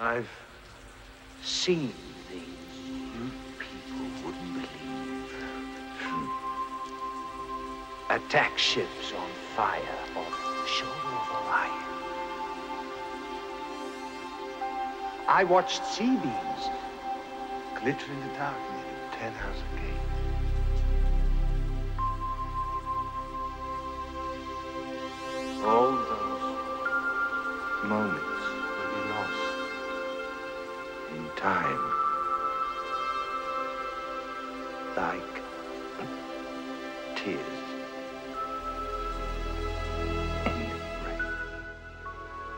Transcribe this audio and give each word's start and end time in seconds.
I've 0.00 0.30
seen 1.42 1.92
things 2.28 2.44
you 2.86 3.30
people 3.58 4.06
wouldn't 4.24 4.52
believe. 4.54 4.68
Attack 8.08 8.56
ships 8.58 9.12
on 9.12 9.28
fire 9.56 9.82
off 10.16 10.30
the 10.44 10.66
shoulder 10.68 10.94
of 10.94 11.30
Orion. 11.46 11.88
I 15.26 15.42
watched 15.44 15.84
C-beams 15.84 16.70
glitter 17.80 18.12
in 18.12 18.20
the 18.20 18.34
dark 18.36 18.56
near 18.70 18.84
Tannhäuser 19.12 19.70
Gate. 19.82 20.06
All 25.64 25.90
those 25.90 26.56
moments 27.84 28.27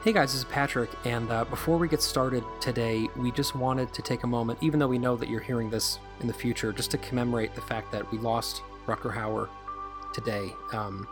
Hey 0.03 0.15
guys, 0.15 0.33
this 0.33 0.39
is 0.39 0.45
Patrick, 0.47 0.89
and 1.05 1.31
uh, 1.31 1.45
before 1.45 1.77
we 1.77 1.87
get 1.87 2.01
started 2.01 2.43
today, 2.59 3.07
we 3.19 3.31
just 3.33 3.55
wanted 3.55 3.93
to 3.93 4.01
take 4.01 4.23
a 4.23 4.27
moment, 4.27 4.59
even 4.63 4.81
though 4.81 4.89
we 4.89 4.97
know 4.97 5.15
that 5.15 5.29
you're 5.29 5.43
hearing 5.43 5.69
this 5.69 5.99
in 6.21 6.27
the 6.27 6.33
future, 6.33 6.73
just 6.73 6.91
to 6.93 6.97
commemorate 6.97 7.55
the 7.55 7.61
fact 7.61 7.93
that 7.93 8.11
we 8.11 8.17
lost 8.17 8.63
Rutger 8.87 9.15
Hauer 9.15 9.51
today 10.15 10.55
um, 10.73 11.07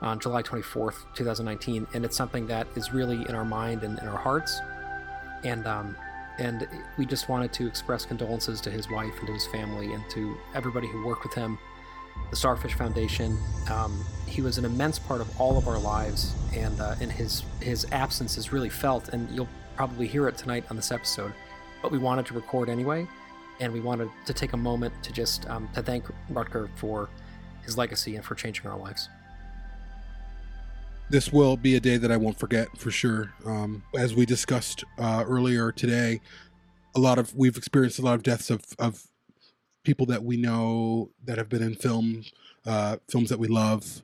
on 0.00 0.18
July 0.18 0.42
24th, 0.42 1.04
2019, 1.14 1.86
and 1.92 2.06
it's 2.06 2.16
something 2.16 2.46
that 2.46 2.66
is 2.74 2.90
really 2.90 3.16
in 3.28 3.34
our 3.34 3.44
mind 3.44 3.82
and 3.82 3.98
in 3.98 4.08
our 4.08 4.16
hearts, 4.16 4.58
and 5.44 5.66
um, 5.66 5.94
and 6.38 6.66
we 6.96 7.04
just 7.04 7.28
wanted 7.28 7.52
to 7.52 7.66
express 7.66 8.06
condolences 8.06 8.62
to 8.62 8.70
his 8.70 8.90
wife 8.90 9.12
and 9.18 9.26
to 9.26 9.34
his 9.34 9.46
family 9.48 9.92
and 9.92 10.02
to 10.12 10.34
everybody 10.54 10.86
who 10.88 11.04
worked 11.04 11.22
with 11.22 11.34
him, 11.34 11.58
the 12.30 12.36
Starfish 12.36 12.74
Foundation. 12.74 13.38
Um, 13.70 14.04
he 14.26 14.42
was 14.42 14.58
an 14.58 14.64
immense 14.64 14.98
part 14.98 15.20
of 15.20 15.40
all 15.40 15.56
of 15.56 15.68
our 15.68 15.78
lives, 15.78 16.34
and 16.54 16.80
uh, 16.80 16.94
and 17.00 17.10
his 17.10 17.44
his 17.60 17.86
absence 17.92 18.36
is 18.36 18.52
really 18.52 18.68
felt, 18.68 19.10
and 19.10 19.28
you'll 19.30 19.48
probably 19.76 20.06
hear 20.06 20.28
it 20.28 20.36
tonight 20.36 20.64
on 20.70 20.76
this 20.76 20.90
episode. 20.92 21.32
But 21.82 21.92
we 21.92 21.98
wanted 21.98 22.26
to 22.26 22.34
record 22.34 22.68
anyway, 22.68 23.06
and 23.60 23.72
we 23.72 23.80
wanted 23.80 24.08
to 24.26 24.32
take 24.32 24.52
a 24.52 24.56
moment 24.56 24.92
to 25.04 25.12
just 25.12 25.48
um, 25.48 25.68
to 25.74 25.82
thank 25.82 26.04
Rutger 26.32 26.68
for 26.76 27.08
his 27.62 27.76
legacy 27.78 28.16
and 28.16 28.24
for 28.24 28.34
changing 28.34 28.66
our 28.70 28.78
lives. 28.78 29.08
this 31.08 31.32
will 31.32 31.56
be 31.56 31.76
a 31.76 31.80
day 31.80 31.96
that 31.96 32.10
I 32.10 32.16
won't 32.16 32.38
forget 32.38 32.68
for 32.76 32.90
sure. 32.90 33.32
Um, 33.44 33.82
as 33.96 34.14
we 34.14 34.26
discussed 34.26 34.84
uh, 34.98 35.24
earlier 35.26 35.70
today, 35.72 36.20
a 36.94 37.00
lot 37.00 37.18
of 37.18 37.34
we've 37.34 37.56
experienced 37.56 37.98
a 37.98 38.02
lot 38.02 38.14
of 38.14 38.22
deaths 38.22 38.50
of, 38.50 38.64
of 38.78 39.04
people 39.86 40.04
that 40.06 40.24
we 40.24 40.36
know 40.36 41.10
that 41.24 41.38
have 41.38 41.48
been 41.48 41.62
in 41.62 41.76
film, 41.76 42.24
uh, 42.66 42.96
films 43.08 43.30
that 43.30 43.38
we 43.38 43.46
love, 43.46 44.02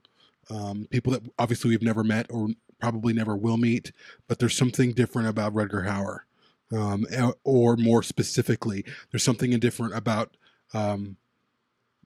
um, 0.49 0.87
people 0.91 1.13
that 1.13 1.23
obviously 1.41 1.71
we've 1.71 1.83
never 1.83 2.05
met 2.05 2.27
or 2.31 2.51
probably 2.79 3.13
never 3.13 3.37
will 3.37 3.57
meet. 3.57 3.91
But 4.29 4.39
there's 4.39 4.57
something 4.57 4.93
different 4.93 5.29
about 5.29 5.53
Rutger 5.53 5.85
Hauer, 5.85 6.21
um, 6.73 7.05
or 7.43 7.77
more 7.77 8.03
specifically, 8.03 8.85
there's 9.11 9.25
something 9.25 9.51
different 9.59 9.95
about 9.95 10.37
um, 10.73 11.17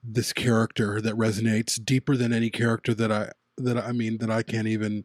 this 0.02 0.32
character 0.32 1.00
that 1.02 1.14
resonates 1.14 1.82
deeper 1.84 2.16
than 2.16 2.32
any 2.32 2.48
character 2.48 2.94
that 2.94 3.12
I 3.12 3.32
that 3.58 3.76
I 3.76 3.92
mean 3.92 4.18
that 4.18 4.30
I 4.30 4.42
can't 4.42 4.68
even 4.68 5.04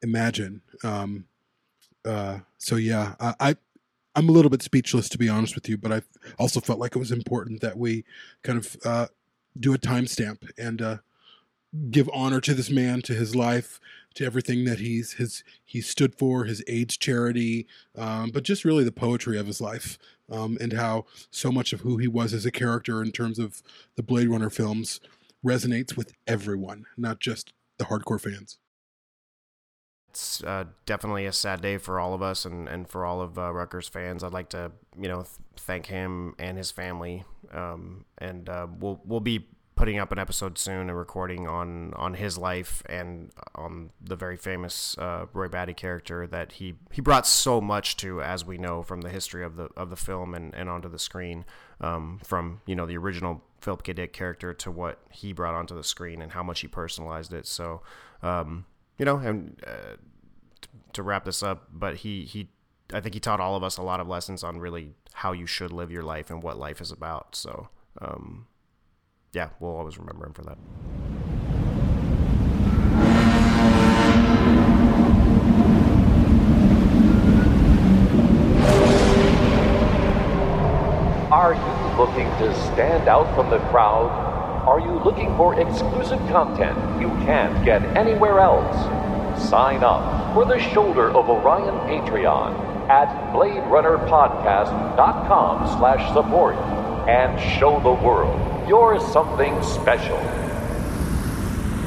imagine. 0.00 0.62
Um, 0.84 1.26
uh, 2.04 2.38
so 2.56 2.76
yeah, 2.76 3.14
I 3.20 3.56
I'm 4.14 4.28
a 4.28 4.32
little 4.32 4.50
bit 4.50 4.62
speechless 4.62 5.08
to 5.10 5.18
be 5.18 5.28
honest 5.28 5.54
with 5.54 5.68
you, 5.68 5.78
but 5.78 5.92
I 5.92 6.02
also 6.38 6.60
felt 6.60 6.78
like 6.78 6.96
it 6.96 6.98
was 6.98 7.12
important 7.12 7.60
that 7.60 7.78
we 7.78 8.04
kind 8.42 8.58
of 8.58 8.76
uh, 8.84 9.06
do 9.58 9.74
a 9.74 9.78
timestamp 9.78 10.48
and 10.58 10.82
uh, 10.82 10.96
give 11.90 12.08
honor 12.12 12.40
to 12.40 12.54
this 12.54 12.70
man, 12.70 13.02
to 13.02 13.14
his 13.14 13.36
life, 13.36 13.78
to 14.14 14.24
everything 14.24 14.64
that 14.64 14.80
he's 14.80 15.12
his 15.12 15.44
he 15.64 15.80
stood 15.80 16.14
for, 16.16 16.44
his 16.44 16.62
AIDS 16.66 16.96
charity, 16.96 17.66
um, 17.96 18.30
but 18.30 18.42
just 18.42 18.64
really 18.64 18.84
the 18.84 18.92
poetry 18.92 19.38
of 19.38 19.46
his 19.46 19.60
life 19.60 19.98
um, 20.30 20.58
and 20.60 20.72
how 20.72 21.04
so 21.30 21.52
much 21.52 21.72
of 21.72 21.80
who 21.80 21.98
he 21.98 22.08
was 22.08 22.32
as 22.34 22.46
a 22.46 22.50
character 22.50 23.02
in 23.02 23.12
terms 23.12 23.38
of 23.38 23.62
the 23.96 24.02
Blade 24.02 24.28
Runner 24.28 24.50
films 24.50 25.00
resonates 25.44 25.96
with 25.96 26.12
everyone, 26.26 26.86
not 26.96 27.20
just 27.20 27.52
the 27.78 27.84
hardcore 27.84 28.20
fans. 28.20 28.58
It's 30.18 30.42
uh, 30.42 30.64
definitely 30.84 31.26
a 31.26 31.32
sad 31.32 31.60
day 31.60 31.78
for 31.78 32.00
all 32.00 32.12
of 32.12 32.22
us 32.22 32.44
and, 32.44 32.68
and 32.68 32.88
for 32.88 33.04
all 33.04 33.20
of 33.20 33.38
uh, 33.38 33.52
Rutgers 33.52 33.86
fans. 33.86 34.24
I'd 34.24 34.32
like 34.32 34.48
to, 34.48 34.72
you 35.00 35.06
know, 35.06 35.22
th- 35.22 35.28
thank 35.56 35.86
him 35.86 36.34
and 36.40 36.58
his 36.58 36.72
family. 36.72 37.24
Um, 37.52 38.04
and 38.18 38.48
uh, 38.48 38.66
we'll 38.80 39.00
we'll 39.04 39.20
be 39.20 39.46
putting 39.76 40.00
up 40.00 40.10
an 40.10 40.18
episode 40.18 40.58
soon 40.58 40.88
and 40.88 40.98
recording 40.98 41.46
on 41.46 41.94
on 41.94 42.14
his 42.14 42.36
life 42.36 42.82
and 42.88 43.30
on 43.54 43.90
the 44.00 44.16
very 44.16 44.36
famous 44.36 44.98
uh, 44.98 45.26
Roy 45.32 45.46
Batty 45.46 45.74
character 45.74 46.26
that 46.26 46.50
he 46.50 46.74
he 46.90 47.00
brought 47.00 47.24
so 47.24 47.60
much 47.60 47.96
to, 47.98 48.20
as 48.20 48.44
we 48.44 48.58
know 48.58 48.82
from 48.82 49.02
the 49.02 49.10
history 49.10 49.44
of 49.44 49.54
the 49.54 49.68
of 49.76 49.88
the 49.88 49.96
film 49.96 50.34
and, 50.34 50.52
and 50.52 50.68
onto 50.68 50.88
the 50.88 50.98
screen. 50.98 51.44
Um, 51.80 52.18
from 52.24 52.60
you 52.66 52.74
know 52.74 52.86
the 52.86 52.96
original 52.96 53.44
Philip 53.60 53.84
K. 53.84 53.92
Dick 53.92 54.12
character 54.12 54.52
to 54.52 54.70
what 54.72 54.98
he 55.12 55.32
brought 55.32 55.54
onto 55.54 55.76
the 55.76 55.84
screen 55.84 56.20
and 56.20 56.32
how 56.32 56.42
much 56.42 56.58
he 56.58 56.66
personalized 56.66 57.32
it. 57.32 57.46
So. 57.46 57.82
Um, 58.20 58.64
you 58.98 59.04
know, 59.04 59.16
and 59.18 59.62
uh, 59.66 59.96
to 60.92 61.02
wrap 61.02 61.24
this 61.24 61.42
up, 61.42 61.68
but 61.72 61.96
he 61.96 62.24
he 62.24 62.50
I 62.92 63.00
think 63.00 63.14
he 63.14 63.20
taught 63.20 63.40
all 63.40 63.54
of 63.54 63.62
us 63.62 63.76
a 63.76 63.82
lot 63.82 64.00
of 64.00 64.08
lessons 64.08 64.42
on 64.42 64.58
really 64.58 64.94
how 65.12 65.32
you 65.32 65.46
should 65.46 65.72
live 65.72 65.90
your 65.90 66.02
life 66.02 66.30
and 66.30 66.42
what 66.42 66.58
life 66.58 66.80
is 66.80 66.90
about. 66.90 67.34
So, 67.34 67.68
um, 68.00 68.46
yeah, 69.32 69.50
we'll 69.60 69.76
always 69.76 69.98
remember 69.98 70.26
him 70.26 70.32
for 70.32 70.42
that. 70.42 70.58
Are 81.30 81.52
you 81.52 81.98
looking 81.98 82.26
to 82.38 82.54
stand 82.72 83.06
out 83.06 83.34
from 83.34 83.50
the 83.50 83.58
crowd? 83.68 84.08
Are 84.66 84.80
you 84.80 84.98
looking 85.04 85.36
for 85.36 85.60
exclusive 85.60 86.18
content 86.28 86.78
you 87.00 87.08
can't 87.26 87.64
get 87.64 87.82
anywhere 87.96 88.38
else? 88.38 88.97
Sign 89.38 89.84
up 89.84 90.34
for 90.34 90.44
the 90.44 90.58
Shoulder 90.58 91.10
of 91.10 91.30
Orion 91.30 91.78
Patreon 91.88 92.58
at 92.88 93.08
BladeRunnerPodcast.com 93.32 95.78
slash 95.78 96.12
support 96.12 96.56
and 97.08 97.40
show 97.58 97.80
the 97.80 97.92
world 98.04 98.38
you're 98.68 99.00
something 99.00 99.62
special. 99.62 100.18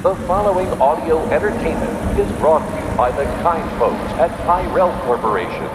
The 0.01 0.15
following 0.25 0.67
audio 0.81 1.23
entertainment 1.29 2.19
is 2.19 2.31
brought 2.39 2.67
to 2.67 2.75
you 2.75 2.97
by 2.97 3.11
the 3.11 3.25
kind 3.43 3.69
folks 3.77 4.11
at 4.13 4.35
Tyrell 4.47 4.91
Corporation, 5.03 5.69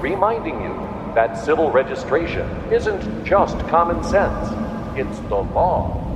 reminding 0.00 0.62
you 0.62 0.72
that 1.16 1.34
civil 1.34 1.72
registration 1.72 2.48
isn't 2.72 3.24
just 3.24 3.58
common 3.66 4.04
sense, 4.04 4.50
it's 4.96 5.18
the 5.28 5.34
law. 5.34 6.11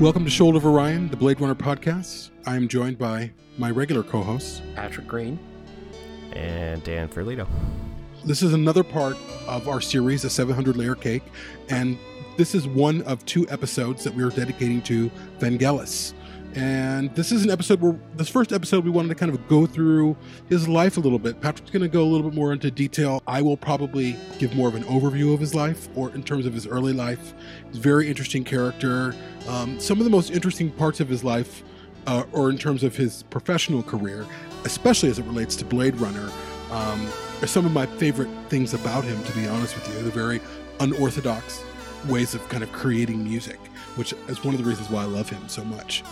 Welcome 0.00 0.24
to 0.24 0.30
Shoulder 0.30 0.58
of 0.58 0.66
Orion, 0.66 1.08
the 1.08 1.16
Blade 1.16 1.40
Runner 1.40 1.54
podcast. 1.54 2.30
I 2.46 2.56
am 2.56 2.66
joined 2.66 2.98
by 2.98 3.30
my 3.58 3.70
regular 3.70 4.02
co-hosts. 4.02 4.60
Patrick 4.74 5.06
Green. 5.06 5.38
And 6.32 6.82
Dan 6.82 7.08
Ferlito. 7.08 7.46
This 8.24 8.42
is 8.42 8.54
another 8.54 8.82
part 8.82 9.16
of 9.46 9.68
our 9.68 9.80
series, 9.80 10.24
a 10.24 10.30
700 10.30 10.76
layer 10.76 10.96
cake, 10.96 11.22
and 11.68 11.96
this 12.36 12.56
is 12.56 12.66
one 12.66 13.02
of 13.02 13.24
two 13.24 13.48
episodes 13.48 14.02
that 14.02 14.12
we 14.12 14.24
are 14.24 14.30
dedicating 14.30 14.82
to 14.82 15.12
Vangelis. 15.38 16.12
And 16.54 17.12
this 17.16 17.32
is 17.32 17.44
an 17.44 17.50
episode 17.50 17.80
where 17.80 17.98
this 18.14 18.28
first 18.28 18.52
episode 18.52 18.84
we 18.84 18.90
wanted 18.90 19.08
to 19.08 19.16
kind 19.16 19.32
of 19.32 19.48
go 19.48 19.66
through 19.66 20.16
his 20.48 20.68
life 20.68 20.96
a 20.96 21.00
little 21.00 21.18
bit. 21.18 21.40
Patrick's 21.40 21.70
going 21.70 21.82
to 21.82 21.88
go 21.88 22.02
a 22.02 22.06
little 22.06 22.30
bit 22.30 22.36
more 22.36 22.52
into 22.52 22.70
detail. 22.70 23.20
I 23.26 23.42
will 23.42 23.56
probably 23.56 24.16
give 24.38 24.54
more 24.54 24.68
of 24.68 24.76
an 24.76 24.84
overview 24.84 25.34
of 25.34 25.40
his 25.40 25.52
life, 25.52 25.88
or 25.96 26.14
in 26.14 26.22
terms 26.22 26.46
of 26.46 26.54
his 26.54 26.64
early 26.64 26.92
life. 26.92 27.34
He's 27.68 27.78
a 27.78 27.80
very 27.80 28.08
interesting 28.08 28.44
character. 28.44 29.16
Um, 29.48 29.80
some 29.80 29.98
of 29.98 30.04
the 30.04 30.10
most 30.10 30.30
interesting 30.30 30.70
parts 30.70 31.00
of 31.00 31.08
his 31.08 31.24
life, 31.24 31.64
uh, 32.06 32.22
or 32.30 32.50
in 32.50 32.58
terms 32.58 32.84
of 32.84 32.94
his 32.94 33.24
professional 33.24 33.82
career, 33.82 34.24
especially 34.64 35.08
as 35.10 35.18
it 35.18 35.24
relates 35.24 35.56
to 35.56 35.64
Blade 35.64 35.96
Runner, 35.96 36.30
um, 36.70 37.08
are 37.42 37.48
some 37.48 37.66
of 37.66 37.72
my 37.72 37.86
favorite 37.86 38.30
things 38.48 38.74
about 38.74 39.02
him. 39.02 39.20
To 39.24 39.32
be 39.32 39.48
honest 39.48 39.74
with 39.74 39.88
you, 39.88 40.02
the 40.04 40.10
very 40.10 40.40
unorthodox 40.78 41.64
ways 42.06 42.34
of 42.34 42.48
kind 42.48 42.62
of 42.62 42.70
creating 42.70 43.24
music, 43.24 43.58
which 43.96 44.12
is 44.28 44.44
one 44.44 44.54
of 44.54 44.62
the 44.62 44.68
reasons 44.68 44.88
why 44.88 45.02
I 45.02 45.06
love 45.06 45.28
him 45.28 45.48
so 45.48 45.64
much. 45.64 46.04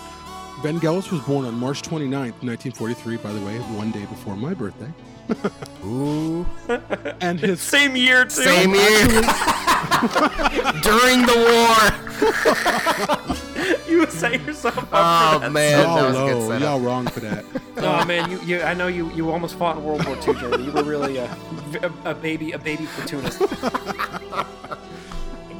Vangelis 0.62 1.10
was 1.10 1.20
born 1.22 1.44
on 1.44 1.54
March 1.58 1.82
29th, 1.82 2.40
1943, 2.42 3.16
by 3.16 3.32
the 3.32 3.40
way, 3.44 3.58
one 3.76 3.90
day 3.90 4.04
before 4.06 4.36
my 4.36 4.54
birthday. 4.54 4.92
Ooh. 5.84 6.46
And 7.20 7.40
his 7.40 7.60
Same 7.60 7.96
year, 7.96 8.24
too. 8.24 8.42
Same 8.42 8.70
year. 8.74 9.06
During 10.82 11.22
the 11.26 11.36
war. 11.48 13.36
You 13.88 14.06
set 14.06 14.40
yourself 14.44 14.78
up 14.78 14.88
Oh, 14.92 15.32
for 15.34 15.38
that. 15.40 15.52
man. 15.52 15.78
that 15.78 15.86
oh 15.86 16.06
was 16.08 16.16
a 16.16 16.18
good 16.34 16.42
setup. 16.48 16.60
y'all 16.62 16.80
wrong 16.80 17.06
for 17.06 17.20
that. 17.20 17.44
Oh 17.76 18.04
man, 18.06 18.30
you, 18.30 18.40
you 18.40 18.60
I 18.62 18.72
know 18.74 18.86
you, 18.88 19.10
you 19.12 19.30
almost 19.30 19.56
fought 19.56 19.76
in 19.76 19.84
World 19.84 20.04
War 20.06 20.16
II, 20.16 20.34
Jeremy. 20.40 20.64
You 20.64 20.72
were 20.72 20.82
really 20.82 21.18
a, 21.18 21.24
a, 21.82 21.92
a 22.10 22.14
baby 22.14 22.52
a 22.52 22.58
baby 22.58 22.84
platoonist. 22.86 23.38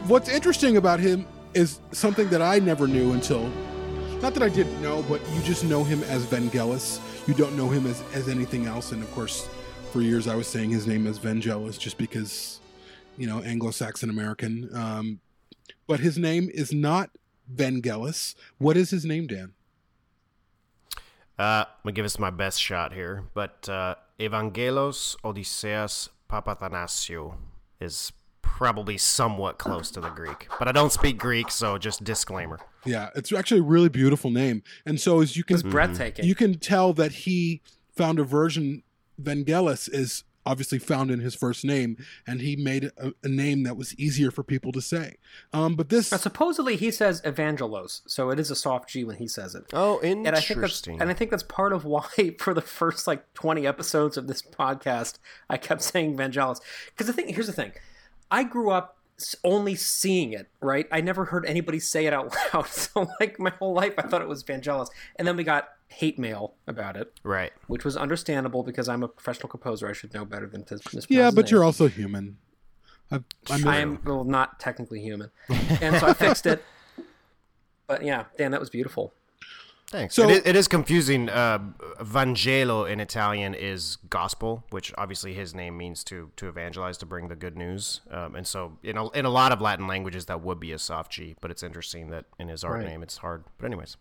What's 0.09 0.29
interesting 0.31 0.79
about 0.79 0.99
him 0.99 1.27
is 1.55 1.81
something 1.93 2.29
that 2.31 2.41
I 2.43 2.59
never 2.59 2.87
knew 2.89 3.13
until, 3.13 3.51
not 4.23 4.35
that 4.35 4.43
I 4.45 4.49
didn't 4.49 4.81
know, 4.81 5.03
but 5.09 5.21
you 5.35 5.43
just 5.43 5.65
know 5.65 5.83
him 5.83 6.03
as 6.05 6.25
Vangelis. 6.27 7.01
You 7.27 7.35
don't 7.35 7.57
know 7.57 7.69
him 7.69 7.87
as, 7.87 8.03
as 8.15 8.29
anything 8.29 8.67
else. 8.67 8.93
And 8.93 9.03
of 9.03 9.13
course, 9.13 9.49
for 9.93 10.01
years 10.01 10.29
I 10.29 10.37
was 10.37 10.47
saying 10.47 10.71
his 10.71 10.87
name 10.87 11.09
as 11.09 11.19
Vangelis 11.19 11.77
just 11.77 11.99
because, 11.99 12.61
you 13.19 13.27
know, 13.27 13.43
Anglo-Saxon 13.43 14.09
American. 14.09 14.71
Um, 14.75 15.21
but 15.89 15.99
his 15.99 16.17
name 16.19 16.49
is 16.55 16.73
not 16.73 17.11
Vangelis. 17.53 18.37
What 18.59 18.77
is 18.77 18.91
his 18.91 19.05
name, 19.05 19.27
Dan? 19.27 19.55
Uh, 21.37 21.65
I'm 21.67 21.83
gonna 21.83 21.93
give 21.93 22.05
us 22.05 22.19
my 22.19 22.31
best 22.31 22.63
shot 22.63 22.93
here, 22.93 23.25
but 23.35 23.69
uh, 23.69 23.97
Evangelos 24.21 25.17
Odysseus 25.25 26.11
Papathanassiou 26.31 27.35
is 27.81 28.13
probably 28.57 28.99
somewhat 28.99 29.59
close 29.59 29.91
to 29.91 30.01
the 30.01 30.11
Greek, 30.11 30.47
but 30.59 30.69
I 30.69 30.73
don't 30.73 30.93
speak 30.93 31.19
Greek, 31.19 31.51
so 31.51 31.79
just 31.79 32.05
disclaimer. 32.05 32.61
Yeah, 32.85 33.09
it's 33.15 33.33
actually 33.33 33.61
a 33.61 33.65
really 33.65 33.89
beautiful 33.89 34.31
name. 34.31 34.63
And 34.85 35.01
so 35.01 35.21
as 35.21 35.37
you 35.37 35.45
can 35.45 35.55
It's 35.55 35.63
breathtaking. 35.63 36.25
you 36.25 36.35
can 36.35 36.59
tell 36.59 36.93
that 36.95 37.13
he 37.13 37.63
found 37.97 38.19
a 38.19 38.25
version 38.25 38.83
Vangelis 39.21 39.89
is 39.93 40.25
obviously 40.45 40.79
found 40.79 41.11
in 41.11 41.21
his 41.21 41.37
first 41.37 41.65
name 41.65 41.97
and 42.27 42.41
he 42.41 42.57
made 42.57 42.91
a, 42.99 43.13
a 43.23 43.29
name 43.29 43.63
that 43.63 43.77
was 43.77 43.95
easier 43.97 44.29
for 44.33 44.43
people 44.43 44.73
to 44.73 44.81
say 44.83 45.15
um, 45.53 45.77
but 45.77 45.89
this 45.89 46.11
Now, 46.11 46.19
supposedly 46.19 46.75
he 46.75 46.91
says 46.91 47.23
evangelos, 47.23 48.01
so 48.09 48.31
it 48.31 48.41
is 48.41 48.51
a 48.51 48.57
soft 48.57 48.89
G 48.89 49.05
when 49.05 49.19
he 49.19 49.29
says 49.29 49.55
it. 49.55 49.67
Oh, 49.73 50.01
And 50.01 50.27
I 50.27 50.33
think 50.33 50.35
that's 50.35 50.51
interesting. 50.51 51.01
and 51.01 51.11
I 51.11 51.15
think 51.15 51.31
that's 51.31 51.45
part 51.45 51.73
of 51.73 51.85
why 51.85 52.07
for 52.41 52.55
the 52.55 52.61
first 52.61 53.07
like 53.07 53.33
20 53.35 53.67
episodes 53.69 54.17
of 54.17 54.27
this 54.27 54.43
podcast 54.43 55.19
I 55.49 55.59
kept 55.59 55.81
saying 55.83 56.17
Vangelis 56.17 56.59
because 56.89 57.07
the 57.07 57.13
thing 57.13 57.29
here's 57.33 57.47
the 57.47 57.53
thing. 57.53 57.73
I 58.33 58.45
grew 58.45 58.71
up 58.71 58.97
only 59.45 59.77
seeing 59.77 60.33
it, 60.33 60.49
right? 60.61 60.89
I 60.91 61.01
never 61.01 61.27
heard 61.27 61.47
anybody 61.47 61.79
say 61.79 62.07
it 62.07 62.13
out 62.13 62.35
loud. 62.55 62.67
So 62.67 63.09
like 63.21 63.39
my 63.39 63.51
whole 63.51 63.75
life 63.75 63.95
I 63.99 64.03
thought 64.03 64.23
it 64.23 64.29
was 64.29 64.43
Vangelis. 64.43 64.89
And 65.17 65.29
then 65.29 65.37
we 65.37 65.45
got 65.45 65.69
hate 65.89 66.19
mail 66.19 66.55
about 66.67 66.97
it, 66.97 67.13
right. 67.23 67.53
which 67.67 67.85
was 67.85 67.97
understandable 67.97 68.63
because 68.63 68.89
I'm 68.89 69.03
a 69.03 69.09
professional 69.09 69.49
composer. 69.49 69.89
I 69.89 69.93
should 69.93 70.13
know 70.15 70.25
better 70.25 70.47
than 70.47 70.65
to 70.65 70.75
mispronounce 70.75 71.07
yeah 71.09 71.27
his 71.27 71.35
but 71.35 71.45
name. 71.45 71.51
you're 71.53 71.65
also 71.65 71.87
human 71.87 72.39
I've, 73.13 73.25
I'm, 73.51 73.69
I 73.69 73.79
am 73.81 74.01
well, 74.05 74.25
not 74.25 74.59
technically 74.59 75.03
human, 75.03 75.31
and 75.51 75.97
so 75.99 76.07
I 76.09 76.15
fixed 76.15 76.47
it. 76.47 76.65
But 77.89 78.05
yeah, 78.05 78.27
Dan, 78.39 78.53
that 78.53 78.61
was 78.61 78.71
beautiful. 78.71 79.13
Thanks. 79.93 80.15
So- 80.17 80.25
it, 80.25 80.31
is, 80.31 80.43
it 80.47 80.57
is 80.57 80.67
confusing. 80.69 81.29
Uh, 81.29 81.59
Vangelo 82.01 82.91
in 82.91 82.99
Italian 82.99 83.55
is 83.55 83.99
gospel, 84.11 84.65
which 84.71 84.93
obviously 84.99 85.35
his 85.35 85.55
name 85.55 85.77
means 85.77 86.03
to 86.05 86.31
to 86.37 86.49
evangelize, 86.49 86.97
to 86.99 87.07
bring 87.07 87.29
the 87.29 87.37
good 87.37 87.57
news. 87.57 88.01
Um, 88.11 88.35
and 88.35 88.47
so, 88.47 88.79
in 88.83 88.97
a, 88.97 89.09
in 89.11 89.25
a 89.27 89.31
lot 89.31 89.53
of 89.53 89.61
Latin 89.61 89.87
languages, 89.87 90.25
that 90.27 90.41
would 90.41 90.59
be 90.59 90.73
a 90.73 90.79
soft 90.79 91.13
G. 91.13 91.37
But 91.41 91.51
it's 91.51 91.63
interesting 91.63 92.09
that 92.09 92.25
in 92.39 92.49
his 92.49 92.65
art 92.65 92.79
Right. 92.79 92.89
name, 92.89 93.03
it's 93.03 93.19
hard. 93.19 93.45
But 93.59 93.67
anyways, 93.67 93.97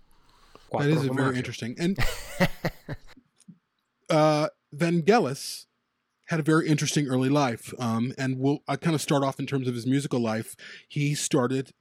that 0.71 0.89
is 0.89 1.03
very 1.03 1.37
interesting 1.37 1.75
and 1.77 1.97
uh, 4.09 4.47
Vangelis 4.75 5.65
had 6.27 6.39
a 6.39 6.43
very 6.43 6.67
interesting 6.67 7.07
early 7.07 7.27
life 7.29 7.73
um, 7.77 8.13
and 8.17 8.39
we'll 8.39 8.59
I 8.67 8.77
kind 8.77 8.95
of 8.95 9.01
start 9.01 9.21
off 9.23 9.37
in 9.39 9.45
terms 9.45 9.67
of 9.67 9.75
his 9.75 9.85
musical 9.85 10.21
life 10.21 10.55
he 10.87 11.13
started 11.13 11.71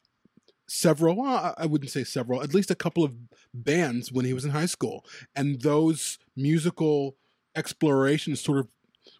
several 0.69 1.15
well, 1.17 1.35
I- 1.57 1.63
I 1.63 1.67
wouldn't 1.67 1.91
say 1.93 2.03
several 2.03 2.43
at 2.43 2.53
least 2.53 2.71
a 2.71 2.75
couple 2.75 3.05
of 3.05 3.15
bands 3.55 4.13
when 4.13 4.25
he 4.25 4.33
was 4.33 4.45
in 4.45 4.51
high 4.53 4.67
school 4.67 5.05
and 5.35 5.63
those 5.63 6.19
musical 6.37 7.17
explorations 7.57 8.41
sort 8.41 8.59
of 8.59 8.69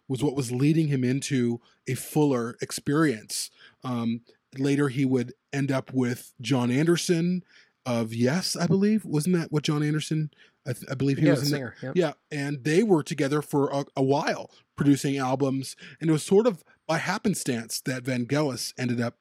was 0.07 0.23
what 0.23 0.35
was 0.35 0.51
leading 0.51 0.87
him 0.87 1.03
into 1.03 1.59
a 1.87 1.95
fuller 1.95 2.55
experience 2.61 3.49
um, 3.83 4.21
later 4.57 4.87
he 4.89 5.03
would 5.05 5.33
end 5.51 5.71
up 5.71 5.91
with 5.93 6.33
Jon 6.39 6.71
Anderson 6.71 7.43
of 7.85 8.13
Yes 8.13 8.55
I 8.55 8.67
believe 8.67 9.03
wasn't 9.05 9.35
that 9.35 9.51
what 9.51 9.63
Jon 9.63 9.83
Anderson 9.83 10.31
I, 10.65 10.73
th- 10.73 10.85
I 10.91 10.93
believe 10.93 11.17
he 11.17 11.25
Yeah, 11.25 11.31
was 11.31 11.41
in 11.41 11.47
singer. 11.47 11.75
Yep. 11.81 11.93
yeah, 11.95 12.13
and 12.29 12.63
they 12.63 12.83
were 12.83 13.01
together 13.01 13.41
for 13.41 13.69
a, 13.71 13.83
a 13.97 14.03
while 14.03 14.51
producing 14.75 15.17
albums, 15.17 15.75
and 15.99 16.07
it 16.09 16.13
was 16.13 16.21
sort 16.21 16.45
of 16.45 16.63
by 16.87 16.99
happenstance 16.99 17.81
that 17.85 18.03
Van 18.03 18.27
Vangelis 18.27 18.71
ended 18.77 19.01
up 19.01 19.17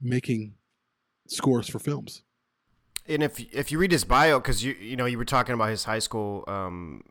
making 0.00 0.54
scores 1.28 1.68
for 1.68 1.78
films. 1.78 2.22
And 3.08 3.22
if 3.22 3.40
if 3.52 3.72
you 3.72 3.78
read 3.78 3.92
his 3.92 4.04
bio, 4.04 4.38
because 4.38 4.64
you 4.64 4.74
you 4.74 4.96
know 4.96 5.06
you 5.06 5.18
were 5.18 5.24
talking 5.24 5.54
about 5.54 5.70
his 5.70 5.84
high 5.84 5.98
school 5.98 6.44
um 6.46 7.02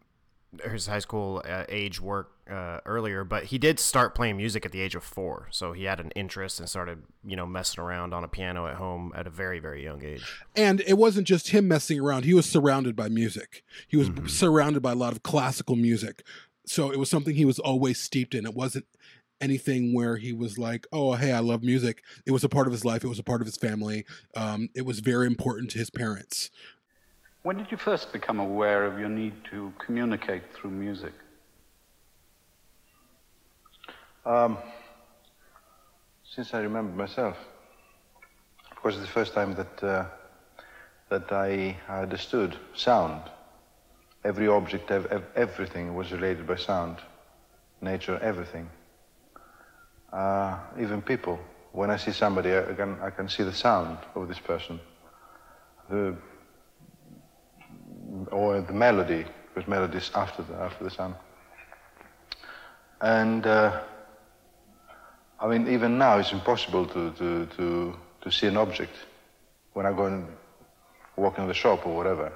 his 0.70 0.88
high 0.88 1.00
school 1.00 1.42
uh, 1.48 1.64
age 1.70 2.02
work 2.02 2.32
uh, 2.50 2.80
earlier, 2.86 3.24
but 3.24 3.46
he 3.46 3.58
did 3.58 3.80
start 3.80 4.14
playing 4.14 4.36
music 4.36 4.66
at 4.66 4.74
the 4.74 4.82
age 4.82 4.96
of 4.96 5.04
four, 5.04 5.48
so 5.50 5.72
he 5.72 5.86
had 5.86 6.02
an 6.02 6.12
interest 6.12 6.60
and 6.60 6.68
started 6.68 7.04
you 7.24 7.36
know 7.36 7.46
messing 7.46 7.82
around 7.82 8.14
on 8.14 8.24
a 8.24 8.28
piano 8.28 8.68
at 8.68 8.76
home 8.76 9.14
at 9.16 9.26
a 9.26 9.30
very 9.30 9.60
very 9.60 9.84
young 9.84 10.04
age. 10.04 10.44
And 10.56 10.82
it 10.82 10.98
wasn't 10.98 11.28
just 11.28 11.50
him 11.50 11.68
messing 11.68 12.00
around; 12.00 12.26
he 12.26 12.34
was 12.34 12.46
surrounded 12.46 12.96
by 12.96 13.08
music. 13.10 13.64
He 13.88 13.98
was 13.98 14.10
surrounded 14.28 14.82
by 14.82 14.92
a 14.92 14.96
lot 14.96 15.14
of 15.14 15.24
classical 15.24 15.76
music, 15.76 16.24
so 16.66 16.92
it 16.92 17.00
was 17.00 17.10
something 17.10 17.36
he 17.36 17.46
was 17.46 17.60
always 17.60 18.00
steeped 18.00 18.36
in. 18.36 18.46
It 18.46 18.54
wasn't 18.54 18.86
anything 19.42 19.94
where 19.94 20.18
he 20.18 20.32
was 20.34 20.58
like, 20.58 20.88
"Oh, 20.92 21.14
hey, 21.14 21.32
I 21.32 21.40
love 21.40 21.64
music." 21.64 22.04
It 22.26 22.32
was 22.32 22.44
a 22.44 22.50
part 22.50 22.68
of 22.68 22.74
his 22.74 22.86
life. 22.86 23.04
It 23.04 23.08
was 23.08 23.20
a 23.20 23.24
part 23.24 23.42
of 23.42 23.48
his 23.48 23.58
family. 23.58 24.06
Um, 24.36 24.70
it 24.76 24.86
was 24.86 25.00
very 25.00 25.28
important 25.28 25.72
to 25.72 25.80
his 25.80 25.90
parents. 25.90 26.52
When 27.44 27.58
did 27.58 27.72
you 27.72 27.78
first 27.78 28.14
become 28.14 28.40
aware 28.40 28.86
of 28.86 29.00
your 29.00 29.10
need 29.10 29.34
to 29.52 29.74
communicate 29.84 30.44
through 30.54 30.72
music? 30.72 31.14
Um, 34.26 34.58
since 36.24 36.54
I 36.54 36.60
remember 36.60 36.96
myself, 36.96 37.38
of 38.70 38.78
course, 38.78 38.96
the 38.98 39.08
first 39.08 39.34
time 39.34 39.56
that 39.56 39.84
uh, 39.84 40.06
that 41.10 41.32
I 41.32 41.76
understood 41.90 42.58
sound. 42.74 43.22
Every 44.24 44.48
object, 44.48 44.92
ev- 44.92 45.08
ev- 45.08 45.32
everything 45.36 45.94
was 45.94 46.12
related 46.12 46.48
by 46.48 46.56
sound. 46.56 46.98
Nature, 47.82 48.18
everything. 48.22 48.70
Uh, 50.12 50.60
even 50.80 51.02
people. 51.02 51.40
When 51.72 51.90
I 51.90 51.98
see 51.98 52.12
somebody, 52.12 52.56
I 52.56 52.74
can 52.74 53.00
I 53.02 53.10
can 53.12 53.30
see 53.30 53.44
the 53.44 53.54
sound 53.54 53.98
of 54.16 54.28
this 54.28 54.40
person. 54.40 54.80
The 55.90 56.16
or 58.32 58.62
the 58.62 58.74
melody, 58.74 59.26
because 59.48 59.70
melody 59.70 59.98
is 59.98 60.12
after 60.14 60.44
the 60.44 60.56
after 60.56 60.84
the 60.84 60.92
sound. 60.92 61.16
And 63.00 63.48
uh, 63.48 63.82
I 65.42 65.48
mean, 65.48 65.68
even 65.68 65.98
now 65.98 66.20
it's 66.20 66.32
impossible 66.34 66.86
to, 66.86 67.12
to, 67.14 67.48
to, 67.58 67.96
to 68.22 68.32
see 68.32 68.46
an 68.46 68.58
object 68.58 68.94
when 69.74 69.88
I 69.88 69.92
go 69.92 70.06
and 70.06 70.28
walk 71.16 71.40
in 71.40 71.48
the 71.48 71.54
shop 71.54 71.88
or 71.88 71.96
whatever. 71.96 72.32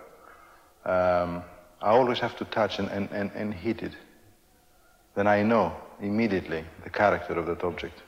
Um, 0.85 1.43
I 1.83 1.91
always 1.91 2.17
have 2.19 2.35
to 2.37 2.45
touch 2.45 2.79
and, 2.79 2.89
and, 2.89 3.07
and, 3.11 3.31
and 3.35 3.53
hit 3.53 3.83
it. 3.83 3.91
Then 5.13 5.27
I 5.27 5.43
know 5.43 5.75
immediately 6.01 6.63
the 6.83 6.89
character 6.89 7.33
of 7.33 7.45
that 7.47 7.63
object. 7.63 8.01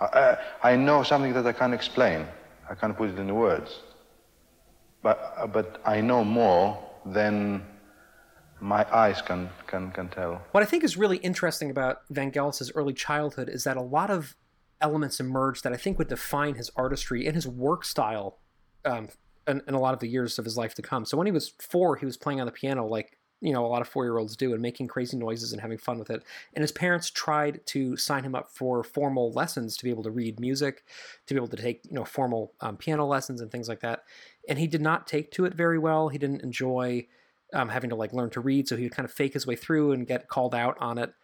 I, 0.00 0.04
I, 0.04 0.72
I 0.72 0.76
know 0.76 1.02
something 1.02 1.32
that 1.32 1.46
I 1.46 1.52
can't 1.52 1.74
explain. 1.74 2.26
I 2.68 2.74
can't 2.74 2.96
put 2.96 3.10
it 3.10 3.18
into 3.18 3.34
words. 3.34 3.80
But, 5.02 5.34
uh, 5.36 5.46
but 5.46 5.80
I 5.84 6.00
know 6.00 6.24
more 6.24 6.78
than 7.04 7.64
my 8.60 8.86
eyes 8.92 9.22
can, 9.22 9.48
can, 9.66 9.90
can 9.92 10.08
tell. 10.08 10.42
What 10.52 10.62
I 10.62 10.66
think 10.66 10.82
is 10.82 10.96
really 10.96 11.18
interesting 11.18 11.70
about 11.70 12.02
Van 12.10 12.32
Vangelis' 12.32 12.70
early 12.74 12.94
childhood 12.94 13.48
is 13.48 13.64
that 13.64 13.76
a 13.76 13.82
lot 13.82 14.10
of 14.10 14.34
elements 14.80 15.20
emerged 15.20 15.64
that 15.64 15.72
I 15.72 15.76
think 15.76 15.98
would 15.98 16.08
define 16.08 16.54
his 16.54 16.70
artistry 16.76 17.26
and 17.26 17.34
his 17.34 17.46
work 17.46 17.84
style 17.84 18.38
um, 18.84 19.08
in, 19.46 19.62
in 19.66 19.74
a 19.74 19.80
lot 19.80 19.94
of 19.94 20.00
the 20.00 20.08
years 20.08 20.38
of 20.38 20.44
his 20.44 20.56
life 20.56 20.74
to 20.74 20.82
come. 20.82 21.04
So 21.04 21.16
when 21.16 21.26
he 21.26 21.32
was 21.32 21.52
four, 21.60 21.96
he 21.96 22.06
was 22.06 22.16
playing 22.16 22.40
on 22.40 22.46
the 22.46 22.52
piano 22.52 22.86
like 22.86 23.18
you 23.46 23.52
know 23.52 23.64
a 23.64 23.68
lot 23.68 23.80
of 23.80 23.88
four-year-olds 23.88 24.36
do 24.36 24.52
and 24.52 24.60
making 24.60 24.88
crazy 24.88 25.16
noises 25.16 25.52
and 25.52 25.60
having 25.62 25.78
fun 25.78 26.00
with 26.00 26.10
it. 26.10 26.24
And 26.54 26.62
his 26.62 26.72
parents 26.72 27.10
tried 27.10 27.64
to 27.66 27.96
sign 27.96 28.24
him 28.24 28.34
up 28.34 28.50
for 28.50 28.82
formal 28.82 29.30
lessons 29.32 29.76
to 29.76 29.84
be 29.84 29.90
able 29.90 30.02
to 30.02 30.10
read 30.10 30.40
music, 30.40 30.84
to 31.26 31.34
be 31.34 31.38
able 31.38 31.48
to 31.48 31.56
take 31.56 31.82
you 31.84 31.94
know 31.94 32.04
formal 32.04 32.52
um, 32.60 32.76
piano 32.76 33.06
lessons 33.06 33.40
and 33.40 33.50
things 33.52 33.68
like 33.68 33.80
that. 33.80 34.02
And 34.48 34.58
he 34.58 34.66
did 34.66 34.82
not 34.82 35.06
take 35.06 35.30
to 35.32 35.44
it 35.44 35.54
very 35.54 35.78
well. 35.78 36.08
He 36.08 36.18
didn't 36.18 36.42
enjoy 36.42 37.06
um, 37.52 37.68
having 37.68 37.90
to 37.90 37.96
like 37.96 38.12
learn 38.12 38.30
to 38.30 38.40
read. 38.40 38.66
So 38.66 38.76
he 38.76 38.82
would 38.82 38.96
kind 38.96 39.08
of 39.08 39.12
fake 39.12 39.34
his 39.34 39.46
way 39.46 39.54
through 39.54 39.92
and 39.92 40.06
get 40.06 40.28
called 40.28 40.54
out 40.54 40.76
on 40.80 40.98
it. 40.98 41.14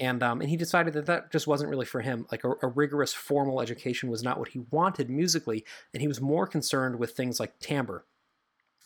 And 0.00 0.22
um, 0.22 0.40
and 0.40 0.50
he 0.50 0.56
decided 0.56 0.94
that 0.94 1.06
that 1.06 1.30
just 1.30 1.46
wasn't 1.46 1.70
really 1.70 1.86
for 1.86 2.00
him. 2.00 2.26
Like 2.32 2.42
a, 2.42 2.54
a 2.62 2.68
rigorous 2.68 3.14
formal 3.14 3.60
education 3.60 4.10
was 4.10 4.24
not 4.24 4.38
what 4.38 4.48
he 4.48 4.60
wanted 4.70 5.10
musically, 5.10 5.64
and 5.92 6.00
he 6.00 6.08
was 6.08 6.20
more 6.20 6.46
concerned 6.46 6.98
with 6.98 7.12
things 7.12 7.38
like 7.38 7.58
timbre. 7.60 8.04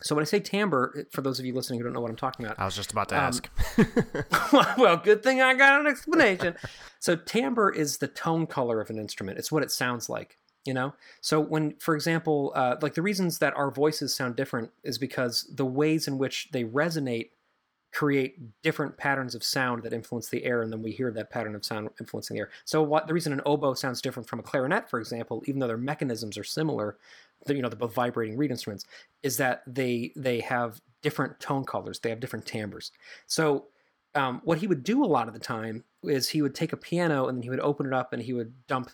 So 0.02 0.14
when 0.14 0.22
I 0.22 0.24
say 0.26 0.40
timbre, 0.40 1.06
for 1.12 1.22
those 1.22 1.38
of 1.38 1.46
you 1.46 1.52
listening 1.54 1.78
who 1.80 1.84
don't 1.84 1.92
know 1.92 2.00
what 2.00 2.10
I'm 2.10 2.16
talking 2.16 2.44
about, 2.44 2.58
I 2.58 2.64
was 2.64 2.74
just 2.76 2.92
about 2.92 3.08
to 3.10 3.16
Um, 3.16 3.20
ask. 3.22 3.48
well, 4.78 4.96
good 4.96 5.22
thing 5.22 5.40
I 5.40 5.54
got 5.54 5.80
an 5.80 5.86
explanation. 5.86 6.54
so 6.98 7.16
timbre 7.16 7.70
is 7.70 7.98
the 7.98 8.08
tone 8.08 8.46
color 8.46 8.80
of 8.80 8.90
an 8.90 8.98
instrument. 8.98 9.38
It's 9.38 9.50
what 9.52 9.62
it 9.62 9.70
sounds 9.70 10.08
like, 10.08 10.38
you 10.64 10.74
know? 10.74 10.94
So 11.20 11.40
when, 11.40 11.74
for 11.76 11.94
example, 11.94 12.52
uh, 12.54 12.76
like 12.82 12.94
the 12.94 13.02
reasons 13.02 13.38
that 13.38 13.54
our 13.56 13.70
voices 13.70 14.14
sound 14.14 14.36
different 14.36 14.70
is 14.82 14.98
because 14.98 15.50
the 15.54 15.66
ways 15.66 16.08
in 16.08 16.18
which 16.18 16.48
they 16.52 16.64
resonate 16.64 17.30
create 17.94 18.62
different 18.62 18.96
patterns 18.96 19.34
of 19.34 19.44
sound 19.44 19.82
that 19.82 19.92
influence 19.92 20.30
the 20.30 20.44
air, 20.44 20.62
and 20.62 20.72
then 20.72 20.80
we 20.80 20.90
hear 20.90 21.10
that 21.10 21.28
pattern 21.28 21.54
of 21.54 21.62
sound 21.62 21.90
influencing 22.00 22.34
the 22.34 22.40
air. 22.40 22.48
So 22.64 22.82
what 22.82 23.06
the 23.06 23.12
reason 23.12 23.34
an 23.34 23.42
oboe 23.44 23.74
sounds 23.74 24.00
different 24.00 24.26
from 24.26 24.38
a 24.38 24.42
clarinet, 24.42 24.88
for 24.88 24.98
example, 24.98 25.42
even 25.44 25.60
though 25.60 25.66
their 25.66 25.76
mechanisms 25.76 26.38
are 26.38 26.44
similar, 26.44 26.96
the, 27.46 27.54
you 27.54 27.62
know, 27.62 27.68
the 27.68 27.86
vibrating 27.86 28.36
reed 28.36 28.50
instruments, 28.50 28.84
is 29.22 29.36
that 29.38 29.62
they 29.66 30.12
they 30.16 30.40
have 30.40 30.80
different 31.02 31.38
tone 31.40 31.64
colors. 31.64 32.00
They 32.00 32.10
have 32.10 32.20
different 32.20 32.46
timbres. 32.46 32.92
So 33.26 33.66
um, 34.14 34.40
what 34.44 34.58
he 34.58 34.66
would 34.66 34.84
do 34.84 35.04
a 35.04 35.06
lot 35.06 35.28
of 35.28 35.34
the 35.34 35.40
time 35.40 35.84
is 36.04 36.28
he 36.28 36.42
would 36.42 36.54
take 36.54 36.72
a 36.72 36.76
piano 36.76 37.28
and 37.28 37.38
then 37.38 37.42
he 37.42 37.50
would 37.50 37.60
open 37.60 37.86
it 37.86 37.92
up 37.92 38.12
and 38.12 38.22
he 38.22 38.32
would 38.32 38.52
dump 38.66 38.90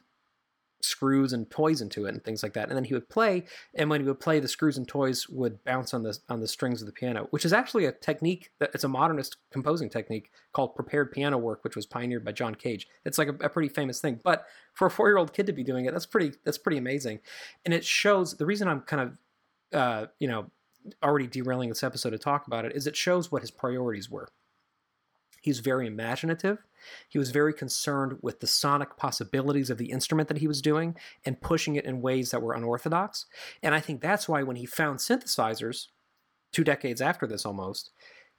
screws 0.81 1.33
and 1.33 1.51
toys 1.51 1.81
into 1.81 2.07
it 2.07 2.15
and 2.15 2.23
things 2.23 2.43
like 2.43 2.53
that. 2.55 2.69
And 2.69 2.77
then 2.77 2.85
he 2.85 2.95
would 2.95 3.09
play 3.09 3.45
and 3.75 3.91
when 3.91 4.01
he 4.01 4.07
would 4.07 4.21
play 4.21 4.41
the 4.41 4.49
screws 4.49 4.77
and 4.77 4.87
toys 4.87 5.29
would 5.29 5.63
bounce 5.65 5.93
on 5.93 6.03
the 6.03 6.19
on 6.29 6.41
the 6.41 6.49
strings 6.49 6.81
of 6.81 6.87
the 6.87 6.93
piano 6.93 7.27
which 7.31 7.45
is 7.45 7.53
actually 7.53 7.85
a 7.85 7.93
technique 7.93 8.51
that 8.61 8.71
it's 8.75 8.85
a 8.85 8.89
modernist 8.89 9.37
composing 9.51 9.91
technique 9.91 10.31
called 10.53 10.75
prepared 10.75 11.13
piano 11.13 11.37
work 11.39 11.65
which 11.65 11.77
was 11.77 11.87
pioneered 11.87 12.25
by 12.25 12.33
John 12.33 12.55
Cage. 12.55 12.87
It's 13.05 13.19
like 13.19 13.29
a, 13.29 13.35
a 13.45 13.49
pretty 13.49 13.69
famous 13.69 14.01
thing 14.01 14.21
but 14.23 14.47
for 14.75 14.87
a 14.87 14.91
4-year-old 14.91 15.33
kid 15.33 15.47
to 15.47 15.53
be 15.53 15.65
doing 15.65 15.87
it 15.87 15.93
that's 15.93 16.07
pretty 16.07 16.37
that's 16.45 16.59
pretty 16.59 16.79
amazing. 16.79 17.21
And 17.65 17.75
it 17.75 17.85
shows 17.85 18.35
the 18.35 18.47
reason 18.47 18.69
I'm 18.69 18.83
kind 18.83 19.03
of 19.03 19.19
uh, 19.79 20.07
you 20.19 20.29
know 20.29 20.51
already 21.03 21.27
derailing 21.27 21.69
this 21.69 21.83
episode 21.83 22.11
to 22.11 22.19
talk 22.19 22.47
about 22.47 22.65
it 22.65 22.75
is 22.75 22.87
it 22.87 22.97
shows 22.97 23.31
what 23.31 23.43
his 23.43 23.51
priorities 23.51 24.09
were 24.09 24.29
He's 25.41 25.61
very 25.61 25.87
imaginative. 25.87 26.59
He 27.09 27.19
was 27.19 27.31
very 27.31 27.53
concerned 27.53 28.19
with 28.23 28.41
the 28.41 28.47
sonic 28.47 28.97
possibilities 28.97 29.71
of 29.71 29.79
the 29.79 29.91
instrument 29.91 30.29
that 30.29 30.39
he 30.39 30.49
was 30.49 30.63
doing 30.63 30.97
and 31.25 31.41
pushing 31.41 31.77
it 31.77 31.85
in 31.85 32.01
ways 32.01 32.31
that 32.31 32.43
were 32.43 32.55
unorthodox. 32.55 33.27
And 33.63 33.75
I 33.75 33.81
think 33.81 34.01
that's 34.01 34.29
why 34.29 34.43
when 34.43 34.57
he 34.57 34.67
found 34.67 34.99
synthesizers, 34.99 35.89
two 36.53 36.65
decades 36.65 37.01
after 37.01 37.27
this 37.27 37.45
almost, 37.45 37.91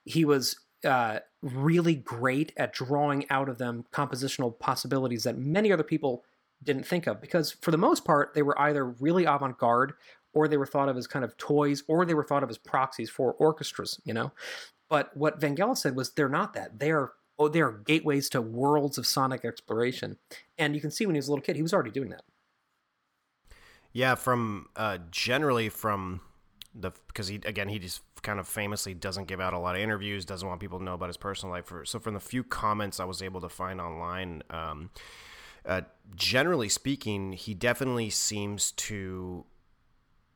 he 0.04 0.24
was 0.24 0.56
uh, 0.84 1.20
really 1.42 1.94
great 1.94 2.52
at 2.56 2.72
drawing 2.72 3.28
out 3.30 3.48
of 3.48 3.58
them 3.58 3.84
compositional 3.92 4.58
possibilities 4.58 5.24
that 5.24 5.38
many 5.38 5.72
other 5.72 5.82
people 5.82 6.24
didn't 6.62 6.86
think 6.86 7.06
of. 7.06 7.20
Because 7.20 7.52
for 7.52 7.70
the 7.70 7.78
most 7.78 8.04
part, 8.04 8.34
they 8.34 8.42
were 8.42 8.58
either 8.60 8.84
really 8.84 9.24
avant 9.24 9.58
garde 9.58 9.92
or 10.32 10.48
they 10.48 10.56
were 10.56 10.66
thought 10.66 10.88
of 10.88 10.96
as 10.96 11.06
kind 11.06 11.24
of 11.24 11.36
toys 11.36 11.82
or 11.88 12.04
they 12.04 12.14
were 12.14 12.24
thought 12.24 12.42
of 12.42 12.50
as 12.50 12.58
proxies 12.58 13.10
for 13.10 13.32
orchestras, 13.34 14.00
you 14.04 14.14
know? 14.14 14.32
But 14.90 15.16
what 15.16 15.40
Vangelis 15.40 15.78
said 15.78 15.96
was 15.96 16.10
they're 16.10 16.28
not 16.28 16.52
that. 16.52 16.78
They 16.78 16.90
are 16.90 17.12
oh, 17.38 17.48
they 17.48 17.62
are 17.62 17.72
gateways 17.72 18.28
to 18.28 18.42
worlds 18.42 18.98
of 18.98 19.06
sonic 19.06 19.46
exploration. 19.46 20.18
And 20.58 20.74
you 20.74 20.80
can 20.82 20.90
see 20.90 21.06
when 21.06 21.14
he 21.14 21.18
was 21.18 21.28
a 21.28 21.30
little 21.30 21.42
kid, 21.42 21.56
he 21.56 21.62
was 21.62 21.72
already 21.72 21.90
doing 21.90 22.10
that. 22.10 22.22
Yeah, 23.92 24.14
from 24.14 24.68
uh, 24.76 24.98
generally 25.10 25.70
from 25.70 26.20
the 26.74 26.92
because 27.08 27.28
he 27.28 27.36
again 27.44 27.68
he 27.68 27.78
just 27.78 28.02
kind 28.22 28.38
of 28.38 28.46
famously 28.46 28.92
doesn't 28.92 29.26
give 29.26 29.40
out 29.40 29.54
a 29.54 29.58
lot 29.58 29.74
of 29.74 29.80
interviews, 29.80 30.24
doesn't 30.24 30.46
want 30.46 30.60
people 30.60 30.78
to 30.78 30.84
know 30.84 30.94
about 30.94 31.08
his 31.08 31.16
personal 31.16 31.52
life. 31.52 31.72
So 31.84 31.98
from 31.98 32.14
the 32.14 32.20
few 32.20 32.44
comments 32.44 33.00
I 33.00 33.04
was 33.04 33.22
able 33.22 33.40
to 33.40 33.48
find 33.48 33.80
online, 33.80 34.42
um, 34.50 34.90
uh, 35.64 35.82
generally 36.14 36.68
speaking, 36.68 37.32
he 37.32 37.54
definitely 37.54 38.10
seems 38.10 38.72
to 38.72 39.44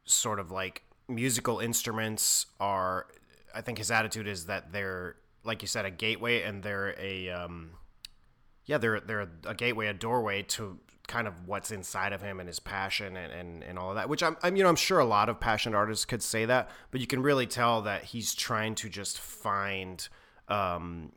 sort 0.05 0.41
of 0.41 0.51
like 0.51 0.85
musical 1.09 1.59
instruments 1.59 2.47
are. 2.59 3.07
I 3.55 3.61
think 3.61 3.79
his 3.79 3.91
attitude 3.91 4.27
is 4.27 4.47
that 4.47 4.73
they're 4.73 5.17
like 5.45 5.63
you 5.63 5.69
said 5.69 5.85
a 5.85 5.91
gateway 5.91 6.43
and 6.43 6.63
they're 6.63 6.95
a 6.99 7.31
um, 7.31 7.71
yeah 8.67 8.79
they're 8.79 9.01
they're 9.01 9.29
a 9.47 9.55
gateway 9.55 9.87
a 9.87 9.95
doorway 9.95 10.43
to 10.43 10.79
kind 11.07 11.29
of 11.29 11.35
what's 11.47 11.71
inside 11.71 12.15
of 12.15 12.23
him 12.23 12.41
and 12.41 12.49
his 12.49 12.59
passion 12.59 13.17
and, 13.17 13.31
and, 13.31 13.63
and 13.63 13.79
all 13.79 13.91
of 13.91 13.97
that 13.97 14.09
which 14.09 14.23
I'm, 14.23 14.39
I'm 14.43 14.57
you 14.57 14.63
know 14.63 14.71
i'm 14.71 14.77
sure 14.77 14.99
a 14.99 15.05
lot 15.05 15.29
of 15.29 15.39
passionate 15.39 15.77
artists 15.77 16.07
could 16.07 16.23
say 16.23 16.47
that 16.47 16.71
but 16.91 17.01
you 17.01 17.07
can 17.07 17.23
really 17.23 17.47
tell 17.47 17.83
that 17.83 18.05
he's 18.05 18.35
trying 18.35 18.75
to 18.77 18.89
just 18.89 19.21
find 19.21 20.09
um, 20.49 21.13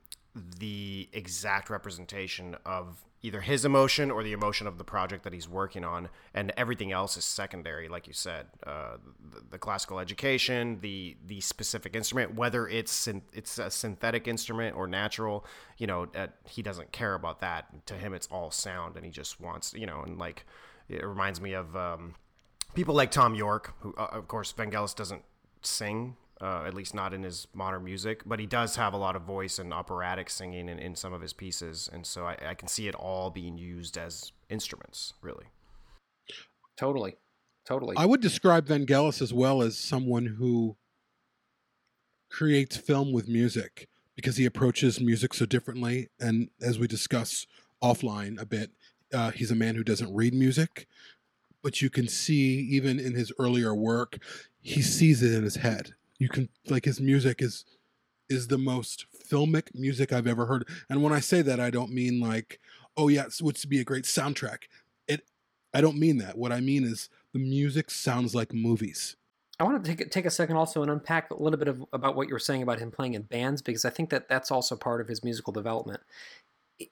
the 0.60 1.08
exact 1.14 1.70
representation 1.70 2.58
of 2.66 3.07
either 3.24 3.42
his 3.42 3.66
emotion 3.66 4.12
or 4.12 4.24
the 4.24 4.32
emotion 4.32 4.68
of 4.68 4.78
the 4.78 4.84
project 4.84 5.24
that 5.24 5.34
he's 5.34 5.50
working 5.50 5.84
on 5.84 6.08
and 6.34 6.54
everything 6.56 6.92
else 6.92 7.18
is 7.18 7.26
secondary 7.26 7.88
like 7.90 8.08
you 8.08 8.14
said 8.14 8.46
uh, 8.66 8.98
the, 9.34 9.42
the, 9.52 9.58
classical 9.58 10.00
education 10.00 10.80
the 10.82 11.18
the 11.26 11.42
specific 11.42 11.96
instrument 11.96 12.36
whether 12.36 12.68
it's 12.68 13.08
it's 13.34 13.58
a 13.58 13.72
synthetic 13.72 14.28
instrument 14.28 14.76
or 14.76 14.88
natural 14.88 15.46
you 15.78 15.88
know 15.88 16.08
uh, 16.16 16.28
he 16.48 16.62
doesn't 16.62 16.92
care 16.92 17.14
about 17.14 17.40
that. 17.40 17.86
To 17.88 17.96
him 17.96 18.14
it's 18.14 18.28
all 18.28 18.52
sound 18.52 18.96
and 18.96 19.06
he 19.06 19.12
just 19.12 19.40
wants 19.40 19.74
you 19.74 19.86
know 19.86 20.02
and 20.02 20.18
like 20.18 20.46
it 20.90 21.06
reminds 21.06 21.42
me 21.42 21.54
of 21.54 21.76
um, 21.76 22.16
people 22.74 22.96
like 22.96 23.12
Thom 23.12 23.36
Yorke 23.36 23.74
who 23.80 23.94
uh, 23.98 24.08
of 24.12 24.28
course 24.28 24.54
Vangelis 24.54 24.96
doesn't 24.96 25.24
sing 25.62 26.16
uh, 26.42 26.64
at 26.66 26.74
least 26.74 26.94
not 26.94 27.14
in 27.14 27.24
his 27.24 27.48
modern 27.54 27.84
music, 27.84 28.22
but 28.26 28.40
he 28.40 28.46
does 28.46 28.76
have 28.76 28.94
a 28.94 28.98
lot 28.98 29.16
of 29.16 29.24
voice 29.24 29.60
and 29.60 29.74
operatic 29.74 30.30
singing 30.30 30.70
in, 30.70 30.80
in 30.80 30.96
some 30.96 31.14
of 31.14 31.22
his 31.22 31.34
pieces, 31.34 31.90
and 31.92 32.06
so 32.06 32.26
I, 32.26 32.38
I 32.50 32.54
can 32.54 32.68
see 32.68 32.88
it 32.88 32.96
all 32.96 33.30
being 33.30 33.58
used 33.58 33.98
as 33.98 34.32
instruments, 34.50 35.14
really. 35.22 35.46
Totally, 36.78 37.16
totally. 37.66 37.96
I 37.98 38.06
would 38.06 38.22
describe 38.22 38.68
Vangelis 38.68 39.22
as 39.22 39.34
well 39.34 39.62
as 39.62 39.78
someone 39.78 40.36
who 40.38 40.78
creates 42.30 42.78
film 42.78 43.12
with 43.12 43.28
music 43.28 43.88
because 44.16 44.38
he 44.38 44.46
approaches 44.46 45.00
music 45.00 45.34
so 45.34 45.46
differently, 45.46 46.10
and 46.20 46.50
as 46.62 46.78
we 46.78 46.88
discuss 46.88 47.48
offline 47.84 48.40
a 48.40 48.46
bit, 48.46 48.72
uh, 49.14 49.32
he's 49.32 49.52
a 49.52 49.56
man 49.56 49.76
who 49.76 49.84
doesn't 49.84 50.14
read 50.14 50.34
music, 50.34 50.88
but 51.64 51.82
you 51.82 51.90
can 51.90 52.08
see 52.08 52.60
even 52.60 53.00
in 53.00 53.14
his 53.16 53.32
earlier 53.40 53.74
work, 53.74 54.20
he 54.62 54.82
sees 54.82 55.24
it 55.24 55.34
in 55.34 55.44
his 55.44 55.56
head 55.56 55.94
you 56.20 56.30
can 56.30 56.50
like 56.68 56.86
his 56.86 57.00
music 57.00 57.42
is 57.42 57.66
is 58.30 58.48
the 58.48 58.58
most 58.58 59.06
filmic 59.30 59.74
music 59.74 60.12
I've 60.12 60.28
ever 60.28 60.46
heard. 60.46 60.68
And 60.90 61.02
when 61.02 61.14
I 61.14 61.20
say 61.20 61.42
that, 61.44 61.60
I 61.60 61.70
don't 61.70 61.92
mean 61.92 62.20
like, 62.20 62.60
oh 62.96 63.08
yeah, 63.08 63.26
it 63.26 63.42
would 63.42 63.58
be 63.70 63.80
a 63.80 63.86
great 63.86 64.04
soundtrack. 64.04 64.64
It, 65.08 65.22
I 65.74 65.82
don't 65.82 65.98
mean 65.98 66.18
that. 66.18 66.38
What 66.38 66.52
I 66.52 66.60
mean 66.60 66.84
is 66.84 67.10
the 67.34 67.40
music 67.40 67.90
sounds 67.90 68.36
like 68.36 68.54
movies. 68.54 69.16
I 69.60 69.64
want 69.64 69.84
to 69.84 69.96
take 69.96 70.12
take 70.12 70.26
a 70.26 70.32
second 70.32 70.56
also 70.56 70.82
and 70.82 70.92
unpack 70.92 71.32
a 71.32 71.42
little 71.42 71.58
bit 71.58 71.68
of 71.68 71.84
about 71.94 72.16
what 72.16 72.28
you 72.28 72.34
were 72.34 72.40
saying 72.40 72.62
about 72.62 72.80
him 72.80 72.92
playing 72.92 73.16
in 73.16 73.24
bands 73.24 73.62
because 73.62 73.86
I 73.86 73.90
think 73.90 74.10
that 74.12 74.30
that's 74.30 74.52
also 74.52 74.76
part 74.76 75.02
of 75.02 75.08
his 75.08 75.24
musical 75.24 75.52
development. 75.52 76.02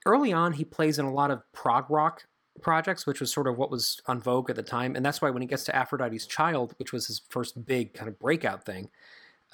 Early 0.06 0.34
on, 0.34 0.54
he 0.54 0.66
plays 0.66 0.98
in 0.98 1.06
a 1.06 1.14
lot 1.14 1.30
of 1.30 1.44
prog 1.54 1.92
rock 1.92 2.26
projects, 2.62 3.06
which 3.06 3.20
was 3.20 3.32
sort 3.32 3.48
of 3.48 3.58
what 3.58 3.70
was 3.70 4.02
on 4.08 4.20
vogue 4.20 4.50
at 4.50 4.56
the 4.56 4.64
time, 4.64 4.96
and 4.96 5.06
that's 5.06 5.22
why 5.22 5.30
when 5.30 5.44
he 5.44 5.48
gets 5.48 5.64
to 5.66 5.76
Aphrodite's 5.76 6.26
Child, 6.26 6.74
which 6.78 6.92
was 6.92 7.06
his 7.06 7.22
first 7.30 7.66
big 7.68 7.94
kind 7.94 8.08
of 8.08 8.18
breakout 8.18 8.66
thing, 8.66 8.90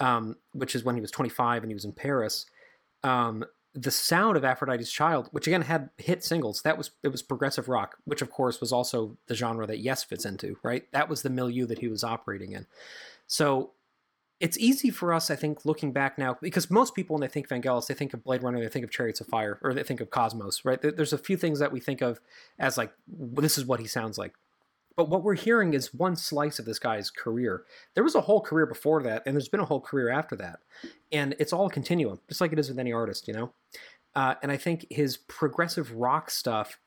um, 0.02 0.36
which 0.52 0.74
is 0.74 0.82
when 0.82 0.96
he 0.96 1.00
was 1.00 1.12
25 1.12 1.62
and 1.62 1.70
he 1.70 1.74
was 1.74 1.84
in 1.84 1.92
Paris. 1.92 2.46
Um, 3.04 3.44
the 3.72 3.90
sound 3.90 4.36
of 4.36 4.44
Aphrodite's 4.44 4.92
Child, 4.92 5.28
which 5.30 5.46
again 5.46 5.62
had 5.62 5.90
hit 5.96 6.24
singles, 6.24 6.60
that 6.62 6.76
was 6.76 6.90
it 7.02 7.08
was 7.08 7.22
progressive 7.22 7.68
rock, 7.68 7.96
which 8.04 8.20
of 8.20 8.30
course 8.30 8.60
was 8.60 8.72
also 8.72 9.16
the 9.28 9.34
genre 9.34 9.66
that 9.66 9.78
Yes 9.78 10.04
fits 10.04 10.26
into, 10.26 10.58
right? 10.62 10.90
That 10.92 11.08
was 11.08 11.22
the 11.22 11.30
milieu 11.30 11.64
that 11.66 11.78
he 11.78 11.88
was 11.88 12.04
operating 12.04 12.52
in. 12.52 12.66
So 13.26 13.70
it's 14.40 14.58
easy 14.58 14.90
for 14.90 15.14
us, 15.14 15.30
I 15.30 15.36
think, 15.36 15.64
looking 15.64 15.92
back 15.92 16.18
now, 16.18 16.36
because 16.42 16.68
most 16.68 16.96
people 16.96 17.14
when 17.14 17.20
they 17.20 17.28
think 17.28 17.48
Vangelis, 17.48 17.86
they 17.86 17.94
think 17.94 18.12
of 18.12 18.24
Blade 18.24 18.42
Runner, 18.42 18.60
they 18.60 18.68
think 18.68 18.84
of 18.84 18.90
Chariots 18.90 19.20
of 19.20 19.28
Fire, 19.28 19.58
or 19.62 19.72
they 19.72 19.84
think 19.84 20.00
of 20.00 20.10
Cosmos, 20.10 20.64
right? 20.64 20.82
There's 20.82 21.12
a 21.12 21.18
few 21.18 21.36
things 21.36 21.60
that 21.60 21.72
we 21.72 21.78
think 21.78 22.02
of 22.02 22.20
as 22.58 22.76
like 22.76 22.92
this 23.06 23.56
is 23.56 23.64
what 23.64 23.78
he 23.78 23.86
sounds 23.86 24.18
like. 24.18 24.34
But 24.96 25.08
what 25.08 25.22
we're 25.22 25.34
hearing 25.34 25.74
is 25.74 25.94
one 25.94 26.16
slice 26.16 26.58
of 26.58 26.64
this 26.64 26.78
guy's 26.78 27.10
career. 27.10 27.64
There 27.94 28.04
was 28.04 28.14
a 28.14 28.20
whole 28.20 28.40
career 28.40 28.66
before 28.66 29.02
that, 29.02 29.22
and 29.24 29.34
there's 29.34 29.48
been 29.48 29.60
a 29.60 29.64
whole 29.64 29.80
career 29.80 30.10
after 30.10 30.36
that. 30.36 30.60
And 31.10 31.34
it's 31.38 31.52
all 31.52 31.66
a 31.66 31.70
continuum, 31.70 32.20
just 32.28 32.40
like 32.40 32.52
it 32.52 32.58
is 32.58 32.68
with 32.68 32.78
any 32.78 32.92
artist, 32.92 33.26
you 33.26 33.34
know? 33.34 33.52
Uh, 34.14 34.34
and 34.42 34.52
I 34.52 34.56
think 34.56 34.86
his 34.90 35.16
progressive 35.16 35.92
rock 35.92 36.30
stuff 36.30 36.78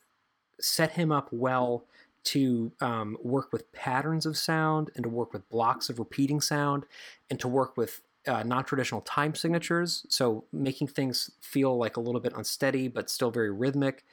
set 0.60 0.92
him 0.92 1.12
up 1.12 1.30
well 1.32 1.86
to 2.26 2.72
um, 2.82 3.18
work 3.22 3.54
with 3.54 3.72
patterns 3.72 4.26
of 4.26 4.38
sound 4.38 4.90
and 4.96 5.04
to 5.04 5.10
work 5.10 5.32
with 5.32 5.48
blocks 5.50 5.90
of 5.90 6.00
repeating 6.00 6.42
sound 6.42 6.86
and 7.30 7.40
to 7.40 7.48
work 7.48 7.78
with 7.78 8.02
uh, 8.28 8.42
non-traditional 8.42 9.02
time 9.02 9.36
signatures 9.36 10.04
so 10.10 10.44
making 10.52 10.88
things 10.88 11.30
feel 11.42 11.78
like 11.78 11.96
a 11.96 12.00
little 12.00 12.20
bit 12.20 12.34
unsteady 12.36 12.88
but 12.88 13.08
still 13.08 13.30
very 13.30 13.52
rhythmic 13.52 14.04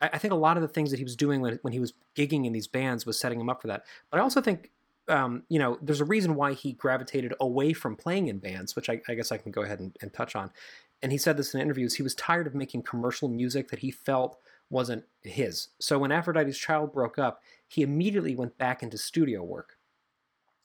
I, 0.00 0.18
think 0.18 0.32
a 0.32 0.36
lot 0.36 0.56
of 0.56 0.62
the 0.62 0.68
things 0.68 0.90
that 0.90 0.98
he 0.98 1.04
was 1.04 1.16
doing 1.16 1.40
when, 1.40 1.58
when 1.62 1.72
he 1.72 1.80
was 1.80 1.92
gigging 2.14 2.46
in 2.46 2.52
these 2.52 2.68
bands 2.68 3.04
was 3.04 3.18
setting 3.18 3.40
him 3.40 3.48
up 3.48 3.60
for 3.60 3.68
that. 3.68 3.84
But 4.10 4.20
I 4.20 4.22
also 4.22 4.40
think 4.40 4.70
um, 5.08 5.42
you 5.48 5.58
know, 5.58 5.78
there's 5.80 6.00
a 6.00 6.04
reason 6.04 6.34
why 6.34 6.52
he 6.52 6.72
gravitated 6.72 7.34
away 7.40 7.72
from 7.72 7.96
playing 7.96 8.28
in 8.28 8.38
bands, 8.38 8.76
which 8.76 8.90
I, 8.90 9.00
I 9.08 9.14
guess 9.14 9.32
I 9.32 9.38
can 9.38 9.50
go 9.50 9.62
ahead 9.62 9.80
and, 9.80 9.96
and 10.02 10.12
touch 10.12 10.36
on. 10.36 10.50
And 11.02 11.12
he 11.12 11.18
said 11.18 11.36
this 11.36 11.54
in 11.54 11.60
interviews. 11.60 11.94
He 11.94 12.02
was 12.02 12.14
tired 12.14 12.46
of 12.46 12.54
making 12.54 12.82
commercial 12.82 13.28
music 13.28 13.68
that 13.70 13.78
he 13.78 13.90
felt 13.90 14.38
wasn't 14.70 15.04
his. 15.22 15.68
So 15.78 15.98
when 15.98 16.12
Aphrodite's 16.12 16.58
Child 16.58 16.92
broke 16.92 17.18
up, 17.18 17.40
he 17.66 17.82
immediately 17.82 18.34
went 18.34 18.58
back 18.58 18.82
into 18.82 18.98
studio 18.98 19.42
work. 19.42 19.76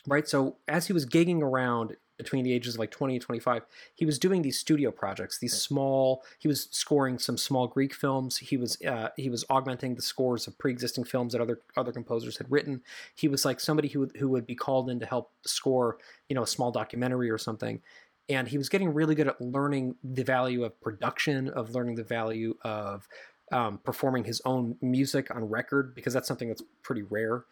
Right? 0.05 0.27
So 0.27 0.57
as 0.67 0.87
he 0.87 0.93
was 0.93 1.05
gigging 1.05 1.41
around 1.41 1.95
between 2.17 2.43
the 2.43 2.53
ages 2.53 2.75
of 2.75 2.79
like 2.79 2.91
20 2.91 3.15
and 3.15 3.23
25 3.23 3.63
he 3.95 4.05
was 4.05 4.19
doing 4.19 4.41
these 4.41 4.59
studio 4.59 4.91
projects 4.91 5.39
these 5.39 5.59
small 5.59 6.23
he 6.39 6.47
was 6.47 6.67
scoring 6.71 7.17
some 7.19 7.37
small 7.37 7.67
greek 7.67 7.93
films. 7.93 8.37
He 8.37 8.57
was 8.57 8.77
uh, 8.81 9.09
he 9.15 9.29
was 9.29 9.45
augmenting 9.49 9.95
the 9.95 10.01
scores 10.01 10.47
of 10.47 10.57
pre-existing 10.57 11.05
films 11.05 11.33
that 11.33 11.41
other 11.41 11.59
other 11.77 11.91
composers 11.91 12.37
had 12.37 12.51
written. 12.51 12.81
He 13.15 13.27
was 13.27 13.45
like 13.45 13.59
somebody 13.59 13.87
who, 13.87 14.09
who 14.17 14.29
would 14.29 14.45
be 14.45 14.55
called 14.55 14.89
in 14.89 14.99
to 14.99 15.05
help 15.05 15.31
score 15.45 15.97
you 16.29 16.35
know 16.35 16.43
a 16.43 16.47
small 16.47 16.71
documentary 16.71 17.29
or 17.29 17.37
something. 17.37 17.81
And 18.29 18.47
he 18.47 18.57
was 18.57 18.69
getting 18.69 18.93
really 18.93 19.15
good 19.15 19.27
at 19.27 19.41
learning 19.41 19.95
the 20.03 20.23
value 20.23 20.63
of 20.63 20.79
production 20.81 21.49
of 21.49 21.75
learning 21.75 21.95
the 21.95 22.03
value 22.03 22.55
of 22.63 23.07
um, 23.51 23.79
performing 23.83 24.23
his 24.23 24.41
own 24.45 24.77
music 24.81 25.33
on 25.33 25.43
record 25.45 25.93
because 25.93 26.13
that's 26.13 26.27
something 26.27 26.47
that's 26.47 26.63
pretty 26.81 27.03
rare. 27.03 27.45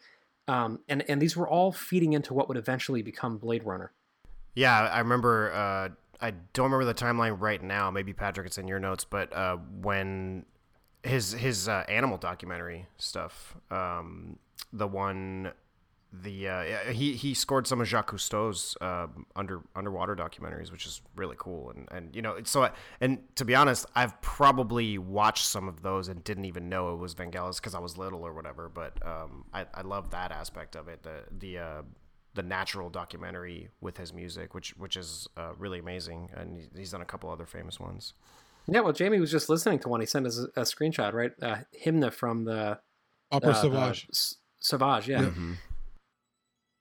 Um, 0.48 0.80
and 0.88 1.04
and 1.08 1.20
these 1.20 1.36
were 1.36 1.48
all 1.48 1.72
feeding 1.72 2.14
into 2.14 2.34
what 2.34 2.48
would 2.48 2.56
eventually 2.56 3.02
become 3.02 3.38
blade 3.38 3.64
runner 3.64 3.92
yeah, 4.54 4.80
I 4.80 4.98
remember. 4.98 5.52
Uh, 5.52 5.88
I 6.20 6.32
don't 6.52 6.70
remember 6.70 6.84
the 6.84 6.94
timeline 6.94 7.40
right 7.40 7.60
now. 7.62 7.90
Maybe 7.90 8.12
Patrick, 8.12 8.46
it's 8.46 8.58
in 8.58 8.68
your 8.68 8.78
notes. 8.78 9.04
But 9.04 9.32
uh, 9.32 9.56
when 9.80 10.44
his 11.02 11.32
his 11.32 11.68
uh, 11.68 11.84
animal 11.88 12.16
documentary 12.16 12.86
stuff, 12.96 13.56
um, 13.70 14.38
the 14.72 14.86
one, 14.86 15.52
the 16.12 16.48
uh, 16.48 16.62
he 16.92 17.14
he 17.14 17.34
scored 17.34 17.66
some 17.66 17.80
of 17.80 17.88
Jacques 17.88 18.12
Cousteau's 18.12 18.76
uh, 18.80 19.08
under 19.34 19.62
underwater 19.74 20.14
documentaries, 20.14 20.70
which 20.70 20.86
is 20.86 21.00
really 21.16 21.36
cool. 21.38 21.70
And 21.70 21.88
and 21.90 22.14
you 22.14 22.22
know, 22.22 22.36
so 22.44 22.64
I, 22.64 22.70
and 23.00 23.18
to 23.36 23.44
be 23.44 23.56
honest, 23.56 23.86
I've 23.96 24.20
probably 24.20 24.98
watched 24.98 25.46
some 25.46 25.66
of 25.66 25.82
those 25.82 26.06
and 26.06 26.22
didn't 26.22 26.44
even 26.44 26.68
know 26.68 26.94
it 26.94 26.98
was 26.98 27.16
Vangelis 27.16 27.56
because 27.56 27.74
I 27.74 27.80
was 27.80 27.98
little 27.98 28.22
or 28.24 28.32
whatever. 28.32 28.68
But 28.68 29.04
um, 29.04 29.44
I 29.52 29.66
I 29.74 29.80
love 29.80 30.10
that 30.10 30.30
aspect 30.30 30.76
of 30.76 30.86
it. 30.86 31.02
The 31.02 31.24
the 31.36 31.58
uh, 31.58 31.82
the 32.34 32.42
natural 32.42 32.88
documentary 32.88 33.68
with 33.80 33.98
his 33.98 34.12
music, 34.12 34.54
which 34.54 34.70
which 34.76 34.96
is 34.96 35.28
uh, 35.36 35.52
really 35.58 35.78
amazing, 35.78 36.30
and 36.34 36.68
he's 36.76 36.90
done 36.90 37.02
a 37.02 37.06
couple 37.06 37.30
other 37.30 37.46
famous 37.46 37.78
ones. 37.78 38.14
Yeah, 38.66 38.80
well, 38.80 38.92
Jamie 38.92 39.18
was 39.20 39.30
just 39.30 39.48
listening 39.48 39.80
to 39.80 39.88
one. 39.88 40.00
He 40.00 40.06
sent 40.06 40.26
us 40.26 40.38
a, 40.38 40.60
a 40.60 40.64
screenshot, 40.64 41.12
right? 41.12 41.32
Uh, 41.42 41.58
Hymne 41.84 42.12
from 42.12 42.44
the 42.44 42.78
Opera 43.30 43.50
uh, 43.50 43.54
Sauvage. 43.54 44.06
S- 44.10 44.36
Sauvage, 44.60 45.08
yeah. 45.08 45.22
Yeah. 45.22 45.30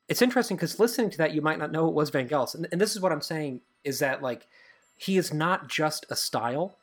It's 0.08 0.22
interesting 0.22 0.58
because 0.58 0.79
listening 0.79 1.10
to 1.12 1.17
that, 1.20 1.34
you 1.34 1.41
might 1.41 1.58
not 1.58 1.72
know 1.72 1.88
it 1.88 1.93
was 1.93 2.12
Vangelis, 2.12 2.53
and, 2.53 2.67
and 2.72 2.79
this 2.79 2.91
is 2.91 3.01
what 3.01 3.12
I'm 3.12 3.22
saying 3.22 3.62
is 3.84 4.00
that 4.00 4.22
like 4.22 4.48
he 4.98 5.17
is 5.17 5.34
not 5.34 5.67
just 5.67 6.05
a 6.10 6.15
style; 6.15 6.77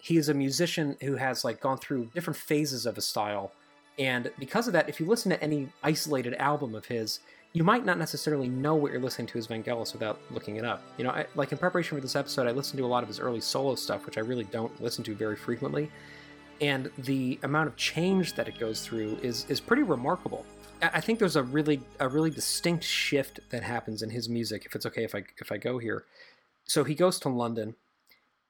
he 0.00 0.16
is 0.16 0.28
a 0.28 0.34
musician 0.34 0.96
who 1.02 1.16
has 1.16 1.44
like 1.44 1.60
gone 1.60 1.78
through 1.78 2.10
different 2.14 2.36
phases 2.36 2.86
of 2.86 2.98
a 2.98 3.02
style, 3.02 3.52
and 3.98 4.30
because 4.38 4.66
of 4.66 4.72
that, 4.72 4.88
if 4.88 4.98
you 5.00 5.06
listen 5.06 5.30
to 5.30 5.42
any 5.42 5.68
isolated 5.82 6.34
album 6.34 6.74
of 6.74 6.86
his, 6.86 7.20
you 7.52 7.64
might 7.64 7.84
not 7.84 7.98
necessarily 7.98 8.48
know 8.48 8.74
what 8.74 8.92
you're 8.92 9.00
listening 9.00 9.26
to 9.28 9.38
as 9.38 9.46
Vangelis 9.46 9.92
without 9.92 10.20
looking 10.30 10.56
it 10.56 10.64
up. 10.64 10.82
You 10.96 11.04
know, 11.04 11.10
I, 11.10 11.26
like 11.34 11.52
in 11.52 11.58
preparation 11.58 11.96
for 11.96 12.00
this 12.00 12.16
episode, 12.16 12.48
I 12.48 12.52
listened 12.52 12.78
to 12.78 12.84
a 12.84 12.86
lot 12.86 13.02
of 13.02 13.08
his 13.08 13.20
early 13.20 13.40
solo 13.40 13.74
stuff, 13.74 14.06
which 14.06 14.16
I 14.16 14.20
really 14.20 14.44
don't 14.44 14.80
listen 14.80 15.04
to 15.04 15.14
very 15.14 15.36
frequently, 15.36 15.90
and 16.60 16.90
the 16.98 17.38
amount 17.42 17.68
of 17.68 17.76
change 17.76 18.34
that 18.34 18.48
it 18.48 18.58
goes 18.58 18.84
through 18.86 19.18
is 19.22 19.46
is 19.48 19.60
pretty 19.60 19.82
remarkable. 19.82 20.46
I 20.80 20.90
I 20.94 21.00
think 21.00 21.18
there's 21.18 21.36
a 21.36 21.42
really 21.42 21.80
a 22.00 22.08
really 22.08 22.30
distinct 22.30 22.84
shift 22.84 23.40
that 23.50 23.62
happens 23.62 24.02
in 24.02 24.10
his 24.10 24.28
music. 24.28 24.64
If 24.64 24.74
it's 24.74 24.86
okay 24.86 25.04
if 25.04 25.14
I 25.14 25.24
if 25.38 25.52
I 25.52 25.58
go 25.58 25.78
here, 25.78 26.04
so 26.64 26.84
he 26.84 26.94
goes 26.94 27.18
to 27.20 27.28
London 27.28 27.74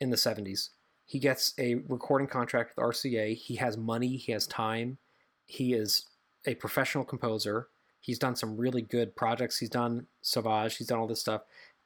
in 0.00 0.10
the 0.10 0.16
70s. 0.16 0.70
He 1.04 1.18
gets 1.18 1.54
a 1.58 1.76
recording 1.88 2.28
contract 2.28 2.74
with 2.74 2.84
RCA. 2.84 3.36
He 3.36 3.56
has 3.56 3.76
money. 3.76 4.16
He 4.16 4.32
has 4.32 4.46
time. 4.46 4.98
He 5.44 5.74
is 5.74 6.06
a 6.46 6.54
professional 6.54 7.04
composer. 7.04 7.68
He's 8.02 8.18
done 8.18 8.36
some 8.36 8.58
really 8.58 8.82
good 8.82 9.16
projects. 9.16 9.58
He's 9.58 9.70
done 9.70 10.06
Sauvage. 10.20 10.76
He's 10.76 10.88
done 10.88 10.98
all 10.98 11.06
this 11.06 11.20
stuff, 11.20 11.42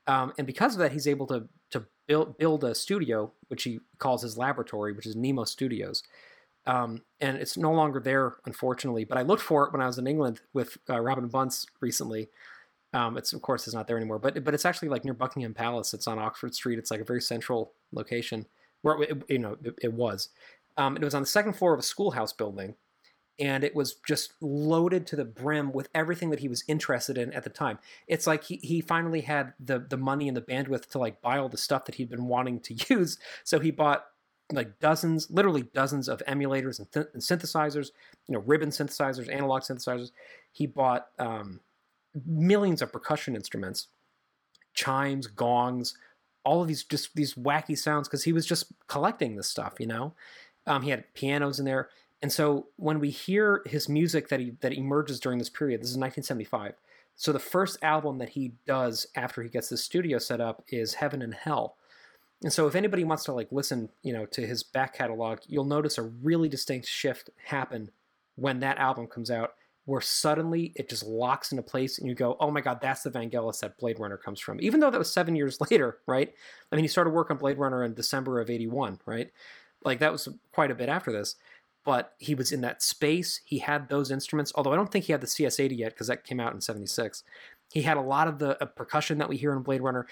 um, 0.07 0.33
and 0.39 0.47
because 0.47 0.75
of 0.75 0.81
that, 0.81 0.93
he's 0.93 1.07
able 1.07 1.27
to 1.29 1.49
to 1.71 1.85
build 2.09 2.39
build 2.39 2.65
a 2.65 2.75
studio, 2.75 3.33
which 3.49 3.63
he 3.63 3.81
calls 3.99 4.23
his 4.23 4.37
laboratory, 4.37 4.93
which 4.93 5.07
is 5.07 5.17
Nemo 5.17 5.45
Studios. 5.45 6.03
Um, 6.67 7.03
and 7.21 7.37
it's 7.37 7.57
no 7.57 7.73
longer 7.73 8.01
there, 8.01 8.37
unfortunately. 8.45 9.05
But 9.05 9.19
I 9.19 9.23
looked 9.23 9.43
for 9.43 9.65
it 9.65 9.73
when 9.73 9.81
I 9.81 9.87
was 9.87 9.99
in 9.99 10.07
England 10.07 10.41
with 10.53 10.77
uh, 10.91 11.01
Robin 11.01 11.29
Bunce 11.29 11.67
recently. 11.81 12.29
Um, 12.93 13.17
it's 13.17 13.33
of 13.33 13.43
course 13.43 13.67
it's 13.67 13.75
not 13.75 13.87
there 13.87 13.97
anymore, 13.97 14.19
but 14.19 14.43
but 14.45 14.55
it's 14.55 14.65
actually 14.65 14.89
like 14.89 15.05
near 15.05 15.15
Buckingham 15.15 15.55
Palace. 15.55 15.95
It's 15.95 16.07
on 16.07 16.19
Oxford 16.19 16.55
Street. 16.55 16.79
It's 16.79 16.91
like 16.91 17.01
a 17.01 17.05
very 17.05 17.21
central 17.21 17.73
location 17.93 18.47
where 18.83 19.03
it, 19.03 19.23
you 19.29 19.39
know 19.39 19.57
it, 19.63 19.75
it 19.83 19.93
was. 19.93 20.31
Um, 20.77 20.97
it 20.97 21.03
was 21.03 21.15
on 21.15 21.23
the 21.23 21.27
second 21.27 21.55
floor 21.55 21.73
of 21.73 21.81
a 21.81 21.83
schoolhouse 21.83 22.33
building, 22.33 22.75
and 23.39 23.65
it 23.65 23.75
was 23.75 23.95
just 24.07 24.33
loaded 24.41 25.07
to 25.09 25.17
the 25.17 25.25
brim 25.25 25.73
with 25.73 25.89
everything 25.95 26.31
that 26.31 26.41
he 26.41 26.49
was 26.49 26.65
interested 26.69 27.19
in 27.19 27.33
at 27.33 27.45
the 27.45 27.51
time. 27.51 27.79
It's 28.07 28.27
like 28.27 28.45
he, 28.45 28.57
he 28.63 28.81
finally 28.81 29.21
had 29.23 29.53
the 29.61 29.79
the 29.79 29.97
money 29.97 30.29
and 30.29 30.37
the 30.37 30.43
bandwidth 30.43 30.87
to 30.91 30.99
like 30.99 31.21
buy 31.21 31.39
all 31.39 31.49
the 31.49 31.57
stuff 31.57 31.85
that 31.87 31.97
he'd 31.97 32.11
been 32.11 32.27
wanting 32.27 32.61
to 32.61 32.75
use. 32.95 33.19
So 33.45 33.61
he 33.61 33.71
bought 33.71 34.07
like 34.53 34.79
dozens, 34.79 35.31
literally 35.31 35.63
dozens 35.75 36.09
of 36.09 36.23
emulators 36.29 36.79
and, 36.79 36.91
th- 36.93 37.07
and 37.13 37.23
synthesizers, 37.23 37.91
you 38.29 38.35
know, 38.35 38.41
ribbon 38.41 38.71
synthesizers, 38.71 39.33
analog 39.33 39.63
synthesizers. 39.63 40.13
He 40.53 40.67
bought 40.67 41.09
um, 41.19 41.61
millions 42.25 42.81
of 42.81 42.93
percussion 42.93 43.35
instruments, 43.35 43.89
chimes, 44.73 45.27
gongs, 45.27 45.97
all 46.45 46.63
of 46.63 46.69
these 46.69 46.85
just 46.85 47.15
these 47.17 47.35
wacky 47.35 47.77
sounds 47.77 48.09
because 48.09 48.23
he 48.23 48.33
was 48.33 48.47
just 48.47 48.73
collecting 48.87 49.37
this 49.37 49.49
stuff, 49.49 49.75
you 49.81 49.87
know. 49.87 50.15
Um, 50.67 50.83
he 50.83 50.91
had 50.91 51.13
pianos 51.15 51.59
in 51.59 51.65
there, 51.65 51.89
and 52.23 52.33
so 52.33 52.69
when 52.77 52.99
we 52.99 53.11
hear 53.11 53.63
his 53.67 53.89
music 53.89 54.29
that 54.29 54.41
he 54.41 54.53
that 54.61 54.73
emerges 54.73 55.21
during 55.21 55.39
this 55.39 55.51
period, 55.51 55.81
this 55.81 55.91
is 55.91 55.99
1975. 55.99 56.75
So 57.17 57.33
the 57.33 57.39
first 57.39 57.79
album 57.83 58.19
that 58.19 58.31
he 58.31 58.53
does 58.67 59.07
after 59.15 59.43
he 59.43 59.49
gets 59.49 59.69
the 59.69 59.77
studio 59.77 60.19
set 60.19 60.41
up 60.41 60.63
is 60.69 60.95
Heaven 60.95 61.23
and 61.23 61.35
Hell. 61.35 61.77
And 62.43 62.53
so 62.53 62.67
if 62.67 62.75
anybody 62.75 63.05
wants 63.05 63.25
to 63.25 63.33
like 63.33 63.49
listen, 63.51 63.89
you 64.03 64.13
know, 64.13 64.27
to 64.27 64.47
his 64.47 64.63
back 64.63 64.95
catalog, 64.95 65.41
you'll 65.47 65.65
notice 65.65 65.99
a 65.99 66.03
really 66.03 66.49
distinct 66.49 66.87
shift 66.87 67.31
happen 67.45 67.91
when 68.37 68.61
that 68.61 68.79
album 68.79 69.07
comes 69.07 69.31
out 69.31 69.55
where 69.87 70.01
suddenly 70.01 70.73
it 70.75 70.89
just 70.89 71.07
locks 71.07 71.53
into 71.53 71.63
place 71.63 71.99
and 71.99 72.09
you 72.09 72.15
go, 72.15 72.37
"Oh 72.41 72.51
my 72.51 72.61
god, 72.61 72.81
that's 72.81 73.03
the 73.03 73.11
Vangelis 73.11 73.61
that 73.61 73.79
Blade 73.79 74.01
Runner 74.01 74.17
comes 74.17 74.41
from." 74.41 74.61
Even 74.61 74.81
though 74.81 74.91
that 74.91 74.99
was 74.99 75.13
7 75.13 75.35
years 75.37 75.61
later, 75.71 75.99
right? 76.07 76.35
I 76.71 76.77
mean, 76.77 76.85
he 76.85 76.89
started 76.89 77.11
work 77.11 77.31
on 77.31 77.39
Blade 77.39 77.59
Runner 77.59 77.85
in 77.85 77.95
December 77.95 78.41
of 78.41 78.51
81, 78.51 79.01
right? 79.07 79.31
Like 79.85 80.01
that 80.01 80.13
was 80.13 80.29
quite 80.53 80.73
a 80.73 80.75
bit 80.75 80.89
after 80.89 81.13
this 81.13 81.37
but 81.87 82.15
he 82.19 82.35
was 82.35 82.51
in 82.51 82.63
that 82.63 82.83
space. 82.83 83.41
He 83.45 83.61
had 83.61 83.89
those 83.89 84.11
instruments, 84.11 84.53
although 84.57 84.73
I 84.73 84.77
don't 84.77 84.91
think 84.91 85.05
he 85.05 85.13
had 85.13 85.21
the 85.21 85.29
CS80 85.29 85.79
yet 85.79 85.93
because 85.93 86.09
that 86.09 86.25
came 86.25 86.41
out 86.41 86.53
in 86.53 86.61
76. 86.61 87.23
He 87.73 87.83
had 87.83 87.97
a 87.97 88.03
lot 88.03 88.27
of 88.27 88.41
the 88.41 88.61
uh, 88.61 88.67
percussion 88.67 89.19
that 89.19 89.29
we 89.29 89.37
hear 89.37 89.53
in 89.53 89.63
Blade 89.63 89.81
Runner. 89.81 90.05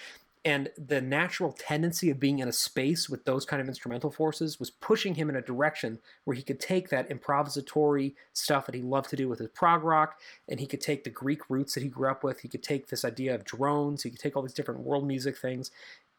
And 0.44 0.70
the 0.78 1.00
natural 1.00 1.52
tendency 1.52 2.10
of 2.10 2.20
being 2.20 2.38
in 2.38 2.46
a 2.46 2.52
space 2.52 3.08
with 3.08 3.24
those 3.24 3.44
kind 3.44 3.60
of 3.60 3.66
instrumental 3.66 4.12
forces 4.12 4.60
was 4.60 4.70
pushing 4.70 5.16
him 5.16 5.28
in 5.28 5.34
a 5.34 5.42
direction 5.42 5.98
where 6.24 6.37
he 6.37 6.42
could 6.42 6.60
take 6.60 6.90
that 6.90 7.08
improvisatory 7.08 8.14
stuff 8.34 8.66
that 8.66 8.74
he 8.74 8.82
loved 8.82 9.10
to 9.10 9.16
do 9.16 9.28
with 9.28 9.40
his 9.40 9.48
prog 9.48 9.82
rock, 9.82 10.20
and 10.48 10.60
he 10.60 10.66
could 10.66 10.82
take 10.82 11.02
the 11.02 11.10
Greek 11.10 11.50
roots 11.50 11.74
that 11.74 11.82
he 11.82 11.88
grew 11.88 12.08
up 12.08 12.22
with. 12.22 12.40
He 12.40 12.48
could 12.48 12.62
take 12.62 12.87
this 12.87 13.04
idea 13.04 13.34
of 13.34 13.44
drones, 13.44 14.04
he 14.04 14.10
could 14.10 14.20
take 14.20 14.37
all 14.37 14.42
these 14.42 14.52
different 14.52 14.80
world 14.80 15.08
music 15.08 15.37
things 15.37 15.72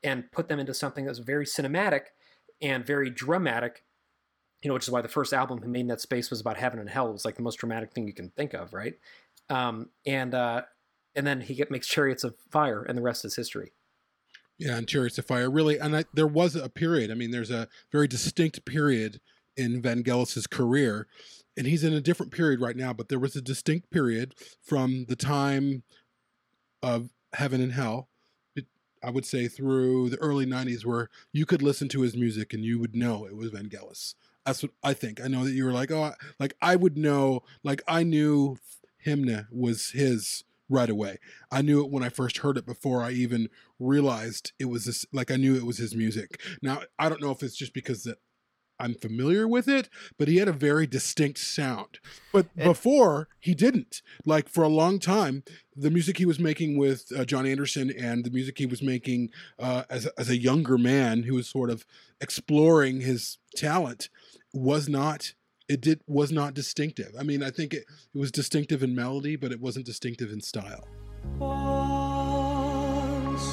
and 0.03 0.29
put 0.31 0.49
them 0.49 0.59
into 0.59 0.73
something 0.73 1.05
that 1.05 1.11
was 1.11 1.19
very 1.19 1.45
cinematic 1.45 2.07
and 2.61 2.85
very 2.85 3.09
dramatic 3.09 3.84
you 4.65 4.69
know, 4.69 4.73
which 4.73 4.85
is 4.85 4.89
why 4.89 5.01
the 5.01 5.07
first 5.07 5.31
album 5.31 5.61
he 5.61 5.67
made 5.67 5.81
in 5.81 5.87
that 5.87 6.01
space 6.01 6.31
was 6.31 6.41
about 6.41 6.57
heaven 6.57 6.79
and 6.79 6.89
hell. 6.89 7.07
It 7.07 7.13
was 7.13 7.23
like 7.23 7.35
the 7.35 7.43
most 7.43 7.57
dramatic 7.59 7.93
thing 7.93 8.07
you 8.07 8.15
can 8.15 8.31
think 8.31 8.55
of, 8.55 8.73
right? 8.73 8.95
Um, 9.47 9.89
and 10.07 10.33
uh, 10.33 10.63
and 11.13 11.27
then 11.27 11.39
he 11.39 11.53
get, 11.53 11.69
makes 11.69 11.85
Chariots 11.85 12.23
of 12.23 12.35
Fire, 12.49 12.81
and 12.81 12.97
the 12.97 13.03
rest 13.03 13.23
is 13.25 13.35
history. 13.35 13.73
Yeah, 14.57 14.75
and 14.75 14.87
Chariots 14.87 15.19
of 15.19 15.25
Fire 15.27 15.51
really, 15.51 15.77
and 15.77 15.95
I, 15.95 16.05
there 16.15 16.25
was 16.25 16.55
a 16.55 16.67
period. 16.67 17.11
I 17.11 17.13
mean, 17.13 17.29
there's 17.29 17.51
a 17.51 17.67
very 17.91 18.07
distinct 18.07 18.65
period 18.65 19.21
in 19.55 19.83
Vangelis's 19.83 20.47
career, 20.47 21.05
and 21.55 21.67
he's 21.67 21.83
in 21.83 21.93
a 21.93 22.01
different 22.01 22.31
period 22.31 22.59
right 22.59 22.75
now. 22.75 22.91
But 22.91 23.09
there 23.09 23.19
was 23.19 23.35
a 23.35 23.43
distinct 23.43 23.91
period 23.91 24.33
from 24.63 25.05
the 25.07 25.15
time 25.15 25.83
of 26.81 27.11
Heaven 27.33 27.61
and 27.61 27.73
Hell, 27.73 28.09
I 29.03 29.11
would 29.11 29.27
say 29.27 29.47
through 29.47 30.09
the 30.09 30.17
early 30.17 30.47
'90s, 30.47 30.85
where 30.85 31.11
you 31.31 31.45
could 31.45 31.61
listen 31.61 31.87
to 31.89 32.01
his 32.01 32.15
music 32.15 32.51
and 32.51 32.65
you 32.65 32.79
would 32.79 32.95
know 32.95 33.27
it 33.27 33.37
was 33.37 33.51
Vangelis. 33.51 34.15
That's 34.45 34.61
what 34.63 34.71
I 34.83 34.93
think. 34.93 35.19
I 35.21 35.27
know 35.27 35.43
that 35.43 35.53
you 35.53 35.65
were 35.65 35.71
like, 35.71 35.91
oh, 35.91 36.13
like 36.39 36.55
I 36.61 36.75
would 36.75 36.97
know, 36.97 37.41
like 37.63 37.81
I 37.87 38.03
knew 38.03 38.57
Hymne 39.05 39.47
was 39.51 39.91
his 39.91 40.43
right 40.69 40.89
away. 40.89 41.17
I 41.51 41.61
knew 41.61 41.83
it 41.83 41.91
when 41.91 42.03
I 42.03 42.09
first 42.09 42.39
heard 42.39 42.57
it 42.57 42.65
before 42.65 43.03
I 43.03 43.11
even 43.11 43.49
realized 43.79 44.53
it 44.59 44.65
was 44.65 44.85
this. 44.85 45.05
Like 45.11 45.31
I 45.31 45.35
knew 45.35 45.55
it 45.55 45.65
was 45.65 45.77
his 45.77 45.95
music. 45.95 46.41
Now 46.61 46.81
I 46.99 47.09
don't 47.09 47.21
know 47.21 47.31
if 47.31 47.43
it's 47.43 47.55
just 47.55 47.73
because 47.73 48.03
that 48.03 48.19
I'm 48.79 48.93
familiar 48.93 49.47
with 49.47 49.67
it, 49.67 49.89
but 50.17 50.27
he 50.27 50.37
had 50.37 50.47
a 50.47 50.53
very 50.53 50.85
distinct 50.87 51.39
sound. 51.39 51.99
But 52.33 52.47
It- 52.57 52.63
before 52.65 53.27
he 53.39 53.53
didn't. 53.55 54.01
Like 54.25 54.49
for 54.49 54.63
a 54.63 54.69
long 54.69 54.99
time, 54.99 55.43
the 55.75 55.91
music 55.91 56.17
he 56.17 56.25
was 56.25 56.39
making 56.39 56.77
with 56.77 57.11
uh, 57.15 57.25
Jon 57.25 57.45
Anderson 57.45 57.89
and 57.91 58.23
the 58.25 58.31
music 58.31 58.57
he 58.57 58.65
was 58.65 58.81
making 58.81 59.29
uh, 59.59 59.83
as 59.89 60.05
a, 60.05 60.11
as 60.17 60.29
a 60.29 60.37
younger 60.37 60.77
man 60.77 61.23
who 61.23 61.35
was 61.35 61.47
sort 61.47 61.69
of 61.69 61.85
exploring 62.21 63.01
his 63.01 63.37
talent 63.55 64.09
was 64.53 64.87
not 64.89 65.33
it 65.67 65.81
did 65.81 65.99
was 66.05 66.31
not 66.31 66.53
distinctive. 66.53 67.11
I 67.19 67.23
mean, 67.23 67.41
I 67.41 67.49
think 67.49 67.73
it, 67.73 67.85
it 68.13 68.17
was 68.17 68.31
distinctive 68.31 68.83
in 68.83 68.93
melody, 68.93 69.35
but 69.35 69.51
it 69.51 69.59
wasn't 69.59 69.85
distinctive 69.87 70.31
in 70.31 70.39
style. 70.41 70.87
Once 72.55 73.43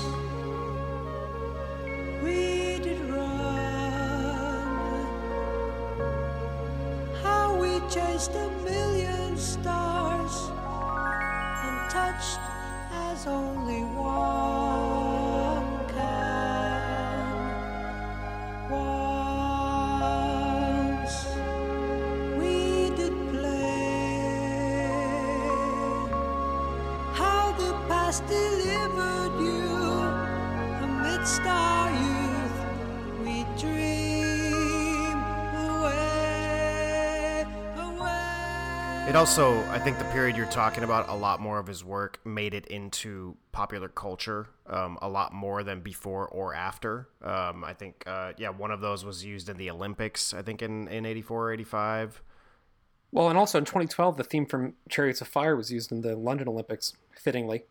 we 8.23 8.37
a 8.37 8.49
million 8.63 9.37
stars 9.37 10.53
and 11.65 11.91
touched 11.91 12.39
as 12.93 13.27
only 13.27 13.83
one 13.83 15.89
can. 15.89 17.27
Once 18.71 18.87
we 22.39 22.91
did 22.95 23.13
play 23.31 24.23
how 27.13 27.51
the 27.59 27.73
past 27.89 28.25
delivered 28.29 29.35
you 29.41 29.67
amidst 30.85 31.43
our 31.43 31.72
It 39.13 39.17
also, 39.17 39.61
I 39.65 39.79
think, 39.79 39.99
the 39.99 40.07
period 40.07 40.39
you're 40.39 40.47
talking 40.47 40.85
about, 40.85 41.11
a 41.11 41.15
lot 41.15 41.39
more 41.39 41.59
of 41.59 41.67
his 41.67 41.85
work 41.85 42.19
made 42.25 42.55
it 42.55 42.65
into 42.69 43.37
popular 43.53 43.89
culture, 43.89 44.49
um, 44.67 44.99
a 45.03 45.09
lot 45.11 45.35
more 45.35 45.63
than 45.63 45.83
before 45.83 46.27
or 46.29 46.55
after. 46.55 47.09
Um, 47.21 47.63
I 47.63 47.75
think, 47.75 48.05
uh, 48.07 48.33
yeah, 48.39 48.49
one 48.49 48.71
of 48.71 48.81
those 48.81 49.05
was 49.05 49.23
used 49.23 49.51
in 49.51 49.59
the 49.59 49.69
Olympics. 49.69 50.33
I 50.33 50.41
think 50.41 50.63
in 50.63 50.89
in 50.89 51.05
'84 51.05 51.49
or 51.49 51.53
'85. 51.53 52.23
Well, 53.13 53.29
and 53.29 53.37
also 53.37 53.59
in 53.59 53.67
2012, 53.67 54.17
the 54.17 54.25
theme 54.25 54.47
from 54.47 54.77
Chariots 54.89 55.21
of 55.21 55.29
Fire 55.29 55.57
was 55.57 55.71
used 55.71 55.93
in 55.93 56.01
the 56.01 56.17
London 56.17 56.49
Olympics, 56.49 56.95
fittingly. 57.15 57.65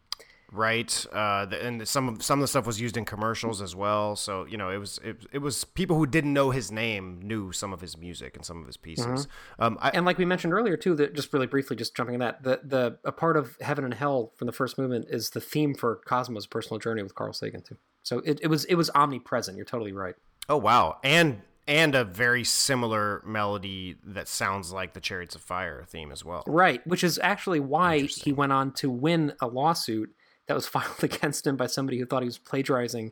Right? 0.51 1.05
Uh, 1.13 1.45
the, 1.45 1.65
and 1.65 1.87
some 1.87 2.09
of 2.09 2.23
some 2.23 2.39
of 2.39 2.41
the 2.41 2.47
stuff 2.47 2.67
was 2.67 2.81
used 2.81 2.97
in 2.97 3.05
commercials 3.05 3.61
as 3.61 3.75
well. 3.75 4.15
So 4.15 4.45
you 4.45 4.57
know, 4.57 4.69
it 4.69 4.77
was 4.77 4.99
it, 5.03 5.25
it 5.31 5.37
was 5.37 5.63
people 5.63 5.97
who 5.97 6.05
didn't 6.05 6.33
know 6.33 6.51
his 6.51 6.71
name 6.71 7.21
knew 7.23 7.51
some 7.53 7.71
of 7.71 7.79
his 7.79 7.97
music 7.97 8.35
and 8.35 8.45
some 8.45 8.59
of 8.59 8.67
his 8.67 8.75
pieces. 8.75 9.27
Um, 9.59 9.77
I, 9.81 9.91
And 9.91 10.05
like 10.05 10.17
we 10.17 10.25
mentioned 10.25 10.53
earlier 10.53 10.75
too, 10.75 10.93
that 10.95 11.13
just 11.15 11.31
really 11.33 11.47
briefly, 11.47 11.75
just 11.77 11.95
jumping 11.95 12.15
in 12.15 12.19
that, 12.19 12.43
the 12.43 12.59
the 12.63 12.97
a 13.05 13.11
part 13.11 13.37
of 13.37 13.55
Heaven 13.61 13.85
and 13.85 13.93
Hell 13.93 14.33
from 14.35 14.45
the 14.45 14.51
first 14.51 14.77
movement 14.77 15.05
is 15.09 15.29
the 15.29 15.41
theme 15.41 15.73
for 15.73 16.01
Cosmos 16.05 16.47
personal 16.47 16.79
journey 16.79 17.01
with 17.01 17.15
Carl 17.15 17.33
Sagan 17.33 17.61
too. 17.61 17.77
So 18.03 18.19
it, 18.19 18.39
it 18.41 18.47
was 18.47 18.65
it 18.65 18.75
was 18.75 18.89
omnipresent. 18.93 19.55
You're 19.55 19.65
totally 19.65 19.93
right. 19.93 20.15
oh 20.49 20.57
wow, 20.57 20.97
and 21.03 21.41
and 21.67 21.95
a 21.95 22.03
very 22.03 22.43
similar 22.43 23.21
melody 23.25 23.95
that 24.03 24.27
sounds 24.27 24.73
like 24.73 24.93
the 24.93 24.99
Chariots 24.99 25.35
of 25.35 25.41
Fire 25.41 25.85
theme 25.87 26.11
as 26.11 26.25
well. 26.25 26.43
Right, 26.47 26.85
which 26.85 27.03
is 27.03 27.19
actually 27.21 27.59
why 27.59 27.99
he 28.01 28.33
went 28.33 28.51
on 28.51 28.73
to 28.73 28.89
win 28.89 29.33
a 29.39 29.47
lawsuit 29.47 30.13
that 30.47 30.53
was 30.53 30.67
filed 30.67 31.03
against 31.03 31.45
him 31.45 31.57
by 31.57 31.67
somebody 31.67 31.99
who 31.99 32.05
thought 32.05 32.23
he 32.23 32.27
was 32.27 32.37
plagiarizing 32.37 33.11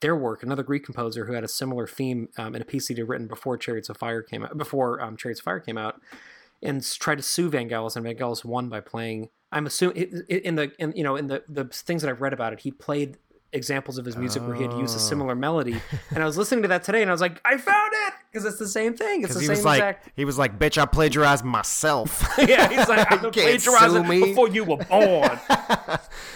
their 0.00 0.16
work. 0.16 0.42
Another 0.42 0.62
Greek 0.62 0.84
composer 0.84 1.26
who 1.26 1.32
had 1.32 1.44
a 1.44 1.48
similar 1.48 1.86
theme 1.86 2.28
um, 2.38 2.54
in 2.54 2.62
a 2.62 2.64
piece 2.64 2.88
he'd 2.88 2.98
written 3.00 3.26
before 3.26 3.56
Chariots 3.56 3.88
of 3.88 3.96
Fire 3.96 4.22
came 4.22 4.44
out, 4.44 4.56
before 4.56 5.00
um, 5.00 5.16
Chariots 5.16 5.40
of 5.40 5.44
Fire 5.44 5.60
came 5.60 5.78
out, 5.78 6.00
and 6.62 6.82
tried 6.82 7.16
to 7.16 7.22
sue 7.22 7.50
Vangelis, 7.50 7.96
and 7.96 8.04
Vangelis 8.04 8.44
won 8.44 8.68
by 8.68 8.80
playing. 8.80 9.28
I'm 9.52 9.66
assuming 9.66 10.22
in 10.28 10.54
the 10.54 10.72
in 10.78 10.92
you 10.94 11.02
know 11.02 11.16
in 11.16 11.26
the 11.26 11.42
the 11.48 11.64
things 11.64 12.02
that 12.02 12.08
I've 12.08 12.20
read 12.20 12.32
about 12.32 12.52
it, 12.52 12.60
he 12.60 12.70
played 12.70 13.18
examples 13.52 13.98
of 13.98 14.04
his 14.04 14.16
music 14.16 14.42
where 14.46 14.54
he 14.54 14.62
had 14.62 14.72
used 14.74 14.96
a 14.96 15.00
similar 15.00 15.34
melody, 15.34 15.80
and 16.10 16.22
I 16.22 16.26
was 16.26 16.36
listening 16.36 16.62
to 16.62 16.68
that 16.68 16.84
today, 16.84 17.02
and 17.02 17.10
I 17.10 17.14
was 17.14 17.20
like, 17.20 17.40
I 17.44 17.56
found 17.56 17.92
it 18.06 18.14
because 18.30 18.44
it's 18.44 18.58
the 18.58 18.68
same 18.68 18.94
thing. 18.94 19.24
It's 19.24 19.34
the 19.34 19.40
he 19.40 19.46
same 19.46 19.56
was 19.56 19.64
like 19.64 19.78
exact. 19.78 20.10
he 20.16 20.24
was 20.24 20.38
like, 20.38 20.58
"Bitch, 20.58 20.78
I 20.80 20.86
plagiarized 20.86 21.44
myself." 21.44 22.26
Yeah, 22.38 22.68
he's 22.68 22.88
like, 22.88 23.10
I'm 23.12 23.18
You 23.24 23.30
the 23.30 23.40
can't 23.40 23.60
plagiarizer 23.60 23.90
sue 23.90 24.04
me. 24.04 24.20
before 24.24 24.48
you 24.48 24.64
were 24.64 24.76
born. 24.78 25.38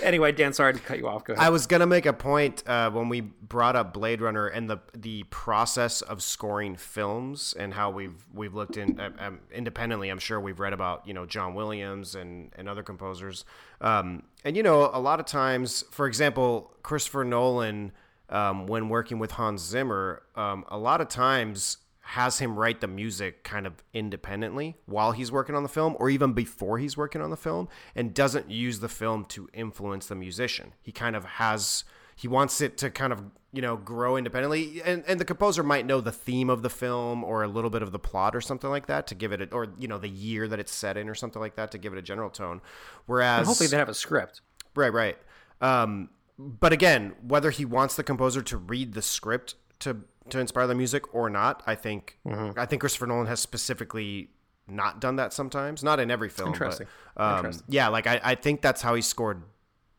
anyway, 0.03 0.33
Dan, 0.33 0.53
sorry 0.53 0.75
to 0.75 0.79
cut 0.81 0.99
you 0.99 1.09
off. 1.09 1.25
Go 1.25 1.33
ahead. 1.35 1.45
I 1.45 1.51
was 1.51 1.67
gonna 1.67 1.87
make 1.87 2.07
a 2.07 2.13
point 2.13 2.63
uh, 2.67 2.91
when 2.91 3.09
we 3.09 3.21
brought 3.21 3.77
up 3.77 3.93
Blade 3.95 4.21
Runner 4.21 4.47
and 4.47 4.69
the 4.69 4.79
the 4.95 5.23
process 5.25 6.03
of 6.03 6.23
scoring 6.23 6.77
films 6.77 7.55
and 7.59 7.75
how 7.75 7.91
we've 7.91 8.25
we've 8.33 8.55
looked 8.55 8.77
in 8.77 9.01
um, 9.19 9.41
independently. 9.53 10.09
I'm 10.09 10.19
sure 10.19 10.41
we've 10.41 10.61
read 10.61 10.73
about 10.73 11.07
you 11.07 11.15
know 11.15 11.27
John 11.27 11.55
Williams 11.55 12.15
and 12.15 12.51
and 12.57 12.69
other 12.69 12.83
composers. 12.83 13.45
Um, 13.81 14.25
and 14.45 14.57
you 14.57 14.63
know 14.63 14.91
a 14.93 15.01
lot 15.01 15.21
of 15.21 15.27
times, 15.27 15.85
for 15.91 16.07
example, 16.07 16.73
Christopher 16.83 17.25
Nolan, 17.25 17.93
um, 18.29 18.67
when 18.67 18.89
working 18.89 19.19
with 19.19 19.33
Hans 19.33 19.63
Zimmer, 19.63 20.23
um, 20.37 20.65
a 20.69 20.79
lot 20.79 21.01
of 21.01 21.09
times 21.09 21.79
has 22.07 22.39
him 22.39 22.59
write 22.59 22.83
the 22.83 22.87
music 22.87 23.43
kind 23.45 23.67
of 23.67 23.83
independently 23.95 24.77
while 24.85 25.13
he's 25.13 25.33
working 25.33 25.55
on 25.55 25.63
the 25.63 25.69
film 25.71 25.97
or 25.99 26.11
even 26.11 26.35
before 26.35 26.79
he's 26.79 26.99
working 26.99 27.23
on 27.23 27.31
the 27.31 27.37
film 27.37 27.67
and 27.95 28.13
doesn't 28.13 28.51
use 28.51 28.81
the 28.81 28.91
film 28.91 29.25
to 29.25 29.49
influence 29.55 30.07
the 30.07 30.15
musician. 30.15 30.75
He 30.83 30.93
kind 30.93 31.17
of 31.17 31.25
has 31.25 31.85
he 32.17 32.29
wants 32.29 32.61
it 32.61 32.77
to 32.79 32.91
kind 32.91 33.13
of, 33.13 33.23
you 33.55 33.63
know, 33.63 33.77
grow 33.77 34.17
independently 34.17 34.83
and 34.85 35.05
and 35.07 35.21
the 35.21 35.25
composer 35.25 35.63
might 35.63 35.87
know 35.87 36.01
the 36.01 36.11
theme 36.13 36.51
of 36.51 36.63
the 36.63 36.69
film 36.71 37.23
or 37.23 37.43
a 37.45 37.49
little 37.49 37.71
bit 37.71 37.83
of 37.83 37.93
the 37.93 37.99
plot 37.99 38.35
or 38.35 38.41
something 38.41 38.69
like 38.69 38.87
that 38.87 39.07
to 39.07 39.15
give 39.15 39.33
it 39.33 39.41
a, 39.41 39.55
or 39.55 39.69
you 39.79 39.87
know 39.89 39.99
the 39.99 40.09
year 40.09 40.49
that 40.49 40.59
it's 40.59 40.73
set 40.73 40.97
in 40.97 41.09
or 41.09 41.15
something 41.15 41.41
like 41.41 41.55
that 41.57 41.71
to 41.71 41.79
give 41.79 41.93
it 41.93 41.99
a 41.99 42.03
general 42.03 42.31
tone. 42.31 42.61
Whereas 43.07 43.39
And 43.39 43.47
hopefully 43.47 43.69
they 43.69 43.77
have 43.77 43.89
a 43.89 43.95
script. 43.95 44.41
Right, 44.75 44.93
right. 44.93 45.17
Um, 45.61 46.11
but 46.39 46.73
again, 46.73 47.15
whether 47.23 47.51
he 47.51 47.65
wants 47.65 47.95
the 47.95 48.03
composer 48.03 48.43
to 48.43 48.57
read 48.57 48.95
the 48.95 49.03
script 49.03 49.55
to 49.81 49.99
to 50.31 50.41
inspire 50.41 50.67
the 50.67 50.75
music 50.75 51.15
or 51.15 51.31
not, 51.31 51.63
I 51.67 51.75
think 51.75 52.19
Mm-hmm. 52.27 52.59
I 52.59 52.67
think 52.67 52.81
Christopher 52.81 53.07
Nolan 53.07 53.27
has 53.27 53.41
specifically 53.41 54.31
not 54.67 55.01
done 55.01 55.17
that 55.17 55.33
sometimes. 55.33 55.85
Not 55.85 56.01
in 56.01 56.11
every 56.11 56.29
film. 56.31 56.51
but, 56.51 56.55
Interesting. 56.57 56.87
um, 57.19 57.37
Interesting. 57.37 57.67
Yeah, 57.69 57.89
like 57.89 58.07
I, 58.07 58.21
I 58.25 58.35
think 58.35 58.63
that's 58.63 58.81
how 58.83 58.95
he 58.95 59.03
scored 59.03 59.43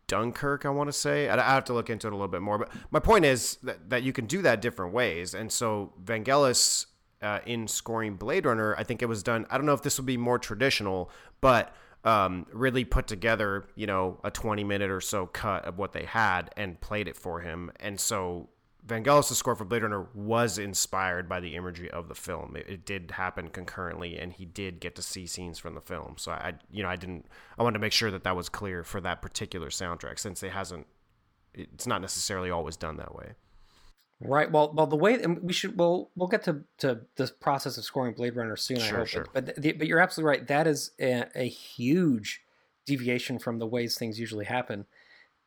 Dunkirk. 0.08 0.66
I 0.66 0.70
want 0.70 0.88
to 0.88 0.94
say 0.94 1.30
I, 1.30 1.54
have 1.54 1.66
to 1.66 1.74
look 1.74 1.90
into 1.90 2.08
it 2.08 2.14
a 2.14 2.16
little 2.16 2.28
bit 2.28 2.42
more. 2.42 2.58
But 2.58 2.72
my 2.92 3.00
point 3.00 3.26
is 3.26 3.58
that, 3.64 3.90
that 3.90 4.04
you 4.04 4.14
can 4.14 4.26
do 4.26 4.42
that 4.44 4.62
different 4.62 4.94
ways, 4.94 5.34
and 5.34 5.52
so 5.52 5.94
Vangelis. 6.04 6.88
Uh, 7.22 7.40
in 7.48 7.68
scoring 7.68 8.18
Blade 8.18 8.46
Runner, 8.46 8.76
I 8.78 8.84
think 8.84 9.02
it 9.02 9.08
was 9.08 9.24
done. 9.24 9.48
I 9.50 9.58
don't 9.58 9.66
know 9.66 9.74
if 9.74 9.82
this 9.82 9.98
would 9.98 10.06
be 10.06 10.18
more 10.18 10.38
traditional, 10.38 11.10
but 11.42 11.74
um, 12.04 12.46
really 12.54 12.86
put 12.86 13.08
together, 13.08 13.66
you 13.76 13.88
know, 13.88 14.20
a 14.24 14.30
20 14.30 14.64
minute 14.64 14.92
or 14.92 15.02
so 15.02 15.26
cut 15.26 15.66
of 15.66 15.80
what 15.80 15.92
they 15.92 16.04
had 16.04 16.52
and 16.56 16.80
played 16.80 17.08
it 17.08 17.18
for 17.18 17.40
him. 17.40 17.72
And 17.80 18.00
so 18.00 18.50
Vangelis' 18.88 19.34
score 19.34 19.56
for 19.56 19.66
Blade 19.66 19.82
Runner 19.84 20.08
was 20.14 20.58
inspired 20.58 21.28
by 21.28 21.40
the 21.40 21.56
imagery 21.56 21.90
of 21.90 22.08
the 22.08 22.16
film. 22.16 22.56
It, 22.56 22.70
it 22.70 22.86
did 22.86 23.12
happen 23.12 23.50
concurrently, 23.50 24.18
and 24.18 24.32
he 24.32 24.46
did 24.46 24.80
get 24.80 24.96
to 24.96 25.02
see 25.02 25.26
scenes 25.26 25.58
from 25.58 25.74
the 25.74 25.82
film. 25.82 26.16
So 26.18 26.32
I, 26.32 26.54
you 26.70 26.84
know, 26.84 26.90
I 26.90 26.96
didn't. 26.96 27.26
I 27.58 27.64
wanted 27.64 27.76
to 27.76 27.82
make 27.82 27.94
sure 27.94 28.12
that 28.12 28.24
that 28.24 28.36
was 28.36 28.48
clear 28.50 28.84
for 28.84 29.02
that 29.02 29.22
particular 29.22 29.70
soundtrack, 29.70 30.20
since 30.20 30.44
it 30.44 30.52
hasn't. 30.52 30.86
It's 31.54 31.88
not 31.88 32.02
necessarily 32.02 32.52
always 32.52 32.78
done 32.78 32.98
that 32.98 33.16
way. 33.16 33.32
Right. 34.22 34.52
Well, 34.52 34.72
well, 34.74 34.88
the 34.88 34.96
way 34.96 35.22
and 35.22 35.42
we 35.42 35.52
should 35.52 35.78
we'll 35.78 36.12
we'll 36.16 36.30
get 36.30 36.44
to 36.44 36.62
to 36.80 37.02
this 37.18 37.32
process 37.32 37.78
of 37.78 37.84
scoring 37.86 38.14
Blade 38.14 38.36
Runner 38.36 38.56
soon. 38.56 38.78
I 38.78 38.82
Sure, 38.82 38.98
hope. 39.00 39.08
sure. 39.08 39.28
But 39.34 39.46
but, 39.48 39.62
the, 39.62 39.72
but 39.74 39.88
you're 39.88 40.00
absolutely 40.00 40.30
right. 40.30 40.48
That 40.48 40.68
is 40.68 40.92
a, 41.00 41.26
a 41.36 41.48
huge 41.48 42.42
deviation 42.86 43.40
from 43.40 43.60
the 43.60 43.66
ways 43.68 43.98
things 43.98 44.20
usually 44.20 44.46
happen, 44.46 44.86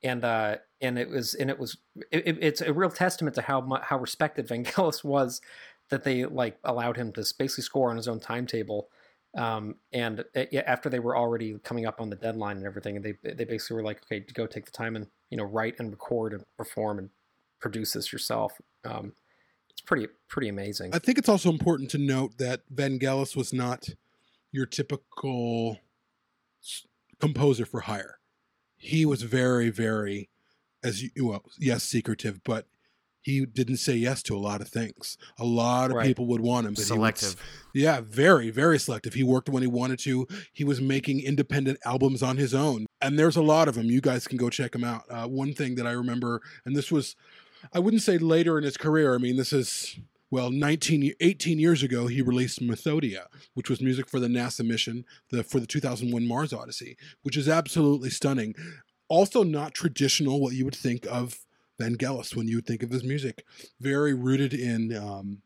and 0.02 0.24
uh 0.24 0.56
and 0.80 0.98
it 0.98 1.08
was 1.08 1.34
and 1.34 1.50
it 1.50 1.58
was 1.58 1.76
it, 2.10 2.26
it- 2.26 2.38
it's 2.42 2.60
a 2.60 2.72
real 2.72 2.90
testament 2.90 3.34
to 3.36 3.42
how 3.42 3.66
how 3.82 3.98
respected 3.98 4.46
Vangelis 4.50 5.02
was 5.04 5.40
that 5.90 6.04
they 6.04 6.24
like 6.26 6.58
allowed 6.64 6.96
him 6.96 7.12
to 7.12 7.24
basically 7.38 7.62
score 7.64 7.90
on 7.90 7.96
his 7.96 8.08
own 8.08 8.20
timetable. 8.20 8.88
Um, 9.36 9.76
and 9.92 10.24
uh, 10.36 10.44
yeah, 10.50 10.62
after 10.66 10.88
they 10.88 10.98
were 11.00 11.16
already 11.16 11.58
coming 11.62 11.86
up 11.86 12.00
on 12.00 12.08
the 12.10 12.16
deadline 12.16 12.56
and 12.58 12.66
everything, 12.66 12.96
and 12.96 13.04
they 13.04 13.14
they 13.22 13.44
basically 13.44 13.76
were 13.76 13.82
like, 13.82 14.02
okay, 14.04 14.20
go 14.32 14.46
take 14.46 14.64
the 14.64 14.70
time 14.70 14.96
and 14.96 15.06
you 15.30 15.36
know 15.36 15.44
write 15.44 15.76
and 15.78 15.90
record 15.90 16.32
and 16.32 16.44
perform 16.56 16.98
and 16.98 17.10
produce 17.60 17.92
this 17.92 18.12
yourself. 18.12 18.52
Um, 18.84 19.12
it's 19.70 19.80
pretty 19.82 20.08
pretty 20.28 20.48
amazing. 20.48 20.94
I 20.94 20.98
think 20.98 21.18
it's 21.18 21.28
also 21.28 21.50
important 21.50 21.90
to 21.90 21.98
note 21.98 22.38
that 22.38 22.62
Vangelis 22.74 23.36
was 23.36 23.52
not 23.52 23.88
your 24.50 24.64
typical 24.66 25.78
composer 27.20 27.66
for 27.66 27.80
hire. 27.80 28.18
He 28.76 29.04
was 29.04 29.22
very, 29.22 29.70
very, 29.70 30.28
as 30.82 31.02
you 31.02 31.10
well, 31.26 31.44
yes, 31.58 31.82
secretive, 31.84 32.40
but 32.44 32.66
he 33.22 33.44
didn't 33.44 33.76
say 33.78 33.94
yes 33.94 34.22
to 34.22 34.34
a 34.34 34.38
lot 34.38 34.60
of 34.60 34.68
things. 34.68 35.18
A 35.38 35.44
lot 35.44 35.90
of 35.90 35.96
Right. 35.96 36.06
people 36.06 36.26
would 36.28 36.40
want 36.40 36.66
him, 36.66 36.72
but 36.74 36.78
would 36.80 36.86
Selective. 36.86 37.36
yeah, 37.74 38.00
very, 38.00 38.48
very 38.50 38.78
selective. 38.78 39.12
He 39.14 39.22
worked 39.24 39.48
when 39.50 39.62
he 39.62 39.66
wanted 39.66 39.98
to. 40.00 40.26
He 40.52 40.64
was 40.64 40.80
making 40.80 41.20
independent 41.20 41.78
albums 41.84 42.22
on 42.22 42.36
his 42.38 42.54
own. 42.54 42.86
And 43.02 43.18
there's 43.18 43.36
a 43.36 43.42
lot 43.42 43.68
of 43.68 43.74
them. 43.74 43.86
You 43.86 44.00
guys 44.00 44.26
can 44.26 44.38
go 44.38 44.48
check 44.48 44.72
them 44.72 44.84
out. 44.84 45.02
Uh, 45.10 45.26
one 45.26 45.52
thing 45.52 45.74
that 45.74 45.86
I 45.86 45.90
remember, 45.90 46.40
and 46.64 46.74
this 46.74 46.90
was, 46.90 47.16
I 47.72 47.80
wouldn't 47.80 48.02
say 48.02 48.16
later 48.18 48.56
in 48.56 48.64
his 48.64 48.76
career. 48.76 49.14
I 49.14 49.18
mean, 49.18 49.36
this 49.36 49.52
is 49.52 49.98
Well, 50.30 50.50
19, 50.50 51.14
18 51.20 51.58
years 51.58 51.82
ago, 51.82 52.06
he 52.06 52.20
released 52.20 52.60
Mythodea, 52.60 53.26
which 53.54 53.70
was 53.70 53.80
music 53.80 54.08
for 54.10 54.20
the 54.20 54.28
NASA 54.28 54.62
mission 54.64 55.04
the, 55.30 55.42
for 55.42 55.58
the 55.58 55.66
2001 55.66 56.26
Mars 56.26 56.52
Odyssey, 56.52 56.96
which 57.22 57.34
is 57.36 57.48
absolutely 57.48 58.10
stunning. 58.10 58.54
Also, 59.08 59.42
not 59.42 59.74
traditional, 59.74 60.40
what 60.40 60.54
you 60.54 60.64
would 60.64 60.76
think 60.76 61.06
of 61.06 61.40
Vangelis 61.80 62.36
when 62.36 62.48
you 62.48 62.56
would 62.56 62.66
think 62.66 62.82
of 62.82 62.90
his 62.90 63.04
music. 63.04 63.44
Very 63.80 64.12
rooted 64.12 64.52
in 64.52 64.94
um, 64.94 65.42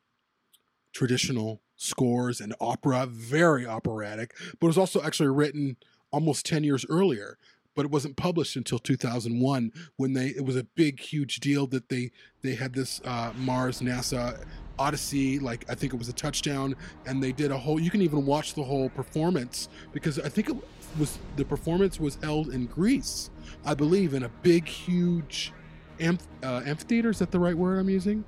traditional 0.93 1.63
scores 1.77 2.41
and 2.41 2.55
opera, 2.61 3.07
very 3.07 3.67
operatic, 3.67 4.35
but 4.59 4.67
it 4.67 4.71
was 4.71 4.79
also 4.79 5.03
actually 5.03 5.29
written 5.29 5.77
almost 6.11 6.45
10 6.47 6.65
years 6.65 6.85
earlier 6.89 7.39
but 7.75 7.85
it 7.85 7.91
wasn't 7.91 8.17
published 8.17 8.57
until 8.57 8.79
2001 8.79 9.73
when 9.97 10.13
they 10.13 10.29
it 10.29 10.45
was 10.45 10.57
a 10.57 10.65
big 10.65 11.01
huge 11.01 11.41
deal 11.41 11.67
that 11.67 11.89
they 11.89 12.11
they 12.43 12.55
had 12.55 12.75
this 12.75 13.01
uh, 13.05 13.33
Mars 13.39 13.81
NASA 13.81 14.45
Odyssey 14.79 15.39
like 15.39 15.65
I 15.69 15.75
think 15.75 15.93
it 15.93 15.97
was 15.97 16.09
a 16.09 16.13
touchdown 16.13 16.75
and 17.07 17.23
they 17.23 17.33
did 17.33 17.51
a 17.51 17.59
whole 17.59 17.81
you 17.81 17.91
can 17.91 18.03
even 18.03 18.27
watch 18.27 18.55
the 18.55 18.63
whole 18.63 18.89
performance 18.91 19.69
because 19.93 20.19
I 20.19 20.29
think 20.29 20.51
it 20.51 20.57
was 20.99 21.19
the 21.37 21.45
performance 21.45 21.99
was 21.99 22.17
held 22.23 22.49
in 22.49 22.67
Greece 22.67 23.31
I 23.65 23.75
believe 23.75 24.15
in 24.15 24.25
a 24.25 24.29
big 24.29 24.67
huge 24.67 25.53
amph, 26.01 26.27
uh, 26.43 26.63
amphitheater 26.67 27.11
is 27.11 27.19
that 27.21 27.31
the 27.31 27.39
right 27.39 27.57
word 27.57 27.79
I'm 27.79 27.89
using 27.89 28.25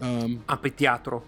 um, 0.00 0.44
Amphitheatro. 0.48 1.22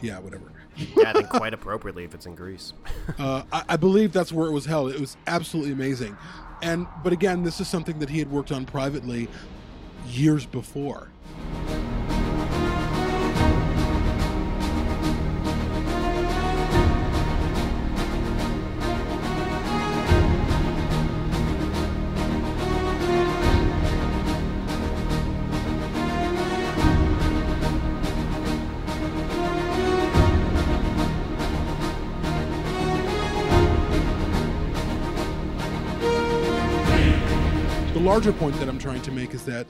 yeah 0.00 0.18
whatever 0.18 0.52
yeah, 0.76 1.10
I 1.10 1.12
think 1.12 1.28
quite 1.30 1.54
appropriately 1.54 2.04
if 2.04 2.14
it's 2.14 2.26
in 2.26 2.34
Greece. 2.34 2.72
uh, 3.18 3.42
I, 3.52 3.64
I 3.70 3.76
believe 3.76 4.12
that's 4.12 4.32
where 4.32 4.48
it 4.48 4.52
was 4.52 4.64
held. 4.64 4.92
It 4.92 5.00
was 5.00 5.16
absolutely 5.26 5.72
amazing, 5.72 6.16
and 6.62 6.86
but 7.04 7.12
again, 7.12 7.42
this 7.42 7.60
is 7.60 7.68
something 7.68 7.98
that 7.98 8.08
he 8.08 8.18
had 8.18 8.30
worked 8.30 8.52
on 8.52 8.64
privately 8.64 9.28
years 10.06 10.46
before. 10.46 11.08
Larger 38.12 38.30
point 38.34 38.54
that 38.56 38.68
I'm 38.68 38.78
trying 38.78 39.00
to 39.00 39.10
make 39.10 39.32
is 39.32 39.42
that 39.46 39.66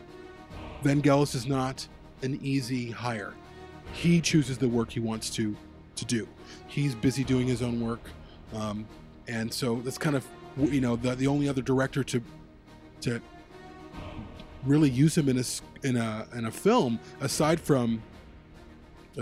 Vangelis 0.82 1.36
is 1.36 1.46
not 1.46 1.86
an 2.22 2.40
easy 2.42 2.90
hire. 2.90 3.34
He 3.92 4.20
chooses 4.20 4.58
the 4.58 4.68
work 4.68 4.90
he 4.90 4.98
wants 4.98 5.30
to 5.36 5.56
to 5.94 6.04
do. 6.04 6.26
He's 6.66 6.96
busy 6.96 7.22
doing 7.22 7.46
his 7.46 7.62
own 7.62 7.80
work, 7.80 8.00
um, 8.52 8.84
and 9.28 9.54
so 9.54 9.76
that's 9.84 9.96
kind 9.96 10.16
of 10.16 10.26
you 10.58 10.80
know 10.80 10.96
the 10.96 11.14
the 11.14 11.28
only 11.28 11.48
other 11.48 11.62
director 11.62 12.02
to 12.02 12.20
to 13.02 13.22
really 14.64 14.90
use 14.90 15.16
him 15.16 15.28
in 15.28 15.38
a 15.38 15.44
in 15.86 15.96
a 15.96 16.26
in 16.34 16.46
a 16.46 16.50
film 16.50 16.98
aside 17.20 17.60
from 17.60 18.02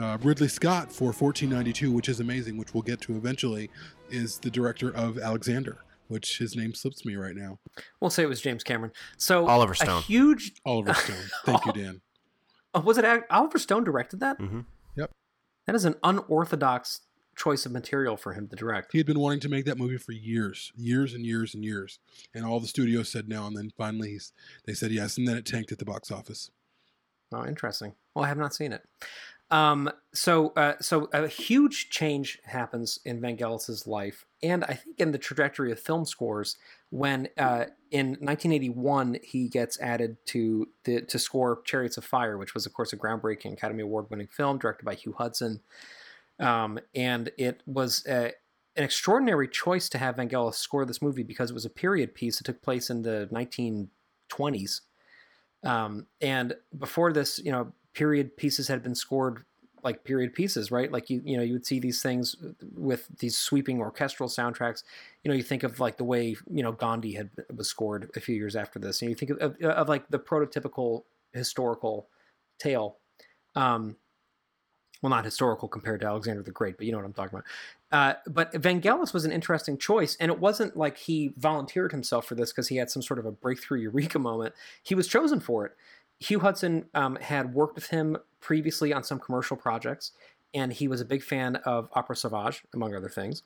uh, 0.00 0.16
Ridley 0.22 0.48
Scott 0.48 0.90
for 0.90 1.12
1492, 1.12 1.92
which 1.92 2.08
is 2.08 2.20
amazing, 2.20 2.56
which 2.56 2.72
we'll 2.72 2.84
get 2.84 3.02
to 3.02 3.14
eventually, 3.18 3.68
is 4.08 4.38
the 4.38 4.50
director 4.50 4.96
of 4.96 5.18
Alexander, 5.18 5.84
which 6.10 6.38
his 6.38 6.56
name 6.56 6.74
slips 6.74 7.04
me 7.06 7.14
right 7.14 7.36
now. 7.36 7.58
We'll 8.00 8.10
say 8.10 8.24
it 8.24 8.28
was 8.28 8.40
James 8.40 8.64
Cameron. 8.64 8.92
So 9.16 9.46
Oliver 9.46 9.72
A 9.72 9.76
Stone. 9.76 10.02
huge. 10.02 10.52
Oliver 10.66 10.92
Stone. 10.92 11.24
Thank 11.44 11.64
you, 11.66 11.72
Dan. 11.72 12.00
Oh, 12.72 12.78
was 12.82 12.98
it 12.98 13.24
Oliver 13.30 13.58
Stone 13.58 13.82
directed 13.82 14.20
that? 14.20 14.38
Mm-hmm. 14.38 14.60
Yep. 14.94 15.10
That 15.66 15.74
is 15.74 15.84
an 15.84 15.96
unorthodox 16.04 17.00
choice 17.34 17.66
of 17.66 17.72
material 17.72 18.16
for 18.16 18.32
him 18.32 18.46
to 18.46 18.54
direct. 18.54 18.92
He 18.92 18.98
had 18.98 19.08
been 19.08 19.18
wanting 19.18 19.40
to 19.40 19.48
make 19.48 19.64
that 19.64 19.76
movie 19.76 19.96
for 19.96 20.12
years, 20.12 20.70
years 20.76 21.12
and 21.12 21.26
years 21.26 21.52
and 21.52 21.64
years, 21.64 21.98
and 22.32 22.44
all 22.46 22.60
the 22.60 22.68
studios 22.68 23.08
said 23.08 23.28
no, 23.28 23.44
and 23.44 23.56
then 23.56 23.72
finally 23.76 24.10
he's, 24.10 24.32
they 24.66 24.74
said 24.74 24.92
yes, 24.92 25.18
and 25.18 25.26
then 25.26 25.36
it 25.36 25.44
tanked 25.44 25.72
at 25.72 25.78
the 25.78 25.84
box 25.84 26.12
office. 26.12 26.52
Oh, 27.32 27.44
interesting. 27.44 27.94
Well, 28.14 28.24
I 28.24 28.28
have 28.28 28.38
not 28.38 28.54
seen 28.54 28.72
it. 28.72 28.82
Um, 29.50 29.90
so, 30.14 30.50
uh, 30.50 30.74
so 30.80 31.08
a 31.12 31.26
huge 31.26 31.90
change 31.90 32.38
happens 32.44 33.00
in 33.04 33.20
Vangelis's 33.20 33.86
life, 33.86 34.24
and 34.42 34.64
I 34.64 34.74
think 34.74 35.00
in 35.00 35.10
the 35.10 35.18
trajectory 35.18 35.72
of 35.72 35.80
film 35.80 36.04
scores 36.04 36.56
when 36.90 37.28
uh, 37.36 37.64
in 37.90 38.10
1981 38.20 39.18
he 39.24 39.48
gets 39.48 39.80
added 39.80 40.18
to 40.26 40.68
the 40.84 41.02
to 41.02 41.18
score 41.18 41.62
*Chariots 41.64 41.96
of 41.96 42.04
Fire*, 42.04 42.38
which 42.38 42.54
was, 42.54 42.64
of 42.64 42.72
course, 42.72 42.92
a 42.92 42.96
groundbreaking 42.96 43.52
Academy 43.52 43.82
Award-winning 43.82 44.28
film 44.28 44.58
directed 44.58 44.84
by 44.84 44.94
Hugh 44.94 45.14
Hudson, 45.18 45.60
um, 46.38 46.78
and 46.94 47.30
it 47.36 47.62
was 47.66 48.06
uh 48.06 48.30
an 48.76 48.84
extraordinary 48.84 49.48
choice 49.48 49.88
to 49.88 49.98
have 49.98 50.16
Vangelis 50.16 50.54
score 50.54 50.84
this 50.84 51.02
movie 51.02 51.22
because 51.22 51.50
it 51.50 51.54
was 51.54 51.64
a 51.64 51.70
period 51.70 52.14
piece 52.14 52.38
that 52.38 52.44
took 52.44 52.62
place 52.62 52.88
in 52.88 53.02
the 53.02 53.28
1920s. 53.32 54.80
Um, 55.64 56.06
and 56.20 56.54
before 56.78 57.12
this, 57.12 57.38
you 57.38 57.52
know, 57.52 57.72
period 57.94 58.36
pieces 58.36 58.68
had 58.68 58.82
been 58.82 58.94
scored 58.94 59.44
like 59.82 60.04
period 60.04 60.34
pieces, 60.34 60.70
right? 60.70 60.90
Like 60.90 61.10
you, 61.10 61.22
you 61.24 61.36
know, 61.36 61.42
you 61.42 61.54
would 61.54 61.66
see 61.66 61.80
these 61.80 62.02
things 62.02 62.36
with 62.74 63.08
these 63.18 63.36
sweeping 63.36 63.80
orchestral 63.80 64.28
soundtracks. 64.28 64.82
You 65.24 65.30
know, 65.30 65.36
you 65.36 65.42
think 65.42 65.62
of 65.62 65.80
like 65.80 65.96
the 65.96 66.04
way 66.04 66.36
you 66.50 66.62
know 66.62 66.72
Gandhi 66.72 67.12
had 67.12 67.30
was 67.54 67.68
scored 67.68 68.10
a 68.16 68.20
few 68.20 68.34
years 68.34 68.56
after 68.56 68.78
this, 68.78 69.00
and 69.00 69.10
you 69.10 69.16
think 69.16 69.32
of, 69.32 69.38
of, 69.38 69.62
of 69.62 69.88
like 69.88 70.08
the 70.08 70.18
prototypical 70.18 71.02
historical 71.32 72.08
tale. 72.58 72.98
Um, 73.54 73.96
well, 75.02 75.10
not 75.10 75.24
historical 75.24 75.66
compared 75.66 76.00
to 76.02 76.06
Alexander 76.06 76.42
the 76.42 76.50
Great, 76.50 76.76
but 76.76 76.84
you 76.84 76.92
know 76.92 76.98
what 76.98 77.06
I'm 77.06 77.14
talking 77.14 77.38
about. 77.38 77.44
Uh, 77.90 78.14
but 78.26 78.52
Vangelis 78.52 79.14
was 79.14 79.24
an 79.24 79.32
interesting 79.32 79.78
choice, 79.78 80.16
and 80.20 80.30
it 80.30 80.38
wasn't 80.38 80.76
like 80.76 80.98
he 80.98 81.32
volunteered 81.38 81.92
himself 81.92 82.26
for 82.26 82.34
this 82.34 82.52
because 82.52 82.68
he 82.68 82.76
had 82.76 82.90
some 82.90 83.02
sort 83.02 83.18
of 83.18 83.24
a 83.24 83.32
breakthrough 83.32 83.80
eureka 83.80 84.18
moment. 84.20 84.54
He 84.82 84.94
was 84.94 85.08
chosen 85.08 85.40
for 85.40 85.64
it. 85.64 85.72
Hugh 86.20 86.40
Hudson 86.40 86.86
um, 86.94 87.16
had 87.16 87.54
worked 87.54 87.74
with 87.74 87.88
him 87.88 88.18
previously 88.40 88.92
on 88.92 89.02
some 89.02 89.18
commercial 89.18 89.56
projects, 89.56 90.12
and 90.54 90.72
he 90.72 90.86
was 90.86 91.00
a 91.00 91.04
big 91.04 91.22
fan 91.22 91.56
of 91.56 91.88
Opera 91.94 92.16
Sauvage, 92.16 92.62
among 92.74 92.94
other 92.94 93.08
things. 93.08 93.42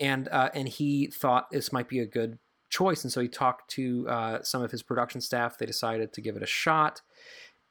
And 0.00 0.28
uh, 0.28 0.50
and 0.54 0.68
he 0.68 1.08
thought 1.08 1.50
this 1.50 1.72
might 1.72 1.88
be 1.88 1.98
a 2.00 2.06
good 2.06 2.38
choice, 2.70 3.04
and 3.04 3.12
so 3.12 3.20
he 3.20 3.28
talked 3.28 3.70
to 3.72 4.08
uh, 4.08 4.42
some 4.42 4.62
of 4.62 4.70
his 4.70 4.82
production 4.82 5.20
staff. 5.20 5.58
They 5.58 5.66
decided 5.66 6.12
to 6.12 6.20
give 6.20 6.36
it 6.36 6.42
a 6.42 6.46
shot, 6.46 7.02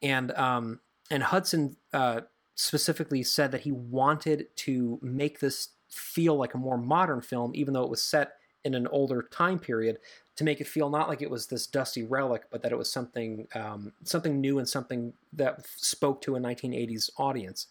and 0.01 0.32
um, 0.34 0.79
and 1.10 1.23
Hudson 1.23 1.75
uh, 1.91 2.21
specifically 2.56 3.23
said 3.23 3.51
that 3.51 3.62
he 3.62 3.71
wanted 3.71 4.47
to 4.58 4.99
make 5.01 5.39
this 5.39 5.69
feel 5.89 6.36
like 6.36 6.53
a 6.53 6.58
more 6.58 6.77
modern 6.77 7.21
film, 7.21 7.51
even 7.56 7.73
though 7.73 7.84
it 7.84 7.89
was 7.89 8.01
set 8.01 8.34
in 8.63 8.73
an 8.73 8.88
older 8.88 9.27
time 9.32 9.60
period, 9.60 9.97
to 10.36 10.43
make 10.43 10.60
it 10.60 10.67
feel 10.67 10.89
not 10.89 11.08
like 11.08 11.22
it 11.22 11.30
was 11.30 11.48
this 11.48 11.67
dusty 11.67 12.04
relic, 12.04 12.43
but 12.50 12.62
that 12.63 12.72
it 12.72 12.78
was 12.78 12.91
something 12.91 13.48
um, 13.56 13.93
something 14.04 14.41
new 14.41 14.60
and 14.60 14.67
something 14.67 15.13
that 15.34 15.65
spoke 15.67 16.22
to 16.22 16.36
a 16.36 16.39
1980s 16.39 17.10
audience. 17.17 17.67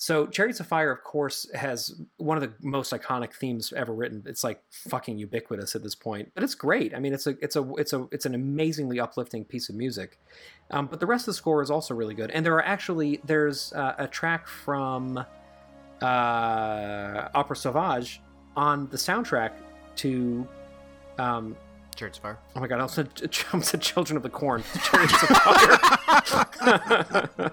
So, 0.00 0.28
Chariots 0.28 0.60
of 0.60 0.68
Fire, 0.68 0.92
of 0.92 1.02
course, 1.02 1.50
has 1.54 2.00
one 2.18 2.40
of 2.40 2.42
the 2.42 2.52
most 2.62 2.92
iconic 2.92 3.32
themes 3.32 3.72
ever 3.72 3.92
written. 3.92 4.22
It's 4.26 4.44
like 4.44 4.62
fucking 4.70 5.18
ubiquitous 5.18 5.74
at 5.74 5.82
this 5.82 5.96
point, 5.96 6.30
but 6.36 6.44
it's 6.44 6.54
great. 6.54 6.94
I 6.94 7.00
mean, 7.00 7.12
it's 7.12 7.26
a 7.26 7.36
it's 7.42 7.56
a 7.56 7.68
it's 7.74 7.92
a 7.92 8.06
it's 8.12 8.24
an 8.24 8.36
amazingly 8.36 9.00
uplifting 9.00 9.44
piece 9.44 9.68
of 9.68 9.74
music. 9.74 10.20
Um, 10.70 10.86
but 10.86 11.00
the 11.00 11.06
rest 11.06 11.22
of 11.22 11.26
the 11.26 11.34
score 11.34 11.62
is 11.62 11.70
also 11.70 11.94
really 11.94 12.14
good, 12.14 12.30
and 12.30 12.46
there 12.46 12.54
are 12.54 12.64
actually 12.64 13.20
there's 13.24 13.72
uh, 13.72 13.96
a 13.98 14.06
track 14.06 14.46
from 14.46 15.18
uh, 16.00 17.28
Opera 17.34 17.56
Sauvage 17.56 18.20
on 18.56 18.88
the 18.90 18.96
soundtrack 18.96 19.50
to. 19.96 20.46
Um, 21.18 21.56
Church 21.98 22.18
of 22.18 22.22
Fire. 22.22 22.38
Oh 22.54 22.60
my 22.60 22.68
god! 22.68 22.78
I 22.78 22.82
also 22.82 23.04
I 23.52 23.60
said 23.60 23.82
"Children 23.82 24.16
of 24.16 24.22
the 24.22 24.30
Corn." 24.30 24.62
Chariots 24.84 25.22
of 25.22 25.28
Fire. 25.28 25.78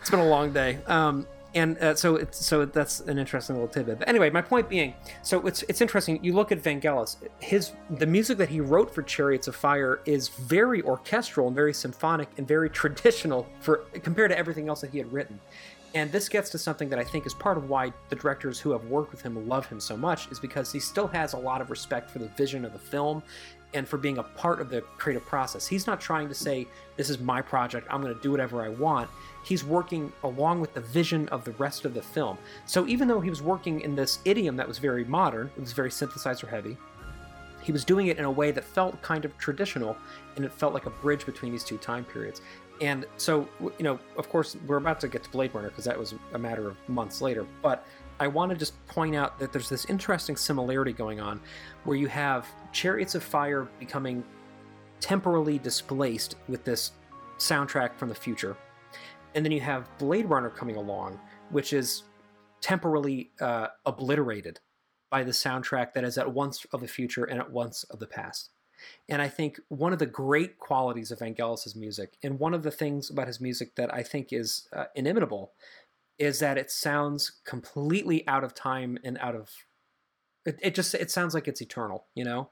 it's 0.00 0.10
been 0.10 0.20
a 0.20 0.28
long 0.28 0.52
day. 0.52 0.78
Um, 0.86 1.26
and 1.54 1.78
uh, 1.78 1.94
so 1.94 2.16
it's 2.16 2.44
so 2.44 2.66
that's 2.66 3.00
an 3.00 3.18
interesting 3.18 3.56
little 3.56 3.68
tidbit. 3.68 3.98
But 3.98 4.08
anyway, 4.08 4.30
my 4.30 4.42
point 4.42 4.68
being, 4.68 4.94
so 5.22 5.44
it's 5.46 5.62
it's 5.64 5.80
interesting. 5.80 6.22
You 6.22 6.34
look 6.34 6.52
at 6.52 6.62
Vangelis. 6.62 7.16
His 7.40 7.72
the 7.90 8.06
music 8.06 8.38
that 8.38 8.50
he 8.50 8.60
wrote 8.60 8.94
for 8.94 9.02
Chariots 9.02 9.48
of 9.48 9.56
Fire 9.56 10.00
is 10.04 10.28
very 10.28 10.82
orchestral 10.82 11.48
and 11.48 11.56
very 11.56 11.74
symphonic 11.74 12.28
and 12.36 12.46
very 12.46 12.70
traditional 12.70 13.48
for 13.58 13.78
compared 14.02 14.30
to 14.30 14.38
everything 14.38 14.68
else 14.68 14.82
that 14.82 14.90
he 14.90 14.98
had 14.98 15.12
written. 15.12 15.40
And 15.96 16.12
this 16.12 16.28
gets 16.28 16.50
to 16.50 16.58
something 16.58 16.90
that 16.90 16.98
I 16.98 17.04
think 17.04 17.24
is 17.24 17.32
part 17.32 17.56
of 17.56 17.70
why 17.70 17.90
the 18.10 18.16
directors 18.16 18.60
who 18.60 18.70
have 18.72 18.84
worked 18.84 19.12
with 19.12 19.22
him 19.22 19.48
love 19.48 19.64
him 19.64 19.80
so 19.80 19.96
much, 19.96 20.30
is 20.30 20.38
because 20.38 20.70
he 20.70 20.78
still 20.78 21.06
has 21.06 21.32
a 21.32 21.38
lot 21.38 21.62
of 21.62 21.70
respect 21.70 22.10
for 22.10 22.18
the 22.18 22.28
vision 22.28 22.66
of 22.66 22.74
the 22.74 22.78
film 22.78 23.22
and 23.76 23.86
for 23.86 23.98
being 23.98 24.16
a 24.16 24.22
part 24.22 24.58
of 24.58 24.70
the 24.70 24.80
creative 24.96 25.24
process. 25.26 25.66
He's 25.66 25.86
not 25.86 26.00
trying 26.00 26.28
to 26.28 26.34
say, 26.34 26.66
This 26.96 27.10
is 27.10 27.18
my 27.18 27.42
project, 27.42 27.86
I'm 27.90 28.00
going 28.00 28.14
to 28.14 28.20
do 28.20 28.30
whatever 28.30 28.64
I 28.64 28.70
want. 28.70 29.10
He's 29.44 29.62
working 29.62 30.10
along 30.24 30.60
with 30.60 30.72
the 30.72 30.80
vision 30.80 31.28
of 31.28 31.44
the 31.44 31.52
rest 31.52 31.84
of 31.84 31.92
the 31.92 32.02
film. 32.02 32.38
So 32.64 32.86
even 32.86 33.06
though 33.06 33.20
he 33.20 33.30
was 33.30 33.42
working 33.42 33.82
in 33.82 33.94
this 33.94 34.18
idiom 34.24 34.56
that 34.56 34.66
was 34.66 34.78
very 34.78 35.04
modern, 35.04 35.50
it 35.56 35.60
was 35.60 35.72
very 35.72 35.90
synthesizer 35.90 36.48
heavy, 36.48 36.76
he 37.62 37.70
was 37.70 37.84
doing 37.84 38.06
it 38.06 38.16
in 38.16 38.24
a 38.24 38.30
way 38.30 38.50
that 38.50 38.64
felt 38.64 39.00
kind 39.02 39.24
of 39.24 39.36
traditional 39.36 39.96
and 40.36 40.44
it 40.44 40.52
felt 40.52 40.72
like 40.72 40.86
a 40.86 40.90
bridge 40.90 41.26
between 41.26 41.52
these 41.52 41.64
two 41.64 41.78
time 41.78 42.04
periods 42.04 42.40
And 42.80 43.04
so, 43.18 43.48
you 43.60 43.84
know, 43.84 43.98
of 44.16 44.28
course, 44.30 44.56
we're 44.66 44.76
about 44.78 45.00
to 45.00 45.08
get 45.08 45.22
to 45.24 45.30
Blade 45.30 45.54
Runner 45.54 45.68
because 45.68 45.84
that 45.84 45.98
was 45.98 46.14
a 46.32 46.38
matter 46.38 46.66
of 46.68 46.76
months 46.88 47.20
later. 47.20 47.46
But 47.62 47.84
I 48.18 48.26
want 48.28 48.50
to 48.50 48.56
just 48.56 48.84
point 48.86 49.14
out 49.14 49.38
that 49.38 49.52
there's 49.52 49.68
this 49.68 49.84
interesting 49.86 50.36
similarity 50.36 50.92
going 50.92 51.20
on 51.20 51.40
where 51.84 51.96
you 51.96 52.08
have 52.08 52.46
Chariots 52.72 53.14
of 53.14 53.22
Fire 53.22 53.68
becoming 53.78 54.24
temporally 55.00 55.58
displaced 55.58 56.36
with 56.48 56.64
this 56.64 56.92
soundtrack 57.38 57.96
from 57.96 58.08
the 58.08 58.14
future. 58.14 58.56
And 59.34 59.44
then 59.44 59.52
you 59.52 59.60
have 59.60 59.88
Blade 59.98 60.26
Runner 60.26 60.48
coming 60.48 60.76
along, 60.76 61.20
which 61.50 61.74
is 61.74 62.04
temporally 62.62 63.30
uh, 63.40 63.68
obliterated 63.84 64.60
by 65.10 65.22
the 65.22 65.30
soundtrack 65.30 65.92
that 65.92 66.04
is 66.04 66.16
at 66.16 66.32
once 66.32 66.64
of 66.72 66.80
the 66.80 66.88
future 66.88 67.24
and 67.24 67.38
at 67.38 67.50
once 67.50 67.84
of 67.84 67.98
the 67.98 68.06
past. 68.06 68.50
And 69.08 69.22
I 69.22 69.28
think 69.28 69.60
one 69.68 69.92
of 69.92 69.98
the 69.98 70.06
great 70.06 70.58
qualities 70.58 71.10
of 71.10 71.18
Vangelis' 71.18 71.76
music, 71.76 72.16
and 72.22 72.38
one 72.38 72.54
of 72.54 72.62
the 72.62 72.70
things 72.70 73.10
about 73.10 73.26
his 73.26 73.40
music 73.40 73.74
that 73.76 73.92
I 73.94 74.02
think 74.02 74.32
is 74.32 74.68
uh, 74.72 74.84
inimitable, 74.94 75.52
is 76.18 76.38
that 76.40 76.58
it 76.58 76.70
sounds 76.70 77.32
completely 77.44 78.26
out 78.26 78.44
of 78.44 78.54
time 78.54 78.98
and 79.04 79.18
out 79.18 79.34
of 79.34 79.50
it, 80.44 80.58
it 80.62 80.74
just 80.74 80.94
it 80.94 81.10
sounds 81.10 81.34
like 81.34 81.48
it's 81.48 81.60
eternal, 81.60 82.06
you 82.14 82.24
know? 82.24 82.50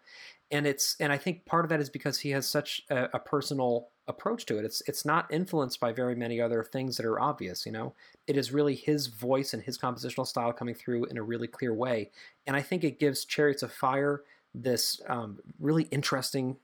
And 0.51 0.67
it's 0.67 0.97
and 1.01 1.13
I 1.13 1.17
think 1.17 1.47
part 1.47 1.65
of 1.65 1.69
that 1.71 1.81
is 1.81 1.89
because 1.89 2.19
he 2.19 2.31
has 2.31 2.47
such 2.47 2.83
a, 2.91 3.09
a 3.15 3.19
personal 3.19 3.89
approach 4.07 4.45
to 4.47 4.59
it. 4.59 4.65
It's 4.65 4.83
it's 4.87 5.05
not 5.05 5.33
influenced 5.33 5.81
by 5.81 5.93
very 5.93 6.15
many 6.15 6.41
other 6.41 6.63
things 6.63 6.97
that 6.97 7.07
are 7.07 7.21
obvious, 7.21 7.65
you 7.65 7.73
know. 7.73 7.95
It 8.27 8.37
is 8.37 8.53
really 8.53 8.75
his 8.75 9.07
voice 9.07 9.55
and 9.55 9.63
his 9.63 9.79
compositional 9.79 10.27
style 10.27 10.53
coming 10.53 10.75
through 10.75 11.07
in 11.07 11.17
a 11.17 11.23
really 11.23 11.47
clear 11.47 11.73
way. 11.73 12.11
And 12.47 12.57
I 12.57 12.63
think 12.63 12.85
it 12.85 13.01
gives 13.01 13.25
Chariots 13.25 13.63
of 13.63 13.73
Fire 13.73 14.23
this 14.55 15.01
um, 15.09 15.39
really 15.59 15.85
interesting 15.85 16.57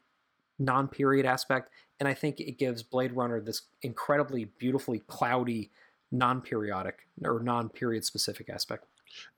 non-period 0.58 1.24
aspect, 1.24 1.70
and 1.98 2.08
I 2.08 2.14
think 2.14 2.38
it 2.38 2.58
gives 2.58 2.82
Blade 2.82 3.12
Runner 3.12 3.40
this 3.40 3.62
incredibly 3.82 4.44
beautifully 4.44 5.00
cloudy 5.06 5.70
non-periodic 6.12 7.06
or 7.24 7.40
non-period 7.40 8.04
specific 8.04 8.48
aspect. 8.48 8.84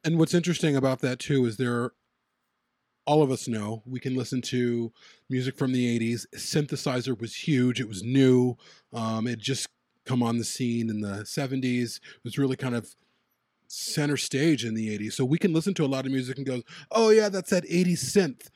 And 0.05 0.19
what's 0.19 0.35
interesting 0.35 0.77
about 0.77 1.01
that 1.01 1.19
too 1.19 1.47
is 1.47 1.57
there 1.57 1.93
all 3.05 3.23
of 3.23 3.31
us 3.31 3.49
know 3.49 3.83
we 3.85 3.99
can 3.99 4.15
listen 4.15 4.41
to 4.41 4.93
music 5.29 5.57
from 5.57 5.73
the 5.73 5.99
80s 5.99 6.27
synthesizer 6.37 7.19
was 7.19 7.35
huge. 7.35 7.81
It 7.81 7.89
was 7.89 8.03
new. 8.03 8.57
Um, 8.93 9.27
it 9.27 9.39
just 9.39 9.69
come 10.05 10.23
on 10.23 10.39
the 10.39 10.45
scene 10.45 10.91
in 10.91 11.01
the 11.01 11.23
70s 11.25 11.97
it 11.97 12.25
was 12.25 12.39
really 12.39 12.57
kind 12.57 12.75
of 12.75 12.95
center 13.69 14.17
stage 14.17 14.65
in 14.65 14.75
the 14.75 14.99
80s 14.99 15.13
so 15.13 15.25
we 15.25 15.39
can 15.39 15.53
listen 15.53 15.75
to 15.75 15.85
a 15.85 15.87
lot 15.87 16.05
of 16.05 16.13
music 16.13 16.37
and 16.37 16.47
go 16.47 16.63
oh 16.91 17.11
yeah 17.11 17.29
that's 17.29 17.51
that 17.51 17.65
80s 17.65 18.05
synth 18.05 18.49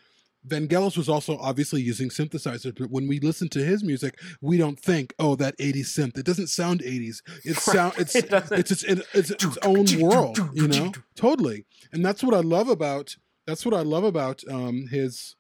Vangelis 0.47 0.97
was 0.97 1.09
also 1.09 1.39
obviously 1.39 1.83
using 1.83 2.09
synthesizers, 2.09 2.79
but 2.79 2.91
when 2.91 3.09
we 3.09 3.21
listen 3.21 3.49
to 3.51 3.65
his 3.65 3.83
music, 3.83 4.19
we 4.41 4.57
don't 4.57 4.79
think, 4.79 5.15
"Oh, 5.19 5.37
that 5.37 5.57
80s 5.59 5.87
synth." 5.89 6.19
It 6.19 6.27
doesn't 6.27 6.49
sound 6.49 6.83
80s. 6.83 7.23
It 7.45 7.57
sound 7.59 7.95
it's 7.99 8.15
It 8.15 8.31
doesn't. 8.31 8.59
it's 8.59 8.71
its, 8.71 8.85
it's 9.15 9.31
its 9.31 9.59
own 9.63 9.87
world, 10.01 10.39
you 10.55 10.69
know. 10.69 10.93
Totally, 11.15 11.65
and 11.93 12.05
that's 12.05 12.23
what 12.23 12.35
I 12.35 12.41
love 12.41 12.69
about 12.69 13.17
that's 13.47 13.65
what 13.65 13.75
I 13.75 13.83
love 13.83 14.05
about 14.05 14.43
um, 14.51 14.89
his 14.91 15.37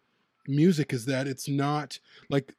music 0.46 0.92
is 0.92 1.06
that 1.06 1.26
it's 1.26 1.48
not 1.48 1.98
like 2.30 2.54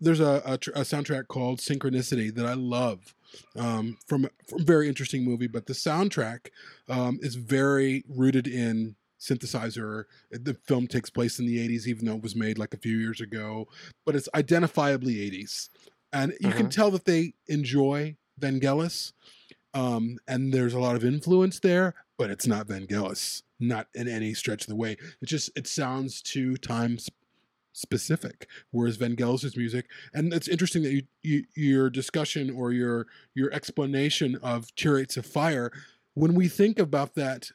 there's 0.00 0.20
a, 0.20 0.42
a, 0.44 0.58
tr- 0.58 0.70
a 0.70 0.80
soundtrack 0.80 1.28
called 1.28 1.58
Synchronicity 1.58 2.34
that 2.34 2.46
I 2.46 2.54
love 2.54 3.14
um, 3.56 3.96
from 4.06 4.28
from 4.48 4.60
a 4.60 4.64
very 4.64 4.88
interesting 4.88 5.24
movie, 5.24 5.46
but 5.46 5.66
the 5.66 5.72
soundtrack 5.72 6.48
um, 6.88 7.18
is 7.22 7.34
very 7.36 8.04
rooted 8.08 8.46
in 8.46 8.96
synthesizer. 9.20 10.04
The 10.30 10.54
film 10.54 10.86
takes 10.86 11.10
place 11.10 11.38
in 11.38 11.46
the 11.46 11.58
80s, 11.58 11.86
even 11.86 12.06
though 12.06 12.16
it 12.16 12.22
was 12.22 12.34
made 12.34 12.58
like 12.58 12.74
a 12.74 12.78
few 12.78 12.96
years 12.96 13.20
ago, 13.20 13.68
but 14.06 14.16
it's 14.16 14.28
identifiably 14.34 15.18
80s. 15.20 15.68
And 16.12 16.32
you 16.40 16.50
can 16.52 16.66
Mhm. 16.66 16.70
tell 16.70 16.90
that 16.92 17.04
they 17.04 17.34
enjoy 17.46 18.16
Vangelis. 18.40 19.12
Um, 19.74 20.18
and 20.26 20.52
there's 20.52 20.74
a 20.74 20.80
lot 20.80 20.96
of 20.96 21.04
influence 21.04 21.60
there, 21.60 21.94
but 22.18 22.30
it's 22.30 22.46
not 22.46 22.66
Vangelis, 22.66 23.42
not 23.60 23.86
in 23.94 24.08
any 24.08 24.34
stretch 24.34 24.62
of 24.62 24.66
the 24.68 24.74
way. 24.74 24.96
It 25.20 25.26
just 25.26 25.50
it 25.54 25.68
sounds 25.68 26.20
too 26.22 26.56
time-specific, 26.56 28.48
Whereas 28.72 28.96
Vangelis's 28.98 29.56
music, 29.56 29.86
and 30.12 30.32
it's 30.34 30.48
interesting 30.48 30.82
that 30.82 30.92
you, 30.92 31.02
you 31.22 31.44
your 31.54 31.90
discussion 31.90 32.50
or 32.50 32.72
your 32.72 33.06
your 33.34 33.52
explanation 33.52 34.34
of 34.36 34.74
Chariots 34.74 35.16
of 35.16 35.24
Fire, 35.26 35.70
when 36.14 36.34
we 36.34 36.48
think 36.48 36.78
about 36.80 37.14
that 37.14 37.52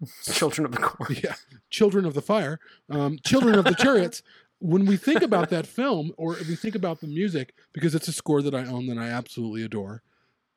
Children 0.22 0.66
of 0.66 0.72
the 0.72 0.78
Corn. 0.78 1.16
yeah, 1.22 1.34
Children 1.70 2.04
of 2.04 2.14
the 2.14 2.22
Fire, 2.22 2.60
um, 2.90 3.18
Children 3.24 3.58
of 3.58 3.64
the 3.64 3.74
Chariots. 3.74 4.22
When 4.60 4.86
we 4.86 4.96
think 4.96 5.22
about 5.22 5.50
that 5.50 5.66
film, 5.66 6.12
or 6.16 6.36
if 6.36 6.48
we 6.48 6.56
think 6.56 6.74
about 6.74 7.00
the 7.00 7.06
music, 7.06 7.54
because 7.72 7.94
it's 7.94 8.08
a 8.08 8.12
score 8.12 8.42
that 8.42 8.54
I 8.54 8.64
own 8.64 8.86
that 8.86 8.98
I 8.98 9.08
absolutely 9.08 9.62
adore, 9.62 10.02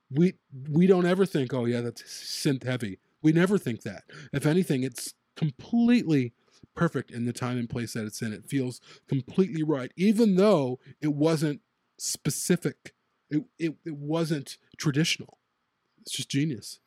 we 0.09 0.33
we 0.69 0.87
don't 0.87 1.05
ever 1.05 1.25
think, 1.25 1.53
oh 1.53 1.65
yeah, 1.65 1.81
that's 1.81 2.01
synth 2.01 2.63
heavy. 2.63 2.99
We 3.21 3.31
never 3.31 3.57
think 3.57 3.83
that. 3.83 4.03
If 4.33 4.45
anything, 4.45 4.83
it's 4.83 5.13
completely 5.35 6.33
perfect 6.75 7.11
in 7.11 7.25
the 7.25 7.33
time 7.33 7.57
and 7.57 7.69
place 7.69 7.93
that 7.93 8.05
it's 8.05 8.21
in. 8.21 8.33
It 8.33 8.45
feels 8.45 8.81
completely 9.07 9.63
right, 9.63 9.91
even 9.95 10.35
though 10.35 10.79
it 11.01 11.13
wasn't 11.13 11.61
specific. 11.97 12.93
It 13.29 13.43
it, 13.57 13.75
it 13.85 13.95
wasn't 13.95 14.57
traditional. 14.77 15.37
It's 16.01 16.11
just 16.11 16.29
genius. 16.29 16.79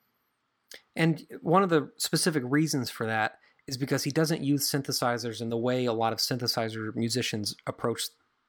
And 0.97 1.27
one 1.41 1.63
of 1.63 1.71
the 1.71 1.91
specific 1.97 2.43
reasons 2.47 2.91
for 2.91 3.07
that 3.07 3.39
is 3.67 3.77
because 3.77 4.05
he 4.05 4.11
doesn't 4.11 4.43
use 4.43 4.71
synthesizers 4.71 5.41
in 5.41 5.49
the 5.49 5.57
way 5.57 5.87
a 5.87 5.93
lot 5.93 6.13
of 6.13 6.19
synthesizer 6.19 6.95
musicians 6.95 7.57
approach 7.67 8.03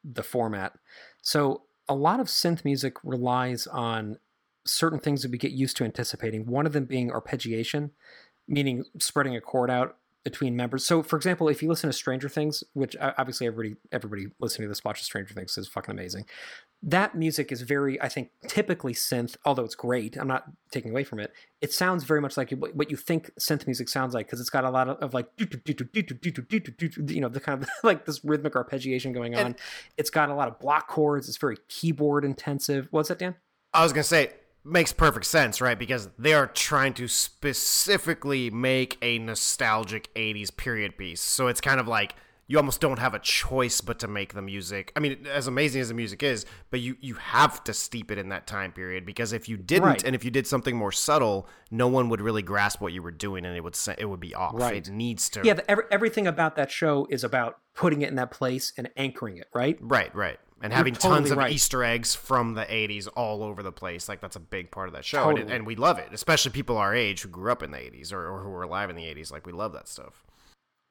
the 0.04 0.24
format. 0.24 0.74
So 1.22 1.64
a 1.88 1.96
lot 1.96 2.20
of 2.20 2.28
synth 2.28 2.66
music 2.66 2.96
relies 3.04 3.68
on 3.68 4.18
certain 4.66 5.00
things 5.00 5.22
that 5.22 5.32
we 5.32 5.38
get 5.38 5.52
used 5.52 5.78
to 5.78 5.84
anticipating. 5.84 6.46
One 6.46 6.66
of 6.66 6.74
them 6.74 6.86
being 6.86 7.12
arpeggiation, 7.12 7.92
meaning 8.48 8.84
spreading 9.00 9.36
a 9.36 9.42
chord 9.42 9.70
out 9.70 9.98
between 10.24 10.56
members. 10.56 10.84
So, 10.84 11.04
for 11.04 11.16
example, 11.16 11.48
if 11.50 11.62
you 11.62 11.70
listen 11.70 11.88
to 11.88 11.94
Stranger 11.94 12.28
Things, 12.28 12.64
which 12.74 12.96
uh, 12.96 13.14
obviously 13.18 13.46
everybody 13.46 13.76
everybody 13.92 14.26
listening 14.40 14.66
to 14.66 14.70
this 14.70 14.84
watches 14.84 15.06
Stranger 15.06 15.36
Things 15.36 15.58
is 15.58 15.68
fucking 15.68 15.94
amazing. 15.94 16.26
That 16.88 17.16
music 17.16 17.52
is 17.52 17.64
very, 17.64 18.00
I 18.00 18.10
think, 18.10 18.30
typically 18.48 18.94
synth. 18.94 19.38
Although 19.44 19.64
it's 19.64 19.74
great, 19.74 20.16
I'm 20.16 20.28
not 20.28 20.46
taking 20.70 20.92
away 20.92 21.04
from 21.04 21.20
it. 21.20 21.34
It 21.60 21.74
sounds 21.74 22.04
very 22.04 22.22
much 22.22 22.38
like 22.38 22.52
what 22.52 22.92
you 22.92 22.96
think 22.96 23.32
synth 23.40 23.66
music 23.66 23.90
sounds 23.90 24.14
like 24.14 24.28
because 24.28 24.40
it's 24.40 24.52
got 24.52 24.66
a 24.66 24.70
lot 24.70 24.88
of, 24.88 24.98
of 24.98 25.14
like 25.16 25.28
you 25.38 25.48
know 25.50 27.30
the 27.30 27.42
kind 27.44 27.64
of 27.64 27.70
like 27.84 28.06
this 28.06 28.24
rhythmic 28.24 28.54
arpeggiation 28.54 29.14
going 29.16 29.34
on. 29.34 29.46
And- 29.48 29.56
it's 29.98 30.12
got 30.12 30.30
a 30.30 30.36
lot 30.36 30.48
of 30.48 30.60
block 30.60 30.88
chords. 30.88 31.28
It's 31.28 31.38
very 31.38 31.58
keyboard 31.70 32.24
intensive. 32.24 32.88
What's 32.92 33.10
that, 33.10 33.18
Dan? 33.18 33.36
I 33.74 33.82
was 33.82 33.92
gonna 33.92 34.04
say 34.04 34.34
makes 34.64 34.94
perfect 34.94 35.26
sense, 35.26 35.62
right? 35.62 35.78
Because 35.78 36.10
they 36.20 36.34
are 36.34 36.48
trying 36.48 36.94
to 36.96 37.08
specifically 37.08 38.52
make 38.52 38.98
a 39.02 39.18
nostalgic 39.18 40.14
'80s 40.14 40.56
period 40.56 40.98
piece, 40.98 41.22
so 41.22 41.48
it's 41.48 41.62
kind 41.62 41.80
of 41.80 41.88
like 41.88 42.16
you 42.48 42.58
almost 42.58 42.80
don't 42.80 43.00
have 43.00 43.14
a 43.14 43.20
choice 43.20 43.82
but 43.82 43.98
to 44.00 44.08
make 44.08 44.34
the 44.34 44.42
music. 44.42 44.92
I 44.96 45.00
mean, 45.00 45.26
as 45.32 45.48
amazing 45.48 45.82
as 45.82 45.88
the 45.88 45.94
music 45.96 46.22
is, 46.22 46.46
but 46.70 46.80
you 46.80 46.96
you 47.00 47.16
have 47.16 47.64
to 47.64 47.74
steep 47.74 48.12
it 48.12 48.18
in 48.18 48.30
that 48.30 48.46
time 48.46 48.72
period 48.72 49.06
because 49.06 49.34
if 49.34 49.50
you 49.50 49.58
didn't, 49.58 49.86
Right. 49.86 50.04
and 50.04 50.16
if 50.16 50.24
you 50.24 50.32
did 50.32 50.46
something 50.46 50.76
more 50.76 50.92
subtle, 50.92 51.48
no 51.72 51.88
one 51.88 52.10
would 52.10 52.22
really 52.22 52.44
grasp 52.44 52.82
what 52.82 52.94
you 52.94 53.02
were 53.02 53.12
doing, 53.12 53.46
and 53.46 53.56
it 53.56 53.64
would 53.64 53.78
it 53.98 54.06
would 54.06 54.20
be 54.20 54.36
off. 54.36 54.54
Right. 54.54 54.88
It 54.88 54.92
needs 54.92 55.30
to. 55.32 55.42
Yeah, 55.44 55.54
the, 55.56 55.70
every, 55.72 55.84
everything 55.92 56.28
about 56.28 56.56
that 56.56 56.72
show 56.72 57.08
is 57.10 57.24
about 57.24 57.58
putting 57.74 58.02
it 58.02 58.10
in 58.10 58.16
that 58.16 58.32
place 58.32 58.74
and 58.78 58.90
anchoring 58.96 59.38
it, 59.38 59.48
right? 59.54 59.78
Right, 59.82 60.14
right. 60.16 60.40
And 60.62 60.72
You're 60.72 60.78
having 60.78 60.94
totally 60.94 61.16
tons 61.20 61.32
of 61.32 61.38
right. 61.38 61.52
Easter 61.52 61.84
eggs 61.84 62.16
from 62.16 62.54
the 62.54 62.64
80s 62.64 63.10
all 63.16 63.44
over 63.44 63.62
the 63.62 63.74
place. 63.74 64.08
Like, 64.08 64.22
that's 64.22 64.38
a 64.38 64.40
big 64.40 64.72
part 64.72 64.88
of 64.88 64.94
that 64.94 65.04
show. 65.04 65.30
And, 65.30 65.52
and 65.52 65.66
we 65.68 65.76
love 65.76 66.00
it, 66.00 66.08
especially 66.14 66.52
people 66.52 66.78
our 66.78 66.96
age 66.96 67.22
who 67.24 67.28
grew 67.28 67.52
up 67.52 67.62
in 67.62 67.72
the 67.72 67.78
80s 67.78 68.14
or, 68.14 68.26
or 68.26 68.40
who 68.42 68.50
were 68.50 68.64
alive 68.64 68.90
in 68.90 68.96
the 68.96 69.04
80s. 69.04 69.32
Like, 69.32 69.46
we 69.46 69.52
love 69.52 69.74
that 69.74 69.90
stuff. 69.90 70.24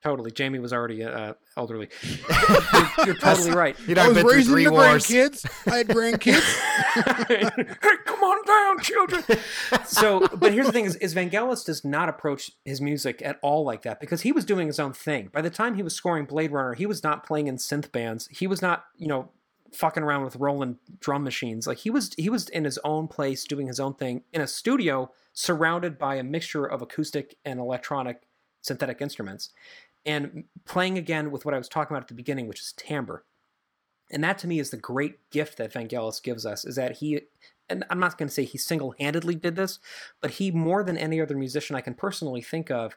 Totally. 0.04 0.30
Jamie 0.30 0.58
was 0.58 0.74
already 0.74 1.02
uh, 1.02 1.32
elderly. 1.56 1.88
you're, 2.02 3.06
you're 3.06 3.14
totally 3.14 3.52
right. 3.52 3.74
You 3.88 3.94
know, 3.94 4.02
I 4.02 4.08
was 4.08 4.16
been 4.18 4.22
through 4.26 4.34
raising 4.34 4.52
three 4.52 4.64
the 4.64 4.72
wars. 4.72 5.06
grandkids. 5.06 5.72
I 5.72 5.76
had 5.78 5.88
grandkids. 5.88 7.26
hey, 7.28 7.90
come 8.04 8.22
on 8.22 8.44
down, 8.44 8.80
children. 8.80 9.24
So, 9.86 10.28
but 10.36 10.52
here's 10.52 10.66
the 10.66 10.72
thing: 10.72 10.84
is, 10.84 10.96
is 10.96 11.14
Vangelis 11.14 11.64
does 11.64 11.86
not 11.86 12.10
approach 12.10 12.50
his 12.66 12.82
music 12.82 13.22
at 13.24 13.38
all 13.40 13.64
like 13.64 13.80
that 13.82 13.98
because 13.98 14.20
he 14.20 14.30
was 14.30 14.44
doing 14.44 14.66
his 14.66 14.78
own 14.78 14.92
thing. 14.92 15.30
By 15.32 15.40
the 15.40 15.48
time 15.48 15.74
he 15.74 15.82
was 15.82 15.94
scoring 15.94 16.26
Blade 16.26 16.52
Runner, 16.52 16.74
he 16.74 16.84
was 16.84 17.02
not 17.02 17.24
playing 17.24 17.46
in 17.46 17.56
synth 17.56 17.90
bands. 17.90 18.28
He 18.30 18.46
was 18.46 18.60
not, 18.60 18.84
you 18.98 19.08
know, 19.08 19.30
fucking 19.72 20.02
around 20.02 20.24
with 20.24 20.36
rolling 20.36 20.76
drum 21.00 21.24
machines. 21.24 21.66
Like 21.66 21.78
he 21.78 21.88
was, 21.88 22.12
he 22.18 22.28
was 22.28 22.50
in 22.50 22.64
his 22.64 22.78
own 22.84 23.08
place 23.08 23.44
doing 23.44 23.68
his 23.68 23.80
own 23.80 23.94
thing 23.94 24.22
in 24.34 24.42
a 24.42 24.46
studio 24.46 25.10
surrounded 25.32 25.98
by 25.98 26.16
a 26.16 26.22
mixture 26.22 26.66
of 26.66 26.82
acoustic 26.82 27.36
and 27.42 27.58
electronic 27.58 28.20
synthetic 28.64 29.00
instruments, 29.00 29.50
and 30.06 30.44
playing 30.64 30.98
again 30.98 31.30
with 31.30 31.44
what 31.44 31.54
I 31.54 31.58
was 31.58 31.68
talking 31.68 31.94
about 31.94 32.04
at 32.04 32.08
the 32.08 32.14
beginning, 32.14 32.48
which 32.48 32.60
is 32.60 32.74
timbre. 32.76 33.24
And 34.10 34.22
that 34.22 34.38
to 34.38 34.46
me 34.46 34.58
is 34.58 34.70
the 34.70 34.76
great 34.76 35.30
gift 35.30 35.58
that 35.58 35.72
Vangelis 35.72 36.22
gives 36.22 36.44
us 36.44 36.64
is 36.64 36.76
that 36.76 36.98
he 36.98 37.22
and 37.68 37.84
I'm 37.88 37.98
not 37.98 38.18
going 38.18 38.28
to 38.28 38.34
say 38.34 38.44
he 38.44 38.58
single-handedly 38.58 39.36
did 39.36 39.56
this, 39.56 39.78
but 40.20 40.32
he 40.32 40.50
more 40.50 40.82
than 40.82 40.98
any 40.98 41.20
other 41.20 41.36
musician 41.36 41.76
I 41.76 41.80
can 41.80 41.94
personally 41.94 42.42
think 42.42 42.70
of 42.70 42.94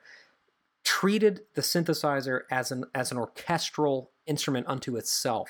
treated 0.83 1.41
the 1.55 1.61
synthesizer 1.61 2.41
as 2.51 2.71
an 2.71 2.85
as 2.93 3.11
an 3.11 3.17
orchestral 3.17 4.11
instrument 4.25 4.67
unto 4.67 4.95
itself. 4.95 5.49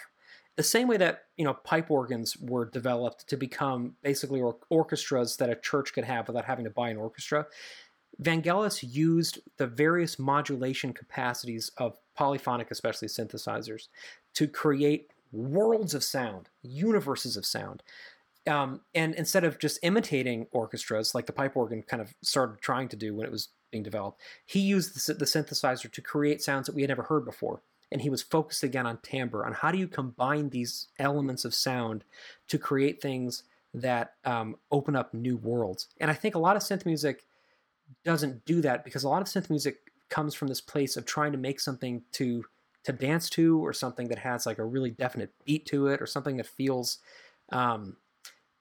the 0.56 0.64
same 0.64 0.88
way 0.88 0.98
that 0.98 1.26
you 1.38 1.46
know 1.46 1.54
pipe 1.54 1.92
organs 1.92 2.36
were 2.38 2.66
developed 2.66 3.28
to 3.30 3.38
become 3.38 3.96
basically 4.02 4.42
or- 4.42 4.58
orchestras 4.70 5.38
that 5.38 5.50
a 5.50 5.56
church 5.56 5.94
could 5.94 6.04
have 6.04 6.28
without 6.28 6.46
having 6.46 6.66
to 6.66 6.72
buy 6.72 6.90
an 6.90 6.98
orchestra 6.98 7.46
vangelis 8.22 8.84
used 8.88 9.40
the 9.58 9.68
various 9.68 10.18
modulation 10.18 10.94
capacities 10.94 11.72
of 11.78 11.98
polyphonic 12.16 12.72
especially 12.72 13.08
synthesizers 13.08 13.88
to 14.34 14.48
create 14.48 15.12
worlds 15.32 15.94
of 15.94 16.04
sound 16.04 16.50
universes 16.62 17.38
of 17.38 17.46
sound. 17.46 17.84
Um, 18.48 18.82
and 18.96 19.14
instead 19.16 19.44
of 19.44 19.60
just 19.60 19.80
imitating 19.84 20.48
orchestras 20.52 21.14
like 21.14 21.26
the 21.26 21.34
pipe 21.34 21.58
organ 21.58 21.84
kind 21.84 22.02
of 22.02 22.14
started 22.22 22.62
trying 22.62 22.88
to 22.90 22.96
do 22.96 23.14
when 23.14 23.26
it 23.26 23.32
was 23.32 23.50
being 23.72 23.84
developed 23.84 24.22
he 24.46 24.62
used 24.62 24.96
the, 24.96 25.14
the 25.14 25.26
synthesizer 25.26 25.92
to 25.92 26.02
create 26.02 26.42
sounds 26.42 26.68
that 26.68 26.76
we 26.76 26.82
had 26.82 26.90
never 26.90 27.04
heard 27.04 27.26
before. 27.26 27.62
And 27.92 28.02
he 28.02 28.10
was 28.10 28.22
focused 28.22 28.64
again 28.64 28.86
on 28.86 29.00
timbre 29.02 29.46
on 29.46 29.54
how 29.54 29.72
do 29.72 29.78
you 29.78 29.88
combine 29.88 30.50
these 30.50 30.88
elements 31.00 31.46
of 31.46 31.54
sound 31.54 32.04
to 32.50 32.58
create 32.58 33.02
things 33.02 33.44
that 33.74 34.14
um, 34.26 34.56
open 34.72 34.96
up 34.96 35.14
new 35.14 35.38
worlds. 35.38 35.88
And 36.00 36.10
i 36.10 36.14
think 36.14 36.34
a 36.34 36.40
lot 36.40 36.56
of 36.56 36.64
synth 36.64 36.86
music 36.86 37.26
doesn't 38.04 38.46
do 38.46 38.62
that 38.62 38.84
because 38.84 39.04
a 39.04 39.10
lot 39.10 39.22
of 39.22 39.28
synth 39.28 39.50
music 39.50 39.78
comes 40.10 40.34
from 40.34 40.48
this 40.48 40.62
place 40.62 40.98
of 40.98 41.06
trying 41.06 41.32
to 41.32 41.38
make 41.38 41.60
something 41.60 42.02
to 42.14 42.44
to 42.84 42.94
dance 42.94 43.30
to 43.30 43.64
or 43.66 43.74
something 43.74 44.08
that 44.08 44.20
has 44.20 44.46
like 44.46 44.60
a 44.60 44.66
really 44.66 44.92
definite 44.92 45.34
beat 45.46 45.66
to 45.66 45.88
it 45.88 46.02
or 46.02 46.06
something 46.06 46.38
that 46.38 46.48
feels 46.48 47.00
um, 47.52 47.98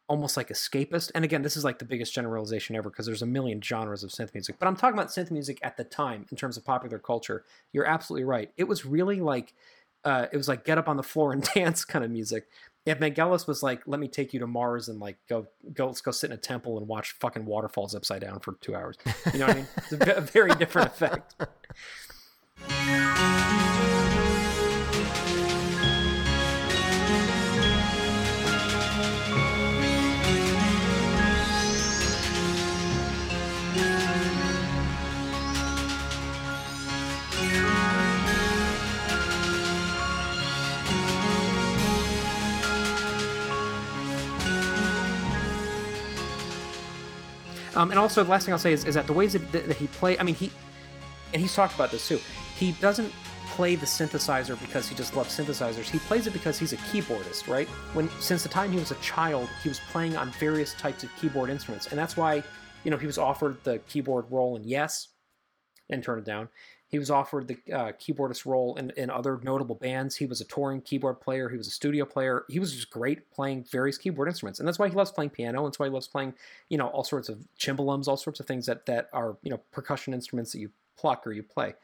almost 0.09 0.37
like 0.37 0.49
escapist. 0.49 1.13
And 1.15 1.25
again, 1.25 1.43
this 1.43 1.57
is 1.57 1.65
like 1.65 1.79
the 1.79 1.85
biggest 1.85 2.13
generalization 2.13 2.75
ever 2.75 2.91
because 2.91 3.07
there's 3.07 3.23
a 3.23 3.27
million 3.27 3.63
genres 3.63 4.03
of 4.03 4.11
synth 4.11 4.35
music. 4.35 4.57
But 4.59 4.67
I'm 4.67 4.77
talking 4.77 4.99
about 4.99 5.09
synth 5.09 5.31
music 5.31 5.59
at 5.63 5.77
the 5.77 5.85
time 5.85 6.27
in 6.31 6.37
terms 6.37 6.57
of 6.57 6.65
popular 6.65 6.99
culture. 6.99 7.45
You're 7.73 7.87
absolutely 7.87 8.25
right. 8.25 8.51
It 8.57 8.65
was 8.65 8.85
really 8.85 9.21
like 9.21 9.55
uh, 10.05 10.27
it 10.33 10.37
was 10.37 10.49
like 10.49 10.65
get 10.65 10.79
up 10.79 10.89
on 10.89 10.97
the 10.97 11.03
floor 11.03 11.33
and 11.33 11.43
dance 11.55 11.85
kind 11.85 12.05
of 12.05 12.11
music. 12.11 12.47
If 12.87 13.01
Vangelis 13.01 13.49
was 13.49 13.63
like, 13.65 13.83
let 13.87 13.99
me 13.99 14.07
take 14.07 14.33
you 14.33 14.41
to 14.41 14.47
Mars 14.47 14.89
and 14.89 15.01
like 15.01 15.17
go 15.29 15.49
go 15.75 15.87
let's 15.87 16.01
go 16.01 16.13
sit 16.13 16.31
in 16.31 16.35
a 16.35 16.41
temple 16.41 16.79
and 16.79 16.87
watch 16.87 17.13
fucking 17.21 17.45
waterfalls 17.45 17.95
upside 17.95 18.23
down 18.23 18.41
for 18.41 18.55
two 18.61 18.75
hours. 18.75 18.97
You 19.33 19.41
know 19.41 19.47
what 19.49 19.57
I 19.57 19.59
mean? 19.59 19.69
It's 19.77 19.93
a, 19.93 20.13
a 20.17 20.21
very 20.33 20.55
different 20.55 20.89
effect. 20.89 21.35
Um, 47.77 47.91
and 47.91 47.99
also, 47.99 48.25
the 48.25 48.31
last 48.31 48.47
thing 48.47 48.53
I'll 48.53 48.59
say 48.59 48.73
is, 48.73 48.85
is 48.85 48.95
that 48.95 49.07
the 49.07 49.13
ways 49.13 49.35
that, 49.35 49.53
that 49.53 49.77
he 49.77 49.87
play, 49.89 50.19
I 50.19 50.23
mean, 50.23 50.35
he, 50.35 50.51
and 51.33 51.43
he's 51.43 51.55
talked 51.55 51.75
about 51.75 51.91
this 51.91 52.09
too. 52.09 52.19
He 52.57 52.73
doesn't 52.73 53.13
play 53.49 53.77
the 53.77 53.87
synthesizer 53.87 54.59
because 54.61 54.89
he 54.89 54.95
just 54.95 55.15
loves 55.15 55.37
synthesizers. 55.37 55.85
He 55.85 55.99
plays 55.99 56.27
it 56.27 56.33
because 56.33 56.59
he's 56.59 56.73
a 56.73 56.79
keyboardist, 56.79 57.49
right? 57.49 57.69
When 57.93 58.09
since 58.21 58.43
the 58.43 58.49
time 58.49 58.73
he 58.73 58.79
was 58.79 58.91
a 58.91 58.97
child, 58.97 59.49
he 59.63 59.69
was 59.69 59.81
playing 59.91 60.17
on 60.17 60.31
various 60.33 60.75
types 60.75 61.05
of 61.05 61.11
keyboard 61.21 61.51
instruments, 61.51 61.89
and 61.89 61.99
that's 61.99 62.17
why, 62.17 62.43
you 62.85 62.91
know, 62.91 62.97
he 62.97 63.07
was 63.07 63.19
offered 63.19 63.63
the 63.65 63.79
keyboard 63.81 64.25
role 64.31 64.57
in 64.57 64.65
Yes, 64.65 65.09
and 65.91 66.03
turned 66.03 66.21
it 66.21 66.25
down. 66.25 66.49
He 66.89 67.01
was 67.01 67.11
offered 67.11 67.49
the 67.49 67.59
uh, 67.73 67.93
keyboardist 67.93 68.47
role 68.47 68.77
in, 68.77 68.91
in 68.97 69.11
other 69.11 69.41
notable 69.43 69.75
bands. 69.75 70.17
He 70.17 70.27
was 70.27 70.41
a 70.41 70.45
touring 70.45 70.81
keyboard 70.81 71.21
player. 71.21 71.49
He 71.49 71.57
was 71.57 71.67
a 71.67 71.73
studio 71.73 72.05
player. 72.05 72.45
He 72.49 72.61
was 72.61 72.73
just 72.73 72.91
great 72.91 73.29
playing 73.33 73.65
various 73.65 73.99
keyboard 73.99 74.29
instruments, 74.29 74.61
and 74.61 74.69
that's 74.69 74.79
why 74.79 74.89
he 74.89 74.95
loves 74.95 75.11
playing 75.11 75.31
piano. 75.31 75.59
And 75.59 75.67
that's 75.67 75.81
why 75.81 75.87
he 75.87 75.93
loves 75.93 76.07
playing, 76.07 76.35
you 76.69 76.79
know, 76.79 76.87
all 76.89 77.03
sorts 77.03 77.29
of 77.29 77.39
cimbaloms, 77.59 78.07
all 78.07 78.17
sorts 78.17 78.39
of 78.39 78.47
things 78.47 78.67
that 78.67 78.87
that 78.87 79.09
are 79.13 79.37
you 79.43 79.51
know 79.51 79.61
percussion 79.73 80.15
instruments 80.15 80.53
that 80.53 80.61
you 80.61 80.71
pluck 80.97 81.27
or 81.27 81.33
you 81.33 81.43
play. 81.43 81.75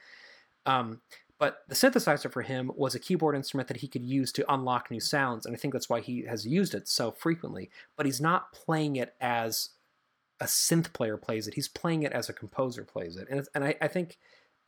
Um, 0.67 1.01
but 1.39 1.65
the 1.67 1.75
synthesizer 1.75 2.31
for 2.31 2.43
him 2.43 2.71
was 2.77 2.95
a 2.95 3.01
keyboard 3.01 3.35
instrument 3.35 3.67
that 3.67 3.79
he 3.79 3.89
could 3.89 4.05
use 4.05 4.31
to 4.33 4.55
unlock 4.55 4.89
new 4.93 5.01
sounds, 5.01 5.45
and 5.45 5.53
I 5.53 5.59
think 5.59 5.75
that's 5.75 5.89
why 5.89 6.01
he 6.01 6.23
has 6.27 6.47
used 6.47 6.75
it 6.75 6.87
so 6.87 7.11
frequently. 7.11 7.71
But 7.97 8.07
he's 8.07 8.21
not 8.21 8.53
playing 8.53 8.95
it 8.95 9.17
as 9.21 9.71
a 10.41 10.45
synth 10.45 10.93
player 10.93 11.17
plays 11.17 11.49
it. 11.49 11.55
He's 11.55 11.67
playing 11.67 12.05
it 12.05 12.13
as 12.13 12.29
a 12.29 12.33
composer 12.33 12.85
plays 12.85 13.17
it, 13.17 13.27
and 13.29 13.49
and 13.57 13.65
I, 13.65 13.75
I 13.81 13.89
think 13.89 14.19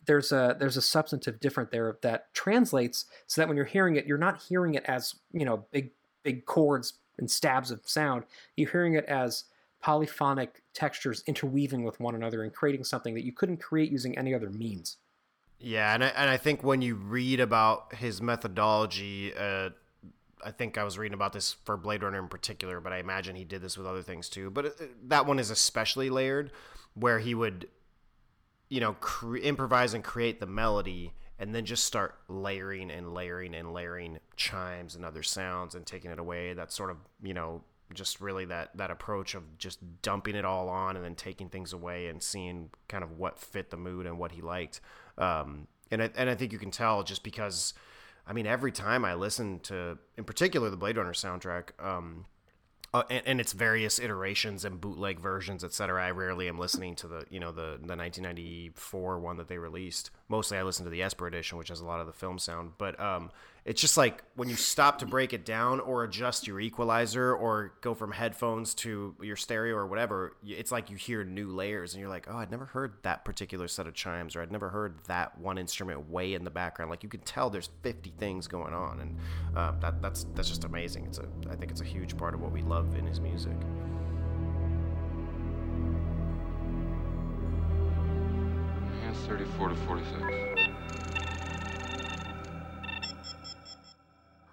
there's 0.07 0.33
a 0.33 0.57
there's 0.59 0.77
a 0.77 0.83
substantive 0.83 1.41
difference 1.41 1.71
there 1.71 1.99
that 2.03 2.33
translates 2.35 3.07
so 3.27 3.41
that 3.41 3.49
when 3.49 3.57
you're 3.57 3.67
hearing 3.67 3.97
it, 3.97 4.07
you're 4.07 4.19
not 4.19 4.43
hearing 4.43 4.75
it 4.75 4.85
as 4.87 5.15
you 5.33 5.45
know 5.45 5.65
big 5.71 5.91
big 6.23 6.47
chords 6.47 6.95
and 7.19 7.31
stabs 7.31 7.71
of 7.71 7.81
sound. 7.85 8.25
You're 8.57 8.71
hearing 8.71 8.95
it 8.95 9.05
as 9.07 9.45
polyphonic 9.81 10.63
textures 10.73 11.23
interweaving 11.27 11.85
with 11.85 12.01
one 12.01 12.15
another 12.15 12.43
and 12.43 12.53
creating 12.53 12.85
something 12.85 13.15
that 13.15 13.25
you 13.25 13.33
couldn't 13.33 13.59
create 13.59 13.93
using 13.93 14.17
any 14.17 14.35
other 14.35 14.51
means. 14.51 14.97
Yeah, 15.59 15.95
and 15.95 16.03
I, 16.03 16.09
and 16.09 16.31
I 16.31 16.37
think 16.37 16.65
when 16.65 16.83
you 16.83 16.95
read 16.95 17.39
about 17.39 17.95
his 17.95 18.21
methodology, 18.21 19.33
uh, 19.35 19.71
I 20.45 20.51
think 20.51 20.79
I 20.79 20.85
was 20.85 20.99
reading 20.99 21.15
about 21.15 21.33
this 21.33 21.53
for 21.65 21.77
Blade 21.77 22.03
Runner 22.03 22.19
in 22.19 22.29
particular, 22.29 22.81
but 22.81 22.93
I 22.93 22.99
imagine 22.99 23.37
he 23.37 23.45
did 23.45 23.63
this 23.63 23.79
with 23.79 23.87
other 23.87 24.03
things 24.03 24.29
too. 24.29 24.51
But 24.51 24.67
uh, 24.67 24.71
that 25.05 25.27
one 25.27 25.39
is 25.39 25.51
especially 25.51 26.11
layered, 26.11 26.51
where 26.95 27.19
he 27.19 27.35
would, 27.35 27.69
you 28.69 28.81
know, 28.81 28.95
cre- 28.95 29.37
improvise 29.37 29.95
and 29.95 30.03
create 30.03 30.41
the 30.41 30.47
melody, 30.47 31.15
and 31.39 31.55
then 31.55 31.65
just 31.65 31.85
start 31.85 32.17
layering 32.29 32.91
and 32.91 33.13
layering 33.13 33.55
and 33.55 33.73
layering 33.73 34.19
chimes 34.37 34.95
and 34.95 35.05
other 35.05 35.23
sounds 35.23 35.75
and 35.75 35.85
taking 35.85 36.11
it 36.11 36.19
away. 36.19 36.55
That 36.55 36.73
sort 36.73 36.91
of, 36.91 36.97
you 37.23 37.35
know, 37.35 37.63
just 37.93 38.21
really 38.21 38.45
that 38.47 38.77
that 38.77 38.91
approach 38.91 39.35
of 39.35 39.59
just 39.59 39.79
dumping 40.03 40.35
it 40.35 40.45
all 40.45 40.69
on 40.69 40.97
and 40.97 41.05
then 41.05 41.15
taking 41.15 41.49
things 41.49 41.73
away 41.73 42.07
and 42.07 42.23
seeing 42.23 42.71
kind 42.89 43.05
of 43.05 43.19
what 43.19 43.39
fit 43.39 43.71
the 43.71 43.77
mood 43.77 44.07
and 44.07 44.19
what 44.19 44.33
he 44.33 44.43
liked. 44.43 44.81
Um, 45.19 45.69
and 45.91 46.03
I, 46.03 46.11
and 46.17 46.31
I 46.31 46.35
think 46.35 46.53
you 46.53 46.59
can 46.59 46.71
tell 46.71 47.03
just 47.03 47.23
because, 47.23 47.75
I 48.27 48.33
mean, 48.33 48.47
every 48.47 48.73
time 48.73 49.05
I 49.05 49.15
listen 49.15 49.61
to, 49.61 49.99
in 50.17 50.25
particular, 50.25 50.71
the 50.71 50.77
Blade 50.77 50.97
Runner 50.97 51.13
soundtrack, 51.13 51.71
um, 51.79 52.25
uh, 52.95 53.03
and, 53.11 53.23
and, 53.27 53.41
its 53.41 53.53
various 53.53 53.99
iterations 53.99 54.65
and 54.65 54.81
bootleg 54.81 55.19
versions, 55.19 55.65
etc. 55.65 56.03
I 56.07 56.13
rarely 56.13 56.49
am 56.49 56.61
listening 56.61 56.95
to 56.97 57.09
the 57.09 57.25
you 57.29 57.41
know 57.41 57.51
the 57.51 57.79
the 57.83 57.97
1994 57.97 59.19
one 59.19 59.37
that 59.37 59.49
they 59.49 59.59
released. 59.59 60.13
Mostly, 60.29 60.59
I 60.59 60.63
listen 60.63 60.85
to 60.85 60.91
the 60.91 61.03
Esper 61.03 61.27
edition, 61.27 61.59
which 61.59 61.69
has 61.69 61.81
a 61.81 61.85
lot 61.85 62.01
of 62.01 62.07
the 62.07 62.13
film 62.13 62.39
sound. 62.39 62.73
But 62.79 62.99
um, 63.01 63.33
it's 63.65 63.81
just 63.81 63.97
like 63.97 64.23
when 64.35 64.51
you 64.51 64.57
stop 64.57 64.99
to 64.99 65.07
break 65.07 65.33
it 65.33 65.47
down 65.47 65.81
or 65.81 66.05
adjust 66.05 66.47
your 66.47 66.61
equalizer 66.61 67.35
or 67.35 67.73
go 67.81 67.95
from 67.95 68.13
headphones 68.13 68.75
to 68.75 69.15
your 69.23 69.37
stereo 69.37 69.75
or 69.75 69.87
whatever, 69.87 70.37
it's 70.47 70.71
like 70.71 70.91
you 70.91 70.97
hear 70.97 71.25
new 71.25 71.49
layers 71.49 71.95
and 71.95 72.01
you're 72.01 72.11
like, 72.11 72.27
oh, 72.29 72.37
I'd 72.37 72.51
never 72.51 72.67
heard 72.67 72.93
that 73.03 73.25
particular 73.25 73.67
set 73.67 73.87
of 73.87 73.95
chimes 73.95 74.37
or 74.37 74.43
I'd 74.43 74.53
never 74.53 74.69
heard 74.69 74.97
that 75.07 75.39
one 75.39 75.57
instrument 75.57 76.11
way 76.11 76.35
in 76.35 76.45
the 76.45 76.51
background. 76.51 76.91
Like 76.91 77.03
you 77.03 77.09
can 77.09 77.21
tell 77.21 77.49
there's 77.49 77.71
50 77.83 78.13
things 78.19 78.47
going 78.47 78.75
on, 78.75 79.01
and 79.01 79.57
um, 79.57 79.81
that 79.81 80.03
that's 80.03 80.27
that's 80.35 80.51
just 80.51 80.65
amazing. 80.65 81.07
It's 81.07 81.19
a 81.19 81.27
I 81.51 81.57
think 81.57 81.71
it's 81.71 81.81
a 81.81 81.85
huge 81.85 82.19
part 82.19 82.35
of 82.35 82.43
what 82.43 82.53
we 82.53 82.61
love 82.61 82.95
in 82.97 83.07
his 83.07 83.21
music. 83.21 83.57
Yeah, 89.03 89.13
34 89.27 89.69
to 89.71 89.75
46. 89.75 90.74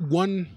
One 0.10 0.48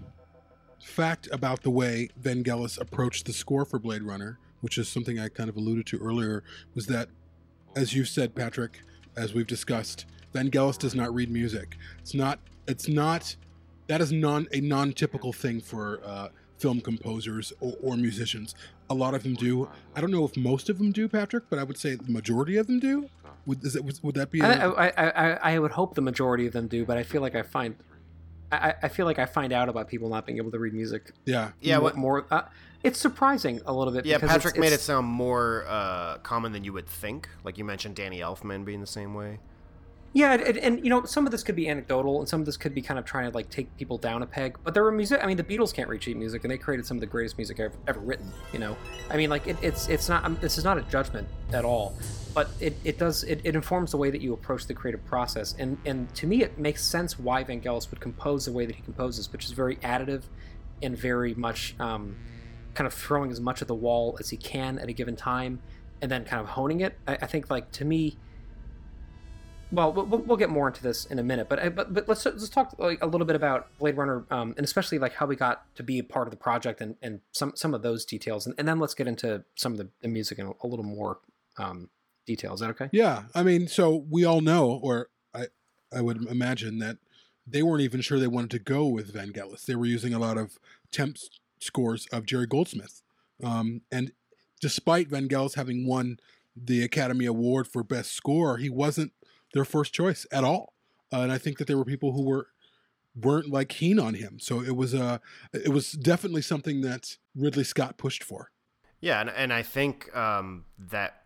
fact 0.82 1.28
about 1.30 1.62
the 1.62 1.70
way 1.70 2.08
Vangelis 2.20 2.80
approached 2.80 3.26
the 3.26 3.32
score 3.32 3.64
for 3.64 3.78
Blade 3.78 4.02
Runner, 4.02 4.38
which 4.62 4.78
is 4.78 4.88
something 4.88 5.18
I 5.18 5.28
kind 5.28 5.50
of 5.50 5.56
alluded 5.56 5.86
to 5.88 5.98
earlier, 5.98 6.42
was 6.74 6.86
that, 6.86 7.08
as 7.76 7.94
you 7.94 8.04
said, 8.06 8.34
Patrick, 8.34 8.80
as 9.16 9.34
we've 9.34 9.46
discussed, 9.46 10.06
Vangelis 10.34 10.78
does 10.78 10.94
not 10.94 11.14
read 11.14 11.30
music. 11.30 11.76
It's 12.00 12.14
not. 12.14 12.38
It's 12.66 12.88
not. 12.88 13.36
That 13.86 14.00
is 14.00 14.12
non 14.12 14.48
a 14.52 14.60
non-typical 14.60 15.32
thing 15.34 15.60
for 15.60 16.00
uh, 16.04 16.28
film 16.58 16.80
composers 16.80 17.52
or, 17.60 17.74
or 17.82 17.96
musicians. 17.96 18.54
A 18.88 18.94
lot 18.94 19.12
of 19.14 19.22
them 19.22 19.34
do. 19.34 19.68
I 19.94 20.00
don't 20.00 20.10
know 20.10 20.24
if 20.24 20.36
most 20.38 20.70
of 20.70 20.78
them 20.78 20.90
do, 20.90 21.06
Patrick, 21.06 21.44
but 21.50 21.58
I 21.58 21.64
would 21.64 21.76
say 21.76 21.94
the 21.94 22.10
majority 22.10 22.56
of 22.56 22.66
them 22.66 22.80
do. 22.80 23.10
Would, 23.46 23.62
is 23.62 23.76
it, 23.76 23.84
would 24.02 24.14
that 24.14 24.30
be? 24.30 24.40
a- 24.40 24.46
I, 24.46 24.86
I, 24.88 25.08
I, 25.32 25.54
I 25.54 25.58
would 25.58 25.72
hope 25.72 25.94
the 25.94 26.00
majority 26.00 26.46
of 26.46 26.54
them 26.54 26.66
do, 26.66 26.86
but 26.86 26.96
I 26.96 27.02
feel 27.02 27.20
like 27.20 27.34
I 27.34 27.42
find. 27.42 27.76
I, 28.54 28.74
I 28.82 28.88
feel 28.88 29.06
like 29.06 29.18
I 29.18 29.26
find 29.26 29.52
out 29.52 29.68
about 29.68 29.88
people 29.88 30.08
not 30.08 30.26
being 30.26 30.38
able 30.38 30.50
to 30.50 30.58
read 30.58 30.74
music. 30.74 31.12
yeah. 31.24 31.50
Yeah, 31.60 31.76
more. 31.76 31.82
what- 31.82 31.96
more 31.96 32.26
uh, 32.30 32.42
it's 32.82 33.00
surprising 33.00 33.62
a 33.64 33.72
little 33.72 33.94
bit. 33.94 34.04
Yeah, 34.04 34.18
because 34.18 34.30
Patrick 34.30 34.54
it's, 34.56 34.60
made 34.60 34.72
it 34.74 34.80
sound 34.80 35.06
more 35.06 35.64
uh, 35.66 36.18
common 36.18 36.52
than 36.52 36.64
you 36.64 36.72
would 36.74 36.86
think. 36.86 37.30
Like 37.42 37.56
you 37.56 37.64
mentioned, 37.64 37.96
Danny 37.96 38.18
Elfman 38.20 38.64
being 38.64 38.80
the 38.80 38.86
same 38.86 39.14
way. 39.14 39.38
Yeah, 40.12 40.34
and, 40.34 40.58
and 40.58 40.84
you 40.84 40.90
know, 40.90 41.04
some 41.04 41.26
of 41.26 41.32
this 41.32 41.42
could 41.42 41.56
be 41.56 41.68
anecdotal, 41.68 42.20
and 42.20 42.28
some 42.28 42.40
of 42.40 42.46
this 42.46 42.56
could 42.56 42.74
be 42.74 42.82
kind 42.82 43.00
of 43.00 43.04
trying 43.06 43.28
to 43.28 43.34
like 43.34 43.48
take 43.50 43.74
people 43.78 43.98
down 43.98 44.22
a 44.22 44.26
peg. 44.26 44.58
But 44.62 44.74
there 44.74 44.84
were 44.84 44.92
music. 44.92 45.20
I 45.22 45.26
mean, 45.26 45.36
the 45.36 45.42
Beatles 45.42 45.74
can't 45.74 45.88
read 45.88 46.02
sheet 46.02 46.16
music, 46.16 46.44
and 46.44 46.50
they 46.52 46.58
created 46.58 46.86
some 46.86 46.98
of 46.98 47.00
the 47.00 47.06
greatest 47.06 47.36
music 47.36 47.58
I've 47.58 47.76
ever 47.88 48.00
written. 48.00 48.30
You 48.52 48.60
know, 48.60 48.76
I 49.10 49.16
mean, 49.16 49.30
like 49.30 49.46
it, 49.48 49.56
it's 49.62 49.88
it's 49.88 50.08
not. 50.08 50.24
um, 50.24 50.38
this 50.40 50.56
is 50.58 50.62
not 50.62 50.78
a 50.78 50.82
judgment 50.82 51.26
at 51.52 51.64
all. 51.64 51.96
But 52.34 52.50
it, 52.60 52.76
it 52.84 52.98
does 52.98 53.22
it, 53.24 53.40
it 53.44 53.54
informs 53.54 53.92
the 53.92 53.96
way 53.96 54.10
that 54.10 54.20
you 54.20 54.32
approach 54.32 54.66
the 54.66 54.74
creative 54.74 55.04
process. 55.06 55.54
And 55.58 55.78
and 55.86 56.12
to 56.16 56.26
me 56.26 56.42
it 56.42 56.58
makes 56.58 56.84
sense 56.84 57.18
why 57.18 57.44
vangelis 57.44 57.90
would 57.90 58.00
compose 58.00 58.44
the 58.44 58.52
way 58.52 58.66
that 58.66 58.74
he 58.74 58.82
composes 58.82 59.32
which 59.32 59.44
is 59.44 59.52
very 59.52 59.76
additive 59.76 60.22
and 60.82 60.98
very 60.98 61.34
much 61.34 61.74
um, 61.78 62.16
kind 62.74 62.86
of 62.86 62.92
throwing 62.92 63.30
as 63.30 63.40
much 63.40 63.62
at 63.62 63.68
the 63.68 63.74
wall 63.74 64.16
as 64.20 64.30
he 64.30 64.36
can 64.36 64.78
at 64.78 64.88
a 64.88 64.92
given 64.92 65.16
time 65.16 65.60
and 66.02 66.10
then 66.10 66.24
kind 66.24 66.42
of 66.42 66.48
honing 66.48 66.80
it. 66.80 66.98
I, 67.06 67.14
I 67.14 67.26
think 67.26 67.50
like 67.50 67.70
to 67.72 67.84
me 67.84 68.18
well, 69.72 69.92
we'll 69.92 70.06
we'll 70.06 70.36
get 70.36 70.50
more 70.50 70.68
into 70.68 70.82
this 70.82 71.04
in 71.06 71.18
a 71.18 71.22
minute, 71.22 71.48
but 71.48 71.74
but, 71.74 71.92
but 71.92 72.08
let's 72.08 72.24
let's 72.24 72.48
talk 72.48 72.74
like, 72.78 73.02
a 73.02 73.06
little 73.06 73.26
bit 73.26 73.34
about 73.34 73.76
Blade 73.78 73.96
Runner, 73.96 74.24
um, 74.30 74.54
and 74.56 74.64
especially 74.64 74.98
like 74.98 75.14
how 75.14 75.26
we 75.26 75.36
got 75.36 75.64
to 75.74 75.82
be 75.82 75.98
a 75.98 76.04
part 76.04 76.28
of 76.28 76.30
the 76.30 76.36
project 76.36 76.80
and, 76.80 76.96
and 77.02 77.20
some 77.32 77.52
some 77.56 77.74
of 77.74 77.82
those 77.82 78.04
details, 78.04 78.46
and, 78.46 78.54
and 78.56 78.68
then 78.68 78.78
let's 78.78 78.94
get 78.94 79.08
into 79.08 79.44
some 79.56 79.72
of 79.72 79.78
the, 79.78 79.88
the 80.00 80.08
music 80.08 80.38
in 80.38 80.46
a, 80.46 80.52
a 80.62 80.66
little 80.66 80.84
more 80.84 81.18
um, 81.58 81.88
detail. 82.26 82.54
Is 82.54 82.60
that 82.60 82.70
okay? 82.70 82.88
Yeah, 82.92 83.24
I 83.34 83.42
mean, 83.42 83.68
so 83.68 84.04
we 84.10 84.24
all 84.24 84.40
know, 84.40 84.80
or 84.82 85.08
I 85.34 85.46
I 85.92 86.00
would 86.00 86.26
imagine 86.26 86.78
that 86.78 86.98
they 87.46 87.62
weren't 87.62 87.82
even 87.82 88.00
sure 88.00 88.18
they 88.18 88.26
wanted 88.26 88.50
to 88.52 88.58
go 88.58 88.86
with 88.86 89.12
Vangelis. 89.12 89.66
They 89.66 89.74
were 89.74 89.86
using 89.86 90.14
a 90.14 90.18
lot 90.18 90.38
of 90.38 90.58
temp 90.90 91.18
scores 91.60 92.06
of 92.12 92.26
Jerry 92.26 92.46
Goldsmith, 92.46 93.02
um, 93.42 93.82
and 93.90 94.12
despite 94.60 95.10
Vangelis 95.10 95.56
having 95.56 95.86
won 95.86 96.18
the 96.56 96.82
Academy 96.82 97.26
Award 97.26 97.68
for 97.68 97.82
Best 97.82 98.12
Score, 98.12 98.58
he 98.58 98.70
wasn't 98.70 99.12
their 99.52 99.64
first 99.64 99.92
choice 99.92 100.26
at 100.32 100.44
all. 100.44 100.72
Uh, 101.12 101.20
and 101.20 101.32
I 101.32 101.38
think 101.38 101.58
that 101.58 101.66
there 101.66 101.76
were 101.76 101.84
people 101.84 102.12
who 102.12 102.22
were 102.22 102.48
weren't 103.20 103.48
like 103.48 103.68
keen 103.68 103.98
on 103.98 104.14
him. 104.14 104.38
So 104.40 104.60
it 104.60 104.76
was 104.76 104.94
uh 104.94 105.18
it 105.52 105.68
was 105.68 105.92
definitely 105.92 106.42
something 106.42 106.80
that 106.80 107.16
Ridley 107.34 107.64
Scott 107.64 107.96
pushed 107.96 108.24
for. 108.24 108.50
Yeah, 109.00 109.20
and, 109.20 109.30
and 109.30 109.52
I 109.52 109.62
think 109.62 110.14
um, 110.16 110.64
that 110.78 111.23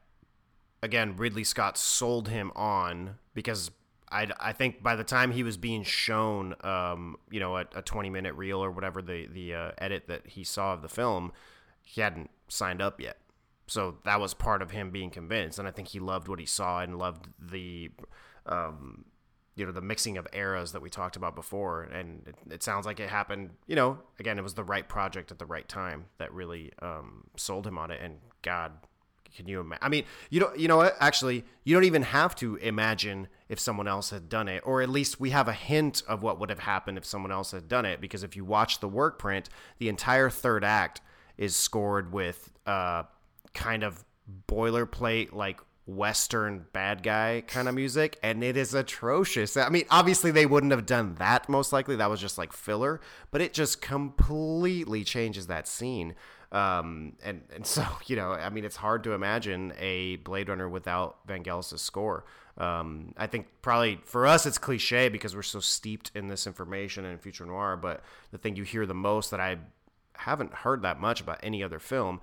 again 0.82 1.16
Ridley 1.16 1.44
Scott 1.44 1.78
sold 1.78 2.28
him 2.28 2.52
on 2.54 3.16
because 3.34 3.70
I, 4.10 4.28
I 4.40 4.52
think 4.52 4.82
by 4.82 4.96
the 4.96 5.04
time 5.04 5.32
he 5.32 5.42
was 5.42 5.56
being 5.56 5.82
shown 5.82 6.54
um, 6.62 7.16
you 7.30 7.40
know 7.40 7.56
a, 7.56 7.66
a 7.74 7.82
20 7.82 8.10
minute 8.10 8.34
reel 8.34 8.62
or 8.62 8.70
whatever 8.70 9.02
the 9.02 9.26
the 9.26 9.54
uh, 9.54 9.70
edit 9.78 10.08
that 10.08 10.26
he 10.26 10.44
saw 10.44 10.74
of 10.74 10.82
the 10.82 10.88
film 10.88 11.32
he 11.82 12.00
hadn't 12.00 12.30
signed 12.48 12.82
up 12.82 13.00
yet 13.00 13.18
so 13.68 13.96
that 14.04 14.18
was 14.18 14.34
part 14.34 14.62
of 14.62 14.70
him 14.70 14.90
being 14.90 15.10
convinced, 15.10 15.58
and 15.58 15.68
I 15.68 15.70
think 15.70 15.88
he 15.88 16.00
loved 16.00 16.26
what 16.26 16.40
he 16.40 16.46
saw 16.46 16.80
and 16.80 16.98
loved 16.98 17.28
the, 17.38 17.90
um, 18.46 19.04
you 19.56 19.66
know, 19.66 19.72
the 19.72 19.82
mixing 19.82 20.16
of 20.16 20.26
eras 20.32 20.72
that 20.72 20.80
we 20.80 20.88
talked 20.88 21.16
about 21.16 21.34
before. 21.34 21.82
And 21.82 22.26
it, 22.26 22.54
it, 22.54 22.62
sounds 22.62 22.86
like 22.86 22.98
it 22.98 23.10
happened. 23.10 23.50
You 23.66 23.76
know, 23.76 23.98
again, 24.18 24.38
it 24.38 24.42
was 24.42 24.54
the 24.54 24.64
right 24.64 24.88
project 24.88 25.30
at 25.30 25.38
the 25.38 25.44
right 25.44 25.68
time 25.68 26.06
that 26.16 26.32
really 26.32 26.72
um, 26.80 27.24
sold 27.36 27.66
him 27.66 27.76
on 27.76 27.90
it. 27.90 28.00
And 28.02 28.20
God, 28.40 28.72
can 29.36 29.48
you 29.48 29.60
imagine? 29.60 29.82
I 29.82 29.88
mean, 29.88 30.04
you 30.30 30.40
don't. 30.40 30.58
You 30.58 30.68
know 30.68 30.78
what? 30.78 30.96
Actually, 31.00 31.44
you 31.64 31.74
don't 31.74 31.84
even 31.84 32.02
have 32.02 32.34
to 32.36 32.56
imagine 32.56 33.28
if 33.48 33.58
someone 33.58 33.88
else 33.88 34.10
had 34.10 34.28
done 34.28 34.48
it, 34.48 34.62
or 34.66 34.82
at 34.82 34.88
least 34.88 35.20
we 35.20 35.30
have 35.30 35.48
a 35.48 35.52
hint 35.52 36.02
of 36.08 36.22
what 36.22 36.38
would 36.40 36.50
have 36.50 36.60
happened 36.60 36.98
if 36.98 37.04
someone 37.04 37.32
else 37.32 37.52
had 37.52 37.68
done 37.68 37.84
it. 37.84 38.00
Because 38.00 38.22
if 38.22 38.36
you 38.36 38.44
watch 38.44 38.80
the 38.80 38.88
work 38.88 39.18
print, 39.18 39.48
the 39.78 39.88
entire 39.88 40.30
third 40.30 40.64
act 40.64 41.00
is 41.36 41.54
scored 41.56 42.12
with. 42.12 42.52
Uh, 42.66 43.04
kind 43.54 43.82
of 43.82 44.04
boilerplate 44.46 45.32
like 45.32 45.60
western 45.86 46.66
bad 46.74 47.02
guy 47.02 47.42
kind 47.46 47.66
of 47.66 47.74
music 47.74 48.18
and 48.22 48.44
it 48.44 48.58
is 48.58 48.74
atrocious 48.74 49.56
i 49.56 49.70
mean 49.70 49.84
obviously 49.90 50.30
they 50.30 50.44
wouldn't 50.44 50.70
have 50.70 50.84
done 50.84 51.14
that 51.14 51.48
most 51.48 51.72
likely 51.72 51.96
that 51.96 52.10
was 52.10 52.20
just 52.20 52.36
like 52.36 52.52
filler 52.52 53.00
but 53.30 53.40
it 53.40 53.54
just 53.54 53.80
completely 53.80 55.02
changes 55.02 55.46
that 55.46 55.66
scene 55.66 56.14
um, 56.52 57.12
and 57.22 57.42
and 57.54 57.66
so 57.66 57.84
you 58.06 58.16
know 58.16 58.32
i 58.32 58.48
mean 58.48 58.64
it's 58.64 58.76
hard 58.76 59.04
to 59.04 59.12
imagine 59.12 59.72
a 59.78 60.16
blade 60.16 60.48
runner 60.48 60.68
without 60.68 61.26
vangelis' 61.26 61.78
score. 61.78 62.24
Um, 62.56 63.14
i 63.16 63.26
think 63.26 63.46
probably 63.62 64.00
for 64.04 64.26
us 64.26 64.44
it's 64.44 64.58
cliche 64.58 65.08
because 65.08 65.36
we're 65.36 65.42
so 65.42 65.60
steeped 65.60 66.10
in 66.14 66.26
this 66.26 66.46
information 66.46 67.04
and 67.04 67.20
future 67.20 67.46
noir 67.46 67.76
but 67.76 68.02
the 68.32 68.38
thing 68.38 68.56
you 68.56 68.64
hear 68.64 68.84
the 68.84 68.94
most 68.94 69.30
that 69.30 69.40
i 69.40 69.58
haven't 70.14 70.52
heard 70.52 70.82
that 70.82 70.98
much 70.98 71.20
about 71.20 71.38
any 71.42 71.62
other 71.62 71.78
film 71.78 72.20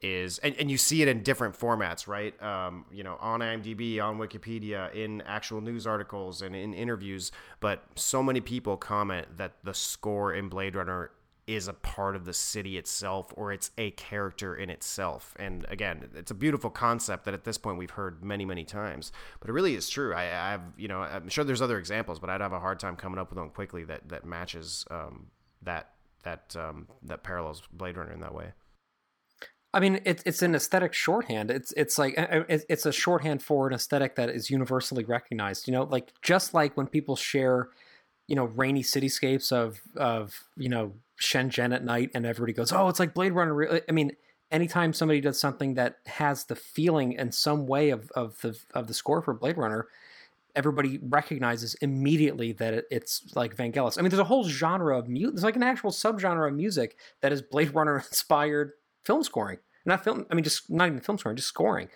is 0.00 0.38
and, 0.38 0.54
and 0.56 0.70
you 0.70 0.78
see 0.78 1.02
it 1.02 1.08
in 1.08 1.22
different 1.22 1.58
formats 1.58 2.06
right? 2.06 2.40
Um, 2.42 2.84
you 2.92 3.02
know 3.02 3.16
on 3.20 3.40
imdb 3.40 4.00
on 4.02 4.18
wikipedia 4.18 4.94
in 4.94 5.22
actual 5.22 5.60
news 5.60 5.86
articles 5.86 6.42
and 6.42 6.54
in 6.54 6.72
interviews 6.74 7.32
but 7.60 7.82
so 7.96 8.22
many 8.22 8.40
people 8.40 8.76
comment 8.76 9.38
that 9.38 9.54
the 9.64 9.74
score 9.74 10.32
in 10.32 10.48
blade 10.48 10.76
runner 10.76 11.10
is 11.48 11.66
a 11.66 11.72
part 11.72 12.14
of 12.14 12.26
the 12.26 12.32
city 12.34 12.76
itself 12.76 13.32
or 13.34 13.50
it's 13.50 13.70
a 13.78 13.90
character 13.92 14.54
in 14.54 14.68
itself 14.68 15.34
and 15.38 15.64
again 15.70 16.06
it's 16.14 16.30
a 16.30 16.34
beautiful 16.34 16.68
concept 16.68 17.24
that 17.24 17.32
at 17.32 17.44
this 17.44 17.56
point 17.56 17.78
we've 17.78 17.92
heard 17.92 18.22
many 18.22 18.44
many 18.44 18.64
times 18.64 19.10
but 19.40 19.48
it 19.48 19.54
really 19.54 19.74
is 19.74 19.88
true 19.88 20.14
i, 20.14 20.24
have 20.24 20.60
you 20.76 20.86
know 20.86 21.00
i'm 21.00 21.26
sure 21.30 21.44
there's 21.44 21.62
other 21.62 21.78
examples 21.78 22.18
but 22.18 22.28
i'd 22.28 22.42
have 22.42 22.52
a 22.52 22.60
hard 22.60 22.78
time 22.78 22.94
coming 22.94 23.18
up 23.18 23.30
with 23.30 23.38
one 23.38 23.48
quickly 23.48 23.82
that 23.82 24.06
that 24.10 24.26
matches 24.26 24.84
um, 24.90 25.28
that 25.62 25.92
that 26.22 26.54
um, 26.54 26.86
that 27.02 27.24
parallels 27.24 27.62
blade 27.72 27.96
runner 27.96 28.12
in 28.12 28.20
that 28.20 28.34
way 28.34 28.52
I 29.74 29.80
mean, 29.80 30.00
it's 30.06 30.22
it's 30.24 30.40
an 30.40 30.54
aesthetic 30.54 30.94
shorthand. 30.94 31.50
It's 31.50 31.72
it's 31.76 31.98
like 31.98 32.18
uh, 32.18 32.44
uh, 32.48 32.58
it's 32.70 32.86
a 32.86 32.90
shorthand 32.92 33.42
for 33.42 33.68
an 33.68 33.74
aesthetic 33.74 34.16
that 34.16 34.30
is 34.30 34.48
universally 34.48 35.04
recognized. 35.04 35.68
You 35.68 35.74
know, 35.74 35.82
like 35.82 36.10
just 36.22 36.54
like 36.54 36.74
when 36.74 36.86
people 36.86 37.16
share, 37.16 37.68
you 38.28 38.34
know, 38.34 38.46
rainy 38.46 38.82
cityscapes 38.82 39.52
of 39.52 39.82
of 39.94 40.42
you 40.56 40.70
know 40.70 40.94
Shenzhen 41.20 41.74
at 41.74 41.84
night, 41.84 42.10
and 42.14 42.24
everybody 42.26 42.52
goes, 42.52 42.72
"Oh, 42.72 42.88
it's 42.88 43.00
like 43.00 43.14
Blade 43.14 43.32
Runner." 43.32 43.80
I 43.88 43.92
mean, 43.92 44.12
anytime 44.50 44.92
somebody 44.92 45.20
does 45.20 45.38
something 45.40 45.74
that 45.74 45.98
has 46.06 46.44
the 46.44 46.56
feeling 46.56 47.12
in 47.12 47.32
some 47.32 47.66
way 47.66 47.90
of 47.90 48.10
of 48.12 48.40
the 48.40 48.58
of 48.74 48.86
the 48.86 48.94
score 48.94 49.22
for 49.22 49.34
Blade 49.34 49.56
Runner, 49.56 49.86
everybody 50.54 50.98
recognizes 51.02 51.74
immediately 51.74 52.52
that 52.52 52.74
it, 52.74 52.84
it's 52.90 53.32
like 53.34 53.56
Vangelis. 53.56 53.98
I 53.98 54.02
mean, 54.02 54.10
there's 54.10 54.20
a 54.20 54.24
whole 54.24 54.44
genre 54.44 54.98
of 54.98 55.08
music. 55.08 55.34
There's 55.34 55.44
like 55.44 55.56
an 55.56 55.62
actual 55.62 55.90
subgenre 55.90 56.48
of 56.48 56.54
music 56.54 56.96
that 57.20 57.32
is 57.32 57.42
Blade 57.42 57.74
Runner 57.74 57.96
inspired 57.98 58.72
film 59.04 59.22
scoring. 59.22 59.58
Not 59.84 60.04
film. 60.04 60.26
I 60.30 60.34
mean, 60.34 60.44
just 60.44 60.70
not 60.70 60.88
even 60.88 61.00
film 61.00 61.18
scoring, 61.18 61.36
just 61.36 61.48
scoring. 61.48 61.88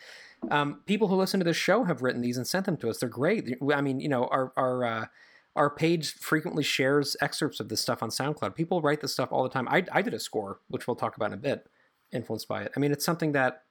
Um, 0.51 0.81
people 0.87 1.09
who 1.09 1.15
listen 1.15 1.39
to 1.41 1.45
this 1.45 1.57
show 1.57 1.85
have 1.85 2.03
written 2.03 2.21
these 2.21 2.37
and 2.37 2.47
sent 2.47 2.67
them 2.67 2.77
to 2.79 2.91
us. 2.91 2.99
They're 2.99 3.09
great. 3.09 3.57
I 3.73 3.81
mean, 3.81 4.01
you 4.01 4.09
know, 4.09 4.25
our 4.27 4.53
our 4.57 4.85
uh, 4.85 5.07
our 5.55 5.71
page 5.71 6.15
frequently 6.15 6.63
shares 6.63 7.17
excerpts 7.21 7.61
of 7.61 7.69
this 7.69 7.81
stuff 7.81 8.03
on 8.03 8.09
SoundCloud. 8.09 8.55
People 8.55 8.81
write 8.81 9.01
this 9.01 9.13
stuff 9.13 9.31
all 9.33 9.43
the 9.43 9.49
time. 9.49 9.69
I 9.69 9.85
I 9.93 10.03
did 10.03 10.15
a 10.15 10.21
score, 10.21 10.61
which 10.69 10.87
we'll 10.87 10.97
talk 10.97 11.17
about 11.17 11.27
in 11.27 11.35
a 11.35 11.43
bit, 11.43 11.67
influenced 12.13 12.49
by 12.49 12.63
it. 12.63 12.73
I 12.77 12.81
mean, 12.81 12.93
it's 12.93 13.05
something 13.05 13.33
that 13.33 13.63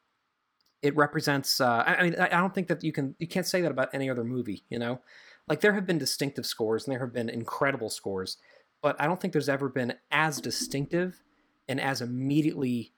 it 0.82 0.96
represents. 0.96 1.60
Uh, 1.60 1.84
I, 1.86 1.96
I 1.96 2.04
mean, 2.04 2.16
I 2.16 2.28
don't 2.28 2.54
think 2.54 2.68
that 2.68 2.84
you 2.84 2.92
can 2.92 3.16
you 3.20 3.28
can't 3.28 3.48
say 3.48 3.62
that 3.62 3.72
about 3.72 3.90
any 3.94 4.10
other 4.10 4.24
movie. 4.24 4.64
You 4.70 4.80
know, 4.80 5.02
like 5.48 5.62
there 5.62 5.74
have 5.74 5.88
been 5.88 5.98
distinctive 5.98 6.46
scores 6.46 6.86
and 6.86 6.94
there 6.94 7.02
have 7.02 7.14
been 7.14 7.30
incredible 7.30 7.90
scores, 7.90 8.38
but 8.82 8.96
I 9.00 9.08
don't 9.08 9.20
think 9.20 9.34
there's 9.34 9.50
ever 9.50 9.70
been 9.70 9.96
as 10.12 10.40
distinctive 10.40 11.22
and 11.68 11.80
as 11.80 12.02
immediately 12.02 12.94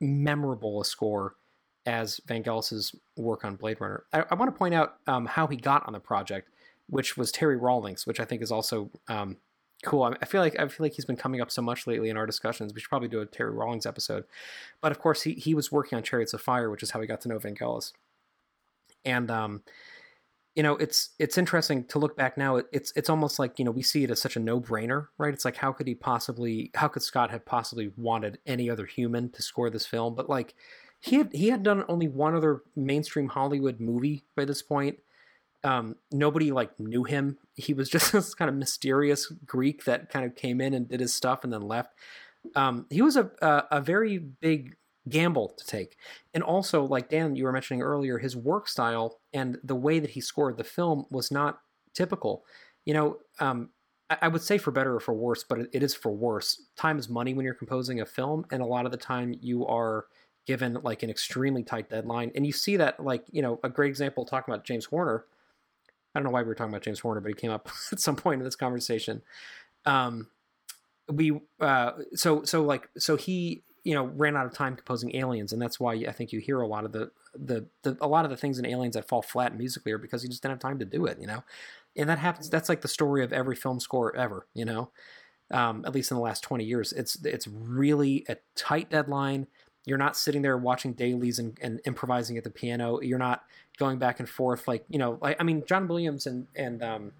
memorable 0.00 0.80
a 0.80 0.84
score 0.84 1.34
as 1.86 2.20
Van 2.26 2.42
Vangelis's 2.42 2.94
work 3.16 3.44
on 3.44 3.56
Blade 3.56 3.80
Runner. 3.80 4.04
I, 4.12 4.24
I 4.30 4.34
want 4.34 4.52
to 4.52 4.58
point 4.58 4.74
out 4.74 4.96
um, 5.06 5.26
how 5.26 5.46
he 5.46 5.56
got 5.56 5.86
on 5.86 5.92
the 5.92 6.00
project, 6.00 6.50
which 6.88 7.16
was 7.16 7.32
Terry 7.32 7.56
Rawlings, 7.56 8.06
which 8.06 8.20
I 8.20 8.24
think 8.24 8.42
is 8.42 8.52
also 8.52 8.90
um, 9.08 9.36
cool. 9.84 10.02
I, 10.20 10.24
feel 10.24 10.40
like 10.40 10.58
I 10.58 10.68
feel 10.68 10.84
like 10.84 10.94
he's 10.94 11.04
been 11.04 11.16
coming 11.16 11.40
up 11.40 11.50
so 11.50 11.62
much 11.62 11.86
lately 11.86 12.10
in 12.10 12.16
our 12.16 12.26
discussions. 12.26 12.72
We 12.72 12.80
should 12.80 12.88
probably 12.88 13.08
do 13.08 13.20
a 13.20 13.26
Terry 13.26 13.52
Rawlings 13.52 13.86
episode. 13.86 14.24
But 14.80 14.92
of 14.92 14.98
course, 14.98 15.22
he 15.22 15.32
he 15.34 15.54
was 15.54 15.72
working 15.72 15.96
on 15.96 16.02
Chariots 16.02 16.34
of 16.34 16.40
Fire, 16.40 16.70
which 16.70 16.82
is 16.82 16.90
how 16.90 17.00
he 17.00 17.06
got 17.06 17.20
to 17.22 17.28
know 17.28 17.38
Vangelis. 17.38 17.92
And 19.04 19.30
um, 19.30 19.62
you 20.56 20.62
know, 20.62 20.76
it's 20.76 21.10
it's 21.18 21.36
interesting 21.36 21.84
to 21.84 21.98
look 21.98 22.16
back 22.16 22.38
now. 22.38 22.56
it's 22.72 22.92
it's 22.96 23.10
almost 23.10 23.38
like 23.38 23.58
you 23.58 23.64
know 23.64 23.70
we 23.70 23.82
see 23.82 24.04
it 24.04 24.10
as 24.10 24.20
such 24.20 24.36
a 24.36 24.40
no 24.40 24.58
brainer, 24.58 25.08
right? 25.18 25.34
It's 25.34 25.44
like 25.44 25.56
how 25.56 25.70
could 25.72 25.86
he 25.86 25.94
possibly, 25.94 26.70
how 26.74 26.88
could 26.88 27.02
Scott 27.02 27.30
have 27.30 27.44
possibly 27.44 27.92
wanted 27.96 28.38
any 28.46 28.70
other 28.70 28.86
human 28.86 29.30
to 29.32 29.42
score 29.42 29.68
this 29.68 29.86
film? 29.86 30.14
But 30.14 30.30
like 30.30 30.54
he 31.00 31.16
had 31.16 31.32
he 31.32 31.48
had 31.48 31.62
done 31.62 31.84
only 31.88 32.08
one 32.08 32.34
other 32.34 32.62
mainstream 32.74 33.28
Hollywood 33.28 33.80
movie 33.80 34.24
by 34.34 34.46
this 34.46 34.62
point. 34.62 34.98
Um, 35.66 35.96
nobody 36.12 36.52
like 36.52 36.78
knew 36.78 37.04
him. 37.04 37.38
He 37.54 37.74
was 37.74 37.90
just 37.96 38.12
this 38.12 38.34
kind 38.34 38.48
of 38.48 38.54
mysterious 38.54 39.26
Greek 39.44 39.84
that 39.84 40.08
kind 40.08 40.24
of 40.24 40.36
came 40.36 40.60
in 40.60 40.72
and 40.72 40.88
did 40.88 41.00
his 41.00 41.12
stuff 41.12 41.44
and 41.44 41.52
then 41.52 41.62
left. 41.62 41.92
Um, 42.54 42.86
he 42.88 43.02
was 43.02 43.16
a, 43.16 43.30
a, 43.42 43.64
a 43.72 43.80
very 43.80 44.18
big 44.18 44.76
gamble 45.08 45.48
to 45.50 45.64
take. 45.66 45.96
And 46.32 46.42
also, 46.42 46.84
like 46.84 47.08
Dan, 47.08 47.36
you 47.36 47.44
were 47.44 47.52
mentioning 47.52 47.82
earlier, 47.82 48.18
his 48.18 48.36
work 48.36 48.68
style 48.68 49.18
and 49.32 49.58
the 49.62 49.74
way 49.74 49.98
that 49.98 50.10
he 50.10 50.20
scored 50.20 50.56
the 50.56 50.64
film 50.64 51.06
was 51.10 51.30
not 51.30 51.60
typical. 51.94 52.44
You 52.84 52.94
know, 52.94 53.18
um, 53.40 53.70
I, 54.08 54.18
I, 54.22 54.28
would 54.28 54.42
say 54.42 54.58
for 54.58 54.70
better 54.70 54.94
or 54.94 55.00
for 55.00 55.14
worse, 55.14 55.44
but 55.44 55.58
it, 55.58 55.70
it 55.72 55.82
is 55.82 55.94
for 55.94 56.12
worse. 56.12 56.62
Time 56.76 56.98
is 56.98 57.08
money 57.08 57.34
when 57.34 57.44
you're 57.44 57.54
composing 57.54 58.00
a 58.00 58.06
film, 58.06 58.46
and 58.52 58.62
a 58.62 58.66
lot 58.66 58.86
of 58.86 58.92
the 58.92 58.98
time 58.98 59.34
you 59.40 59.66
are 59.66 60.06
given 60.46 60.74
like 60.82 61.02
an 61.02 61.10
extremely 61.10 61.64
tight 61.64 61.90
deadline. 61.90 62.30
And 62.36 62.46
you 62.46 62.52
see 62.52 62.76
that, 62.76 63.02
like, 63.02 63.24
you 63.32 63.42
know, 63.42 63.58
a 63.64 63.68
great 63.68 63.88
example 63.88 64.24
talking 64.24 64.52
about 64.52 64.64
James 64.64 64.84
Horner. 64.84 65.24
I 66.16 66.18
don't 66.18 66.24
know 66.24 66.30
why 66.30 66.40
we 66.40 66.48
were 66.48 66.54
talking 66.54 66.72
about 66.72 66.82
James 66.82 67.00
Horner, 67.00 67.20
but 67.20 67.28
he 67.28 67.34
came 67.34 67.50
up 67.50 67.68
at 67.92 68.00
some 68.00 68.16
point 68.16 68.40
in 68.40 68.44
this 68.44 68.56
conversation. 68.56 69.20
Um, 69.84 70.28
we 71.12 71.38
uh, 71.60 71.92
so 72.14 72.42
so 72.42 72.62
like 72.62 72.88
so 72.96 73.16
he 73.16 73.62
you 73.84 73.92
know 73.92 74.06
ran 74.06 74.34
out 74.34 74.46
of 74.46 74.54
time 74.54 74.76
composing 74.76 75.14
Aliens, 75.14 75.52
and 75.52 75.60
that's 75.60 75.78
why 75.78 75.92
I 75.92 76.12
think 76.12 76.32
you 76.32 76.40
hear 76.40 76.62
a 76.62 76.66
lot 76.66 76.86
of 76.86 76.92
the 76.92 77.10
the, 77.34 77.66
the 77.82 77.98
a 78.00 78.08
lot 78.08 78.24
of 78.24 78.30
the 78.30 78.36
things 78.36 78.58
in 78.58 78.64
Aliens 78.64 78.94
that 78.94 79.06
fall 79.06 79.20
flat 79.20 79.56
musically 79.56 79.92
are 79.92 79.98
because 79.98 80.22
he 80.22 80.28
just 80.28 80.42
didn't 80.42 80.54
have 80.54 80.58
time 80.58 80.78
to 80.78 80.86
do 80.86 81.04
it. 81.04 81.20
You 81.20 81.26
know, 81.26 81.44
and 81.96 82.08
that 82.08 82.18
happens. 82.18 82.48
That's 82.48 82.70
like 82.70 82.80
the 82.80 82.88
story 82.88 83.22
of 83.22 83.34
every 83.34 83.54
film 83.54 83.78
score 83.78 84.16
ever. 84.16 84.46
You 84.54 84.64
know, 84.64 84.90
um, 85.50 85.84
at 85.84 85.94
least 85.94 86.10
in 86.10 86.16
the 86.16 86.22
last 86.22 86.42
twenty 86.42 86.64
years, 86.64 86.94
it's 86.94 87.22
it's 87.26 87.46
really 87.46 88.24
a 88.30 88.38
tight 88.56 88.88
deadline. 88.88 89.48
You're 89.86 89.98
not 89.98 90.16
sitting 90.16 90.42
there 90.42 90.58
watching 90.58 90.92
dailies 90.92 91.38
and, 91.38 91.56
and 91.62 91.80
improvising 91.86 92.36
at 92.36 92.44
the 92.44 92.50
piano. 92.50 93.00
You're 93.00 93.18
not 93.18 93.44
going 93.78 93.98
back 93.98 94.20
and 94.20 94.28
forth 94.28 94.68
like 94.68 94.84
you 94.88 94.98
know. 94.98 95.18
Like 95.22 95.36
I 95.40 95.44
mean, 95.44 95.64
John 95.66 95.88
Williams 95.88 96.26
and 96.26 96.46
and 96.54 96.82
um, 96.82 97.12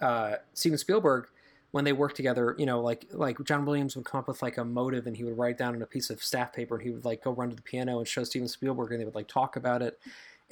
uh, 0.00 0.34
Steven 0.52 0.78
Spielberg 0.78 1.26
when 1.74 1.82
they 1.82 1.92
worked 1.92 2.14
together, 2.14 2.54
you 2.56 2.66
know, 2.66 2.80
like 2.80 3.06
like 3.10 3.36
John 3.42 3.64
Williams 3.64 3.96
would 3.96 4.04
come 4.04 4.20
up 4.20 4.28
with 4.28 4.42
like 4.42 4.58
a 4.58 4.64
motive 4.64 5.08
and 5.08 5.16
he 5.16 5.24
would 5.24 5.36
write 5.36 5.58
down 5.58 5.74
on 5.74 5.82
a 5.82 5.86
piece 5.86 6.08
of 6.08 6.22
staff 6.22 6.52
paper 6.52 6.76
and 6.76 6.84
he 6.84 6.90
would 6.92 7.04
like 7.04 7.24
go 7.24 7.32
run 7.32 7.50
to 7.50 7.56
the 7.56 7.62
piano 7.62 7.98
and 7.98 8.06
show 8.06 8.22
Steven 8.22 8.46
Spielberg 8.46 8.92
and 8.92 9.00
they 9.00 9.04
would 9.04 9.16
like 9.16 9.26
talk 9.26 9.56
about 9.56 9.82
it. 9.82 9.98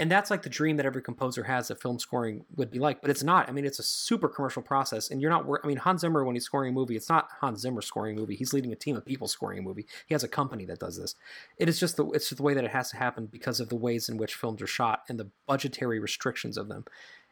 And 0.03 0.11
that's 0.11 0.33
like 0.33 0.43
the 0.43 0.51
dream 0.51 0.79
that 0.79 0.85
every 0.85 1.01
composer 1.01 1.45
has 1.45 1.69
that 1.69 1.81
film 1.81 2.01
scoring 2.01 2.45
would 2.57 2.73
be 2.73 2.81
like, 2.81 3.01
but 3.01 3.09
it's 3.09 3.23
not. 3.23 3.49
I 3.49 3.53
mean, 3.53 3.65
it's 3.65 3.79
a 3.79 3.85
super 3.85 4.29
commercial 4.29 4.61
process, 4.61 5.13
and 5.13 5.21
you're 5.21 5.31
not. 5.31 5.47
I 5.63 5.67
mean, 5.69 5.77
Hans 5.77 6.01
Zimmer 6.01 6.25
when 6.25 6.35
he's 6.35 6.45
scoring 6.45 6.71
a 6.71 6.73
movie, 6.73 6.97
it's 6.97 7.09
not 7.09 7.29
Hans 7.41 7.61
Zimmer 7.61 7.81
scoring 7.81 8.17
a 8.17 8.21
movie. 8.21 8.35
He's 8.35 8.53
leading 8.53 8.73
a 8.73 8.75
team 8.75 8.97
of 8.97 9.07
people 9.07 9.29
scoring 9.29 9.61
a 9.61 9.63
movie. 9.63 9.87
He 10.09 10.15
has 10.15 10.25
a 10.25 10.29
company 10.29 10.65
that 10.65 10.81
does 10.81 10.99
this. 10.99 11.15
It 11.57 11.69
is 11.69 11.79
just 11.79 11.97
the 11.97 12.05
it's 12.11 12.29
just 12.29 12.39
the 12.39 12.43
way 12.43 12.53
that 12.53 12.65
it 12.65 12.73
has 12.73 12.91
to 12.91 12.97
happen 12.97 13.27
because 13.27 13.61
of 13.61 13.69
the 13.69 13.77
ways 13.77 14.09
in 14.09 14.17
which 14.17 14.35
films 14.35 14.61
are 14.61 14.67
shot 14.67 15.05
and 15.09 15.21
the 15.21 15.31
budgetary 15.47 16.01
restrictions 16.01 16.57
of 16.57 16.67
them 16.67 16.85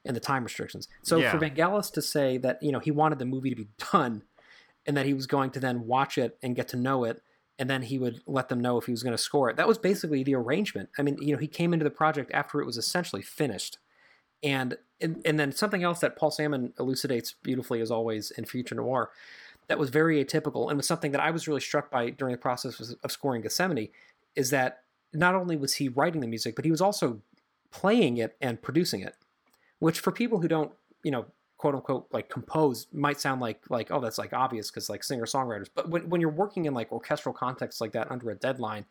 and 0.04 0.14
the 0.14 0.20
time 0.20 0.44
restrictions. 0.44 0.86
So 1.02 1.16
Yeah. 1.18 1.32
for 1.32 1.38
Vangelis 1.44 1.92
to 1.94 2.00
say 2.00 2.38
that 2.38 2.62
you 2.62 2.70
know 2.70 2.78
he 2.78 2.92
wanted 2.92 3.18
the 3.18 3.26
movie 3.26 3.50
to 3.50 3.56
be 3.56 3.68
done, 3.92 4.22
and 4.86 4.96
that 4.96 5.06
he 5.06 5.12
was 5.14 5.26
going 5.26 5.50
to 5.50 5.58
then 5.58 5.88
watch 5.88 6.16
it 6.18 6.38
and 6.40 6.54
get 6.54 6.68
to 6.68 6.76
know 6.76 7.02
it, 7.02 7.20
and 7.61 7.70
then 7.70 7.82
he 7.82 7.98
would 7.98 8.22
let 8.26 8.48
them 8.48 8.61
know 8.61 8.76
if 8.78 8.86
he 8.86 8.90
was 8.90 9.04
going 9.04 9.16
to 9.16 9.22
score 9.22 9.48
it. 9.48 9.56
That 9.56 9.68
was 9.68 9.78
basically 9.78 10.24
the 10.24 10.34
arrangement. 10.34 10.88
I 10.98 11.02
mean, 11.02 11.16
you 11.20 11.32
know, 11.32 11.38
he 11.38 11.46
came 11.46 11.72
into 11.72 11.84
the 11.84 11.90
project 11.90 12.32
after 12.34 12.61
it 12.61 12.66
was 12.66 12.76
essentially 12.76 13.22
finished, 13.22 13.78
and 14.42 14.76
and, 15.00 15.22
and 15.24 15.38
then 15.38 15.52
something 15.52 15.84
else 15.84 16.00
that 16.00 16.16
Paul 16.16 16.32
Sammon 16.32 16.72
elucidates 16.78 17.34
beautifully 17.42 17.80
as 17.80 17.90
always 17.90 18.32
in 18.32 18.44
Future 18.44 18.74
Noir. 18.74 19.11
That 19.68 19.78
was 19.78 19.90
very 19.90 20.22
atypical 20.24 20.68
and 20.68 20.76
was 20.76 20.88
something 20.88 21.12
that 21.12 21.20
I 21.20 21.30
was 21.30 21.46
really 21.46 21.61
struck 21.61 21.92
by 21.92 22.11
during 22.11 22.32
the 22.32 22.38
process 22.38 22.80
of- 22.80 23.12
scoring 23.12 23.42
Gethsemane, 23.42 23.90
is 24.34 24.50
that 24.50 24.82
not 25.12 25.36
only 25.36 25.56
was 25.56 25.74
he 25.74 25.88
writing 25.88 26.20
the 26.20 26.26
music, 26.26 26.56
but 26.56 26.64
he 26.64 26.72
was 26.72 26.80
also 26.80 27.20
playing 27.70 28.16
it 28.16 28.36
and 28.40 28.61
producing 28.61 29.00
it 29.00 29.14
which 29.80 29.98
for 29.98 30.12
people 30.12 30.38
who 30.38 30.48
don't, 30.48 30.70
you 31.02 31.11
know, 31.11 31.26
quote 31.61 31.74
unquote, 31.74 32.06
like 32.11 32.30
compose 32.30 32.86
might 32.90 33.20
sound 33.20 33.38
like 33.38 33.61
like 33.68 33.90
oh 33.90 34.00
that's 34.00 34.16
like 34.16 34.32
obvious 34.32 34.70
because 34.70 34.88
like 34.88 35.04
singer 35.04 35.26
songwriters. 35.26 35.66
But 35.74 35.90
when, 35.90 36.08
when 36.08 36.18
you're 36.18 36.30
working 36.30 36.64
in 36.64 36.72
like 36.72 36.90
orchestral 36.90 37.34
contexts 37.34 37.82
like 37.82 37.92
that 37.92 38.11
under 38.11 38.30
a 38.30 38.34
deadline, 38.34 38.86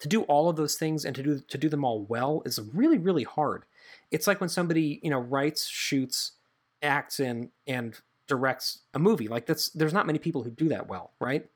to 0.00 0.06
do 0.06 0.24
all 0.24 0.50
of 0.50 0.56
those 0.56 0.76
things 0.76 1.06
and 1.06 1.16
to 1.16 1.22
do 1.22 1.40
to 1.40 1.56
do 1.56 1.70
them 1.70 1.82
all 1.82 2.02
well 2.02 2.42
is 2.44 2.60
really 2.74 2.98
really 2.98 3.24
hard. 3.24 3.64
It's 4.10 4.26
like 4.26 4.38
when 4.38 4.50
somebody 4.50 5.00
you 5.02 5.08
know 5.08 5.18
writes, 5.18 5.66
shoots, 5.66 6.32
acts 6.82 7.20
in, 7.20 7.52
and 7.66 7.98
directs 8.26 8.80
a 8.92 8.98
movie. 8.98 9.26
Like 9.26 9.46
that's 9.46 9.70
there's 9.70 9.94
not 9.94 10.06
many 10.06 10.18
people 10.18 10.42
who 10.42 10.50
do 10.50 10.68
that 10.68 10.88
well, 10.88 11.12
right? 11.20 11.48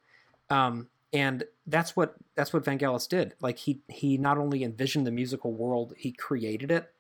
Um, 0.49 0.89
and 1.13 1.45
that's 1.67 1.95
what 1.95 2.15
that's 2.37 2.55
what 2.55 2.65
Vangelis 2.65 3.07
did. 3.07 3.35
Like 3.39 3.59
he 3.59 3.83
he 3.89 4.17
not 4.17 4.39
only 4.39 4.65
envisioned 4.65 5.07
the 5.07 5.11
musical 5.11 5.53
world, 5.53 5.93
he 5.99 6.11
created 6.11 6.71
it. 6.71 6.91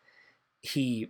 He 0.61 1.09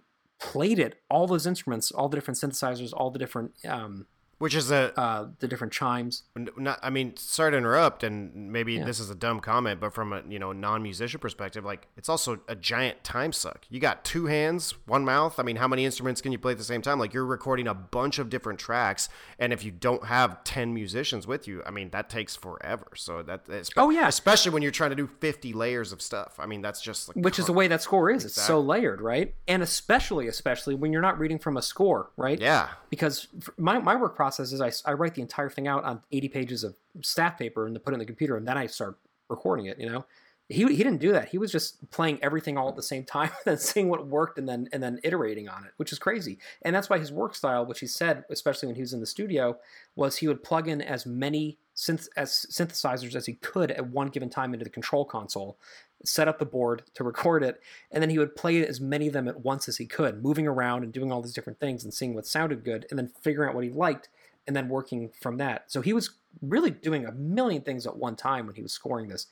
played 0.52 0.78
it, 0.78 1.00
all 1.08 1.26
those 1.26 1.46
instruments, 1.46 1.90
all 1.90 2.08
the 2.08 2.16
different 2.16 2.38
synthesizers, 2.38 2.92
all 2.94 3.10
the 3.10 3.18
different 3.18 3.52
um, 3.66 4.06
which 4.44 4.54
is 4.54 4.70
a 4.70 4.92
uh, 5.00 5.26
the 5.38 5.48
different 5.48 5.72
chimes. 5.72 6.24
Not, 6.58 6.78
I 6.82 6.90
mean, 6.90 7.16
sorry 7.16 7.52
to 7.52 7.56
interrupt, 7.56 8.04
and 8.04 8.52
maybe 8.52 8.74
Yeah. 8.74 8.84
this 8.84 9.00
is 9.00 9.08
a 9.08 9.14
dumb 9.14 9.40
comment, 9.40 9.80
but 9.80 9.94
from 9.94 10.12
a 10.12 10.20
you 10.28 10.38
know 10.38 10.52
non-musician 10.52 11.18
perspective, 11.18 11.64
like 11.64 11.86
it's 11.96 12.10
also 12.10 12.40
a 12.46 12.54
giant 12.54 13.02
time 13.02 13.32
suck. 13.32 13.64
You 13.70 13.80
got 13.80 14.04
two 14.04 14.26
hands, 14.26 14.74
one 14.84 15.02
mouth. 15.02 15.40
I 15.40 15.44
mean, 15.44 15.56
how 15.56 15.66
many 15.66 15.86
instruments 15.86 16.20
can 16.20 16.30
you 16.30 16.36
play 16.38 16.52
at 16.52 16.58
the 16.58 16.64
same 16.64 16.82
time? 16.82 16.98
Like 16.98 17.14
you're 17.14 17.24
recording 17.24 17.66
a 17.66 17.72
bunch 17.72 18.18
of 18.18 18.28
different 18.28 18.58
tracks, 18.58 19.08
and 19.38 19.50
if 19.50 19.64
you 19.64 19.70
don't 19.70 20.04
have 20.04 20.44
ten 20.44 20.74
musicians 20.74 21.26
with 21.26 21.48
you, 21.48 21.62
I 21.64 21.70
mean, 21.70 21.88
that 21.92 22.10
takes 22.10 22.36
forever. 22.36 22.88
So 22.96 23.22
that, 23.22 23.46
Oh, 23.78 23.88
yeah. 23.88 24.08
especially 24.08 24.52
when 24.52 24.60
you're 24.62 24.72
trying 24.72 24.90
to 24.90 24.96
do 24.96 25.06
fifty 25.06 25.54
layers 25.54 25.90
of 25.90 26.02
stuff. 26.02 26.34
I 26.38 26.44
mean, 26.44 26.60
that's 26.60 26.82
just 26.82 27.08
like 27.08 27.16
Which 27.24 27.38
is 27.38 27.46
the 27.46 27.54
way 27.54 27.66
that 27.68 27.80
score 27.80 28.10
is. 28.10 28.26
It's 28.26 28.34
so 28.52 28.60
layered, 28.60 29.00
right? 29.00 29.34
And 29.48 29.62
especially, 29.62 30.28
especially 30.28 30.74
when 30.74 30.92
you're 30.92 31.00
not 31.00 31.18
reading 31.18 31.38
from 31.38 31.56
a 31.56 31.62
score, 31.62 32.10
right? 32.18 32.38
Yeah, 32.38 32.68
because 32.90 33.28
my, 33.56 33.78
my 33.78 33.96
work 33.96 34.14
process 34.16 34.33
is 34.40 34.82
I 34.84 34.92
write 34.92 35.14
the 35.14 35.22
entire 35.22 35.50
thing 35.50 35.68
out 35.68 35.84
on 35.84 36.00
80 36.12 36.28
pages 36.28 36.64
of 36.64 36.76
staff 37.02 37.38
paper 37.38 37.66
and 37.66 37.74
to 37.74 37.80
put 37.80 37.92
it 37.92 37.94
in 37.94 38.00
the 38.00 38.06
computer 38.06 38.36
and 38.36 38.46
then 38.46 38.58
I 38.58 38.66
start 38.66 38.98
recording 39.28 39.66
it, 39.66 39.78
you 39.78 39.88
know? 39.88 40.04
He, 40.50 40.62
he 40.66 40.76
didn't 40.76 40.98
do 40.98 41.12
that. 41.12 41.28
He 41.28 41.38
was 41.38 41.50
just 41.50 41.90
playing 41.90 42.18
everything 42.22 42.58
all 42.58 42.68
at 42.68 42.76
the 42.76 42.82
same 42.82 43.04
time 43.04 43.30
and 43.30 43.38
then 43.44 43.58
seeing 43.58 43.88
what 43.88 44.06
worked 44.06 44.38
and 44.38 44.46
then 44.46 44.68
and 44.72 44.82
then 44.82 45.00
iterating 45.02 45.48
on 45.48 45.64
it, 45.64 45.72
which 45.78 45.90
is 45.90 45.98
crazy. 45.98 46.38
And 46.62 46.76
that's 46.76 46.90
why 46.90 46.98
his 46.98 47.10
work 47.10 47.34
style, 47.34 47.64
which 47.64 47.80
he 47.80 47.86
said, 47.86 48.24
especially 48.28 48.66
when 48.66 48.76
he 48.76 48.82
was 48.82 48.92
in 48.92 49.00
the 49.00 49.06
studio, 49.06 49.56
was 49.96 50.16
he 50.16 50.28
would 50.28 50.42
plug 50.42 50.68
in 50.68 50.82
as 50.82 51.06
many 51.06 51.58
synth- 51.74 52.08
as 52.16 52.46
synthesizers 52.50 53.14
as 53.14 53.26
he 53.26 53.34
could 53.34 53.70
at 53.70 53.88
one 53.88 54.08
given 54.08 54.28
time 54.28 54.52
into 54.52 54.64
the 54.64 54.70
control 54.70 55.04
console, 55.04 55.58
set 56.04 56.28
up 56.28 56.38
the 56.38 56.44
board 56.44 56.82
to 56.94 57.04
record 57.04 57.42
it, 57.42 57.60
and 57.90 58.02
then 58.02 58.10
he 58.10 58.18
would 58.18 58.36
play 58.36 58.66
as 58.66 58.80
many 58.80 59.06
of 59.06 59.12
them 59.12 59.28
at 59.28 59.40
once 59.40 59.68
as 59.68 59.78
he 59.78 59.86
could, 59.86 60.22
moving 60.22 60.46
around 60.46 60.84
and 60.84 60.92
doing 60.92 61.10
all 61.10 61.22
these 61.22 61.34
different 61.34 61.58
things 61.58 61.84
and 61.84 61.94
seeing 61.94 62.14
what 62.14 62.26
sounded 62.26 62.64
good, 62.64 62.86
and 62.90 62.98
then 62.98 63.10
figuring 63.22 63.48
out 63.48 63.54
what 63.54 63.64
he 63.64 63.70
liked, 63.70 64.08
and 64.46 64.54
then 64.54 64.68
working 64.68 65.10
from 65.20 65.38
that. 65.38 65.64
So 65.68 65.80
he 65.80 65.92
was 65.92 66.10
really 66.42 66.70
doing 66.70 67.06
a 67.06 67.12
million 67.12 67.62
things 67.62 67.86
at 67.86 67.96
one 67.96 68.16
time 68.16 68.46
when 68.46 68.54
he 68.54 68.62
was 68.62 68.72
scoring 68.72 69.08
this. 69.08 69.26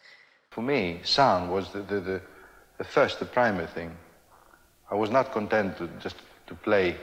For 0.50 0.62
me, 0.62 1.00
sound 1.04 1.50
was 1.50 1.72
the, 1.72 1.82
the, 1.82 2.00
the, 2.00 2.22
the 2.78 2.84
first, 2.84 3.18
the 3.18 3.24
primary 3.24 3.66
thing. 3.66 3.96
I 4.90 4.94
was 4.94 5.10
not 5.10 5.32
content 5.32 5.78
to 5.78 5.88
just 6.00 6.16
to 6.46 6.54
play 6.54 6.96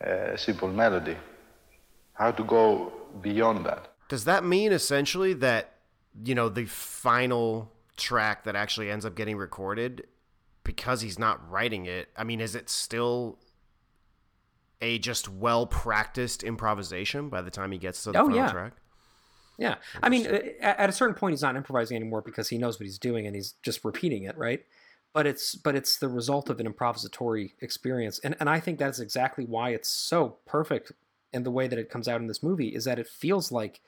a 0.00 0.36
simple 0.36 0.68
melody. 0.68 1.16
How 2.12 2.30
to 2.30 2.44
go 2.44 2.92
beyond 3.22 3.64
that. 3.66 3.92
Does 4.08 4.24
that 4.24 4.44
mean 4.44 4.72
essentially 4.72 5.34
that 5.34 5.74
you 6.24 6.34
know 6.34 6.48
the 6.48 6.66
final 6.66 7.72
track 7.96 8.44
that 8.44 8.56
actually 8.56 8.90
ends 8.90 9.04
up 9.04 9.14
getting 9.14 9.36
recorded 9.36 10.06
because 10.64 11.00
he's 11.00 11.18
not 11.18 11.48
writing 11.50 11.86
it? 11.86 12.08
I 12.16 12.24
mean, 12.24 12.40
is 12.40 12.54
it 12.54 12.68
still 12.68 13.38
a 14.80 14.98
just 14.98 15.28
well 15.28 15.66
practiced 15.66 16.42
improvisation 16.42 17.28
by 17.28 17.42
the 17.42 17.50
time 17.50 17.72
he 17.72 17.78
gets 17.78 18.02
to 18.04 18.12
the 18.12 18.18
Oh, 18.18 18.28
final 18.28 18.36
yeah. 18.36 18.50
track? 18.50 18.72
Yeah, 19.58 19.74
I 20.02 20.08
mean, 20.08 20.26
uh, 20.26 20.38
at 20.60 20.78
at 20.78 20.88
a 20.88 20.92
certain 20.92 21.16
point, 21.16 21.32
he's 21.32 21.42
not 21.42 21.56
improvising 21.56 21.96
anymore 21.96 22.22
because 22.22 22.48
he 22.48 22.58
knows 22.58 22.78
what 22.78 22.86
he's 22.86 22.98
doing 22.98 23.26
and 23.26 23.34
he's 23.34 23.54
just 23.62 23.84
repeating 23.84 24.22
it, 24.22 24.38
right? 24.38 24.64
But 25.12 25.26
it's 25.26 25.56
but 25.56 25.74
it's 25.74 25.98
the 25.98 26.08
result 26.08 26.48
of 26.48 26.60
an 26.60 26.72
improvisatory 26.72 27.54
experience, 27.60 28.20
and 28.20 28.36
and 28.38 28.48
I 28.48 28.60
think 28.60 28.78
that's 28.78 29.00
exactly 29.00 29.44
why 29.44 29.70
it's 29.70 29.88
so 29.88 30.38
perfect 30.46 30.92
in 31.32 31.42
the 31.42 31.50
way 31.50 31.66
that 31.66 31.78
it 31.78 31.90
comes 31.90 32.06
out 32.06 32.20
in 32.20 32.28
this 32.28 32.42
movie 32.42 32.68
is 32.68 32.84
that 32.84 33.00
it 33.00 33.08
feels 33.08 33.50
like 33.50 33.80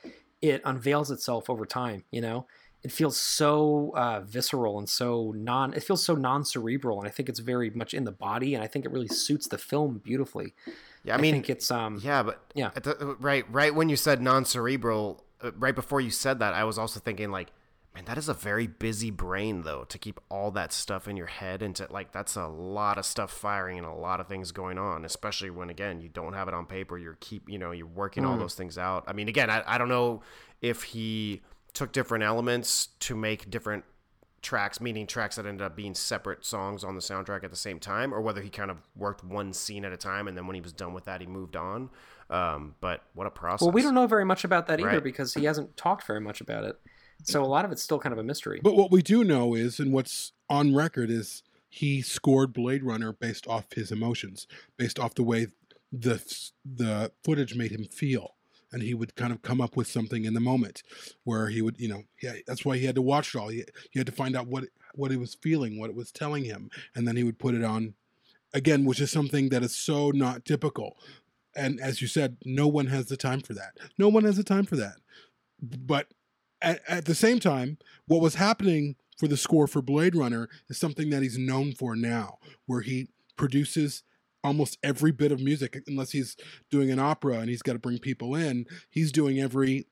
it 0.43 0.61
unveils 0.65 1.11
itself 1.11 1.49
over 1.49 1.65
time. 1.65 2.03
You 2.11 2.23
know, 2.23 2.47
it 2.83 2.91
feels 2.93 3.17
so 3.17 3.93
uh, 3.95 4.21
visceral 4.21 4.79
and 4.79 4.89
so 4.89 5.33
non. 5.37 5.75
It 5.75 5.83
feels 5.83 6.03
so 6.03 6.15
non-cerebral, 6.15 6.99
and 7.01 7.07
I 7.09 7.11
think 7.11 7.29
it's 7.29 7.41
very 7.41 7.71
much 7.71 7.93
in 7.95 8.05
the 8.05 8.13
body, 8.13 8.55
and 8.55 8.65
I 8.65 8.67
think 8.67 8.85
it 8.85 8.91
really 8.91 9.09
suits 9.09 9.49
the 9.49 9.59
film 9.59 9.99
beautifully. 10.03 10.55
Yeah, 11.05 11.15
I 11.17 11.21
mean, 11.21 11.35
think 11.35 11.51
it's 11.51 11.71
um 11.71 12.01
yeah, 12.03 12.23
but 12.23 12.41
yeah. 12.55 12.71
the, 12.71 13.17
right, 13.21 13.45
right 13.51 13.75
when 13.75 13.89
you 13.89 13.97
said 13.97 14.21
non-cerebral, 14.21 15.23
uh, 15.43 15.53
right 15.59 15.75
before 15.75 16.01
you 16.01 16.11
said 16.11 16.39
that, 16.41 16.55
I 16.55 16.65
was 16.65 16.79
also 16.79 17.01
thinking 17.01 17.31
like, 17.31 17.49
man, 17.95 18.05
that 18.05 18.19
is 18.19 18.29
a 18.29 18.35
very 18.35 18.67
busy 18.67 19.11
brain 19.11 19.63
though 19.63 19.85
to 19.85 19.99
keep 19.99 20.21
all 20.31 20.51
that 20.53 20.73
stuff 20.73 21.09
in 21.09 21.17
your 21.17 21.27
head 21.27 21.63
and 21.63 21.75
to 21.77 21.87
like 21.91 22.13
that's 22.13 22.37
a 22.37 22.47
lot 22.47 22.99
of 22.99 23.07
stuff 23.07 23.31
firing 23.31 23.79
and 23.79 23.87
a 23.87 23.93
lot 23.95 24.21
of 24.21 24.29
things 24.29 24.53
going 24.53 24.79
on, 24.79 25.05
especially 25.05 25.51
when 25.51 25.71
again 25.71 26.01
you 26.01 26.09
don't 26.09 26.35
have 26.35 26.49
it 26.49 26.55
on 26.55 26.67
paper. 26.67 26.99
You're 26.99 27.17
keep 27.21 27.49
you 27.49 27.59
know 27.59 27.71
you're 27.73 27.87
working 27.87 28.25
all 28.27 28.37
Mm. 28.37 28.41
those 28.41 28.55
things 28.55 28.77
out. 28.79 29.05
I 29.07 29.13
mean, 29.13 29.29
again, 29.29 29.49
I, 29.51 29.63
I 29.67 29.79
don't 29.79 29.89
know 29.89 30.23
if 30.61 30.83
he 30.83 31.41
took 31.73 31.93
different 31.93 32.25
elements 32.25 32.89
to 33.01 33.15
make 33.17 33.51
different 33.51 33.85
tracks, 34.43 34.81
meaning 34.81 35.07
tracks 35.07 35.37
that 35.37 35.45
ended 35.47 35.65
up 35.65 35.77
being 35.77 35.95
separate 35.95 36.45
songs 36.47 36.83
on 36.83 36.95
the 36.95 37.01
soundtrack 37.01 37.45
at 37.45 37.51
the 37.51 37.57
same 37.57 37.79
time, 37.79 38.15
or 38.15 38.21
whether 38.23 38.41
he 38.41 38.49
kind 38.49 38.71
of 38.71 38.79
worked 38.97 39.23
one 39.23 39.53
scene 39.53 39.85
at 39.85 39.93
a 39.93 39.97
time 39.99 40.27
and 40.29 40.37
then 40.37 40.47
when 40.47 40.55
he 40.55 40.61
was 40.61 40.73
done 40.73 40.95
with 40.95 41.05
that, 41.05 41.21
he 41.21 41.27
moved 41.27 41.57
on. 41.57 41.91
Um, 42.31 42.75
but 42.81 43.03
what 43.15 43.27
a 43.27 43.31
process! 43.31 43.67
Well, 43.67 43.73
we 43.73 43.83
don't 43.83 43.95
know 43.95 44.07
very 44.07 44.25
much 44.25 44.45
about 44.45 44.67
that 44.69 44.81
either 44.81 44.89
Right. 44.89 45.03
because 45.03 45.35
he 45.35 45.45
hasn't 45.45 45.77
talked 45.77 46.07
very 46.07 46.21
much 46.21 46.41
about 46.41 46.65
it. 46.65 46.79
So 47.25 47.43
a 47.43 47.47
lot 47.47 47.65
of 47.67 47.73
it's 47.73 47.83
still 47.83 47.99
kind 47.99 48.13
of 48.15 48.19
a 48.19 48.23
mystery. 48.23 48.61
But 48.63 48.77
what 48.77 48.91
we 48.91 49.03
do 49.03 49.25
know 49.25 49.55
is, 49.55 49.79
and 49.79 49.93
what's 49.93 50.33
on 50.49 50.75
record 50.75 51.11
is, 51.11 51.43
he 51.69 52.01
scored 52.03 52.53
Blade 52.53 52.83
Runner 52.83 53.13
based 53.13 53.47
off 53.47 53.73
his 53.75 53.93
emotions, 53.93 54.47
based 54.79 54.99
off 54.99 55.15
the 55.15 55.23
way 55.23 55.49
the 55.93 56.23
the 56.65 57.13
footage 57.25 57.55
made 57.57 57.73
him 57.73 57.85
feel, 57.85 58.37
and 58.73 58.83
he 58.83 58.95
would 58.95 59.15
kind 59.17 59.33
of 59.33 59.43
come 59.43 59.61
up 59.61 59.77
with 59.77 59.87
something 59.87 60.25
in 60.25 60.35
the 60.35 60.41
moment, 60.41 60.83
where 61.25 61.49
he 61.49 61.63
would, 61.63 61.79
you 61.81 61.89
know, 61.89 62.03
yeah, 62.23 62.35
that's 62.47 62.65
why 62.65 62.77
he 62.77 62.87
had 62.87 62.95
to 62.95 63.03
watch 63.03 63.35
it 63.35 63.39
all. 63.39 63.49
He, 63.49 63.65
he 63.91 63.99
had 63.99 64.07
to 64.07 64.13
find 64.13 64.37
out 64.37 64.47
what 64.47 64.65
what 64.95 65.11
he 65.11 65.17
was 65.17 65.37
feeling, 65.37 65.79
what 65.79 65.91
it 65.91 65.97
was 65.97 66.11
telling 66.11 66.45
him, 66.45 66.71
and 66.95 67.07
then 67.07 67.17
he 67.17 67.25
would 67.25 67.39
put 67.39 67.55
it 67.55 67.65
on, 67.65 67.95
again, 68.55 68.85
which 68.85 69.01
is 69.01 69.11
something 69.11 69.49
that 69.51 69.63
is 69.63 69.77
so 69.77 70.11
not 70.11 70.45
typical. 70.45 70.97
And 71.55 71.81
as 71.81 72.01
you 72.01 72.09
said, 72.09 72.37
no 72.45 72.69
one 72.69 72.87
has 72.87 73.07
the 73.07 73.17
time 73.17 73.41
for 73.41 73.55
that. 73.55 73.77
No 73.99 74.09
one 74.09 74.25
has 74.25 74.37
the 74.37 74.45
time 74.45 74.67
for 74.67 74.77
that. 74.77 74.97
But 75.61 76.09
at, 76.63 76.81
at 76.89 77.05
the 77.05 77.15
same 77.15 77.41
time, 77.41 77.79
what 78.07 78.21
was 78.21 78.37
happening 78.37 78.97
for 79.19 79.29
the 79.29 79.37
score 79.37 79.67
for 79.67 79.83
Blade 79.83 80.15
Runner 80.15 80.49
is 80.69 80.79
something 80.79 81.11
that 81.11 81.23
he's 81.23 81.39
known 81.39 81.73
for 81.73 81.97
now, 81.97 82.39
where 82.67 82.81
he 82.81 83.09
produces 83.37 84.03
almost 84.43 84.79
every 84.83 85.13
bit 85.13 85.33
of 85.33 85.41
music, 85.41 85.81
unless 85.87 86.11
he's 86.13 86.37
doing 86.71 86.91
an 86.91 86.99
opera 86.99 87.39
and 87.39 87.49
he's 87.49 87.63
got 87.63 87.75
to 87.75 87.79
bring 87.79 87.99
people 87.99 88.35
in. 88.35 88.67
He's 88.91 89.13
doing 89.13 89.41
every, 89.41 89.87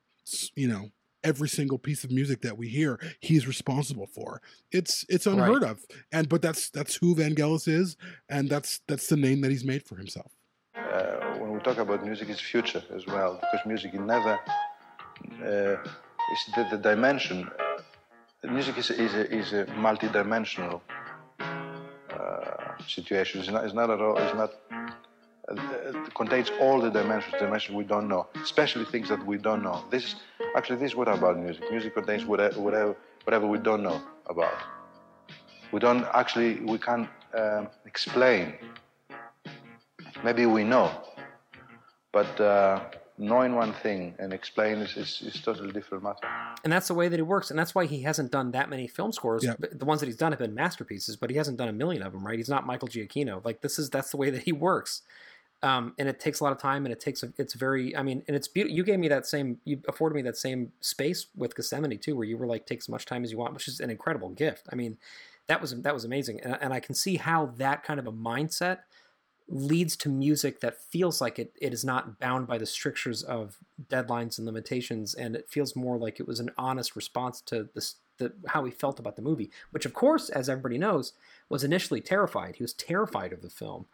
you 0.55 0.68
know, 0.68 0.90
every 1.24 1.49
single 1.49 1.78
piece 1.78 2.05
of 2.05 2.11
music 2.11 2.42
that 2.42 2.57
we 2.57 2.68
hear 2.68 2.99
he's 3.20 3.46
responsible 3.49 4.07
for 4.07 4.40
it's 4.70 5.05
it's 5.09 5.26
unheard 5.26 5.62
right. 5.62 5.72
of 5.72 5.84
and 6.12 6.28
but 6.28 6.40
that's 6.40 6.70
that's 6.70 6.94
who 6.94 7.14
vangelis 7.14 7.66
is 7.66 7.96
and 8.28 8.49
that's 8.49 8.80
that's 8.86 9.09
the 9.09 9.16
name 9.16 9.40
that 9.40 9.51
he's 9.51 9.64
made 9.64 9.82
for 9.82 9.96
himself 9.96 10.30
uh, 10.76 11.16
when 11.38 11.51
we 11.51 11.59
talk 11.61 11.78
about 11.78 12.05
music 12.05 12.28
it's 12.28 12.40
future 12.40 12.82
as 12.94 13.05
well 13.07 13.34
because 13.40 13.66
music 13.66 13.92
never 13.94 14.38
uh, 15.44 15.76
is 16.32 16.40
the, 16.55 16.68
the 16.70 16.78
dimension 16.78 17.51
music 18.44 18.78
is, 18.78 18.90
is, 18.90 19.14
a, 19.14 19.34
is 19.34 19.53
a 19.53 19.66
multi-dimensional 19.74 20.80
uh, 21.40 22.67
situation. 22.86 23.40
It's 23.40 23.50
not, 23.50 23.64
it's 23.64 23.74
not 23.74 23.90
at 23.90 24.00
all, 24.00 24.16
it's 24.18 24.34
not, 24.34 24.52
uh, 24.70 26.04
it 26.06 26.14
contains 26.14 26.50
all 26.60 26.80
the 26.80 26.90
dimensions, 26.90 27.34
dimensions 27.38 27.76
we 27.76 27.84
don't 27.84 28.08
know, 28.08 28.26
especially 28.42 28.84
things 28.84 29.08
that 29.08 29.24
we 29.26 29.38
don't 29.38 29.62
know. 29.62 29.84
This 29.90 30.04
is, 30.04 30.14
actually, 30.56 30.78
this 30.78 30.92
is 30.92 30.96
what 30.96 31.08
about 31.08 31.38
music. 31.38 31.64
Music 31.70 31.94
contains 31.94 32.24
whatever, 32.24 32.60
whatever, 32.60 32.96
whatever 33.24 33.46
we 33.46 33.58
don't 33.58 33.82
know 33.82 34.00
about. 34.26 34.54
We 35.72 35.80
don't 35.80 36.04
actually, 36.14 36.60
we 36.60 36.78
can't 36.78 37.08
um, 37.34 37.68
explain. 37.84 38.54
Maybe 40.24 40.46
we 40.46 40.64
know, 40.64 40.90
but 42.12 42.40
uh, 42.40 42.80
knowing 43.18 43.54
one 43.54 43.72
thing 43.74 44.14
and 44.18 44.32
explaining 44.32 44.82
is, 44.82 44.96
is, 44.96 45.22
is 45.22 45.40
totally 45.42 45.72
different 45.72 46.02
matter. 46.04 46.28
And 46.64 46.72
that's 46.72 46.88
the 46.88 46.94
way 46.94 47.09
that 47.09 47.16
he 47.16 47.22
works, 47.22 47.50
and 47.50 47.59
that's 47.59 47.74
why 47.74 47.86
he 47.86 48.02
hasn't 48.02 48.32
done 48.32 48.50
that 48.50 48.68
many 48.68 48.88
film 48.88 49.12
scores. 49.12 49.42
The 49.42 49.84
ones 49.84 50.00
that 50.00 50.06
he's 50.06 50.16
done 50.16 50.32
have 50.32 50.40
been 50.40 50.54
masterpieces, 50.54 51.16
but 51.16 51.30
he 51.30 51.36
hasn't 51.36 51.56
done 51.56 51.68
a 51.68 51.72
million 51.72 52.02
of 52.02 52.12
them. 52.12 52.26
Right? 52.26 52.36
He's 52.36 52.48
not 52.48 52.66
Michael 52.66 52.88
Giacchino. 52.88 53.44
Like 53.44 53.61
this 53.61 53.78
is 53.78 53.90
that's 53.90 54.11
the 54.11 54.16
way 54.16 54.30
that 54.30 54.42
he 54.42 54.52
works. 54.52 55.02
Um, 55.62 55.94
and 55.98 56.09
it 56.09 56.20
takes 56.20 56.40
a 56.40 56.44
lot 56.44 56.52
of 56.52 56.59
time, 56.59 56.84
and 56.84 56.92
it 56.92 57.00
takes 57.00 57.22
a, 57.22 57.32
it's 57.36 57.54
very. 57.54 57.96
I 57.96 58.02
mean, 58.02 58.22
and 58.28 58.36
it's 58.36 58.48
beautiful. 58.48 58.76
You 58.76 58.84
gave 58.84 58.98
me 58.98 59.09
that 59.09 59.26
same. 59.26 59.59
You 59.64 59.80
afforded 59.88 60.14
me 60.14 60.22
that 60.22 60.36
same 60.36 60.72
space 60.80 61.26
with 61.36 61.56
Gethsemane 61.56 61.98
too, 61.98 62.16
where 62.16 62.26
you 62.26 62.36
were 62.36 62.46
like, 62.46 62.66
take 62.66 62.78
as 62.78 62.88
much 62.88 63.06
time 63.06 63.24
as 63.24 63.32
you 63.32 63.38
want, 63.38 63.54
which 63.54 63.68
is 63.68 63.80
an 63.80 63.90
incredible 63.90 64.28
gift. 64.28 64.68
I 64.72 64.76
mean, 64.76 64.98
that 65.48 65.61
was 65.61 65.80
that 65.82 65.94
was 65.94 66.04
amazing, 66.04 66.40
and, 66.42 66.59
and 66.61 66.72
I 66.72 66.80
can 66.80 66.94
see 66.94 67.16
how 67.16 67.46
that 67.56 67.82
kind 67.82 67.98
of 67.98 68.06
a 68.06 68.12
mindset 68.12 68.78
leads 69.49 69.96
to 69.96 70.09
music 70.11 70.61
that 70.61 70.82
feels 70.82 71.20
like 71.20 71.38
it, 71.38 71.55
it 71.61 71.72
is 71.72 71.84
not 71.84 72.18
bound 72.20 72.46
by 72.46 72.59
the 72.59 72.66
strictures 72.66 73.22
of 73.22 73.57
deadlines 73.88 74.36
and 74.36 74.46
limitations 74.46 75.14
and 75.14 75.34
it 75.34 75.49
feels 75.49 75.74
more 75.74 75.99
like 75.99 76.20
it 76.20 76.28
was 76.28 76.38
an 76.38 76.51
honest 76.59 76.94
response 76.94 77.40
to 77.40 77.68
this 77.74 77.96
the, 78.18 78.32
how 78.49 78.64
he 78.64 78.70
felt 78.70 78.99
about 78.99 79.16
the 79.16 79.22
movie 79.22 79.51
which 79.70 79.86
of 79.86 79.94
course 79.94 80.28
as 80.28 80.49
everybody 80.49 80.76
knows 80.76 81.12
was 81.49 81.64
initially 81.64 82.01
terrified. 82.01 82.57
He 82.57 82.64
was 82.64 82.74
terrified 82.74 83.32
of 83.32 83.40
the 83.40 83.49
film 83.49 83.86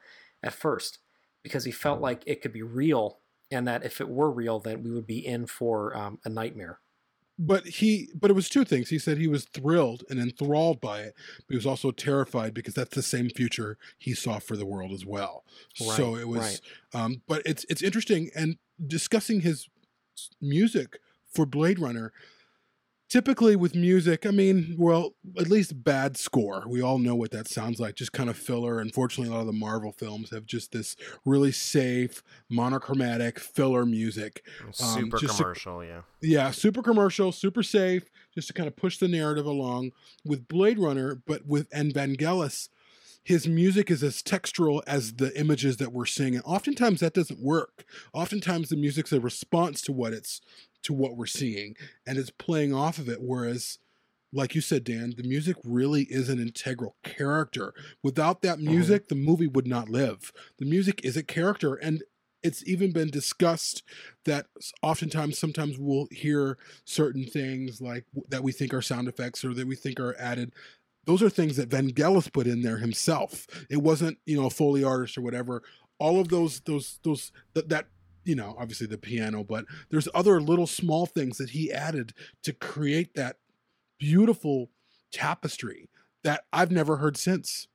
at 0.42 0.54
first 0.54 0.98
because 1.42 1.64
he 1.64 1.70
felt 1.70 2.00
like 2.00 2.22
it 2.26 2.42
could 2.42 2.52
be 2.52 2.62
real 2.62 3.18
and 3.50 3.68
that 3.68 3.84
if 3.84 4.00
it 4.00 4.08
were 4.08 4.30
real 4.30 4.58
then 4.58 4.82
we 4.82 4.90
would 4.90 5.06
be 5.06 5.24
in 5.24 5.46
for 5.46 5.96
um, 5.96 6.18
a 6.24 6.28
nightmare 6.28 6.80
but 7.38 7.66
he 7.66 8.08
but 8.14 8.30
it 8.30 8.34
was 8.34 8.48
two 8.48 8.64
things 8.64 8.88
he 8.88 8.98
said 8.98 9.18
he 9.18 9.26
was 9.26 9.44
thrilled 9.46 10.04
and 10.08 10.20
enthralled 10.20 10.80
by 10.80 11.00
it 11.00 11.14
but 11.38 11.46
he 11.48 11.56
was 11.56 11.66
also 11.66 11.90
terrified 11.90 12.54
because 12.54 12.74
that's 12.74 12.94
the 12.94 13.02
same 13.02 13.28
future 13.28 13.76
he 13.98 14.14
saw 14.14 14.38
for 14.38 14.56
the 14.56 14.66
world 14.66 14.92
as 14.92 15.04
well 15.04 15.44
right, 15.80 15.96
so 15.96 16.14
it 16.14 16.28
was 16.28 16.62
right. 16.94 17.02
um 17.02 17.22
but 17.26 17.42
it's 17.44 17.64
it's 17.68 17.82
interesting 17.82 18.30
and 18.36 18.56
discussing 18.86 19.40
his 19.40 19.68
music 20.40 20.98
for 21.32 21.44
blade 21.44 21.80
runner 21.80 22.12
typically 23.08 23.56
with 23.56 23.74
music, 23.74 24.26
I 24.26 24.30
mean, 24.30 24.76
well, 24.78 25.14
at 25.38 25.48
least 25.48 25.84
bad 25.84 26.16
score. 26.16 26.64
We 26.66 26.82
all 26.82 26.98
know 26.98 27.14
what 27.14 27.30
that 27.32 27.48
sounds 27.48 27.78
like, 27.78 27.94
just 27.94 28.12
kind 28.12 28.30
of 28.30 28.36
filler. 28.36 28.80
Unfortunately, 28.80 29.32
a 29.32 29.34
lot 29.34 29.42
of 29.42 29.46
the 29.46 29.52
Marvel 29.52 29.92
films 29.92 30.30
have 30.30 30.46
just 30.46 30.72
this 30.72 30.96
really 31.24 31.52
safe, 31.52 32.22
monochromatic 32.50 33.38
filler 33.38 33.86
music. 33.86 34.44
Um, 34.62 34.72
super 34.72 35.18
commercial, 35.18 35.80
to, 35.80 35.86
yeah. 35.86 36.00
Yeah, 36.22 36.50
super 36.50 36.82
commercial, 36.82 37.32
super 37.32 37.62
safe, 37.62 38.04
just 38.34 38.48
to 38.48 38.54
kind 38.54 38.66
of 38.66 38.76
push 38.76 38.98
the 38.98 39.08
narrative 39.08 39.46
along. 39.46 39.92
With 40.24 40.48
Blade 40.48 40.78
Runner, 40.78 41.20
but 41.26 41.46
with 41.46 41.68
and 41.72 41.92
Vangelis, 41.92 42.68
his 43.22 43.48
music 43.48 43.90
is 43.90 44.02
as 44.02 44.22
textural 44.22 44.82
as 44.86 45.14
the 45.14 45.38
images 45.38 45.78
that 45.78 45.92
we're 45.92 46.04
seeing. 46.04 46.34
And 46.34 46.44
oftentimes 46.44 47.00
that 47.00 47.14
doesn't 47.14 47.40
work. 47.40 47.84
Oftentimes 48.12 48.68
the 48.68 48.76
music's 48.76 49.12
a 49.12 49.20
response 49.20 49.80
to 49.82 49.92
what 49.92 50.12
it's 50.12 50.42
to 50.84 50.92
what 50.92 51.16
we're 51.16 51.26
seeing 51.26 51.74
and 52.06 52.18
it's 52.18 52.30
playing 52.30 52.72
off 52.72 52.98
of 52.98 53.08
it 53.08 53.20
whereas 53.20 53.78
like 54.32 54.54
you 54.54 54.60
said 54.60 54.84
dan 54.84 55.14
the 55.16 55.22
music 55.22 55.56
really 55.64 56.02
is 56.04 56.28
an 56.28 56.40
integral 56.40 56.96
character 57.02 57.74
without 58.02 58.42
that 58.42 58.58
mm-hmm. 58.58 58.70
music 58.70 59.04
mm-hmm. 59.04 59.14
the 59.14 59.26
movie 59.26 59.46
would 59.46 59.66
not 59.66 59.88
live 59.88 60.32
the 60.58 60.66
music 60.66 61.04
is 61.04 61.16
a 61.16 61.22
character 61.22 61.74
and 61.74 62.02
it's 62.42 62.62
even 62.66 62.92
been 62.92 63.10
discussed 63.10 63.82
that 64.26 64.46
oftentimes 64.82 65.38
sometimes 65.38 65.78
we'll 65.78 66.06
hear 66.10 66.58
certain 66.84 67.24
things 67.24 67.80
like 67.80 68.04
that 68.28 68.42
we 68.42 68.52
think 68.52 68.74
are 68.74 68.82
sound 68.82 69.08
effects 69.08 69.44
or 69.44 69.54
that 69.54 69.66
we 69.66 69.74
think 69.74 69.98
are 69.98 70.14
added 70.18 70.52
those 71.06 71.22
are 71.22 71.30
things 71.30 71.56
that 71.56 71.70
vangelis 71.70 72.32
put 72.32 72.46
in 72.46 72.62
there 72.62 72.78
himself 72.78 73.46
it 73.70 73.78
wasn't 73.78 74.18
you 74.26 74.38
know 74.38 74.46
a 74.46 74.50
foley 74.50 74.84
artist 74.84 75.16
or 75.16 75.22
whatever 75.22 75.62
all 75.98 76.20
of 76.20 76.28
those 76.28 76.60
those 76.60 76.98
those 77.02 77.32
that, 77.54 77.68
that 77.68 77.86
you 78.24 78.34
know, 78.34 78.54
obviously 78.58 78.86
the 78.86 78.98
piano, 78.98 79.44
but 79.44 79.64
there's 79.90 80.08
other 80.14 80.40
little 80.40 80.66
small 80.66 81.06
things 81.06 81.38
that 81.38 81.50
he 81.50 81.72
added 81.72 82.12
to 82.42 82.52
create 82.52 83.14
that 83.14 83.36
beautiful 83.98 84.70
tapestry 85.12 85.88
that 86.22 86.44
I've 86.52 86.70
never 86.70 86.96
heard 86.96 87.16
since. 87.16 87.68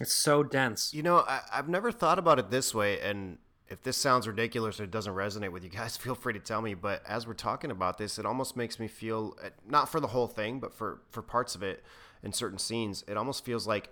It's 0.00 0.14
so 0.14 0.42
dense. 0.42 0.92
You 0.92 1.02
know, 1.02 1.18
I, 1.26 1.40
have 1.52 1.68
never 1.68 1.92
thought 1.92 2.18
about 2.18 2.38
it 2.38 2.50
this 2.50 2.74
way, 2.74 3.00
and 3.00 3.38
if 3.68 3.82
this 3.82 3.96
sounds 3.96 4.26
ridiculous 4.28 4.78
or 4.78 4.84
it 4.84 4.90
doesn't 4.90 5.14
resonate 5.14 5.52
with 5.52 5.64
you 5.64 5.70
guys, 5.70 5.96
feel 5.98 6.14
free 6.14 6.32
to 6.32 6.38
tell 6.38 6.62
me. 6.62 6.74
But 6.74 7.02
as 7.06 7.26
we're 7.26 7.34
talking 7.34 7.70
about 7.70 7.98
this, 7.98 8.18
it 8.18 8.26
almost 8.26 8.56
makes 8.56 8.78
me 8.78 8.88
feel 8.88 9.36
uh, 9.42 9.50
not 9.66 9.88
for 9.88 10.00
the 10.00 10.08
whole 10.08 10.28
thing, 10.28 10.60
but 10.60 10.74
for 10.74 11.02
for 11.10 11.22
parts 11.22 11.54
of 11.54 11.62
it 11.62 11.82
in 12.22 12.32
certain 12.32 12.58
scenes, 12.58 13.04
it 13.06 13.16
almost 13.16 13.44
feels 13.44 13.66
like, 13.66 13.90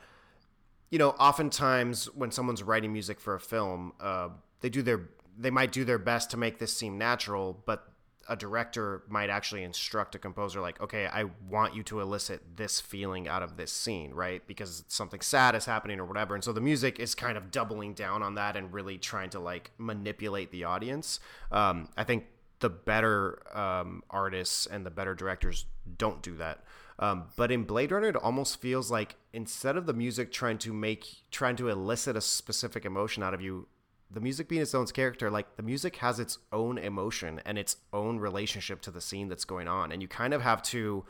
you 0.90 0.98
know, 0.98 1.10
oftentimes 1.10 2.06
when 2.14 2.30
someone's 2.30 2.62
writing 2.62 2.92
music 2.92 3.20
for 3.20 3.34
a 3.34 3.40
film, 3.40 3.92
uh, 4.00 4.30
they 4.60 4.70
do 4.70 4.82
their 4.82 5.08
they 5.36 5.50
might 5.50 5.72
do 5.72 5.84
their 5.84 5.98
best 5.98 6.30
to 6.30 6.36
make 6.36 6.58
this 6.58 6.76
seem 6.76 6.98
natural, 6.98 7.62
but 7.66 7.92
a 8.28 8.36
director 8.36 9.02
might 9.08 9.30
actually 9.30 9.62
instruct 9.62 10.14
a 10.14 10.18
composer 10.18 10.60
like 10.60 10.80
okay 10.80 11.06
i 11.06 11.24
want 11.48 11.74
you 11.74 11.82
to 11.82 12.00
elicit 12.00 12.40
this 12.56 12.80
feeling 12.80 13.26
out 13.26 13.42
of 13.42 13.56
this 13.56 13.72
scene 13.72 14.12
right? 14.12 14.46
Because 14.46 14.84
something 14.88 15.20
sad 15.20 15.54
is 15.54 15.64
happening 15.64 15.98
or 16.00 16.04
whatever. 16.04 16.34
And 16.34 16.44
so 16.44 16.52
the 16.52 16.60
music 16.60 16.98
is 16.98 17.14
kind 17.14 17.36
of 17.36 17.50
doubling 17.50 17.94
down 17.94 18.22
on 18.22 18.34
that 18.36 18.56
and 18.56 18.72
really 18.72 18.98
trying 18.98 19.30
to 19.30 19.40
like 19.40 19.70
manipulate 19.78 20.50
the 20.50 20.64
audience. 20.64 21.20
Um, 21.50 21.88
i 21.96 22.04
think 22.04 22.26
the 22.60 22.70
better 22.70 23.42
um, 23.56 24.04
artists 24.08 24.66
and 24.66 24.86
the 24.86 24.90
better 24.90 25.14
directors 25.14 25.66
don't 25.98 26.22
do 26.22 26.36
that. 26.36 26.62
Um, 26.98 27.24
but 27.36 27.50
in 27.50 27.64
blade 27.64 27.90
runner 27.90 28.08
it 28.08 28.16
almost 28.16 28.60
feels 28.60 28.90
like 28.90 29.16
instead 29.32 29.76
of 29.76 29.86
the 29.86 29.92
music 29.92 30.30
trying 30.30 30.58
to 30.58 30.72
make 30.72 31.06
trying 31.30 31.56
to 31.56 31.68
elicit 31.68 32.16
a 32.16 32.20
specific 32.20 32.84
emotion 32.84 33.22
out 33.22 33.34
of 33.34 33.40
you 33.40 33.66
the 34.12 34.20
music 34.20 34.48
being 34.48 34.62
its 34.62 34.74
own 34.74 34.86
character, 34.86 35.30
like 35.30 35.56
the 35.56 35.62
music 35.62 35.96
has 35.96 36.20
its 36.20 36.38
own 36.52 36.78
emotion 36.78 37.40
and 37.44 37.58
its 37.58 37.76
own 37.92 38.18
relationship 38.18 38.80
to 38.82 38.90
the 38.90 39.00
scene 39.00 39.28
that's 39.28 39.44
going 39.44 39.68
on. 39.68 39.92
And 39.92 40.02
you 40.02 40.08
kind 40.08 40.34
of 40.34 40.42
have 40.42 40.62
to 40.64 41.04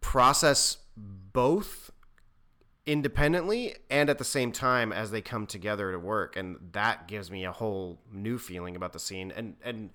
process 0.00 0.78
both 0.96 1.90
independently 2.86 3.74
and 3.90 4.10
at 4.10 4.18
the 4.18 4.24
same 4.24 4.52
time 4.52 4.92
as 4.92 5.10
they 5.10 5.20
come 5.20 5.46
together 5.46 5.90
to 5.92 5.98
work. 5.98 6.36
And 6.36 6.56
that 6.72 7.08
gives 7.08 7.30
me 7.30 7.44
a 7.44 7.52
whole 7.52 7.98
new 8.12 8.38
feeling 8.38 8.76
about 8.76 8.92
the 8.92 8.98
scene. 8.98 9.32
And, 9.34 9.56
and, 9.64 9.90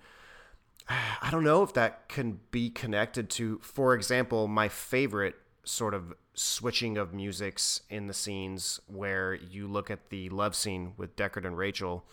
I 0.88 1.30
don't 1.30 1.44
know 1.44 1.62
if 1.62 1.72
that 1.74 2.08
can 2.08 2.40
be 2.50 2.70
connected 2.70 3.30
to, 3.30 3.58
for 3.62 3.94
example, 3.94 4.48
my 4.48 4.68
favorite 4.68 5.36
sort 5.64 5.94
of 5.94 6.14
switching 6.40 6.96
of 6.96 7.12
musics 7.12 7.82
in 7.90 8.06
the 8.06 8.14
scenes 8.14 8.80
where 8.86 9.34
you 9.34 9.68
look 9.68 9.90
at 9.90 10.08
the 10.08 10.28
love 10.30 10.56
scene 10.56 10.94
with 10.96 11.14
Deckard 11.14 11.44
and 11.44 11.56
Rachael, 11.56 12.04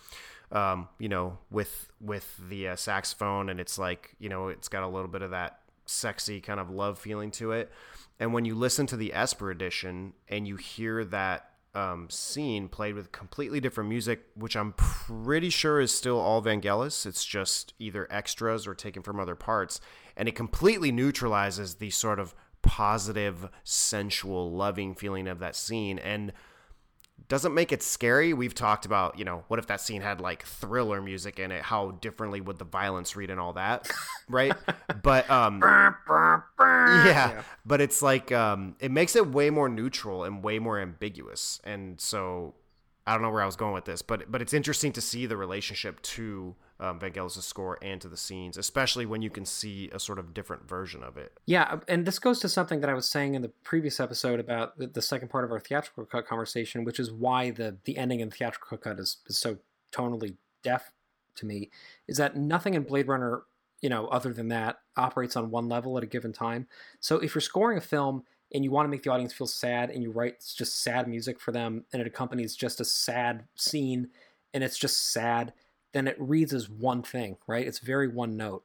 um, 0.52 0.90
you 1.00 1.08
know, 1.08 1.38
with 1.50 1.90
with 2.02 2.38
the 2.50 2.70
uh, 2.70 2.76
saxophone, 2.76 3.50
and 3.50 3.60
it's 3.60 3.80
like 3.80 4.16
you 4.20 4.30
know, 4.30 4.50
it's 4.50 4.68
got 4.68 4.84
a 4.84 4.88
little 4.88 5.08
bit 5.08 5.22
of 5.22 5.32
that 5.32 5.62
sexy 5.86 6.42
kind 6.42 6.60
of 6.60 6.70
love 6.70 7.00
feeling 7.00 7.32
to 7.32 7.54
it. 7.54 7.72
And 8.20 8.34
when 8.34 8.44
you 8.44 8.56
listen 8.56 8.86
to 8.88 8.98
the 8.98 9.14
Esper 9.14 9.50
edition 9.52 10.14
and 10.28 10.48
you 10.48 10.58
hear 10.58 11.06
that 11.06 11.52
um, 11.74 12.10
scene 12.10 12.68
played 12.68 12.96
with 12.96 13.12
completely 13.12 13.60
different 13.60 13.90
music, 13.90 14.26
which 14.36 14.58
I'm 14.58 14.74
pretty 14.74 15.50
sure 15.50 15.80
is 15.80 15.96
still 15.96 16.20
all 16.20 16.42
Vangelis. 16.42 17.06
It's 17.06 17.24
just 17.24 17.74
either 17.78 18.08
extras 18.10 18.66
or 18.66 18.74
taken 18.74 19.04
from 19.04 19.20
other 19.20 19.36
parts, 19.36 19.80
and 20.18 20.28
it 20.28 20.36
completely 20.36 20.92
neutralizes 20.92 21.76
the 21.76 21.92
sort 21.92 22.20
of 22.20 22.34
positive, 22.62 23.50
sensual, 23.64 24.52
loving 24.52 24.96
feeling 24.96 25.28
of 25.28 25.40
that 25.40 25.56
scene. 25.56 26.00
And 26.00 26.34
doesn't 27.28 27.54
make 27.54 27.72
it 27.72 27.84
scary. 27.84 28.34
We've 28.34 28.54
talked 28.56 28.86
about, 28.86 29.20
you 29.20 29.26
know, 29.26 29.44
what 29.48 29.60
if 29.60 29.68
that 29.68 29.82
scene 29.82 30.02
had 30.02 30.22
like 30.22 30.46
thriller 30.46 31.02
music 31.02 31.40
in 31.40 31.52
it? 31.52 31.62
How 31.62 31.92
differently 31.92 32.40
would 32.40 32.58
the 32.58 32.66
violence 32.66 33.16
read 33.16 33.30
and 33.30 33.40
all 33.40 33.54
that, 33.54 33.90
right? 34.30 34.54
but 35.04 35.30
um, 35.30 35.60
yeah, 36.60 37.42
but 37.66 37.82
it's 37.82 38.02
like 38.02 38.32
um, 38.32 38.76
it 38.80 38.92
makes 38.92 39.16
it 39.16 39.28
way 39.28 39.50
more 39.50 39.68
neutral 39.68 40.24
and 40.24 40.44
way 40.44 40.60
more 40.60 40.80
ambiguous, 40.80 41.60
and 41.66 42.00
so 42.00 42.56
I 43.06 43.14
don't 43.14 43.22
know 43.22 43.32
where 43.32 43.44
I 43.44 43.46
was 43.46 43.58
going 43.58 43.74
with 43.74 43.86
this, 43.86 44.02
but 44.02 44.32
but 44.32 44.42
it's 44.42 44.54
interesting 44.54 44.94
to 44.94 45.02
see 45.02 45.26
the 45.26 45.38
relationship 45.38 46.02
to 46.04 46.56
um, 46.80 47.00
Vangelis' 47.00 47.42
score 47.44 47.78
and 47.82 48.00
to 48.02 48.08
the 48.08 48.18
scenes, 48.18 48.58
especially 48.58 49.06
when 49.06 49.22
you 49.22 49.30
can 49.30 49.46
see 49.46 49.90
a 49.92 50.00
sort 50.00 50.20
of 50.20 50.34
different 50.34 50.68
version 50.68 51.04
of 51.04 51.18
it. 51.18 51.34
Yeah, 51.46 51.80
and 51.88 52.06
this 52.06 52.20
goes 52.20 52.40
to 52.40 52.50
something 52.50 52.82
that 52.82 52.90
I 52.90 52.94
was 52.94 53.10
saying 53.10 53.36
in 53.36 53.42
the 53.42 53.50
previous 53.64 54.00
episode 54.00 54.40
about 54.40 54.78
the, 54.78 54.88
the 54.88 55.02
second 55.02 55.30
part 55.30 55.44
of 55.44 55.52
our 55.52 55.60
theatrical 55.60 56.06
cut 56.06 56.28
conversation, 56.28 56.84
which 56.84 57.00
is 57.00 57.12
why 57.12 57.52
the 57.52 57.78
the 57.86 57.98
ending 57.98 58.20
in 58.20 58.30
the 58.30 58.36
theatrical 58.36 58.78
cut 58.78 59.00
is, 59.00 59.18
is 59.28 59.38
so 59.38 59.58
tonally 59.92 60.36
deaf 60.64 60.92
to 61.36 61.46
me. 61.46 61.70
Is 62.08 62.18
that 62.18 62.36
nothing 62.36 62.74
in 62.74 62.84
Blade 62.84 63.08
Runner, 63.08 63.44
you 63.82 63.90
know, 63.90 64.08
other 64.08 64.34
than 64.34 64.50
that, 64.50 64.80
operates 64.96 65.36
on 65.36 65.50
one 65.50 65.70
level 65.70 65.98
at 65.98 66.04
a 66.04 66.08
given 66.08 66.34
time. 66.34 66.68
So 67.00 67.18
if 67.18 67.34
you're 67.34 67.42
scoring 67.42 67.78
a 67.78 67.82
film 67.82 68.24
and 68.54 68.64
you 68.64 68.72
want 68.72 68.86
to 68.86 68.90
make 68.90 69.04
the 69.04 69.12
audience 69.12 69.34
feel 69.34 69.48
sad 69.48 69.90
and 69.90 70.04
you 70.04 70.12
write 70.12 70.44
just 70.56 70.82
sad 70.82 71.08
music 71.08 71.40
for 71.40 71.52
them 71.52 71.86
and 71.92 72.02
it 72.02 72.08
accompanies 72.08 72.56
just 72.56 72.80
a 72.80 72.86
sad 72.86 73.46
scene 73.56 74.10
and 74.54 74.64
it's 74.64 74.78
just 74.78 75.12
sad 75.12 75.54
then 75.98 76.08
it 76.08 76.16
reads 76.20 76.54
as 76.54 76.70
one 76.70 77.02
thing 77.02 77.38
right 77.48 77.68
it's 77.68 77.80
very 77.80 78.08
one 78.08 78.38
note 78.38 78.64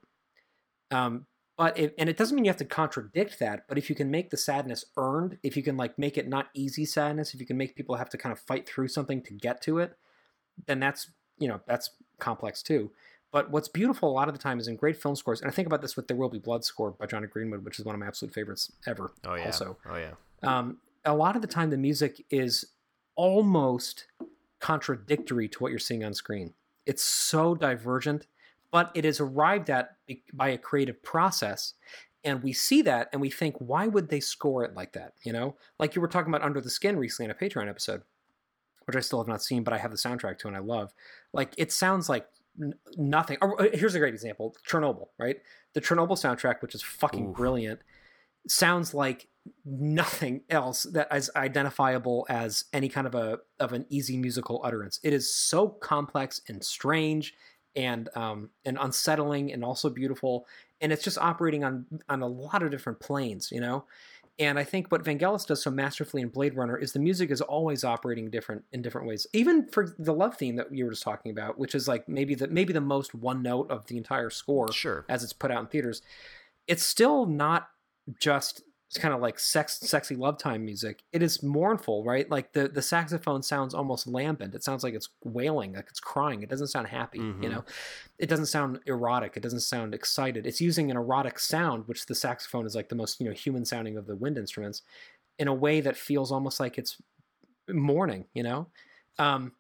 um, 0.91 1.27
but 1.57 1.79
it, 1.79 1.95
and 1.97 2.11
it 2.11 2.17
doesn't 2.17 2.37
mean 2.37 2.45
you 2.45 2.51
have 2.51 2.57
to 2.57 2.65
contradict 2.65 3.39
that 3.39 3.65
but 3.69 3.79
if 3.79 3.89
you 3.89 3.97
can 3.97 4.11
make 4.11 4.31
the 4.31 4.37
sadness 4.37 4.85
earned 4.97 5.39
if 5.43 5.57
you 5.57 5.63
can 5.63 5.77
like 5.77 5.99
make 5.99 6.17
it 6.17 6.29
not 6.29 6.49
easy 6.55 6.85
sadness 6.85 7.35
if 7.35 7.41
you 7.41 7.47
can 7.47 7.57
make 7.57 7.75
people 7.75 7.97
have 7.97 8.11
to 8.11 8.19
kind 8.19 8.33
of 8.33 8.39
fight 8.39 8.69
through 8.69 8.89
something 8.89 9.23
to 9.23 9.33
get 9.33 9.61
to 9.63 9.79
it 9.79 9.97
then 10.67 10.79
that's 10.79 11.11
you 11.39 11.49
know 11.49 11.61
that's 11.67 11.91
complex 12.19 12.63
too 12.63 12.91
but 13.33 13.51
what's 13.51 13.67
beautiful 13.67 14.11
a 14.11 14.13
lot 14.13 14.29
of 14.29 14.35
the 14.35 14.41
time 14.41 14.61
is 14.61 14.69
in 14.69 14.77
great 14.77 15.01
film 15.01 15.17
scores, 15.17 15.41
and 15.41 15.51
I 15.51 15.55
think 15.55 15.67
about 15.67 15.81
this 15.81 15.97
with 15.97 16.07
There 16.07 16.17
Will 16.17 16.29
Be 16.29 16.39
Blood 16.39 16.65
score 16.65 16.91
by 16.91 17.07
Jonny 17.07 17.27
Greenwood, 17.27 17.65
which 17.65 17.79
is 17.79 17.85
one 17.85 17.95
of 17.95 17.99
my 17.99 18.07
absolute 18.07 18.35
favorites 18.35 18.71
ever. 18.87 19.11
Oh 19.27 19.35
yeah. 19.35 19.47
Also, 19.47 19.79
oh 19.91 19.97
yeah. 19.97 20.13
um, 20.43 20.77
a 21.05 21.15
lot 21.15 21.35
of 21.35 21.41
the 21.43 21.49
time 21.49 21.71
the 21.71 21.79
music 21.79 22.25
is 22.31 22.67
almost 23.17 24.05
contradictory 24.61 25.49
to 25.49 25.59
what 25.61 25.71
you're 25.71 25.79
seeing 25.79 26.05
on 26.05 26.13
screen. 26.13 26.53
It's 26.87 27.05
so 27.05 27.55
divergent, 27.55 28.27
but 28.71 28.91
it 28.95 29.05
is 29.05 29.21
arrived 29.21 29.71
at 29.71 29.97
by 30.33 30.49
a 30.49 30.59
creative 30.59 31.03
process. 31.03 31.75
And 32.25 32.43
we 32.43 32.53
see 32.53 32.83
that 32.83 33.09
and 33.13 33.21
we 33.21 33.31
think, 33.31 33.57
why 33.59 33.89
would 33.89 34.09
they 34.09 34.21
score 34.21 34.65
it 34.65 34.75
like 34.75 34.93
that? 34.93 35.15
You 35.25 35.33
know, 35.33 35.57
like 35.79 35.95
you 35.95 36.01
were 36.01 36.09
talking 36.09 36.33
about 36.33 36.47
Under 36.47 36.61
the 36.61 36.71
Skin 36.71 36.97
recently 36.97 37.25
in 37.27 37.31
a 37.31 37.35
Patreon 37.35 37.69
episode, 37.69 38.03
which 38.85 38.97
I 38.97 39.01
still 39.01 39.19
have 39.21 39.29
not 39.29 39.43
seen, 39.43 39.65
but 39.65 39.75
I 39.75 39.79
have 39.79 39.91
the 39.91 39.97
soundtrack 39.97 40.39
to 40.39 40.49
and 40.49 40.57
I 40.57 40.61
love. 40.61 40.93
Like 41.33 41.55
it 41.59 41.73
sounds 41.73 42.09
like 42.09 42.27
n- 42.61 42.75
nothing. 42.97 43.39
Or, 43.41 43.61
uh, 43.61 43.69
here's 43.75 43.95
a 43.95 43.99
great 43.99 44.15
example 44.15 44.55
Chernobyl, 44.69 45.09
right? 45.19 45.39
The 45.73 45.81
Chernobyl 45.81 46.11
soundtrack, 46.11 46.63
which 46.63 46.75
is 46.75 46.83
fucking 46.83 47.31
Oof. 47.31 47.37
brilliant, 47.37 47.81
sounds 48.49 48.95
like 48.95 49.29
nothing 49.65 50.43
else 50.51 50.85
that 50.85 51.09
is 51.15 51.31
identifiable 51.35 52.27
as 52.29 52.65
any 52.73 52.89
kind 52.89 53.07
of 53.07 53.15
a 53.15 53.39
of 53.59 53.73
an 53.73 53.87
easy 53.89 54.17
musical 54.17 54.61
utterance. 54.65 55.01
It 55.03 55.13
is 55.13 55.35
so 55.35 55.69
complex 55.69 56.41
and 56.49 56.63
strange 56.63 57.35
and 57.75 58.09
um 58.15 58.51
and 58.65 58.79
unsettling 58.81 59.53
and 59.53 59.65
also 59.65 59.89
beautiful 59.89 60.47
and 60.81 60.93
it's 60.93 61.03
just 61.03 61.19
operating 61.19 61.65
on 61.65 61.87
on 62.09 62.23
a 62.23 62.27
lot 62.27 62.63
of 62.63 62.71
different 62.71 63.01
planes, 63.01 63.51
you 63.51 63.61
know. 63.61 63.85
And 64.39 64.59
I 64.59 64.65
think 64.65 64.91
what 64.91 65.05
Vangelis 65.05 65.47
does 65.47 65.63
so 65.63 65.71
masterfully 65.71 66.23
in 66.23 66.29
Blade 66.29 66.57
Runner 66.57 66.77
is 66.77 66.93
the 66.93 66.99
music 66.99 67.31
is 67.31 67.41
always 67.41 67.85
operating 67.85 68.31
different 68.31 68.65
in 68.73 68.81
different 68.83 69.07
ways. 69.07 69.27
Even 69.33 69.69
for 69.69 69.95
the 69.99 70.15
love 70.15 70.37
theme 70.37 70.57
that 70.57 70.75
you 70.75 70.85
were 70.85 70.91
just 70.91 71.03
talking 71.03 71.31
about, 71.31 71.59
which 71.59 71.75
is 71.75 71.87
like 71.87 72.09
maybe 72.09 72.35
the 72.35 72.49
maybe 72.49 72.73
the 72.73 72.81
most 72.81 73.15
one 73.15 73.43
note 73.43 73.71
of 73.71 73.87
the 73.87 73.97
entire 73.97 74.31
score 74.31 74.73
Sure. 74.73 75.05
as 75.09 75.23
it's 75.23 75.33
put 75.33 75.51
out 75.51 75.61
in 75.61 75.67
theaters, 75.67 76.03
it's 76.67 76.83
still 76.83 77.27
not 77.27 77.69
just 78.21 78.63
it's 78.89 78.99
kind 78.99 79.15
of 79.15 79.23
like 79.23 79.39
sex 79.39 79.79
sexy 79.81 80.15
love 80.17 80.37
time 80.37 80.65
music. 80.67 81.03
It 81.13 81.23
is 81.23 81.43
mournful, 81.43 82.05
right? 82.05 82.31
Like 82.31 82.53
the 82.53 82.69
the 82.69 82.83
saxophone 82.83 83.43
sounds 83.43 83.73
almost 83.73 84.07
lambent. 84.07 84.55
It 84.55 84.63
sounds 84.63 84.85
like 84.85 84.93
it's 84.95 85.09
wailing, 85.25 85.73
like 85.73 85.87
it's 85.89 86.01
crying. 86.01 86.43
It 86.43 86.51
doesn't 86.51 86.67
sound 86.69 86.89
happy, 86.89 87.33
you 87.41 87.49
Mhm. 87.49 87.51
know. 87.51 87.65
It 88.19 88.29
doesn't 88.29 88.47
sound 88.47 88.81
erotic. 88.87 89.37
It 89.37 89.43
doesn't 89.43 89.61
sound 89.61 89.95
excited. 89.95 90.47
It's 90.47 90.61
using 90.61 90.91
an 90.91 90.99
erotic 90.99 91.39
sound, 91.39 91.89
which 91.89 92.05
the 92.07 92.15
saxophone 92.15 92.67
is 92.67 92.75
like 92.75 92.91
the 92.91 92.95
most, 92.95 93.19
you 93.21 93.27
know, 93.27 93.33
human 93.35 93.65
sounding 93.65 93.97
of 93.97 94.07
the 94.07 94.17
wind 94.17 94.37
instruments 94.37 94.83
in 95.39 95.49
a 95.49 95.55
way 95.55 95.81
that 95.81 95.97
feels 95.97 96.31
almost 96.31 96.61
like 96.61 96.77
it's 96.79 97.01
mourning, 97.69 98.27
you 98.35 98.43
know. 98.43 98.71
Um 99.19 99.53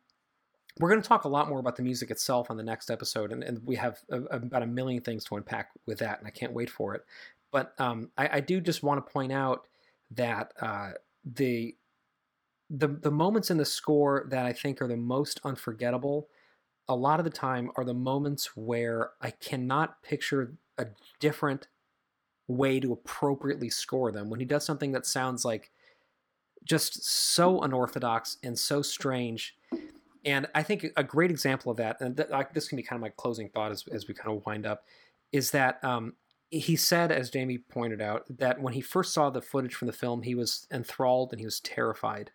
we're 0.80 0.88
going 0.88 1.02
to 1.02 1.06
talk 1.08 1.24
a 1.24 1.28
lot 1.28 1.48
more 1.50 1.58
about 1.60 1.76
the 1.76 1.82
music 1.82 2.10
itself 2.10 2.50
on 2.50 2.56
the 2.56 2.62
next 2.62 2.90
episode, 2.90 3.30
and, 3.30 3.44
and 3.44 3.62
we 3.66 3.76
have 3.76 3.98
a, 4.10 4.22
about 4.22 4.62
a 4.62 4.66
million 4.66 5.02
things 5.02 5.22
to 5.24 5.36
unpack 5.36 5.68
with 5.86 5.98
that, 5.98 6.18
and 6.18 6.26
I 6.26 6.30
can't 6.30 6.54
wait 6.54 6.70
for 6.70 6.94
it. 6.94 7.04
But 7.52 7.78
um, 7.78 8.10
I, 8.18 8.28
I 8.32 8.40
do 8.40 8.60
just 8.60 8.82
want 8.82 9.06
to 9.06 9.12
point 9.12 9.30
out 9.30 9.68
that 10.10 10.52
uh, 10.60 10.92
the 11.24 11.76
the 12.70 12.88
the 12.88 13.10
moments 13.10 13.50
in 13.50 13.58
the 13.58 13.64
score 13.64 14.26
that 14.30 14.46
I 14.46 14.52
think 14.52 14.80
are 14.82 14.88
the 14.88 14.96
most 14.96 15.40
unforgettable, 15.44 16.28
a 16.88 16.96
lot 16.96 17.20
of 17.20 17.24
the 17.24 17.30
time 17.30 17.70
are 17.76 17.84
the 17.84 17.94
moments 17.94 18.56
where 18.56 19.10
I 19.20 19.30
cannot 19.30 20.02
picture 20.02 20.54
a 20.78 20.86
different 21.20 21.68
way 22.48 22.80
to 22.80 22.92
appropriately 22.92 23.70
score 23.70 24.10
them. 24.10 24.30
When 24.30 24.40
he 24.40 24.46
does 24.46 24.64
something 24.64 24.92
that 24.92 25.06
sounds 25.06 25.44
like 25.44 25.70
just 26.64 27.04
so 27.04 27.60
unorthodox 27.60 28.38
and 28.42 28.58
so 28.58 28.82
strange. 28.82 29.56
And 30.24 30.46
I 30.54 30.62
think 30.62 30.86
a 30.96 31.02
great 31.02 31.30
example 31.30 31.72
of 31.72 31.78
that, 31.78 32.00
and 32.00 32.16
th- 32.16 32.28
this 32.54 32.68
can 32.68 32.76
be 32.76 32.82
kind 32.82 32.98
of 32.98 33.00
my 33.00 33.08
closing 33.10 33.48
thought 33.48 33.72
as, 33.72 33.84
as 33.90 34.06
we 34.06 34.14
kind 34.14 34.36
of 34.36 34.46
wind 34.46 34.66
up, 34.66 34.84
is 35.32 35.50
that 35.50 35.82
um, 35.82 36.14
he 36.52 36.76
said, 36.76 37.10
as 37.10 37.30
Jamie 37.30 37.58
pointed 37.58 38.02
out, 38.02 38.24
that 38.28 38.60
when 38.60 38.74
he 38.74 38.82
first 38.82 39.14
saw 39.14 39.30
the 39.30 39.40
footage 39.40 39.74
from 39.74 39.86
the 39.86 39.92
film, 39.92 40.22
he 40.22 40.34
was 40.34 40.66
enthralled 40.70 41.32
and 41.32 41.40
he 41.40 41.46
was 41.46 41.60
terrified. 41.60 42.30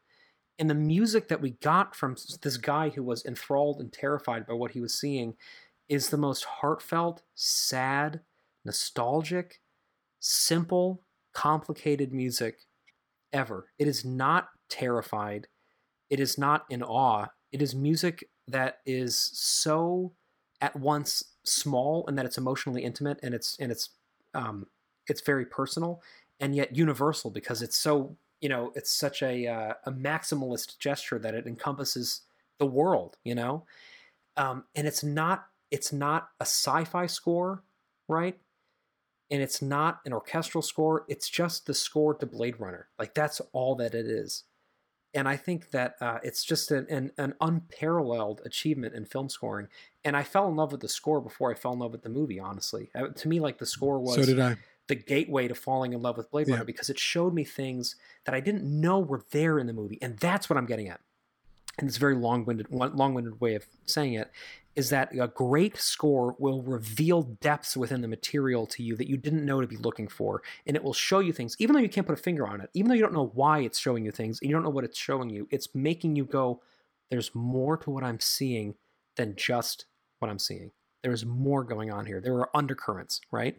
And 0.57 0.68
the 0.68 0.76
music 0.76 1.28
that 1.28 1.39
we 1.39 1.51
got 1.51 1.95
from 1.95 2.15
this 2.41 2.57
guy 2.57 2.89
who 2.89 3.03
was 3.03 3.24
enthralled 3.26 3.80
and 3.80 3.93
terrified 3.93 4.47
by 4.47 4.53
what 4.53 4.72
he 4.72 4.82
was 4.82 4.99
seeing 4.99 5.36
is 5.88 6.09
the 6.09 6.18
most 6.18 6.45
heartfelt, 6.45 7.22
sad, 7.36 8.22
nostalgic, 8.65 9.61
simple, 10.20 11.03
complicated 11.34 12.11
music 12.11 12.57
ever. 13.32 13.68
It 13.78 13.88
is 13.88 14.03
not 14.03 14.49
terrified. 14.68 15.47
It 16.09 16.20
is 16.20 16.39
not 16.39 16.65
in 16.72 16.82
awe. 16.82 17.28
It 17.51 17.61
is 17.61 17.76
music 17.76 18.28
that 18.47 18.80
is 18.88 19.15
so 19.15 20.13
at 20.59 20.76
once 20.76 21.24
small 21.43 22.03
and 22.07 22.18
that 22.18 22.26
it's 22.26 22.39
emotionally 22.39 22.84
intimate 22.84 23.20
and 23.22 23.36
it's 23.36 23.55
and 23.59 23.72
it's 23.72 23.91
um 24.34 24.67
it's 25.07 25.21
very 25.21 25.45
personal 25.45 26.01
and 26.39 26.55
yet 26.55 26.75
universal 26.75 27.32
because 27.32 27.61
it's 27.61 27.78
so 27.78 28.15
you 28.41 28.49
know 28.49 28.71
it's 28.75 28.91
such 28.91 29.21
a 29.23 29.47
uh, 29.47 29.73
a 29.86 29.91
maximalist 29.91 30.78
gesture 30.80 31.19
that 31.19 31.34
it 31.34 31.47
encompasses 31.47 32.21
the 32.59 32.65
world 32.65 33.17
you 33.23 33.36
know? 33.36 33.65
Um 34.36 34.65
and 34.75 34.88
it's 34.88 35.03
not 35.03 35.47
it's 35.71 35.91
not 35.91 36.30
a 36.39 36.43
sci-fi 36.45 37.05
score 37.07 37.63
right? 38.07 38.38
And 39.30 39.41
it's 39.41 39.61
not 39.61 39.99
an 40.05 40.13
orchestral 40.13 40.61
score. 40.61 41.05
It's 41.09 41.30
just 41.30 41.65
the 41.65 41.73
score 41.73 42.13
to 42.15 42.25
blade 42.25 42.59
runner. 42.59 42.88
Like 42.97 43.13
that's 43.13 43.41
all 43.51 43.75
that 43.75 43.93
it 43.93 44.05
is 44.05 44.45
and 45.14 45.28
i 45.28 45.36
think 45.36 45.72
that 45.72 45.95
uh, 46.01 46.20
it's 46.24 46.43
just 46.43 46.72
an, 46.72 46.86
an, 46.89 47.12
an 47.18 47.34
unparalleled 47.41 48.41
achievement 48.45 48.93
in 48.93 49.05
film 49.05 49.30
scoring 49.30 49.68
and 50.03 50.16
i 50.18 50.24
fell 50.24 50.47
in 50.47 50.55
love 50.55 50.72
with 50.72 50.82
the 50.82 50.88
score 50.89 51.22
before 51.22 51.51
i 51.51 51.55
fell 51.55 51.74
in 51.74 51.80
love 51.80 51.91
with 51.91 52.01
the 52.03 52.10
movie 52.10 52.39
honestly 52.39 52.89
uh, 52.95 53.08
to 53.10 53.28
me 53.28 53.39
like 53.39 53.58
the 53.58 53.66
score 53.66 53.99
was 53.99 54.16
So 54.16 54.26
did 54.26 54.39
I. 54.39 54.55
the 54.88 54.95
gateway 54.95 55.47
to 55.47 55.55
falling 55.55 55.93
in 55.93 56.01
love 56.01 56.18
with 56.18 56.32
blade 56.32 56.47
Yeah. 56.47 56.55
runner 56.55 56.66
because 56.66 56.89
it 56.89 56.99
showed 56.99 57.34
me 57.34 57.43
things 57.43 57.95
that 58.26 58.36
i 58.36 58.39
didn't 58.39 58.64
know 58.64 58.99
were 58.99 59.24
there 59.32 59.60
in 59.60 59.68
the 59.68 59.74
movie 59.74 59.99
and 60.01 60.18
that's 60.18 60.49
what 60.49 60.58
i'm 60.58 60.66
getting 60.66 60.88
at 60.89 61.01
and 61.78 61.88
it's 61.88 61.97
a 61.97 61.99
very 61.99 62.15
long-winded 62.15 62.67
long-winded 62.71 63.39
way 63.39 63.55
of 63.55 63.65
saying 63.86 64.13
it 64.13 64.32
is 64.75 64.91
that 64.91 65.11
a 65.19 65.28
great 65.28 65.75
score 65.78 66.36
will 66.38 66.61
reveal 66.61 67.23
depths 67.23 67.75
within 67.75 68.01
the 68.01 68.07
material 68.07 68.67
to 68.67 68.84
you 68.84 68.95
that 68.95 69.09
you 69.09 69.17
didn't 69.17 69.45
know 69.45 69.59
to 69.59 69.67
be 69.67 69.78
looking 69.78 70.07
for 70.07 70.41
and 70.65 70.75
it 70.75 70.84
will 70.84 70.93
show 70.93 71.19
you 71.19 71.34
things 71.34 71.55
even 71.59 71.73
though 71.73 71.82
you 71.82 71.89
can't 71.89 72.07
put 72.07 72.17
a 72.17 72.21
finger 72.21 72.47
on 72.47 72.61
it 72.61 72.69
even 72.73 72.88
though 72.88 72.95
you 72.95 73.01
don't 73.01 73.13
know 73.13 73.32
why 73.34 73.59
it's 73.59 73.80
showing 73.80 74.05
you 74.05 74.11
things 74.11 74.39
and 74.39 74.49
you 74.49 74.55
don't 74.55 74.63
know 74.63 74.69
what 74.69 74.84
it's 74.84 74.97
showing 74.97 75.30
you 75.30 75.47
it's 75.51 75.73
making 75.73 76.15
you 76.15 76.25
go 76.25 76.61
there's 77.09 77.34
more 77.34 77.78
to 77.78 77.89
what 77.89 78.03
i'm 78.03 78.19
seeing 78.19 78.75
than 79.15 79.36
just 79.36 79.86
what 80.19 80.30
i'm 80.30 80.39
seeing. 80.39 80.71
There's 81.03 81.25
more 81.25 81.63
going 81.63 81.91
on 81.91 82.05
here. 82.05 82.19
There 82.19 82.36
are 82.36 82.49
undercurrents 82.55 83.21
right? 83.32 83.57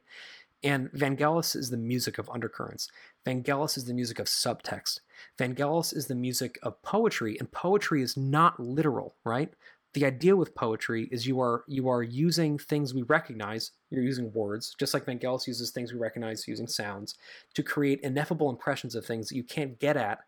And 0.62 0.90
vangelis 0.90 1.54
is 1.54 1.70
the 1.70 1.76
music 1.76 2.18
of 2.18 2.28
undercurrents. 2.30 2.88
Vangelis 3.24 3.76
is 3.76 3.84
the 3.84 3.94
music 3.94 4.18
of 4.18 4.26
subtext 4.26 5.00
vangelis 5.38 5.94
is 5.94 6.06
the 6.06 6.14
music 6.14 6.58
of 6.62 6.80
poetry 6.82 7.36
and 7.38 7.50
poetry 7.52 8.02
is 8.02 8.16
not 8.16 8.58
literal 8.58 9.16
right 9.24 9.54
the 9.94 10.04
idea 10.04 10.36
with 10.36 10.54
poetry 10.54 11.08
is 11.10 11.26
you 11.26 11.40
are 11.40 11.64
you 11.66 11.88
are 11.88 12.02
using 12.02 12.58
things 12.58 12.94
we 12.94 13.02
recognize 13.02 13.72
you're 13.90 14.02
using 14.02 14.32
words 14.32 14.74
just 14.78 14.94
like 14.94 15.06
vangelis 15.06 15.46
uses 15.46 15.70
things 15.70 15.92
we 15.92 15.98
recognize 15.98 16.46
using 16.46 16.68
sounds 16.68 17.14
to 17.54 17.62
create 17.62 18.00
ineffable 18.02 18.50
impressions 18.50 18.94
of 18.94 19.04
things 19.04 19.28
that 19.28 19.36
you 19.36 19.44
can't 19.44 19.78
get 19.78 19.96
at 19.96 20.20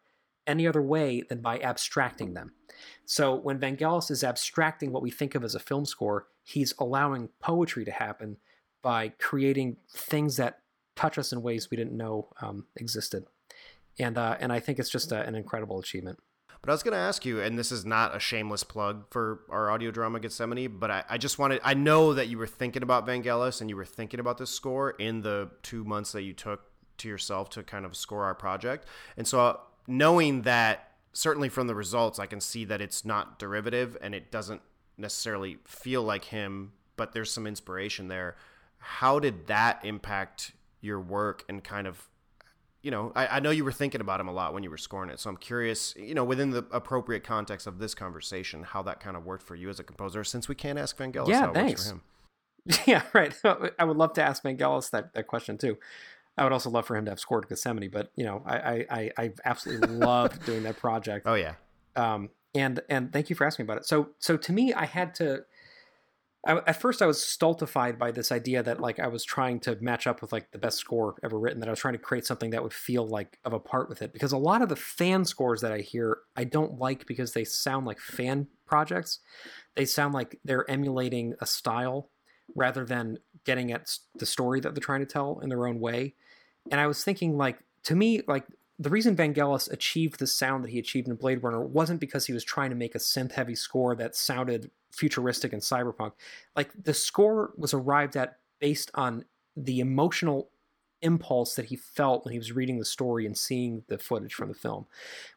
any 0.46 0.66
other 0.66 0.82
way 0.82 1.22
than 1.22 1.40
by 1.40 1.58
abstracting 1.60 2.34
them. 2.34 2.52
So 3.06 3.34
when 3.34 3.58
Vangelis 3.58 4.10
is 4.10 4.24
abstracting 4.24 4.92
what 4.92 5.02
we 5.02 5.10
think 5.10 5.34
of 5.34 5.44
as 5.44 5.54
a 5.54 5.60
film 5.60 5.84
score, 5.84 6.26
he's 6.42 6.74
allowing 6.78 7.28
poetry 7.40 7.84
to 7.84 7.90
happen 7.90 8.36
by 8.82 9.10
creating 9.18 9.76
things 9.94 10.36
that 10.36 10.58
touch 10.96 11.18
us 11.18 11.32
in 11.32 11.42
ways 11.42 11.70
we 11.70 11.76
didn't 11.76 11.96
know 11.96 12.28
um, 12.40 12.66
existed. 12.76 13.24
And 14.00 14.18
uh, 14.18 14.36
and 14.40 14.52
I 14.52 14.60
think 14.60 14.78
it's 14.78 14.90
just 14.90 15.12
a, 15.12 15.26
an 15.26 15.34
incredible 15.34 15.78
achievement. 15.78 16.18
But 16.60 16.68
I 16.68 16.72
was 16.72 16.82
going 16.82 16.92
to 16.92 16.98
ask 16.98 17.24
you, 17.24 17.40
and 17.40 17.58
this 17.58 17.72
is 17.72 17.86
not 17.86 18.14
a 18.14 18.20
shameless 18.20 18.64
plug 18.64 19.06
for 19.10 19.40
our 19.48 19.70
audio 19.70 19.90
drama 19.90 20.20
Gethsemane, 20.20 20.78
but 20.78 20.90
I, 20.90 21.04
I 21.08 21.16
just 21.16 21.38
wanted, 21.38 21.60
I 21.64 21.72
know 21.72 22.12
that 22.12 22.28
you 22.28 22.36
were 22.36 22.46
thinking 22.46 22.82
about 22.82 23.06
Vangelis 23.06 23.62
and 23.62 23.70
you 23.70 23.76
were 23.76 23.86
thinking 23.86 24.20
about 24.20 24.36
this 24.36 24.50
score 24.50 24.90
in 24.90 25.22
the 25.22 25.50
two 25.62 25.84
months 25.84 26.12
that 26.12 26.22
you 26.22 26.34
took 26.34 26.60
to 26.98 27.08
yourself 27.08 27.48
to 27.50 27.62
kind 27.62 27.86
of 27.86 27.96
score 27.96 28.24
our 28.24 28.34
project. 28.34 28.86
And 29.16 29.26
so 29.26 29.40
uh, 29.40 29.56
knowing 29.86 30.42
that, 30.42 30.90
certainly 31.14 31.48
from 31.48 31.66
the 31.66 31.74
results, 31.74 32.18
I 32.18 32.26
can 32.26 32.42
see 32.42 32.66
that 32.66 32.82
it's 32.82 33.06
not 33.06 33.38
derivative 33.38 33.96
and 34.02 34.14
it 34.14 34.30
doesn't 34.30 34.60
necessarily 34.98 35.58
feel 35.64 36.02
like 36.02 36.26
him, 36.26 36.72
but 36.96 37.12
there's 37.12 37.32
some 37.32 37.46
inspiration 37.46 38.08
there. 38.08 38.36
How 38.76 39.18
did 39.18 39.46
that 39.46 39.82
impact 39.82 40.52
your 40.82 41.00
work 41.00 41.42
and 41.48 41.64
kind 41.64 41.86
of 41.86 42.09
you 42.82 42.90
know, 42.90 43.12
I, 43.14 43.26
I, 43.26 43.40
know 43.40 43.50
you 43.50 43.64
were 43.64 43.72
thinking 43.72 44.00
about 44.00 44.20
him 44.20 44.28
a 44.28 44.32
lot 44.32 44.54
when 44.54 44.62
you 44.62 44.70
were 44.70 44.78
scoring 44.78 45.10
it. 45.10 45.20
So 45.20 45.28
I'm 45.28 45.36
curious, 45.36 45.94
you 45.96 46.14
know, 46.14 46.24
within 46.24 46.50
the 46.50 46.64
appropriate 46.70 47.24
context 47.24 47.66
of 47.66 47.78
this 47.78 47.94
conversation, 47.94 48.62
how 48.62 48.82
that 48.82 49.00
kind 49.00 49.16
of 49.16 49.24
worked 49.24 49.42
for 49.42 49.54
you 49.54 49.68
as 49.68 49.78
a 49.78 49.84
composer, 49.84 50.24
since 50.24 50.48
we 50.48 50.54
can't 50.54 50.78
ask 50.78 50.96
Vangelis 50.96 51.28
yeah, 51.28 51.40
how 51.40 51.50
it 51.50 51.54
thanks. 51.54 51.70
works 51.70 51.88
for 51.88 51.94
him. 51.94 52.02
Yeah, 52.86 53.02
right. 53.12 53.34
I 53.78 53.84
would 53.84 53.96
love 53.96 54.12
to 54.14 54.22
ask 54.22 54.42
Vangelis 54.42 54.90
that, 54.90 55.14
that 55.14 55.26
question 55.26 55.58
too. 55.58 55.78
I 56.36 56.44
would 56.44 56.52
also 56.52 56.70
love 56.70 56.86
for 56.86 56.96
him 56.96 57.04
to 57.04 57.10
have 57.10 57.20
scored 57.20 57.48
Gethsemane, 57.48 57.90
but 57.90 58.10
you 58.16 58.24
know, 58.24 58.42
I 58.46 58.86
I, 58.90 59.10
I 59.18 59.32
absolutely 59.44 59.88
loved 59.94 60.44
doing 60.46 60.62
that 60.62 60.78
project. 60.78 61.26
Oh 61.26 61.34
yeah. 61.34 61.54
Um, 61.96 62.30
and 62.54 62.80
and 62.88 63.12
thank 63.12 63.30
you 63.30 63.36
for 63.36 63.46
asking 63.46 63.64
about 63.64 63.78
it. 63.78 63.86
So 63.86 64.10
so 64.18 64.36
to 64.36 64.52
me, 64.52 64.72
I 64.72 64.86
had 64.86 65.14
to 65.16 65.44
I, 66.46 66.56
at 66.66 66.80
first 66.80 67.02
I 67.02 67.06
was 67.06 67.22
stultified 67.22 67.98
by 67.98 68.12
this 68.12 68.32
idea 68.32 68.62
that 68.62 68.80
like 68.80 68.98
I 68.98 69.08
was 69.08 69.24
trying 69.24 69.60
to 69.60 69.76
match 69.80 70.06
up 70.06 70.22
with 70.22 70.32
like 70.32 70.50
the 70.52 70.58
best 70.58 70.78
score 70.78 71.16
ever 71.22 71.38
written 71.38 71.60
that 71.60 71.68
I 71.68 71.72
was 71.72 71.80
trying 71.80 71.94
to 71.94 71.98
create 71.98 72.24
something 72.24 72.50
that 72.50 72.62
would 72.62 72.72
feel 72.72 73.06
like 73.06 73.38
of 73.44 73.52
a 73.52 73.60
part 73.60 73.90
with 73.90 74.00
it. 74.00 74.12
Because 74.12 74.32
a 74.32 74.38
lot 74.38 74.62
of 74.62 74.70
the 74.70 74.76
fan 74.76 75.24
scores 75.24 75.60
that 75.60 75.72
I 75.72 75.80
hear 75.80 76.18
I 76.36 76.44
don't 76.44 76.78
like 76.78 77.06
because 77.06 77.32
they 77.32 77.44
sound 77.44 77.86
like 77.86 78.00
fan 78.00 78.46
projects. 78.66 79.18
They 79.74 79.84
sound 79.84 80.14
like 80.14 80.38
they're 80.44 80.68
emulating 80.70 81.34
a 81.40 81.46
style 81.46 82.08
rather 82.54 82.84
than 82.86 83.18
getting 83.44 83.70
at 83.72 83.98
the 84.16 84.26
story 84.26 84.60
that 84.60 84.74
they're 84.74 84.80
trying 84.80 85.00
to 85.00 85.06
tell 85.06 85.40
in 85.40 85.50
their 85.50 85.66
own 85.66 85.78
way. 85.78 86.14
And 86.70 86.80
I 86.80 86.86
was 86.86 87.04
thinking 87.04 87.36
like 87.36 87.58
to 87.84 87.94
me 87.94 88.22
like 88.26 88.46
the 88.80 88.88
reason 88.88 89.14
Vangelis 89.14 89.70
achieved 89.70 90.18
the 90.18 90.26
sound 90.26 90.64
that 90.64 90.70
he 90.70 90.78
achieved 90.78 91.06
in 91.06 91.14
Blade 91.14 91.42
Runner 91.42 91.60
wasn't 91.60 92.00
because 92.00 92.24
he 92.24 92.32
was 92.32 92.42
trying 92.42 92.70
to 92.70 92.76
make 92.76 92.94
a 92.94 92.98
synth 92.98 93.32
heavy 93.32 93.54
score 93.54 93.94
that 93.94 94.16
sounded 94.16 94.70
futuristic 94.90 95.52
and 95.52 95.60
cyberpunk. 95.60 96.12
Like 96.56 96.70
the 96.82 96.94
score 96.94 97.52
was 97.58 97.74
arrived 97.74 98.16
at 98.16 98.38
based 98.58 98.90
on 98.94 99.26
the 99.54 99.80
emotional 99.80 100.48
impulse 101.02 101.56
that 101.56 101.66
he 101.66 101.76
felt 101.76 102.24
when 102.24 102.32
he 102.32 102.38
was 102.38 102.52
reading 102.52 102.78
the 102.78 102.84
story 102.86 103.26
and 103.26 103.36
seeing 103.36 103.82
the 103.88 103.98
footage 103.98 104.32
from 104.32 104.48
the 104.48 104.54
film. 104.54 104.86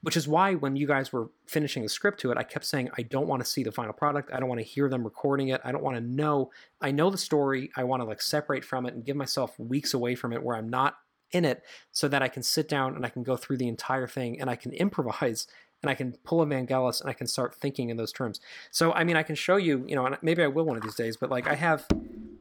Which 0.01 0.15
is 0.15 0.25
why 0.25 0.55
when 0.55 0.77
you 0.77 0.87
guys 0.87 1.11
were 1.11 1.29
finishing 1.45 1.83
the 1.83 1.89
script 1.89 2.21
to 2.21 2.31
it, 2.31 2.37
I 2.37 2.43
kept 2.43 2.65
saying, 2.65 2.91
I 2.97 3.01
don't 3.01 3.27
want 3.27 3.43
to 3.43 3.49
see 3.49 3.63
the 3.63 3.73
final 3.73 3.93
product. 3.93 4.31
I 4.33 4.39
don't 4.39 4.49
want 4.49 4.61
to 4.61 4.67
hear 4.67 4.87
them 4.87 5.03
recording 5.03 5.49
it. 5.49 5.59
I 5.65 5.73
don't 5.73 5.83
want 5.83 5.97
to 5.97 6.01
know. 6.03 6.49
I 6.81 6.91
know 6.91 7.09
the 7.09 7.17
story. 7.17 7.71
I 7.75 7.83
want 7.83 8.01
to 8.01 8.05
like 8.05 8.21
separate 8.21 8.63
from 8.63 8.85
it 8.85 8.93
and 8.93 9.05
give 9.05 9.17
myself 9.17 9.59
weeks 9.59 9.93
away 9.93 10.15
from 10.15 10.31
it 10.31 10.41
where 10.41 10.55
I'm 10.55 10.69
not 10.69 10.95
in 11.33 11.45
it 11.45 11.63
so 11.91 12.07
that 12.07 12.21
I 12.21 12.27
can 12.27 12.43
sit 12.43 12.69
down 12.69 12.95
and 12.95 13.05
I 13.05 13.09
can 13.09 13.23
go 13.23 13.35
through 13.35 13.57
the 13.57 13.67
entire 13.67 14.07
thing 14.07 14.39
and 14.39 14.49
I 14.49 14.55
can 14.55 14.71
improvise 14.73 15.47
and 15.81 15.89
I 15.89 15.95
can 15.95 16.13
pull 16.23 16.41
a 16.41 16.45
Vangelis 16.45 17.01
and 17.01 17.09
I 17.09 17.13
can 17.13 17.27
start 17.27 17.53
thinking 17.53 17.89
in 17.89 17.97
those 17.97 18.13
terms. 18.13 18.39
So, 18.71 18.93
I 18.93 19.03
mean, 19.03 19.17
I 19.17 19.23
can 19.23 19.35
show 19.35 19.57
you, 19.57 19.83
you 19.87 19.95
know, 19.95 20.05
and 20.05 20.17
maybe 20.21 20.41
I 20.41 20.47
will 20.47 20.65
one 20.65 20.77
of 20.77 20.83
these 20.83 20.95
days, 20.95 21.17
but 21.17 21.29
like 21.29 21.47
I 21.47 21.55
have, 21.55 21.85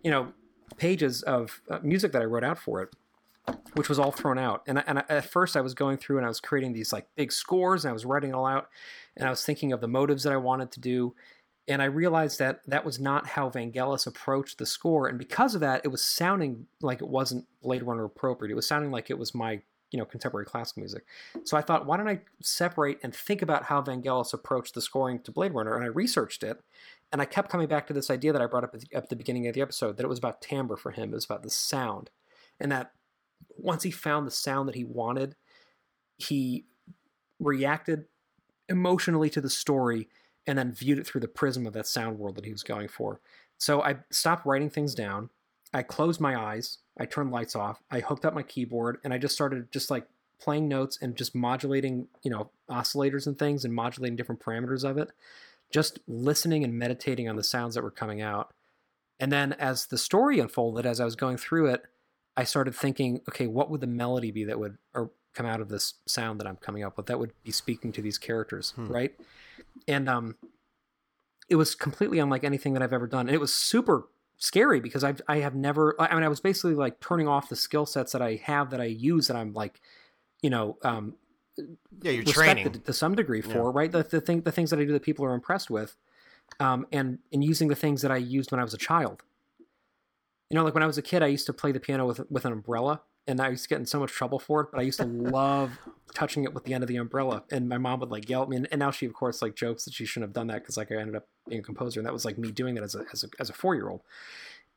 you 0.05 0.11
know, 0.11 0.33
pages 0.77 1.23
of 1.23 1.61
uh, 1.69 1.81
music 1.83 2.13
that 2.13 2.23
I 2.23 2.25
wrote 2.25 2.45
out 2.45 2.59
for 2.59 2.83
it, 2.83 2.95
which 3.75 3.89
was 3.89 3.99
all 3.99 4.13
thrown 4.13 4.39
out. 4.39 4.63
And, 4.67 4.79
I, 4.79 4.85
and 4.87 4.99
at 5.09 5.25
first 5.25 5.57
I 5.57 5.61
was 5.61 5.75
going 5.75 5.97
through 5.97 6.19
and 6.19 6.25
I 6.25 6.29
was 6.29 6.41
creating 6.41 6.73
these 6.73 6.93
like 6.93 7.07
big 7.17 7.33
scores 7.33 7.85
and 7.85 7.91
I 7.91 7.93
was 7.93 8.05
writing 8.05 8.31
it 8.31 8.35
all 8.35 8.47
out 8.47 8.69
and 9.17 9.27
I 9.27 9.31
was 9.31 9.45
thinking 9.45 9.73
of 9.73 9.81
the 9.81 9.89
motives 9.89 10.23
that 10.23 10.33
I 10.33 10.37
wanted 10.37 10.71
to 10.73 10.81
do 10.81 11.15
and 11.69 11.81
I 11.81 11.87
realized 11.87 12.39
that 12.41 12.61
that 12.67 12.85
was 12.85 12.99
not 12.99 13.27
how 13.27 13.49
Vangelis 13.49 14.07
approached 14.07 14.59
the 14.59 14.67
score, 14.67 15.07
and 15.07 15.19
because 15.19 15.55
of 15.55 15.61
that, 15.61 15.83
it 15.85 15.89
was 15.89 16.05
sounding 16.05 16.67
like 16.81 17.01
it 17.01 17.09
wasn't 17.09 17.47
Blade 17.63 17.83
Runner 17.83 18.05
appropriate. 18.05 18.51
It 18.51 18.57
was 18.57 18.67
sounding 18.67 18.91
like 18.91 19.11
it 19.11 19.19
was 19.19 19.35
my 19.35 19.63
you 19.93 19.99
know 19.99 20.05
contemporary 20.05 20.47
classical 20.47 20.81
music. 20.81 21.05
So 21.45 21.57
I 21.57 21.61
thought, 21.61 21.87
why 21.87 21.97
don't 21.97 22.09
I 22.09 22.21
separate 22.41 22.99
and 23.03 23.15
think 23.15 23.43
about 23.43 23.65
how 23.65 23.81
Vangelis 23.81 24.35
approached 24.35 24.75
the 24.75 24.81
scoring 24.81 25.21
to 25.21 25.31
Blade 25.31 25.55
Runner? 25.55 25.75
And 25.77 25.85
I 25.85 25.89
researched 25.89 26.43
it, 26.43 26.59
and 27.13 27.23
I 27.23 27.27
kept 27.27 27.51
coming 27.51 27.69
back 27.69 27.87
to 27.87 27.93
this 27.93 28.11
idea 28.11 28.33
that 28.33 28.43
I 28.43 28.47
brought 28.47 28.65
up 28.65 28.75
at 28.75 28.81
the, 28.81 28.97
at 28.97 29.09
the 29.09 29.17
beginning 29.17 29.47
of 29.47 29.55
the 29.55 29.63
episode 29.63 29.97
that 29.97 30.05
it 30.05 30.09
was 30.09 30.19
about 30.19 30.43
timbre 30.43 30.77
for 30.77 30.91
him. 30.91 31.11
It 31.13 31.15
was 31.15 31.27
about 31.27 31.43
the 31.45 31.51
sound, 31.51 32.11
and 32.59 32.73
that 32.73 32.93
once 33.57 33.85
he 33.85 33.91
found 33.91 34.27
the 34.27 34.33
sound 34.33 34.69
that 34.69 34.75
he 34.75 34.85
wanted, 34.85 35.37
he 36.17 36.65
reacted 37.39 38.07
emotionally 38.69 39.29
to 39.31 39.41
the 39.41 39.51
story 39.51 40.09
and 40.47 40.59
then 40.59 40.73
viewed 40.73 40.99
it 40.99 41.07
through 41.07 41.21
the 41.21 41.29
prism 41.29 41.67
of 41.67 41.73
that 41.73 41.87
sound 41.87 42.19
world 42.19 42.37
that 42.37 42.45
he 42.45 42.53
was 42.53 42.63
going 42.63 42.89
for. 42.89 43.21
So 43.59 43.83
I 43.83 43.97
stopped 44.11 44.47
writing 44.47 44.71
things 44.71 44.95
down. 44.95 45.31
I 45.73 45.83
closed 45.83 46.21
my 46.21 46.39
eyes. 46.39 46.79
I 46.99 47.07
turned 47.07 47.31
lights 47.31 47.57
off. 47.57 47.81
I 47.91 48.01
hooked 48.01 48.25
up 48.25 48.35
my 48.35 48.43
keyboard 48.43 48.99
and 49.05 49.15
I 49.15 49.19
just 49.19 49.35
started 49.35 49.71
just 49.71 49.91
like 49.91 50.07
playing 50.41 50.69
notes 50.69 50.99
and 51.01 51.17
just 51.17 51.35
modulating, 51.35 52.09
you 52.23 52.31
know, 52.31 52.51
oscillators 52.69 53.27
and 53.27 53.39
things 53.39 53.65
and 53.65 53.73
modulating 53.73 54.17
different 54.17 54.41
parameters 54.41 54.89
of 54.89 54.99
it. 54.99 55.11
Just 55.71 56.01
listening 56.07 56.65
and 56.65 56.79
meditating 56.79 57.29
on 57.29 57.37
the 57.37 57.45
sounds 57.45 57.75
that 57.75 57.85
were 57.85 57.91
coming 57.91 58.21
out. 58.21 58.53
And 59.21 59.31
then 59.31 59.53
as 59.55 59.87
the 59.87 59.97
story 59.97 60.41
unfolded, 60.41 60.85
as 60.85 61.01
I 61.01 61.05
was 61.05 61.17
going 61.17 61.37
through 61.37 61.67
it, 61.69 61.85
I 62.37 62.45
started 62.45 62.75
thinking, 62.75 63.21
okay, 63.29 63.47
what 63.47 63.71
would 63.71 63.81
the 63.81 63.87
melody 63.87 64.31
be 64.31 64.45
that 64.45 64.59
would 64.59 64.79
or 64.95 65.13
come 65.35 65.47
out 65.47 65.61
of 65.61 65.69
this 65.69 65.95
sound 66.07 66.41
that 66.41 66.47
I'm 66.47 66.57
coming 66.57 66.83
up 66.83 66.97
with 66.97 67.07
that 67.07 67.19
would 67.19 67.33
be 67.43 67.53
speaking 67.53 67.93
to 67.93 68.03
these 68.03 68.19
characters, 68.19 68.73
hmm. 68.73 68.89
right? 68.89 69.15
And 69.89 70.09
um, 70.09 70.37
it 71.49 71.57
was 71.57 71.75
completely 71.75 72.19
unlike 72.19 72.45
anything 72.45 72.73
that 72.75 72.83
I've 72.83 72.93
ever 72.93 73.07
done. 73.07 73.27
And 73.29 73.35
it 73.35 73.41
was 73.41 73.55
super 73.55 74.09
scary 74.37 74.81
because 74.81 75.05
I've 75.05 75.21
I 75.29 75.39
have 75.39 75.55
never. 75.55 75.95
I 76.01 76.15
mean, 76.15 76.25
I 76.25 76.29
was 76.29 76.41
basically 76.41 76.75
like 76.75 77.01
turning 77.01 77.29
off 77.29 77.49
the 77.49 77.57
skill 77.57 77.87
sets 77.87 78.13
that 78.13 78.23
I 78.23 78.41
have 78.45 78.71
that 78.71 78.81
I 78.81 78.87
use 78.87 79.29
that 79.29 79.37
I'm 79.37 79.53
like, 79.53 79.81
you 80.43 80.51
know, 80.51 80.79
um, 80.83 81.15
yeah, 82.03 82.13
you're 82.13 82.25
training 82.25 82.73
to 82.73 82.93
some 82.93 83.15
degree 83.15 83.43
for 83.43 83.51
yeah. 83.51 83.71
right. 83.73 83.93
The 83.93 84.03
the 84.03 84.21
thing 84.21 84.43
the 84.43 84.53
things 84.53 84.71
that 84.71 84.79
I 84.79 84.85
do 84.85 84.93
that 84.93 85.03
people 85.03 85.25
are 85.25 85.35
impressed 85.35 85.71
with, 85.71 85.97
um, 86.61 86.87
and 86.93 87.19
and 87.33 87.45
using 87.45 87.69
the 87.69 87.77
things 87.77 88.03
that 88.03 88.11
I 88.11 88.17
used 88.17 88.51
when 88.51 88.61
I 88.61 88.65
was 88.65 88.75
a 88.75 88.79
child. 88.79 89.23
You 90.51 90.57
know, 90.57 90.65
like 90.65 90.75
when 90.75 90.83
I 90.83 90.87
was 90.87 90.99
a 90.99 91.03
kid, 91.03 91.23
I 91.23 91.29
used 91.29 91.47
to 91.47 91.53
play 91.53 91.73
the 91.73 91.81
piano 91.81 92.07
with 92.07 92.31
with 92.31 92.45
an 92.45 92.53
umbrella, 92.53 93.03
and 93.27 93.41
I 93.41 93.49
used 93.51 93.65
to 93.65 93.69
get 93.69 93.79
in 93.79 93.87
so 93.87 94.01
much 94.01 94.13
trouble 94.13 94.39
for 94.39 94.63
it. 94.63 94.69
But 94.73 94.81
I 94.81 94.83
used 94.83 94.99
to 94.99 95.07
love 95.07 95.79
touching 96.15 96.45
it 96.45 96.55
with 96.55 96.65
the 96.65 96.75
end 96.75 96.83
of 96.83 96.89
the 96.89 96.97
umbrella, 96.97 97.45
and 97.51 97.69
my 97.69 97.79
mom 97.79 98.01
would 98.01 98.11
like 98.11 98.29
yell 98.29 98.43
at 98.43 98.49
me. 98.49 98.57
And, 98.57 98.69
and 98.71 98.79
now 98.79 98.91
she, 98.91 99.07
of 99.07 99.15
course, 99.15 99.43
like 99.43 99.55
jokes 99.55 99.85
that 99.85 99.95
she 99.95 100.05
shouldn't 100.05 100.31
have 100.31 100.35
done 100.35 100.49
that 100.49 100.63
because 100.63 100.77
like 100.77 100.91
I 100.91 100.97
ended 100.97 101.17
up 101.17 101.29
being 101.49 101.61
a 101.61 101.65
composer, 101.65 102.01
and 102.01 102.07
that 102.07 102.13
was 102.13 102.25
like 102.25 102.39
me 102.39 102.51
doing 102.51 102.75
that 102.75 102.85
as 102.85 102.95
a 102.95 103.05
as 103.13 103.25
a, 103.25 103.29
as 103.39 103.51
a 103.51 103.53
four 103.53 103.75
year 103.75 103.89
old. 103.89 104.03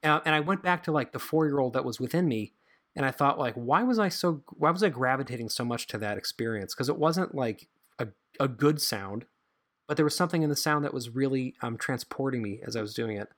Uh, 0.03 0.19
and 0.25 0.35
I 0.35 0.39
went 0.39 0.61
back 0.61 0.83
to 0.83 0.91
like 0.91 1.13
the 1.13 1.19
four 1.19 1.45
year 1.45 1.59
old 1.59 1.73
that 1.73 1.85
was 1.85 1.99
within 1.99 2.27
me, 2.27 2.53
and 2.95 3.05
I 3.05 3.11
thought 3.11 3.39
like, 3.39 3.55
why 3.55 3.83
was 3.83 3.99
I 3.99 4.09
so 4.09 4.43
why 4.57 4.71
was 4.71 4.83
I 4.83 4.89
gravitating 4.89 5.49
so 5.49 5.65
much 5.65 5.87
to 5.87 5.97
that 5.99 6.17
experience? 6.17 6.73
Because 6.73 6.89
it 6.89 6.97
wasn't 6.97 7.33
like 7.33 7.67
a 7.99 8.07
a 8.39 8.47
good 8.47 8.81
sound, 8.81 9.25
but 9.87 9.97
there 9.97 10.05
was 10.05 10.15
something 10.15 10.43
in 10.43 10.49
the 10.49 10.55
sound 10.55 10.85
that 10.85 10.93
was 10.93 11.09
really 11.09 11.55
um, 11.61 11.77
transporting 11.77 12.41
me 12.41 12.61
as 12.65 12.75
I 12.75 12.81
was 12.81 12.93
doing 12.93 13.17
it. 13.17 13.29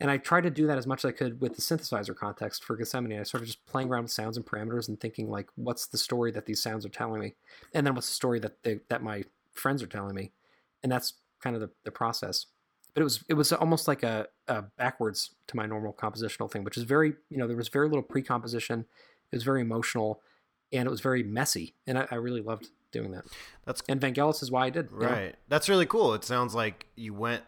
And 0.00 0.10
I 0.10 0.16
tried 0.16 0.42
to 0.42 0.50
do 0.50 0.66
that 0.66 0.78
as 0.78 0.86
much 0.86 1.04
as 1.04 1.10
I 1.10 1.12
could 1.12 1.40
with 1.40 1.54
the 1.54 1.60
synthesizer 1.60 2.16
context 2.16 2.64
for 2.64 2.74
Gethsemane. 2.74 3.20
I 3.20 3.22
started 3.22 3.46
just 3.46 3.64
playing 3.66 3.90
around 3.90 4.04
with 4.04 4.12
sounds 4.12 4.38
and 4.38 4.46
parameters 4.46 4.88
and 4.88 4.98
thinking 4.98 5.28
like, 5.28 5.48
what's 5.56 5.86
the 5.86 5.98
story 5.98 6.30
that 6.32 6.46
these 6.46 6.62
sounds 6.62 6.86
are 6.86 6.90
telling 6.90 7.20
me, 7.20 7.34
and 7.74 7.86
then 7.86 7.94
what's 7.94 8.08
the 8.08 8.14
story 8.14 8.38
that 8.40 8.62
they, 8.62 8.80
that 8.88 9.02
my 9.02 9.24
friends 9.52 9.82
are 9.82 9.86
telling 9.86 10.14
me, 10.14 10.32
and 10.82 10.90
that's 10.90 11.14
kind 11.42 11.54
of 11.54 11.60
the, 11.60 11.70
the 11.84 11.90
process. 11.90 12.46
But 12.94 13.02
it 13.02 13.04
was 13.04 13.24
it 13.28 13.34
was 13.34 13.52
almost 13.52 13.86
like 13.86 14.02
a, 14.02 14.26
a 14.48 14.62
backwards 14.62 15.30
to 15.48 15.56
my 15.56 15.66
normal 15.66 15.92
compositional 15.92 16.50
thing, 16.50 16.64
which 16.64 16.78
is 16.78 16.84
very 16.84 17.12
you 17.28 17.36
know 17.36 17.46
there 17.46 17.56
was 17.56 17.68
very 17.68 17.88
little 17.88 18.02
pre-composition. 18.02 18.86
It 19.30 19.36
was 19.36 19.44
very 19.44 19.60
emotional, 19.60 20.22
and 20.72 20.86
it 20.86 20.90
was 20.90 21.00
very 21.00 21.22
messy, 21.22 21.74
and 21.86 21.98
I, 21.98 22.08
I 22.10 22.14
really 22.16 22.40
loved 22.40 22.70
doing 22.90 23.12
that. 23.12 23.24
That's 23.64 23.82
and 23.88 24.00
Vangelis 24.00 24.42
is 24.42 24.50
why 24.50 24.66
I 24.66 24.70
did. 24.70 24.90
Right. 24.90 25.26
Yeah. 25.26 25.32
That's 25.48 25.68
really 25.68 25.86
cool. 25.86 26.14
It 26.14 26.24
sounds 26.24 26.54
like 26.54 26.86
you 26.96 27.14
went 27.14 27.42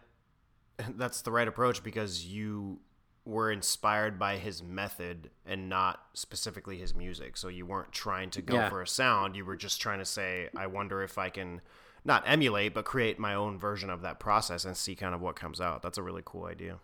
that's 0.95 1.21
the 1.21 1.31
right 1.31 1.47
approach 1.47 1.83
because 1.83 2.25
you 2.25 2.79
were 3.25 3.51
inspired 3.51 4.19
by 4.19 4.37
his 4.37 4.61
method 4.61 5.29
and 5.45 5.69
not 5.69 6.01
specifically 6.13 6.77
his 6.77 6.93
music. 6.93 7.37
So 7.37 7.47
you 7.47 7.65
weren't 7.65 7.91
trying 7.91 8.29
to 8.31 8.41
go 8.41 8.55
yeah. 8.55 8.69
for 8.69 8.81
a 8.81 8.87
sound. 8.87 9.35
You 9.35 9.45
were 9.45 9.55
just 9.55 9.81
trying 9.81 9.99
to 9.99 10.05
say, 10.05 10.49
I 10.57 10.67
wonder 10.67 11.01
if 11.01 11.17
I 11.17 11.29
can 11.29 11.61
not 12.03 12.23
emulate, 12.25 12.73
but 12.73 12.83
create 12.83 13.17
my 13.17 13.33
own 13.33 13.57
version 13.57 13.89
of 13.89 14.01
that 14.01 14.19
process 14.19 14.65
and 14.65 14.75
see 14.75 14.95
kind 14.95 15.15
of 15.15 15.21
what 15.21 15.37
comes 15.37 15.61
out. 15.61 15.81
That's 15.81 15.97
a 15.97 16.03
really 16.03 16.21
cool 16.25 16.45
idea. 16.45 16.79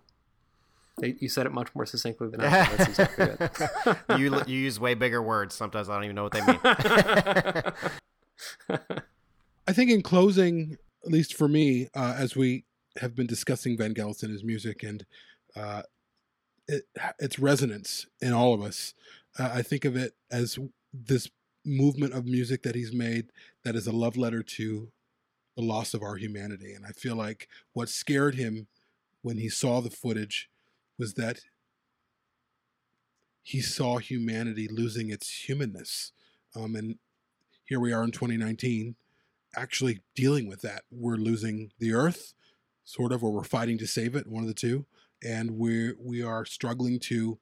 You 1.02 1.30
said 1.30 1.46
it 1.46 1.54
much 1.54 1.74
more 1.76 1.86
succinctly 1.86 2.30
than 2.30 2.42
I 2.42 2.44
did. 2.70 2.78
That's 2.78 2.90
exactly 2.90 3.26
it. 3.26 3.52
you, 4.20 4.36
you 4.48 4.60
use 4.60 4.80
way 4.80 4.94
bigger 4.94 5.22
words. 5.22 5.56
Sometimes 5.56 5.90
I 5.90 5.96
don't 5.96 6.06
even 6.06 6.16
know 6.16 6.24
what 6.24 6.34
they 6.34 6.42
mean. 6.42 6.60
I 9.68 9.74
think 9.74 9.92
in 9.92 10.02
closing, 10.02 10.78
at 11.06 11.12
least 11.12 11.36
for 11.36 11.48
me, 11.48 11.90
uh, 11.96 12.16
as 12.18 12.36
we 12.36 12.66
have 12.98 13.16
been 13.16 13.28
discussing 13.28 13.78
Van 13.78 13.94
Vangelis 13.94 14.24
and 14.24 14.32
his 14.32 14.44
music 14.44 14.84
and 14.84 15.06
uh, 15.56 15.84
it, 16.68 16.84
its 17.18 17.40
resonance 17.40 18.08
in 18.22 18.34
all 18.34 18.54
of 18.54 18.62
us, 18.62 18.94
uh, 19.38 19.50
I 19.54 19.62
think 19.62 19.86
of 19.86 19.96
it 19.96 20.14
as 20.32 20.60
this 20.94 21.30
movement 21.66 22.14
of 22.14 22.26
music 22.26 22.64
that 22.64 22.76
he's 22.76 22.94
made 22.94 23.32
that 23.64 23.76
is 23.76 23.88
a 23.88 23.92
love 23.92 24.18
letter 24.18 24.44
to 24.44 24.92
the 25.56 25.64
loss 25.64 25.94
of 25.94 26.04
our 26.04 26.16
humanity. 26.16 26.74
And 26.74 26.86
I 26.86 26.92
feel 26.92 27.16
like 27.16 27.48
what 27.74 27.90
scared 27.90 28.36
him 28.36 28.68
when 29.22 29.38
he 29.38 29.50
saw 29.50 29.82
the 29.82 29.90
footage 29.90 30.50
was 30.98 31.16
that 31.16 31.42
he 33.44 33.62
saw 33.62 33.98
humanity 33.98 34.68
losing 34.68 35.10
its 35.10 35.30
humanness. 35.30 36.12
Um, 36.56 36.76
and 36.76 37.00
here 37.66 37.80
we 37.80 37.92
are 37.92 38.04
in 38.04 38.12
2019, 38.12 38.96
actually 39.56 40.02
dealing 40.16 40.48
with 40.48 40.62
that. 40.62 40.84
We're 40.92 41.18
losing 41.18 41.72
the 41.80 41.94
earth, 41.94 42.34
sort 42.90 43.12
of, 43.12 43.24
or 43.24 43.32
we're 43.32 43.44
fighting 43.44 43.78
to 43.78 43.86
save 43.86 44.16
it, 44.16 44.26
one 44.26 44.42
of 44.42 44.48
the 44.48 44.54
two. 44.54 44.84
And 45.24 45.52
we 45.52 45.94
we 46.00 46.24
are 46.24 46.44
struggling 46.44 47.00
to 47.02 47.38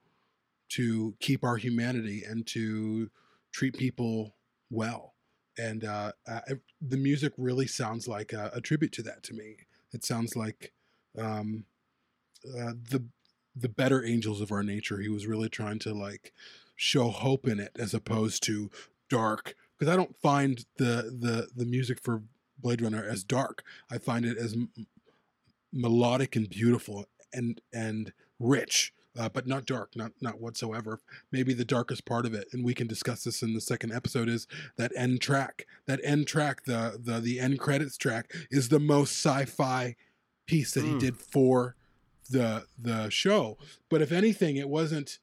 to 0.70 1.16
keep 1.22 1.46
our 1.46 1.56
humanity 1.56 2.24
and 2.28 2.46
to 2.48 3.10
treat 3.54 3.78
people 3.78 4.36
well. 4.70 5.14
And 5.58 5.86
uh, 5.86 6.12
uh, 6.28 6.42
the 6.82 6.98
music 6.98 7.32
really 7.38 7.66
sounds 7.66 8.08
like 8.08 8.34
a, 8.34 8.52
a, 8.54 8.60
tribute 8.60 8.92
to 8.94 9.02
that 9.04 9.24
to 9.24 9.34
me. 9.34 9.56
It 9.94 10.04
sounds 10.04 10.36
like 10.36 10.74
um, 11.18 11.64
uh, 12.46 12.74
the 12.90 13.06
the 13.56 13.70
better 13.70 14.04
angels 14.04 14.42
of 14.42 14.52
our 14.52 14.64
nature. 14.64 15.00
He 15.00 15.10
was 15.10 15.28
really 15.28 15.50
trying 15.50 15.80
to 15.80 15.94
like 15.94 16.34
show 16.76 17.10
hope 17.10 17.48
in 17.48 17.60
it 17.60 17.72
as 17.80 17.94
opposed 17.94 18.44
to 18.44 18.70
dark. 19.10 19.56
Because 19.78 19.94
I 19.94 19.96
don't 19.96 20.18
find 20.18 20.66
the 20.78 21.16
the 21.18 21.48
the 21.56 21.66
music 21.66 22.02
for 22.04 22.24
Blade 22.60 22.82
Runner 22.82 23.04
as 23.08 23.24
dark. 23.24 23.64
I 23.90 23.98
find 23.98 24.26
it 24.26 24.38
as 24.38 24.58
melodic 25.74 26.36
and 26.36 26.50
beautiful 26.50 27.06
and 27.34 27.62
and 27.74 28.14
rich 28.40 28.94
uh, 29.18 29.30
but 29.30 29.48
not 29.48 29.66
dark, 29.66 29.96
not 29.96 30.12
not 30.22 30.40
whatsoever. 30.40 31.00
Maybe 31.32 31.54
the 31.54 31.66
darkest 31.66 32.06
part 32.06 32.26
of 32.26 32.34
it, 32.34 32.48
and 32.54 32.64
we 32.64 32.74
can 32.74 32.88
discuss 32.88 33.24
this 33.24 33.42
in 33.42 33.54
the 33.54 33.62
second 33.62 33.92
episode, 33.92 34.30
is 34.30 34.48
that 34.78 34.92
end 34.96 35.22
track. 35.22 35.66
That 35.88 36.00
end 36.04 36.28
track, 36.28 36.66
the 36.66 37.00
the 37.04 37.20
the 37.20 37.40
end 37.40 37.60
credits 37.60 37.98
track, 37.98 38.32
is 38.52 38.70
the 38.70 38.80
most 38.80 39.12
sci-fi 39.12 39.96
piece 40.46 40.74
that 40.74 40.82
mm. 40.82 40.88
he 40.88 40.92
hmm. 40.94 41.00
did 41.00 41.18
for 41.18 41.76
the 42.30 42.66
the 42.78 43.10
show. 43.10 43.58
But 43.90 44.02
if 44.02 44.12
anything, 44.12 44.58
it 44.58 44.70
wasn't. 44.70 45.20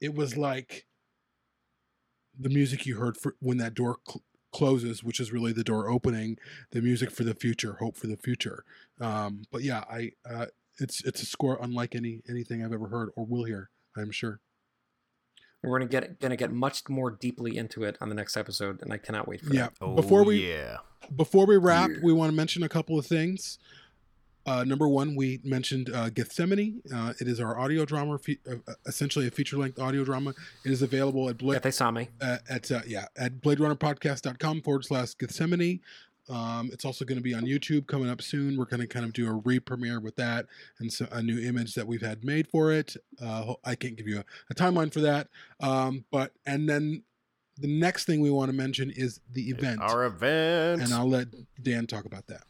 It 0.00 0.14
was 0.14 0.36
like 0.36 0.86
the 2.38 2.48
music 2.48 2.84
you 2.84 2.96
heard 2.96 3.16
for 3.16 3.36
when 3.40 3.58
that 3.58 3.74
door 3.74 3.98
cl- 4.06 4.22
closes, 4.54 5.04
which 5.04 5.20
is 5.20 5.32
really 5.32 5.52
the 5.52 5.64
door 5.64 5.90
opening. 5.90 6.38
The 6.70 6.80
music 6.80 7.10
for 7.10 7.24
the 7.24 7.34
future, 7.34 7.76
hope 7.80 7.96
for 7.96 8.06
the 8.06 8.16
future. 8.16 8.64
Um, 9.00 9.42
but 9.52 9.62
yeah, 9.62 9.84
I 9.90 10.12
uh, 10.28 10.46
it's 10.78 11.04
it's 11.04 11.22
a 11.22 11.26
score 11.26 11.58
unlike 11.60 11.94
any 11.94 12.22
anything 12.28 12.64
I've 12.64 12.72
ever 12.72 12.88
heard 12.88 13.10
or 13.16 13.26
will 13.26 13.44
hear. 13.44 13.70
I'm 13.96 14.10
sure. 14.10 14.40
We're 15.62 15.78
gonna 15.78 15.90
get 15.90 16.20
gonna 16.20 16.36
get 16.36 16.52
much 16.52 16.88
more 16.88 17.10
deeply 17.10 17.56
into 17.56 17.84
it 17.84 17.96
on 18.00 18.08
the 18.08 18.14
next 18.14 18.36
episode, 18.36 18.82
and 18.82 18.92
I 18.92 18.98
cannot 18.98 19.26
wait 19.26 19.40
for 19.40 19.52
yeah. 19.52 19.62
that. 19.62 19.72
Oh, 19.80 19.94
before 19.94 20.24
we 20.24 20.48
yeah. 20.50 20.78
before 21.14 21.46
we 21.46 21.56
wrap, 21.56 21.90
yeah. 21.90 21.96
we 22.02 22.12
want 22.12 22.30
to 22.30 22.36
mention 22.36 22.62
a 22.62 22.68
couple 22.68 22.98
of 22.98 23.06
things. 23.06 23.58
Uh, 24.46 24.62
number 24.64 24.86
one, 24.88 25.16
we 25.16 25.40
mentioned 25.44 25.90
uh, 25.94 26.10
Gethsemane. 26.10 26.82
Uh, 26.94 27.12
it 27.20 27.28
is 27.28 27.40
our 27.40 27.58
audio 27.58 27.84
drama, 27.84 28.18
fe- 28.18 28.38
uh, 28.50 28.56
uh, 28.68 28.74
essentially 28.86 29.26
a 29.26 29.30
feature 29.30 29.56
length 29.56 29.78
audio 29.78 30.04
drama. 30.04 30.34
It 30.64 30.70
is 30.72 30.82
available 30.82 31.28
at 31.30 31.38
Blade. 31.38 31.54
Yeah, 31.54 31.58
they 31.60 31.70
saw 31.70 31.90
me. 31.90 32.08
at 32.20 32.70
uh, 32.70 32.80
yeah 32.86 33.06
at 33.16 33.40
BladeRunnerPodcast.com 33.40 34.62
forward 34.62 34.84
slash 34.84 35.14
Gethsemane. 35.14 35.80
Um, 36.28 36.70
it's 36.72 36.86
also 36.86 37.04
going 37.04 37.18
to 37.18 37.22
be 37.22 37.34
on 37.34 37.42
YouTube 37.44 37.86
coming 37.86 38.08
up 38.08 38.22
soon. 38.22 38.56
We're 38.56 38.64
going 38.64 38.80
to 38.80 38.86
kind 38.86 39.04
of 39.04 39.12
do 39.12 39.28
a 39.28 39.34
re-premiere 39.44 40.00
with 40.00 40.16
that 40.16 40.46
and 40.78 40.90
so 40.90 41.06
a 41.12 41.22
new 41.22 41.38
image 41.38 41.74
that 41.74 41.86
we've 41.86 42.00
had 42.00 42.24
made 42.24 42.48
for 42.48 42.72
it. 42.72 42.96
Uh, 43.22 43.54
I 43.62 43.74
can't 43.74 43.94
give 43.96 44.08
you 44.08 44.18
a, 44.20 44.24
a 44.50 44.54
timeline 44.54 44.90
for 44.92 45.00
that, 45.00 45.28
um, 45.60 46.04
but 46.10 46.32
and 46.46 46.66
then 46.68 47.02
the 47.58 47.68
next 47.68 48.06
thing 48.06 48.20
we 48.20 48.30
want 48.30 48.50
to 48.50 48.56
mention 48.56 48.90
is 48.90 49.20
the 49.32 49.50
event. 49.50 49.80
Our 49.82 50.04
event, 50.06 50.82
and 50.82 50.92
I'll 50.94 51.08
let 51.08 51.28
Dan 51.62 51.86
talk 51.86 52.04
about 52.06 52.24
that. 52.28 52.42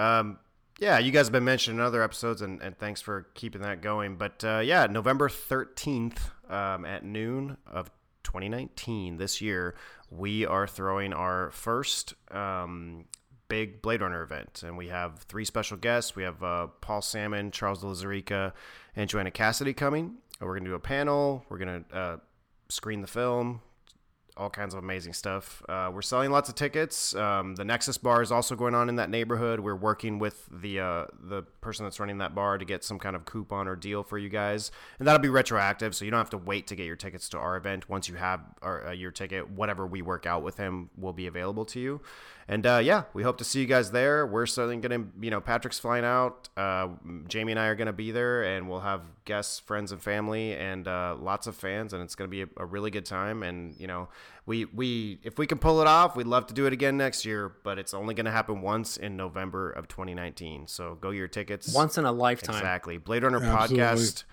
Um, 0.00 0.38
yeah, 0.78 0.98
you 0.98 1.10
guys 1.10 1.26
have 1.26 1.32
been 1.32 1.44
mentioning 1.44 1.80
in 1.80 1.84
other 1.84 2.02
episodes, 2.02 2.40
and, 2.40 2.62
and 2.62 2.78
thanks 2.78 3.00
for 3.00 3.26
keeping 3.34 3.62
that 3.62 3.82
going. 3.82 4.16
But 4.16 4.44
uh, 4.44 4.60
yeah, 4.64 4.86
November 4.86 5.28
13th 5.28 6.18
um, 6.48 6.84
at 6.84 7.04
noon 7.04 7.56
of 7.66 7.90
2019, 8.22 9.16
this 9.16 9.40
year, 9.40 9.74
we 10.10 10.46
are 10.46 10.66
throwing 10.66 11.12
our 11.12 11.50
first 11.50 12.14
um, 12.30 13.06
big 13.48 13.82
Blade 13.82 14.02
Runner 14.02 14.22
event. 14.22 14.62
And 14.64 14.76
we 14.76 14.88
have 14.88 15.20
three 15.20 15.44
special 15.44 15.76
guests. 15.76 16.14
We 16.14 16.22
have 16.22 16.42
uh, 16.42 16.68
Paul 16.80 17.02
Sammon, 17.02 17.50
Charles 17.50 17.82
Lauzirika, 17.82 18.52
and 18.94 19.10
Joanna 19.10 19.30
Cassidy 19.30 19.72
coming. 19.72 20.18
We're 20.40 20.54
going 20.54 20.64
to 20.64 20.70
do 20.70 20.74
a 20.76 20.80
panel. 20.80 21.44
We're 21.48 21.58
going 21.58 21.84
to 21.84 21.96
uh, 21.96 22.16
screen 22.68 23.00
the 23.00 23.08
film, 23.08 23.62
all 24.38 24.48
kinds 24.48 24.72
of 24.72 24.82
amazing 24.82 25.12
stuff. 25.12 25.62
Uh, 25.68 25.90
we're 25.92 26.00
selling 26.02 26.30
lots 26.30 26.48
of 26.48 26.54
tickets. 26.54 27.14
Um, 27.14 27.56
the 27.56 27.64
Nexus 27.64 27.98
bar 27.98 28.22
is 28.22 28.30
also 28.30 28.54
going 28.54 28.74
on 28.74 28.88
in 28.88 28.96
that 28.96 29.10
neighborhood. 29.10 29.60
We're 29.60 29.74
working 29.74 30.18
with 30.18 30.46
the 30.50 30.80
uh, 30.80 31.06
the 31.20 31.42
person 31.60 31.84
that's 31.84 31.98
running 31.98 32.18
that 32.18 32.34
bar 32.34 32.56
to 32.56 32.64
get 32.64 32.84
some 32.84 32.98
kind 32.98 33.16
of 33.16 33.24
coupon 33.24 33.66
or 33.66 33.76
deal 33.76 34.02
for 34.02 34.16
you 34.16 34.28
guys, 34.28 34.70
and 34.98 35.08
that'll 35.08 35.20
be 35.20 35.28
retroactive, 35.28 35.94
so 35.94 36.04
you 36.04 36.10
don't 36.10 36.18
have 36.18 36.30
to 36.30 36.38
wait 36.38 36.68
to 36.68 36.76
get 36.76 36.86
your 36.86 36.96
tickets 36.96 37.28
to 37.30 37.38
our 37.38 37.56
event. 37.56 37.88
Once 37.88 38.08
you 38.08 38.14
have 38.14 38.40
our, 38.62 38.88
uh, 38.88 38.92
your 38.92 39.10
ticket, 39.10 39.50
whatever 39.50 39.86
we 39.86 40.02
work 40.02 40.24
out 40.24 40.42
with 40.42 40.56
him 40.56 40.90
will 40.96 41.12
be 41.12 41.26
available 41.26 41.64
to 41.66 41.80
you. 41.80 42.00
And 42.50 42.64
uh, 42.64 42.80
yeah, 42.82 43.02
we 43.12 43.22
hope 43.22 43.36
to 43.38 43.44
see 43.44 43.60
you 43.60 43.66
guys 43.66 43.90
there. 43.90 44.26
We're 44.26 44.46
certainly 44.46 44.78
going 44.78 45.02
to, 45.02 45.08
you 45.20 45.30
know, 45.30 45.40
Patrick's 45.40 45.78
flying 45.78 46.04
out. 46.04 46.48
Uh, 46.56 46.88
Jamie 47.28 47.52
and 47.52 47.60
I 47.60 47.66
are 47.66 47.74
going 47.74 47.88
to 47.88 47.92
be 47.92 48.10
there, 48.10 48.42
and 48.42 48.70
we'll 48.70 48.80
have 48.80 49.02
guests, 49.26 49.60
friends, 49.60 49.92
and 49.92 50.00
family, 50.00 50.54
and 50.54 50.88
uh, 50.88 51.14
lots 51.20 51.46
of 51.46 51.54
fans, 51.54 51.92
and 51.92 52.02
it's 52.02 52.14
going 52.14 52.26
to 52.26 52.30
be 52.30 52.42
a, 52.42 52.48
a, 52.56 52.64
really 52.64 52.90
good 52.90 53.04
time. 53.04 53.42
And 53.42 53.78
you 53.78 53.86
know, 53.86 54.08
we 54.46 54.64
we 54.64 55.20
if 55.22 55.38
we 55.38 55.46
can 55.46 55.58
pull 55.58 55.82
it 55.82 55.86
off, 55.86 56.16
we'd 56.16 56.26
love 56.26 56.46
to 56.46 56.54
do 56.54 56.64
it 56.64 56.72
again 56.72 56.96
next 56.96 57.26
year, 57.26 57.52
but 57.64 57.78
it's 57.78 57.92
only 57.92 58.14
going 58.14 58.24
to 58.24 58.32
happen 58.32 58.62
once 58.62 58.96
in 58.96 59.14
November 59.14 59.70
of 59.70 59.86
2019. 59.86 60.68
So 60.68 60.96
go 60.98 61.10
your 61.10 61.28
tickets. 61.28 61.74
Once 61.74 61.98
in 61.98 62.06
a 62.06 62.12
lifetime. 62.12 62.56
Exactly. 62.56 62.96
Blade 62.96 63.24
Runner 63.24 63.44
Absolutely. 63.44 63.84
podcast 63.84 64.24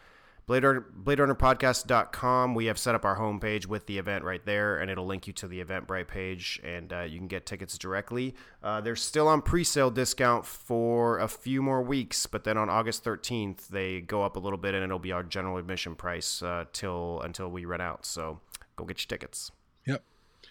Blade 0.48 0.64
Runner, 0.64 0.86
BladeRunnerPodcast.com. 1.04 2.54
We 2.54 2.66
have 2.66 2.78
set 2.78 2.94
up 2.94 3.04
our 3.04 3.18
homepage 3.18 3.66
with 3.66 3.88
the 3.88 3.98
event 3.98 4.24
right 4.24 4.46
there, 4.46 4.78
and 4.78 4.92
it'll 4.92 5.06
link 5.06 5.26
you 5.26 5.34
to 5.34 5.48
the 5.48 5.64
Eventbrite 5.64 6.08
page, 6.08 6.62
and 6.64 6.94
uh, 6.94 7.02
you 7.02 7.18
can 7.18 7.28
get 7.28 7.46
tickets 7.48 7.78
directly. 7.78 8.36
Uh, 8.62 8.80
they're 8.80 8.96
still 8.96 9.28
on 9.28 9.42
pre-sale 9.42 9.90
discount 9.90 10.46
for 10.46 11.18
a 11.18 11.28
few 11.28 11.64
more 11.64 11.82
weeks, 11.82 12.28
but 12.28 12.44
then 12.44 12.58
on 12.58 12.70
August 12.70 13.04
13th 13.04 13.70
they 13.70 14.02
go 14.02 14.24
up 14.24 14.36
a 14.36 14.40
little 14.40 14.60
bit, 14.60 14.76
and 14.76 14.84
it'll 14.84 15.00
be 15.00 15.12
our 15.12 15.24
general 15.24 15.58
admission 15.58 15.96
price 15.96 16.44
uh, 16.44 16.66
till 16.74 17.22
until 17.22 17.50
we 17.50 17.66
run 17.66 17.82
out. 17.82 18.06
So 18.06 18.40
go 18.76 18.86
get 18.86 19.00
your 19.02 19.08
tickets. 19.08 19.52
Yep. 19.88 20.04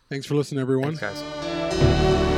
Thanks 0.08 0.26
for 0.26 0.34
listening, 0.34 0.60
everyone. 0.60 0.96
Thanks, 0.96 1.22
guys. 1.22 2.33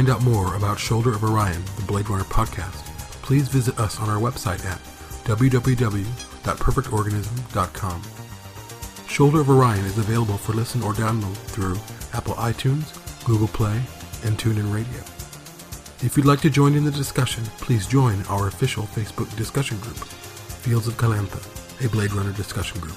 Find 0.00 0.08
out 0.08 0.22
more 0.22 0.54
about 0.54 0.78
Shoulder 0.78 1.12
of 1.12 1.22
Orion, 1.22 1.62
the 1.76 1.82
Blade 1.82 2.08
Runner 2.08 2.24
podcast, 2.24 2.86
please 3.20 3.48
visit 3.48 3.78
us 3.78 4.00
on 4.00 4.08
our 4.08 4.18
website 4.18 4.64
at 4.64 4.78
www.perfectorganism.com. 5.24 8.02
Shoulder 9.06 9.42
of 9.42 9.50
Orion 9.50 9.84
is 9.84 9.98
available 9.98 10.38
for 10.38 10.54
listen 10.54 10.82
or 10.82 10.94
download 10.94 11.36
through 11.36 11.76
Apple 12.14 12.32
iTunes, 12.36 12.96
Google 13.26 13.48
Play, 13.48 13.78
and 14.24 14.38
TuneIn 14.38 14.72
Radio. 14.72 15.00
If 16.02 16.16
you'd 16.16 16.24
like 16.24 16.40
to 16.40 16.48
join 16.48 16.74
in 16.74 16.84
the 16.84 16.90
discussion, 16.90 17.44
please 17.58 17.86
join 17.86 18.22
our 18.30 18.48
official 18.48 18.84
Facebook 18.84 19.36
discussion 19.36 19.78
group, 19.80 19.98
Fields 19.98 20.88
of 20.88 20.94
Calantha, 20.94 21.44
a 21.84 21.90
Blade 21.90 22.14
Runner 22.14 22.32
discussion 22.32 22.80
group. 22.80 22.96